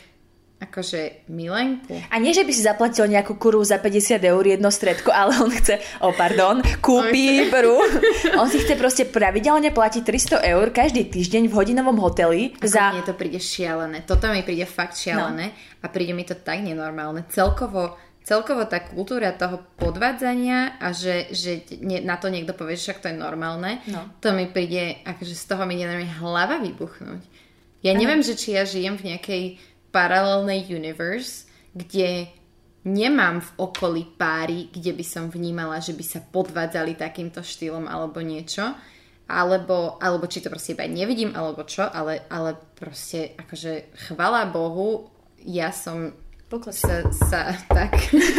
akože 0.58 1.30
milenku. 1.30 1.94
A 2.10 2.18
nie, 2.18 2.34
že 2.34 2.42
by 2.42 2.50
si 2.50 2.66
zaplatil 2.66 3.06
nejakú 3.06 3.38
kuru 3.38 3.62
za 3.62 3.78
50 3.78 4.18
eur 4.18 4.42
jedno 4.42 4.74
stredko, 4.74 5.14
ale 5.14 5.38
on 5.38 5.54
chce, 5.54 5.78
oh 6.02 6.10
pardon, 6.10 6.58
kúpi 6.82 7.46
prú. 7.46 7.78
On 8.40 8.50
si 8.50 8.58
chce 8.58 8.74
proste 8.74 9.06
pravidelne 9.06 9.70
platiť 9.70 10.02
300 10.02 10.52
eur 10.54 10.66
každý 10.74 11.06
týždeň 11.06 11.46
v 11.46 11.54
hodinovom 11.54 11.98
hoteli. 12.02 12.58
Ako 12.58 12.66
za... 12.66 12.90
mne 12.90 13.06
to 13.06 13.14
príde 13.14 13.38
šialené. 13.38 14.02
Toto 14.02 14.26
mi 14.34 14.42
príde 14.42 14.66
fakt 14.66 14.98
šialené 14.98 15.46
no. 15.54 15.82
a 15.82 15.86
príde 15.90 16.10
mi 16.14 16.26
to 16.26 16.34
tak 16.34 16.58
nenormálne. 16.62 17.26
Celkovo 17.30 17.94
celkovo 18.28 18.68
tá 18.68 18.84
kultúra 18.84 19.32
toho 19.32 19.64
podvádzania 19.80 20.76
a 20.76 20.92
že, 20.92 21.32
že 21.32 21.64
nie, 21.80 22.04
na 22.04 22.20
to 22.20 22.28
niekto 22.28 22.52
povie, 22.52 22.76
že 22.76 22.92
však 22.92 23.00
to 23.00 23.08
je 23.08 23.16
normálne, 23.16 23.80
no. 23.88 24.04
to 24.20 24.36
mi 24.36 24.44
príde, 24.44 25.00
akože 25.08 25.32
z 25.32 25.44
toho 25.48 25.64
mi 25.64 25.80
neviem 25.80 26.04
hlava 26.20 26.60
vybuchnúť. 26.60 27.24
Ja 27.80 27.94
neviem, 27.94 28.20
že 28.26 28.34
či 28.34 28.58
ja 28.58 28.66
žijem 28.66 28.98
v 28.98 29.14
nejakej 29.14 29.42
paralelnej 29.90 30.68
universe, 30.68 31.48
kde 31.72 32.28
nemám 32.88 33.44
v 33.44 33.50
okolí 33.60 34.02
páry, 34.16 34.72
kde 34.72 34.94
by 34.96 35.04
som 35.04 35.28
vnímala, 35.28 35.82
že 35.82 35.92
by 35.92 36.04
sa 36.04 36.20
podvádzali 36.22 36.96
takýmto 36.96 37.44
štýlom 37.44 37.84
alebo 37.84 38.24
niečo. 38.24 38.74
Alebo, 39.28 40.00
alebo 40.00 40.24
či 40.24 40.40
to 40.40 40.48
proste 40.48 40.72
iba 40.72 40.88
nevidím, 40.88 41.36
alebo 41.36 41.60
čo, 41.68 41.84
ale, 41.84 42.24
ale 42.32 42.56
proste 42.72 43.36
akože 43.36 43.92
chvala 44.08 44.48
Bohu, 44.48 45.12
ja 45.44 45.68
som 45.68 46.16
Pokles. 46.48 46.80
sa, 46.80 47.04
sa 47.12 47.52
tak, 47.68 47.92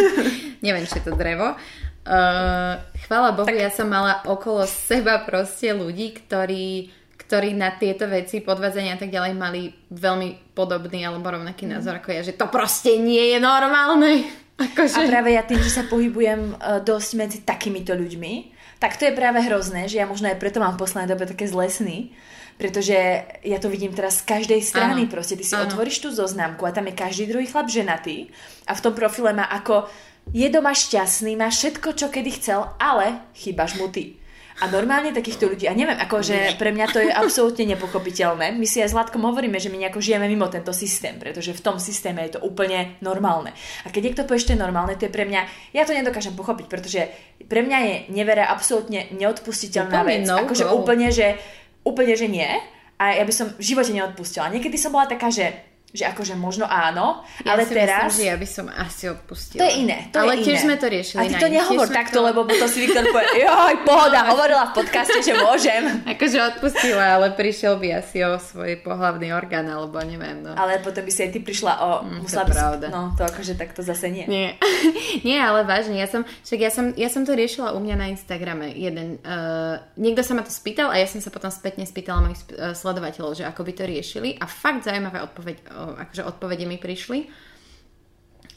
neviem, 0.65 0.89
či 0.89 0.97
je 0.97 1.05
to 1.05 1.13
drevo, 1.13 1.53
uh, 1.53 2.73
chvála 3.05 3.37
Bohu, 3.37 3.53
ja 3.53 3.69
som 3.69 3.85
mala 3.85 4.25
okolo 4.25 4.65
seba 4.65 5.21
proste 5.21 5.77
ľudí, 5.77 6.17
ktorí, 6.17 6.89
ktorí 7.30 7.53
na 7.53 7.77
tieto 7.77 8.09
veci, 8.09 8.41
podvádzania 8.41 8.97
a 8.97 8.99
tak 8.99 9.13
ďalej 9.13 9.38
mali 9.38 9.61
veľmi 9.93 10.57
podobný 10.57 11.05
alebo 11.05 11.30
rovnaký 11.30 11.69
Mhm. 11.69 11.71
názor 11.71 12.01
ako 12.01 12.09
ja, 12.09 12.25
že 12.25 12.34
to 12.34 12.49
proste 12.49 12.97
nie 12.97 13.21
je 13.30 13.38
normálne. 13.38 14.25
Akože... 14.57 14.97
A 14.97 15.07
práve 15.07 15.32
ja 15.32 15.45
tým, 15.45 15.61
že 15.61 15.69
sa 15.69 15.86
pohybujem 15.86 16.57
uh, 16.57 16.82
dosť 16.82 17.09
medzi 17.15 17.38
takýmito 17.45 17.93
ľuďmi, 17.93 18.34
tak 18.82 18.97
to 18.97 19.05
je 19.05 19.13
práve 19.13 19.39
hrozné, 19.39 19.86
že 19.86 20.01
ja 20.01 20.09
možno 20.09 20.27
aj 20.27 20.36
preto 20.36 20.57
mám 20.57 20.73
v 20.73 20.82
poslednej 20.82 21.07
dobe 21.07 21.30
také 21.30 21.45
zlé 21.45 21.69
sny, 21.69 22.11
pretože 22.57 22.97
ja 23.39 23.55
to 23.55 23.71
vidím 23.71 23.95
teraz 23.95 24.19
z 24.19 24.27
každej 24.27 24.59
strany, 24.59 25.07
Áno. 25.07 25.11
proste 25.13 25.38
ty 25.38 25.45
si 25.45 25.55
Áno. 25.55 25.63
otvoríš 25.63 26.03
tú 26.03 26.09
zoznamku 26.11 26.65
a 26.65 26.75
tam 26.75 26.89
je 26.89 26.97
každý 26.97 27.32
druhý 27.32 27.47
chlap 27.47 27.71
ženatý 27.71 28.34
a 28.67 28.75
v 28.75 28.84
tom 28.84 28.91
profile 28.91 29.32
má 29.32 29.47
ako 29.47 29.88
je 30.36 30.43
doma 30.51 30.75
šťastný, 30.75 31.39
má 31.39 31.47
všetko, 31.47 31.95
čo 31.95 32.11
kedy 32.11 32.30
chcel, 32.36 32.67
ale 32.75 33.32
chýbaš 33.32 33.80
mu 33.80 33.88
ty. 33.88 34.18
A 34.60 34.68
normálne 34.68 35.16
takýchto 35.16 35.47
ľudí, 35.47 35.72
a 35.72 35.74
neviem, 35.74 35.95
akože 35.95 36.60
pre 36.60 36.76
mňa 36.76 36.86
to 36.91 36.99
je 36.99 37.07
absolútne 37.07 37.64
nepochopiteľné. 37.64 38.51
My 38.51 38.68
si 38.68 38.84
aj 38.84 38.91
s 38.91 38.95
Zlatkom 38.95 39.24
hovoríme, 39.24 39.55
že 39.55 39.72
my 39.72 39.80
nejako 39.80 40.03
žijeme 40.03 40.28
mimo 40.28 40.51
tento 40.51 40.76
systém, 40.76 41.16
pretože 41.16 41.55
v 41.55 41.62
tom 41.64 41.80
systéme 41.80 42.28
je 42.28 42.36
to 42.36 42.43
úplne 42.43 42.99
normálne. 42.99 43.55
A 43.84 43.88
keď 43.88 44.01
niekto 44.12 44.28
povie, 44.28 44.43
že 44.43 44.51
to 44.51 44.53
je 44.60 44.64
normálne, 44.68 44.99
to 44.99 45.07
je 45.07 45.16
pre 45.16 45.24
mňa, 45.24 45.41
ja 45.72 45.88
to 45.88 45.95
nedokážem 45.95 46.36
pochopiť, 46.36 46.66
pretože 46.68 47.07
pre 47.47 47.64
mňa 47.64 47.78
je 47.80 47.95
nevera 48.12 48.51
absolútne 48.51 49.07
neodpustiteľná 49.16 50.03
Úplne 50.03 50.12
vec. 50.12 50.28
no 50.28 50.36
akože 50.43 50.66
go. 50.68 50.76
úplne, 50.76 51.07
že, 51.07 51.39
úplne, 51.88 52.14
že 52.20 52.28
nie. 52.28 52.51
A 52.99 53.16
ja 53.16 53.24
by 53.24 53.32
som 53.32 53.47
v 53.55 53.64
živote 53.64 53.95
neodpustila. 53.95 54.51
Niekedy 54.51 54.76
som 54.76 54.91
bola 54.91 55.07
taká, 55.07 55.32
že 55.32 55.68
že 55.89 56.05
akože 56.05 56.37
možno 56.37 56.69
áno, 56.69 57.25
Ja 57.41 57.57
ale 57.57 57.65
si 57.65 57.73
teraz... 57.73 58.13
Myslím, 58.13 58.13
že 58.13 58.29
ja 58.29 58.37
by 58.37 58.47
som 58.47 58.65
asi 58.69 59.03
odpustila. 59.09 59.59
To 59.59 59.65
je 59.65 59.73
iné. 59.81 59.97
To 60.13 60.21
Ale 60.21 60.37
je 60.37 60.45
tiež 60.45 60.57
iné. 60.61 60.65
sme 60.69 60.75
to 60.77 60.85
riešili. 60.85 61.17
A 61.17 61.23
ty 61.25 61.35
to 61.35 61.49
nehovor 61.49 61.87
takto, 61.89 62.17
lebo 62.21 62.45
to 62.45 62.65
si 62.69 62.85
Viktor 62.85 63.09
povie, 63.09 63.41
joj, 63.41 63.75
pohoda, 63.81 64.29
hovorila 64.29 64.69
v 64.69 64.73
podcaste, 64.77 65.19
že 65.19 65.33
môžem. 65.33 65.81
Akože 66.13 66.37
odpustila, 66.55 67.17
ale 67.17 67.33
prišiel 67.33 67.81
by 67.81 68.05
asi 68.05 68.21
o 68.21 68.37
svoj 68.37 68.85
pohlavný 68.85 69.33
orgán, 69.33 69.65
alebo 69.65 69.97
neviem. 70.05 70.45
No. 70.45 70.53
Ale 70.53 70.77
potom 70.77 71.01
by 71.01 71.09
si 71.09 71.25
aj 71.25 71.31
ty 71.33 71.39
prišla 71.41 71.73
o... 71.81 71.89
Mm, 72.05 72.21
to 72.21 72.21
musela 72.21 72.45
by 72.45 72.51
si- 72.53 72.57
pravda. 72.61 72.85
No, 72.93 73.01
to 73.17 73.21
akože 73.25 73.53
takto 73.57 73.81
zase 73.81 74.13
nie. 74.13 74.25
Nie. 74.29 74.49
Nie, 75.27 75.41
ale 75.41 75.65
vážne, 75.65 75.97
ja 75.97 76.05
som, 76.05 76.21
však 76.21 76.59
ja 76.59 76.71
som, 76.71 76.85
ja 76.93 77.09
som 77.09 77.25
to 77.25 77.33
riešila 77.33 77.73
u 77.73 77.79
mňa 77.81 77.95
na 77.97 78.07
Instagrame. 78.07 78.71
Jeden, 78.71 79.17
uh, 79.19 79.81
niekto 79.97 80.21
sa 80.21 80.37
ma 80.37 80.45
to 80.45 80.53
spýtal 80.53 80.93
a 80.93 80.95
ja 80.95 81.09
som 81.09 81.17
sa 81.19 81.27
potom 81.27 81.49
spätne 81.49 81.83
spýtala 81.83 82.23
mojich 82.23 82.39
uh, 82.53 82.71
sledovateľov, 82.71 83.35
že 83.35 83.43
ako 83.43 83.61
by 83.65 83.71
to 83.73 83.83
riešili 83.83 84.37
a 84.37 84.45
fakt 84.45 84.85
zaujímavé 84.85 85.19
odpoveď, 85.25 85.57
akože 85.97 86.23
odpovede 86.27 86.65
mi 86.67 86.75
prišli. 86.75 87.30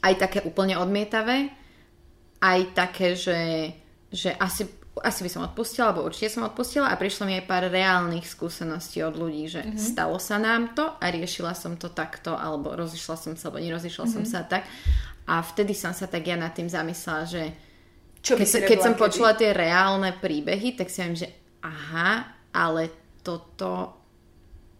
Aj 0.03 0.13
také 0.19 0.43
úplne 0.43 0.75
odmietavé, 0.75 1.47
aj 2.43 2.59
také, 2.75 3.15
že, 3.15 3.71
že 4.11 4.35
asi, 4.35 4.67
asi 4.99 5.19
by 5.23 5.29
som 5.31 5.47
odpustila, 5.47 5.89
alebo 5.89 6.03
určite 6.03 6.35
som 6.35 6.43
odpustila 6.43 6.91
a 6.91 6.99
prišlo 6.99 7.23
mi 7.23 7.39
aj 7.39 7.47
pár 7.47 7.71
reálnych 7.71 8.27
skúseností 8.27 8.99
od 8.99 9.15
ľudí, 9.15 9.47
že 9.47 9.63
mm-hmm. 9.63 9.79
stalo 9.79 10.19
sa 10.19 10.35
nám 10.43 10.75
to 10.75 10.83
a 10.99 11.05
riešila 11.07 11.55
som 11.55 11.79
to 11.79 11.87
takto, 11.87 12.35
alebo 12.35 12.75
rozišla 12.75 13.15
som 13.15 13.33
sa, 13.39 13.47
alebo 13.47 13.63
nerozišla 13.63 14.03
mm-hmm. 14.03 14.27
som 14.27 14.27
sa 14.27 14.43
tak. 14.43 14.67
A 15.23 15.39
vtedy 15.39 15.71
som 15.71 15.95
sa 15.95 16.11
tak 16.11 16.27
ja 16.27 16.35
nad 16.35 16.51
tým 16.51 16.67
zamyslela, 16.67 17.23
že 17.23 17.43
Čo 18.19 18.35
keď, 18.35 18.67
keď 18.67 18.79
som 18.83 18.93
kedy? 18.99 19.03
počula 19.07 19.31
tie 19.39 19.55
reálne 19.55 20.11
príbehy, 20.11 20.75
tak 20.75 20.91
si 20.91 20.99
viem, 20.99 21.15
že 21.15 21.31
aha, 21.63 22.27
ale 22.51 22.91
toto 23.23 24.02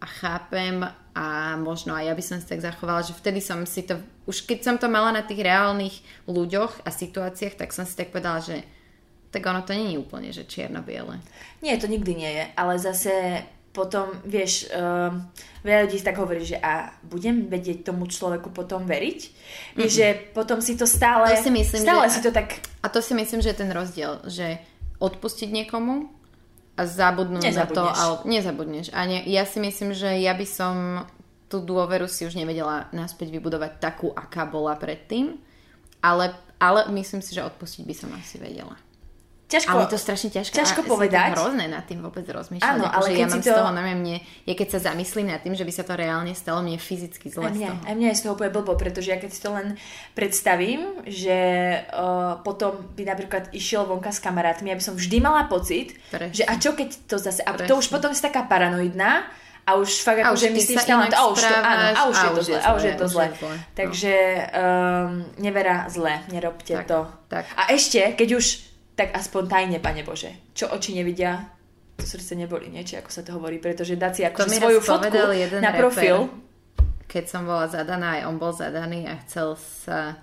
a 0.04 0.06
chápem 0.06 0.84
a 1.16 1.56
možno 1.56 1.96
aj 1.96 2.12
ja 2.12 2.14
by 2.18 2.24
som 2.26 2.38
si 2.44 2.52
tak 2.52 2.60
zachovala, 2.60 3.08
že 3.08 3.16
vtedy 3.16 3.40
som 3.40 3.64
si 3.64 3.88
to, 3.88 3.96
už 4.28 4.44
keď 4.44 4.60
som 4.60 4.76
to 4.76 4.92
mala 4.92 5.16
na 5.16 5.24
tých 5.24 5.40
reálnych 5.40 6.04
ľuďoch 6.28 6.84
a 6.84 6.90
situáciách, 6.92 7.56
tak 7.56 7.72
som 7.72 7.88
si 7.88 7.96
tak 7.96 8.12
povedala, 8.12 8.44
že 8.44 8.68
tak 9.32 9.48
ono 9.48 9.64
to 9.64 9.72
je 9.72 9.98
úplne, 9.98 10.30
že 10.30 10.44
čierno-biele. 10.46 11.18
Nie, 11.64 11.80
to 11.80 11.88
nikdy 11.88 12.14
nie 12.14 12.32
je, 12.36 12.46
ale 12.54 12.78
zase 12.78 13.42
potom, 13.74 14.14
vieš, 14.22 14.70
um, 14.70 15.26
veľa 15.66 15.90
ľudí 15.90 15.98
tak 16.06 16.22
hovorí, 16.22 16.46
že 16.46 16.62
a 16.62 16.94
budem 17.02 17.50
vedieť 17.50 17.90
tomu 17.90 18.06
človeku 18.06 18.54
potom 18.54 18.86
veriť? 18.86 19.20
Vieš, 19.74 19.92
že 19.98 20.08
potom 20.30 20.62
si 20.62 20.78
to 20.78 20.86
stále, 20.86 21.26
To 21.34 21.42
si 21.42 21.50
myslím, 21.50 21.82
stále 21.82 22.06
že- 22.06 22.14
si 22.14 22.22
to 22.22 22.30
tak 22.30 22.62
A 22.86 22.92
to 22.94 23.02
si 23.02 23.18
myslím, 23.18 23.42
že 23.42 23.50
je 23.50 23.62
ten 23.66 23.72
rozdiel, 23.74 24.22
že 24.30 24.62
odpustiť 25.02 25.50
niekomu 25.50 26.06
a 26.74 26.90
zabudnúť 26.90 27.54
na 27.54 27.68
to, 27.70 27.86
ale 27.86 28.16
nezabudneš. 28.26 28.90
A 28.98 29.06
ne, 29.06 29.22
ja 29.30 29.46
si 29.46 29.62
myslím, 29.62 29.94
že 29.94 30.10
ja 30.18 30.34
by 30.34 30.46
som 30.48 31.06
tú 31.46 31.62
dôveru 31.62 32.10
si 32.10 32.26
už 32.26 32.34
nevedela 32.34 32.90
naspäť 32.90 33.30
vybudovať 33.30 33.78
takú, 33.78 34.10
aká 34.10 34.50
bola 34.50 34.74
predtým, 34.74 35.38
ale, 36.02 36.34
ale 36.58 36.90
myslím 36.98 37.22
si, 37.22 37.38
že 37.38 37.46
odpustiť 37.46 37.86
by 37.86 37.94
som 37.94 38.10
asi 38.18 38.42
vedela. 38.42 38.74
Ťažko... 39.54 39.70
Ale 39.70 39.86
je 39.86 39.92
to 39.94 40.00
strašne 40.02 40.30
ťažké. 40.34 40.54
ťažko 40.58 40.82
a 40.82 40.86
je 40.86 40.90
povedať. 40.90 41.30
to 41.30 41.38
hrozné 41.38 41.66
nad 41.70 41.84
tým 41.86 42.00
vôbec 42.02 42.26
rozmýšľať. 42.26 42.66
Áno, 42.66 42.86
ale 42.90 42.94
akože 42.98 43.10
keď 43.14 43.22
ja 43.22 43.28
mám 43.30 43.38
to- 43.38 43.46
z 43.46 43.54
toho, 43.54 43.70
neviem, 43.78 43.98
mne, 44.02 44.18
ja 44.50 44.54
keď 44.58 44.68
sa 44.74 44.80
zamyslím 44.90 45.28
nad 45.30 45.40
tým, 45.46 45.54
že 45.54 45.64
by 45.64 45.74
sa 45.74 45.84
to 45.86 45.94
reálne 45.94 46.34
stalo, 46.34 46.60
mne 46.66 46.76
je 46.76 46.82
fyzicky 46.82 47.28
zle 47.30 47.46
z 47.50 47.56
mňa, 47.62 47.70
toho. 47.70 47.82
aj 47.86 47.94
mňa 47.94 48.08
je 48.10 48.18
z 48.18 48.22
toho 48.26 48.34
úplne 48.34 48.52
blbo, 48.52 48.74
pretože 48.74 49.08
ja 49.14 49.18
keď 49.22 49.30
si 49.30 49.40
to 49.40 49.50
len 49.54 49.68
predstavím, 50.18 50.82
že 51.06 51.38
uh, 51.94 52.42
potom 52.42 52.72
by 52.98 53.04
napríklad 53.06 53.44
išiel 53.54 53.86
vonka 53.86 54.10
s 54.10 54.18
kamarátmi, 54.18 54.74
ja 54.74 54.78
by 54.78 54.84
som 54.84 54.96
vždy 54.98 55.18
mala 55.22 55.46
pocit, 55.46 55.94
Presne. 56.10 56.34
že 56.34 56.44
a 56.50 56.54
čo 56.58 56.74
keď 56.74 56.90
to 57.06 57.22
zase... 57.22 57.46
A 57.46 57.54
to 57.54 57.70
Presne. 57.70 57.78
už 57.78 57.86
potom 57.94 58.12
si 58.16 58.22
taká 58.24 58.46
paranoidná 58.50 59.30
a 59.64 59.80
už 59.80 60.04
fakt 60.04 60.20
A 60.20 60.36
už 60.36 60.44
ty 60.44 60.52
myslíš 60.52 60.76
stále, 60.84 61.08
a 61.08 61.24
už 61.32 61.40
to, 61.40 61.56
áno, 61.56 61.84
a 61.96 62.02
už 62.12 62.18
je 62.20 62.30
to 62.36 62.42
zle, 62.44 62.60
a 62.60 62.70
už 62.76 62.84
je 62.84 62.96
to 63.00 63.08
zle. 63.08 63.24
je 63.24 63.32
zle, 63.40 63.48
no. 63.48 63.60
Takže 63.74 64.14
um, 64.52 65.24
nevera 65.40 65.88
zle, 65.88 66.20
nerobte 66.36 66.76
Tak, 66.84 66.88
to. 66.88 67.00
tak. 67.32 67.46
A 67.56 67.72
ešte, 67.72 68.12
keď 68.20 68.44
už, 68.44 68.46
tak 68.94 69.12
aspoň 69.12 69.44
tajne, 69.48 69.78
Pane 69.80 70.02
Bože, 70.02 70.54
čo 70.54 70.70
oči 70.70 70.94
nevidia, 70.94 71.50
to 71.94 72.06
srdce 72.06 72.34
neboli, 72.34 72.70
nie? 72.70 72.82
Či 72.82 72.98
ako 73.00 73.10
sa 73.10 73.22
to 73.22 73.34
hovorí, 73.34 73.58
pretože 73.58 73.94
dať 73.94 74.12
si 74.14 74.22
mi 74.26 74.58
svoju 74.58 74.82
fotku 74.82 75.14
jeden 75.34 75.62
na 75.62 75.70
reper. 75.70 75.82
profil, 75.82 76.18
Keď 77.06 77.24
som 77.30 77.46
bola 77.46 77.70
zadaná, 77.70 78.18
aj 78.18 78.22
on 78.26 78.36
bol 78.38 78.50
zadaný 78.50 79.06
a 79.06 79.22
chcel 79.22 79.54
sa 79.58 80.18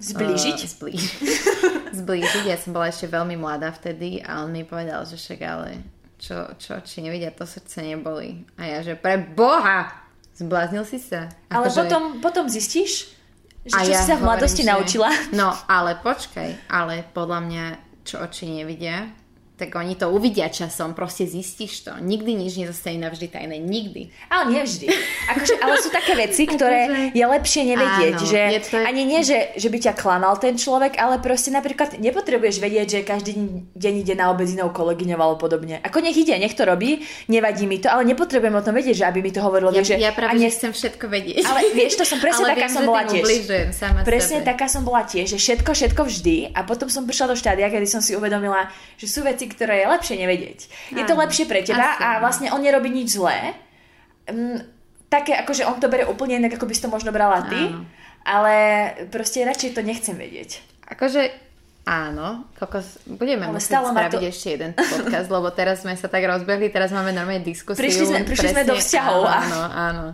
zblížiť. 0.00 0.56
Uh, 0.56 0.68
zblížiť. 0.72 1.20
zblížiť. 2.00 2.44
Ja 2.48 2.56
som 2.56 2.72
bola 2.72 2.88
ešte 2.88 3.06
veľmi 3.06 3.36
mladá 3.36 3.68
vtedy 3.70 4.24
a 4.24 4.40
on 4.40 4.48
mi 4.48 4.64
povedal, 4.64 5.04
že 5.04 5.20
však 5.20 5.40
ale 5.44 5.84
čo, 6.16 6.48
čo 6.56 6.80
či 6.80 7.04
nevidia, 7.04 7.28
to 7.30 7.44
srdce 7.44 7.84
neboli. 7.84 8.48
A 8.56 8.64
ja, 8.64 8.78
že 8.80 8.96
pre 8.96 9.20
Boha! 9.20 9.92
Zbláznil 10.32 10.88
si 10.88 10.96
sa. 10.96 11.28
Ale 11.52 11.68
Akože- 11.68 11.76
potom, 11.84 12.02
potom 12.24 12.44
zistíš, 12.48 13.12
že 13.68 13.76
a 13.76 13.84
čo 13.84 13.92
si 13.92 14.00
sa 14.00 14.16
v 14.16 14.24
hovorím, 14.24 14.26
mladosti 14.26 14.62
že- 14.64 14.70
naučila. 14.72 15.10
No, 15.36 15.52
ale 15.68 16.00
počkaj, 16.00 16.72
ale 16.72 17.04
podľa 17.12 17.40
mňa, 17.44 17.64
čo 18.02 18.22
oči 18.22 18.50
nevidia, 18.50 19.10
tak 19.62 19.70
oni 19.72 19.94
to 19.94 20.08
uvidia 20.08 20.48
časom, 20.48 20.90
proste 20.90 21.22
zistíš 21.24 21.82
to. 21.82 21.94
Nikdy 21.96 22.34
nič 22.36 22.52
nezostane 22.56 22.98
navždy 22.98 23.26
tajné, 23.28 23.56
nikdy. 23.56 24.10
Ale 24.26 24.50
nie 24.50 24.58
vždy. 24.60 24.90
Akože, 25.28 25.54
ale 25.56 25.78
sú 25.78 25.88
také 25.88 26.12
veci, 26.14 26.42
ktoré 26.52 26.80
Akože- 26.84 27.10
je 27.12 27.24
lepšie 27.24 27.62
nevedieť. 27.64 28.14
Áno, 28.16 28.26
že 28.26 28.40
je 28.48 28.60
to- 28.64 28.82
Ani 28.82 29.02
nie, 29.04 29.20
že, 29.20 29.38
že 29.54 29.68
by 29.68 29.78
ťa 29.80 29.92
klamal 29.94 30.34
ten 30.36 30.54
človek, 30.54 30.96
ale 30.96 31.16
proste 31.16 31.48
napríklad 31.48 31.94
nepotrebuješ 31.96 32.58
vedieť, 32.58 32.86
že 32.88 32.98
každý 33.02 33.32
deň 33.72 33.94
ide 33.96 34.14
na 34.14 34.28
obed 34.28 34.44
s 34.44 34.52
inou 34.52 34.68
kolegyňou 34.68 35.14
alebo 35.14 35.38
podobne. 35.38 35.78
Ako 35.80 36.00
nech 36.00 36.16
ide, 36.16 36.34
nech 36.34 36.52
to 36.52 36.64
robí, 36.64 36.98
nevadí 37.26 37.64
mi 37.64 37.78
to, 37.78 37.86
ale 37.86 38.02
nepotrebujem 38.04 38.52
o 38.52 38.60
tom 38.60 38.74
vedieť, 38.74 38.96
že 38.96 39.04
aby 39.04 39.20
mi 39.20 39.30
to 39.30 39.38
hovorilo. 39.38 39.70
Ja, 39.70 39.84
že, 39.84 39.94
ja 39.96 40.10
a 40.10 40.16
práve, 40.16 40.34
ne- 40.34 40.48
chcem 40.48 40.72
všetko 40.72 41.04
vedieť. 41.06 41.44
Ale 41.44 41.70
vieš, 41.70 41.94
to 41.94 42.04
som 42.04 42.18
presne 42.24 42.42
Ale 42.42 42.50
taká 42.52 42.66
viem, 42.66 42.72
som 42.72 42.82
bola 42.82 43.02
tiež. 43.04 43.24
sama 43.70 43.98
Presne 44.02 44.38
sebe. 44.38 44.48
taká 44.48 44.66
som 44.66 44.82
bola 44.82 45.02
tiež, 45.02 45.26
že 45.28 45.38
všetko, 45.38 45.70
všetko 45.70 46.02
vždy 46.02 46.36
a 46.50 46.60
potom 46.62 46.88
som 46.88 47.04
prišla 47.04 47.26
do 47.28 47.36
štádia, 47.36 47.68
kedy 47.68 47.84
som 47.84 48.00
si 48.00 48.12
uvedomila, 48.12 48.66
že 48.96 49.06
sú 49.06 49.20
veci, 49.20 49.51
ktoré 49.52 49.82
je 49.82 49.86
lepšie 49.88 50.16
nevedieť. 50.16 50.58
Je 50.90 51.04
to 51.04 51.14
lepšie 51.14 51.44
pre 51.44 51.60
teba 51.60 51.94
asi 51.94 52.00
a 52.00 52.08
vlastne 52.18 52.48
on 52.48 52.58
nerobí 52.58 52.88
nič 52.88 53.14
zlé. 53.14 53.52
Mm, 54.24 54.64
také, 55.06 55.36
akože 55.36 55.62
on 55.64 55.76
to 55.76 55.86
berie 55.86 56.04
úplne 56.04 56.40
inak, 56.40 56.56
ako 56.56 56.64
by 56.64 56.72
si 56.72 56.80
to 56.80 56.88
možno 56.88 57.12
brala 57.12 57.44
ty, 57.46 57.68
Áno. 57.68 57.84
ale 58.24 58.54
proste 59.08 59.42
radšej 59.42 59.76
to 59.76 59.82
nechcem 59.82 60.16
vedieť. 60.16 60.64
Akože 60.88 61.28
áno, 61.82 62.46
kokos, 62.54 63.02
budeme 63.04 63.50
Ale 63.50 63.58
musieť 63.58 63.82
spraviť 63.82 64.14
to- 64.16 64.30
ešte 64.30 64.48
jeden 64.50 64.70
podcast, 64.72 65.28
lebo 65.28 65.50
teraz 65.50 65.82
sme 65.82 65.98
sa 65.98 66.06
tak 66.06 66.22
rozbehli, 66.22 66.70
teraz 66.70 66.94
máme 66.94 67.10
normálne 67.10 67.42
diskusiu. 67.42 67.82
Prišli 67.82 68.04
sme- 68.08 68.24
prišli 68.24 68.48
sme 68.54 68.62
do 68.64 68.74
vzťahov 68.74 69.22
Áno, 69.26 69.60
áno. 69.66 70.04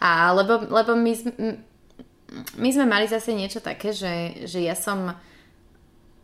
A 0.00 0.32
lebo, 0.32 0.64
lebo 0.64 0.96
my, 0.96 1.12
my 2.56 2.68
sme 2.72 2.86
mali 2.88 3.04
zase 3.04 3.36
niečo 3.36 3.60
také, 3.60 3.92
že, 3.92 4.48
že 4.48 4.64
ja 4.64 4.72
som 4.72 5.12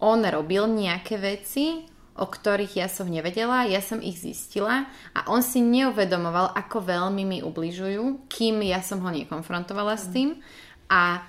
on 0.00 0.20
robil 0.24 0.64
nejaké 0.66 1.16
veci, 1.16 1.84
o 2.16 2.26
ktorých 2.26 2.80
ja 2.80 2.88
som 2.88 3.06
nevedela, 3.08 3.68
ja 3.68 3.84
som 3.84 4.00
ich 4.00 4.20
zistila 4.20 4.88
a 5.12 5.28
on 5.28 5.44
si 5.44 5.60
neuvedomoval, 5.60 6.56
ako 6.56 6.82
veľmi 6.82 7.22
mi 7.28 7.38
ubližujú, 7.44 8.28
kým 8.28 8.64
ja 8.64 8.80
som 8.80 9.04
ho 9.04 9.10
nekonfrontovala 9.12 10.00
s 10.00 10.08
tým. 10.08 10.40
A, 10.88 11.20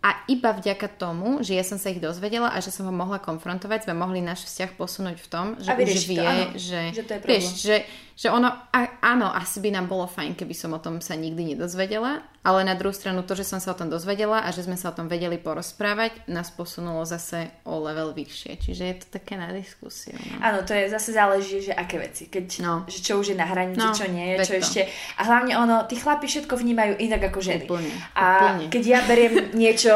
a 0.00 0.10
iba 0.32 0.56
vďaka 0.56 0.88
tomu, 0.96 1.44
že 1.44 1.52
ja 1.52 1.64
som 1.66 1.76
sa 1.76 1.92
ich 1.92 2.00
dozvedela 2.00 2.48
a 2.48 2.58
že 2.64 2.72
som 2.72 2.88
ho 2.88 2.94
mohla 2.94 3.20
konfrontovať, 3.20 3.84
sme 3.84 4.00
mohli 4.00 4.24
náš 4.24 4.48
vzťah 4.48 4.70
posunúť 4.80 5.16
v 5.20 5.28
tom, 5.28 5.46
že 5.60 5.70
už 5.76 6.00
to, 6.00 6.08
vie, 6.08 6.24
áno, 6.24 6.44
že, 6.56 6.80
že 6.96 7.02
to 7.04 7.12
je 7.12 7.20
vieš, 7.20 7.46
že, 7.60 7.76
že 8.16 8.28
ono, 8.32 8.48
a, 8.48 8.80
áno, 9.04 9.28
asi 9.28 9.60
by 9.60 9.76
nám 9.76 9.92
bolo 9.92 10.08
fajn, 10.08 10.40
keby 10.40 10.54
som 10.56 10.72
o 10.72 10.80
tom 10.80 11.04
sa 11.04 11.12
nikdy 11.12 11.52
nedozvedela, 11.52 12.24
Ale 12.40 12.64
na 12.64 12.72
druhú 12.72 12.88
stranu 12.90 13.20
to, 13.20 13.36
že 13.36 13.44
som 13.44 13.60
sa 13.60 13.72
o 13.72 13.78
tom 13.78 13.92
dozvedela 13.92 14.40
a 14.40 14.48
že 14.48 14.64
sme 14.64 14.72
sa 14.72 14.88
o 14.88 14.96
tom 14.96 15.06
vedeli 15.06 15.36
porozprávať, 15.36 16.24
nás 16.24 16.48
posunulo 16.48 17.04
zase 17.04 17.52
o 17.62 17.76
level 17.78 18.16
vyššie. 18.16 18.56
Čiže 18.56 18.82
je 18.82 18.96
to 18.96 19.06
také 19.12 19.36
na 19.36 19.52
diskusiu. 19.52 20.16
No. 20.16 20.40
Áno, 20.40 20.64
to 20.64 20.72
je 20.72 20.88
zase 20.88 21.12
záleží, 21.12 21.60
že 21.60 21.76
aké 21.76 22.00
veci. 22.00 22.26
Keď, 22.26 22.64
No. 22.64 22.88
že 22.88 23.04
čo 23.04 23.20
už 23.20 23.32
je 23.32 23.36
na 23.36 23.44
hranici, 23.44 23.76
No, 23.78 23.92
čo 23.92 24.08
nie 24.08 24.34
je, 24.34 24.36
čo 24.40 24.56
to. 24.56 24.60
ešte. 24.64 24.80
A 25.16 25.28
hlavne 25.28 25.52
ono, 25.54 25.84
tí 25.84 26.00
chlapi 26.00 26.24
všetko 26.24 26.56
vnímajú 26.56 26.96
inak 26.96 27.28
ako 27.28 27.38
ženy. 27.38 27.64
Úplne, 27.68 27.92
A 28.14 28.24
úplne. 28.24 28.64
keď 28.72 28.82
ja 28.88 29.00
beriem 29.04 29.34
niečo, 29.52 29.92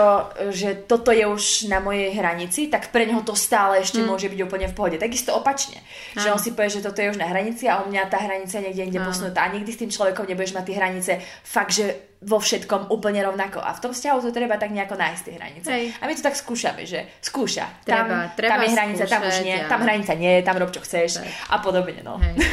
že 0.52 0.84
toto 0.84 1.16
je 1.16 1.24
už 1.24 1.72
na 1.72 1.80
mojej 1.80 2.12
hranici, 2.12 2.68
tak 2.68 2.92
pre 2.92 3.08
neho 3.08 3.24
to 3.24 3.32
stále 3.32 3.80
ešte 3.80 4.04
môže 4.04 4.28
byť 4.28 4.40
úplne 4.44 4.68
v 4.68 4.74
pohode. 4.76 4.96
Takisto 5.00 5.32
opačne. 5.32 5.80
Že. 6.12 6.28
Áno. 6.28 6.36
on 6.36 6.40
si 6.40 6.52
povie, 6.52 6.68
že 6.68 6.84
toto 6.84 7.00
je 7.00 7.08
už 7.08 7.16
na 7.16 7.24
hranici 7.24 7.64
a 7.66 7.80
u 7.80 7.88
mňa 7.88 8.04
tá 8.06 8.20
hranica 8.20 8.60
niekde 8.60 8.84
inde 8.84 9.00
posunutá. 9.00 9.48
A 9.48 9.52
nikdy 9.52 9.72
s 9.72 9.80
tým 9.80 9.88
človekom 9.88 10.28
nebudeš 10.28 10.52
mať 10.52 10.64
tie 10.68 10.76
hranice 10.76 11.12
fakt, 11.40 11.72
že 11.72 12.12
vo 12.24 12.40
všetkom 12.40 12.88
úplne 12.88 13.20
rovnako. 13.20 13.60
A 13.60 13.76
v 13.76 13.80
tom 13.84 13.92
vzťahu 13.92 14.18
to 14.24 14.30
treba 14.32 14.56
tak 14.56 14.72
nejako 14.72 14.96
nájsť 14.96 15.22
tie 15.22 15.34
hranice. 15.36 15.68
Hej. 15.68 15.84
A 16.00 16.08
my 16.08 16.12
to 16.16 16.24
tak 16.24 16.36
skúšame, 16.40 16.88
že 16.88 17.04
skúša. 17.20 17.84
Tam, 17.84 18.08
treba 18.32 18.56
tam 18.56 18.64
je 18.64 18.70
hranica, 18.72 19.04
tam 19.04 19.22
už 19.22 19.28
skúšať 19.28 19.44
nie, 19.44 19.58
a- 19.60 19.68
tam 19.68 19.80
hranica 19.84 20.12
nie 20.16 20.32
tam 20.40 20.56
rob 20.56 20.72
čo 20.72 20.80
chceš 20.80 21.20
Tak. 21.20 21.28
a 21.52 21.56
podobne. 21.60 22.00
No. 22.00 22.16
Hej. 22.18 22.34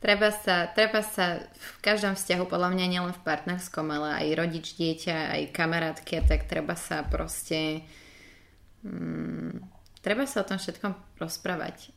Treba 0.00 0.32
sa, 0.32 0.64
treba 0.72 1.04
sa 1.04 1.44
v 1.44 1.70
každom 1.84 2.16
vzťahu, 2.16 2.48
podľa 2.48 2.72
mňa 2.72 2.86
nielen 2.88 3.12
v 3.12 3.20
partnerskom, 3.20 3.84
ale 3.92 4.16
aj 4.24 4.26
rodič, 4.32 4.72
dieťa, 4.80 5.36
aj 5.36 5.52
kamarátky, 5.52 6.24
tak 6.24 6.48
treba 6.48 6.72
sa 6.72 7.04
proste... 7.04 7.84
Mm, 8.80 9.60
treba 10.00 10.24
sa 10.24 10.40
o 10.40 10.48
tom 10.48 10.56
všetkom 10.56 10.96
rozprávať 11.20 11.92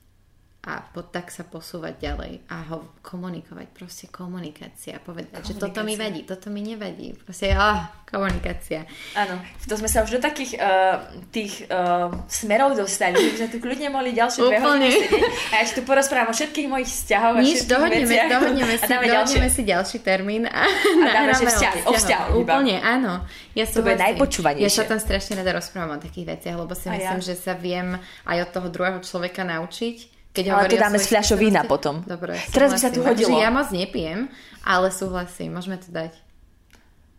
a 0.64 0.80
po, 0.80 1.04
tak 1.04 1.28
sa 1.28 1.44
posúvať 1.44 2.00
ďalej 2.00 2.48
a 2.48 2.72
ho 2.72 2.96
komunikovať, 3.04 3.68
proste 3.76 4.08
komunikácia, 4.08 4.96
povedať, 5.04 5.44
že 5.44 5.54
toto 5.60 5.84
mi 5.84 6.00
vadí, 6.00 6.24
toto 6.24 6.48
mi 6.48 6.64
nevadí, 6.64 7.12
proste 7.20 7.52
ah, 7.52 7.92
komunikácia. 8.08 8.88
Áno, 9.12 9.44
to 9.68 9.76
sme 9.76 9.92
sa 9.92 10.08
už 10.08 10.16
do 10.16 10.22
takých 10.24 10.56
uh, 10.56 11.04
tých 11.36 11.68
uh, 11.68 12.16
smerov 12.32 12.80
dostali, 12.80 13.20
že 13.36 13.44
sme 13.44 13.50
tu 13.52 13.60
kľudne 13.60 13.92
mohli 13.92 14.16
ďalšie 14.16 14.40
dve 14.40 14.60
hodiny 14.64 15.04
a 15.52 15.54
ja 15.60 15.64
ti 15.68 15.74
tu 15.76 15.84
porozprávam 15.84 16.32
o 16.32 16.36
všetkých 16.36 16.68
mojich 16.72 16.88
vzťahoch 16.88 17.36
a 17.36 17.42
Nič, 17.44 17.68
dohodneme, 17.68 18.08
veciach. 18.08 18.32
dohodneme, 18.32 18.74
a 18.74 18.80
si, 18.80 18.88
dáme 18.88 19.06
dohodneme 19.12 19.48
ďalšie. 19.52 19.58
si 19.60 19.62
ďalší 19.68 19.98
termín 20.00 20.44
a, 20.48 20.64
dáme, 21.12 21.32
že 21.36 21.44
vzťahy, 21.44 21.80
o 21.84 21.92
iba. 22.40 22.56
Úplne, 22.56 22.80
áno. 22.80 23.20
Ja 23.52 23.68
To 23.68 23.84
bude 23.84 24.00
najpočúvanejšie. 24.00 24.64
Ja 24.64 24.72
sa 24.72 24.88
tam 24.88 25.04
strašne 25.04 25.44
rada 25.44 25.60
rozprávam 25.60 26.00
o 26.00 26.02
takých 26.02 26.40
veciach, 26.40 26.56
lebo 26.56 26.72
si 26.72 26.88
A 26.88 26.96
ja. 26.96 26.98
myslím, 27.12 27.20
že 27.20 27.36
sa 27.36 27.52
viem 27.52 28.00
aj 28.24 28.38
od 28.48 28.50
toho 28.56 28.68
druhého 28.72 29.00
človeka 29.04 29.44
naučiť. 29.44 30.23
Keď 30.34 30.46
Ale 30.50 30.66
to 30.66 30.76
dáme 30.76 30.90
svojich 30.92 31.06
s 31.06 31.12
fľašou 31.14 31.38
vína 31.38 31.62
skúsenostiach. 31.62 31.70
potom. 31.70 31.96
Dobre, 32.04 32.34
Teraz 32.50 32.70
by 32.72 32.80
sa 32.80 32.90
tu 32.90 33.00
súhlasím. 33.00 33.06
hodilo. 33.08 33.30
Akože 33.30 33.44
ja 33.44 33.52
moc 33.52 33.68
nepijem, 33.70 34.20
ale 34.64 34.88
súhlasím, 34.90 35.50
môžeme 35.52 35.78
to 35.78 35.90
dať. 35.90 36.12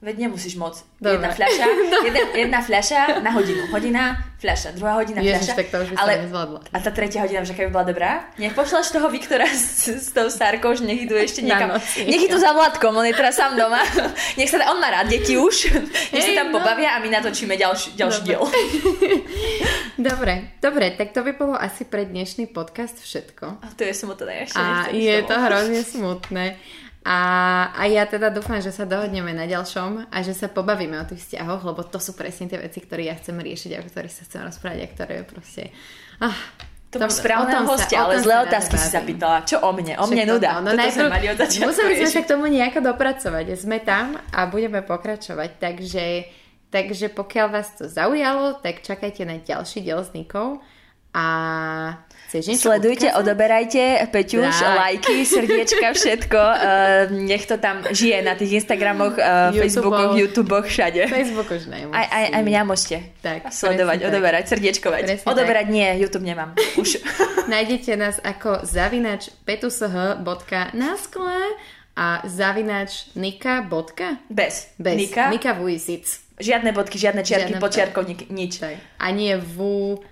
Veď 0.04 0.28
nemusíš 0.28 0.60
moc. 0.60 0.84
Dobre. 1.00 1.16
Jedna 1.16 1.32
fľaša, 1.32 1.66
jedna, 2.12 2.22
jedna 2.36 2.60
fľaša 2.60 3.00
na 3.24 3.30
hodinu. 3.32 3.62
Hodina, 3.72 4.02
fľaša. 4.36 4.76
Druhá 4.76 5.00
hodina, 5.00 5.24
Ježiš, 5.24 5.48
fľaša. 5.48 5.56
tak 5.56 5.66
to 5.72 5.76
už 5.80 5.88
by 5.88 5.96
som 5.96 6.08
nezvládla. 6.28 6.60
A 6.60 6.76
tá 6.84 6.90
tretia 6.92 7.20
hodina, 7.24 7.40
že 7.40 7.56
by 7.56 7.72
bola 7.72 7.88
dobrá? 7.88 8.28
Nech 8.36 8.52
pošleš 8.52 8.92
toho 8.92 9.08
Viktora 9.08 9.48
s, 9.48 9.88
s 9.88 10.12
tou 10.12 10.28
Sárkou, 10.28 10.76
že 10.76 10.84
nech 10.84 11.08
idú 11.08 11.16
ešte 11.24 11.40
niekam. 11.40 11.80
Nech 11.80 12.20
idú 12.20 12.36
za 12.36 12.52
Vladkom, 12.52 12.92
on 12.92 13.08
je 13.08 13.16
teraz 13.16 13.40
sám 13.40 13.56
doma. 13.56 13.80
Nech 14.38 14.52
sa, 14.52 14.60
on 14.68 14.76
má 14.76 14.92
rád 14.92 15.08
deti 15.08 15.40
už. 15.40 15.72
Nech 16.12 16.20
Hej, 16.20 16.36
sa 16.36 16.44
tam 16.44 16.52
no. 16.52 16.60
pobavia 16.60 16.92
a 16.92 17.00
my 17.00 17.08
natočíme 17.08 17.56
ďalší, 17.56 17.96
ďalší 17.96 18.20
Dobre. 18.20 18.28
diel. 18.28 18.42
Dobre, 19.96 20.34
dobre, 20.60 20.86
tak 21.00 21.16
to 21.16 21.24
by 21.24 21.32
bolo 21.32 21.54
asi 21.56 21.88
pre 21.88 22.04
dnešný 22.04 22.52
podcast 22.52 23.00
všetko. 23.00 23.62
A 23.64 23.66
to 23.72 23.88
je 23.88 23.94
smutné 23.96 24.44
ešte. 24.44 24.60
A 24.60 24.92
je 24.92 25.16
to 25.24 25.32
hrozne 25.32 25.80
smutné. 25.80 26.60
A, 27.04 27.18
a 27.76 27.84
ja 27.84 28.08
teda 28.08 28.32
dúfam, 28.32 28.56
že 28.64 28.72
sa 28.72 28.88
dohodneme 28.88 29.36
na 29.36 29.44
ďalšom 29.44 30.08
a 30.08 30.18
že 30.24 30.32
sa 30.32 30.48
pobavíme 30.48 30.96
o 30.96 31.04
tých 31.04 31.20
vzťahoch, 31.20 31.60
lebo 31.60 31.84
to 31.84 32.00
sú 32.00 32.16
presne 32.16 32.48
tie 32.48 32.56
veci, 32.56 32.80
ktoré 32.80 33.12
ja 33.12 33.14
chcem 33.20 33.36
riešiť 33.36 33.76
a 33.76 33.84
o 33.84 33.84
ktorých 33.84 34.14
sa 34.14 34.22
chcem 34.24 34.40
rozprávať 34.40 34.78
a 34.80 34.88
ktoré 34.88 35.14
proste... 35.28 35.68
Ah, 36.24 36.32
To 36.88 37.04
správneho 37.04 37.60
tom 37.60 37.66
sa- 37.68 37.72
hostia, 37.76 37.98
ale 38.08 38.24
zlé 38.24 38.34
sa 38.40 38.44
otázky 38.48 38.76
si 38.80 38.88
sa 38.88 39.04
pýtala. 39.04 39.44
Čo 39.44 39.60
o 39.66 39.76
mne? 39.76 40.00
O 40.00 40.08
mne 40.08 40.24
nuda. 40.24 40.64
No 40.64 40.72
Toto 40.72 40.80
najprv, 40.80 41.08
mali 41.12 41.26
od 41.28 41.38
museli 41.44 41.92
sme 42.00 42.08
sa 42.08 42.20
k 42.24 42.30
tomu 42.30 42.44
nejako 42.48 42.80
dopracovať. 42.80 43.46
Sme 43.52 43.78
tam 43.84 44.16
a 44.32 44.40
budeme 44.48 44.80
pokračovať. 44.80 45.60
Takže, 45.60 46.04
takže 46.72 47.12
pokiaľ 47.12 47.46
vás 47.52 47.68
to 47.76 47.84
zaujalo, 47.84 48.56
tak 48.64 48.80
čakajte 48.80 49.28
na 49.28 49.36
ďalší 49.42 49.84
diel 49.84 50.00
s 50.00 50.14
Nikou. 50.16 50.62
A 51.12 51.26
chceš 52.40 52.58
Sledujte, 52.58 53.06
odkázať? 53.12 53.20
odoberajte, 53.20 53.82
Peťuš, 54.08 54.54
Tak. 54.56 54.74
lajky, 54.78 55.16
srdiečka, 55.22 55.86
všetko. 55.92 56.40
Uh, 56.40 56.56
nech 57.30 57.44
to 57.46 57.60
tam 57.60 57.84
žije 57.86 58.22
na 58.24 58.34
tých 58.34 58.64
Instagramoch, 58.64 59.14
uh. 59.14 59.52
Facebookoch, 59.52 60.16
YouTubech, 60.18 60.66
všade. 60.66 61.02
Facebook 61.06 61.50
už 61.50 61.68
nemusí. 61.68 61.94
Aj, 61.94 62.06
aj, 62.10 62.24
aj 62.34 62.42
mňa 62.42 62.60
môžete 62.64 62.96
Tak, 63.22 63.40
sledovať, 63.52 63.98
presne 63.98 64.06
tak. 64.06 64.10
odoberať, 64.10 64.44
srdiečkovať. 64.50 65.02
Presne 65.04 65.26
odoberať 65.28 65.66
nie, 65.68 65.88
YouTube 66.00 66.26
nemám. 66.26 66.50
Už. 66.80 66.98
Nájdete 67.52 67.92
nás 67.94 68.16
ako 68.24 68.64
zavinač 68.64 69.28
petush.naskle 69.44 71.38
a 71.94 72.06
zavinač 72.26 73.06
nika. 73.14 73.62
Bez. 74.30 74.74
Bez. 74.78 74.96
Nika. 74.96 75.30
Nika 75.30 75.52
Vujisic. 75.54 76.24
Žiadne 76.34 76.74
bodky, 76.74 76.98
žiadne 76.98 77.22
čiarky, 77.22 77.54
Žiadne 77.54 77.62
počiarkov, 77.62 78.02
nik, 78.10 78.26
nič. 78.26 78.58
Tak. 78.58 78.74
A 78.98 79.06
nie 79.14 79.38
vu... 79.38 80.02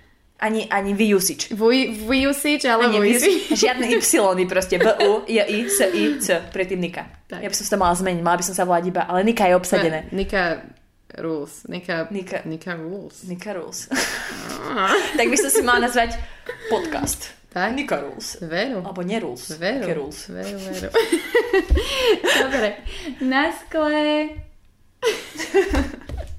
Ani, 0.43 0.67
ani 0.67 0.91
vyusič. 0.91 1.55
Vuj, 1.55 2.03
Vujusič, 2.03 2.67
ale 2.67 2.91
vyusič. 2.91 3.55
Žiadne 3.55 3.95
Y 3.95 4.43
proste. 4.51 4.75
B, 4.75 4.91
U, 5.07 5.23
J, 5.23 5.39
I, 5.39 5.59
S, 5.71 5.79
I, 5.87 6.19
C. 6.19 6.43
Predtým 6.51 6.83
Nika. 6.83 7.07
Tak. 7.31 7.39
Ja 7.39 7.47
by 7.47 7.55
som 7.55 7.63
sa 7.63 7.71
to 7.71 7.79
mala 7.79 7.95
zmeniť, 7.95 8.19
mala 8.19 8.35
by 8.35 8.45
som 8.51 8.55
sa 8.59 8.67
volať 8.67 8.83
iba, 8.91 9.07
ale 9.07 9.23
Nika 9.23 9.47
je 9.47 9.55
obsadené. 9.55 10.11
Nika 10.11 10.67
rules. 11.15 11.63
Nika, 11.71 12.11
Nika. 12.11 12.43
Nika 12.43 12.75
rules. 12.75 13.23
Nika 13.23 13.55
Rules. 13.55 13.87
tak 15.17 15.31
by 15.31 15.37
som 15.39 15.47
si 15.47 15.63
mala 15.63 15.87
nazvať 15.87 16.19
podcast. 16.67 17.31
Tak? 17.53 17.69
Nika 17.77 18.01
Rules. 18.01 18.41
Veru. 18.41 18.81
Alebo 18.81 19.05
nie 19.05 19.21
Rules. 19.21 19.45
Veru. 19.61 19.85
Také 19.85 19.93
Rules. 19.93 20.19
Veru, 20.25 20.57
veru. 20.57 20.89
Dobre. 22.41 22.69
Naskle. 23.21 24.01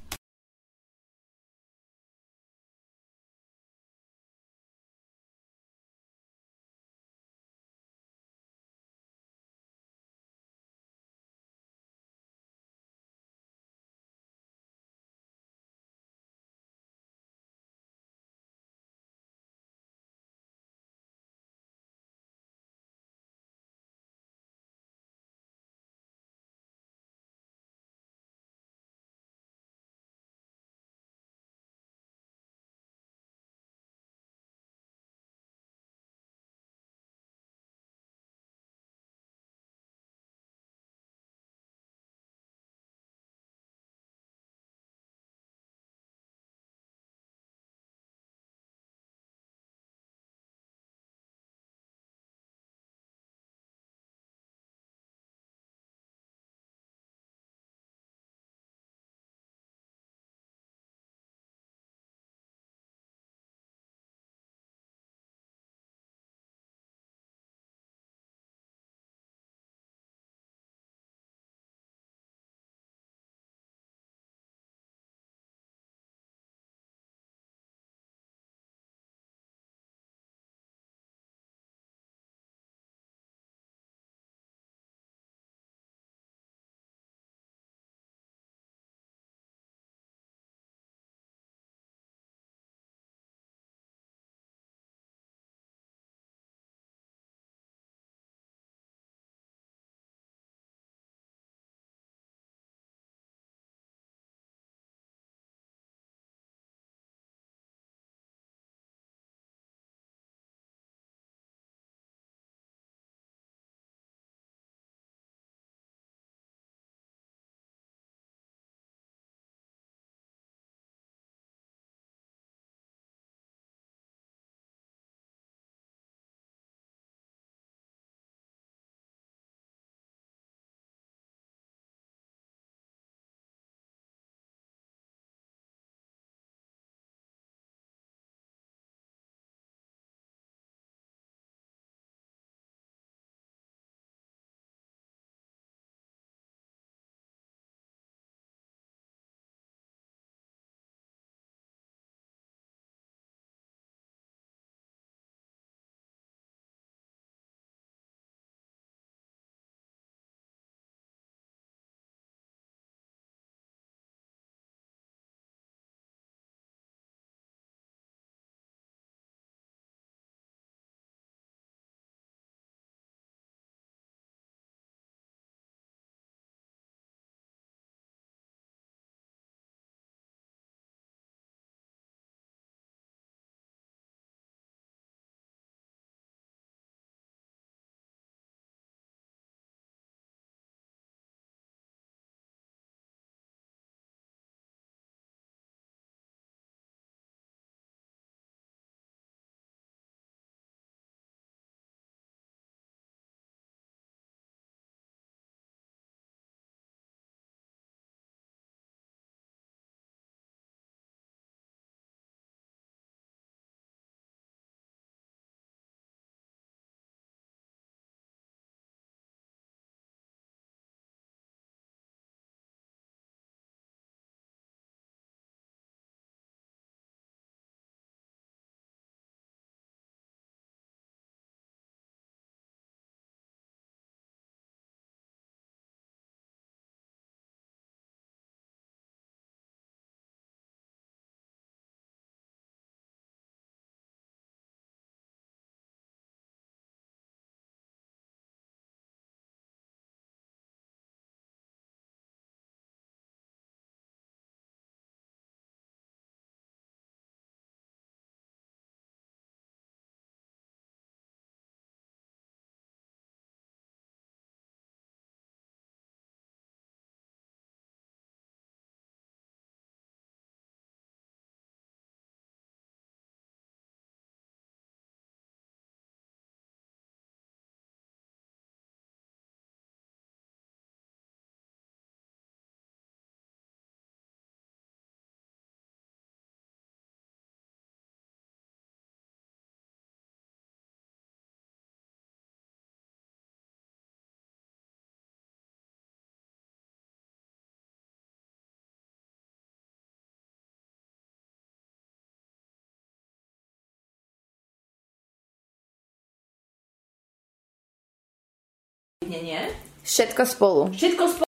nie? 309.43 309.61
Všetko 310.05 310.43
spolu. 310.47 310.83
Všetko 310.93 311.25
spolu. 311.29 311.41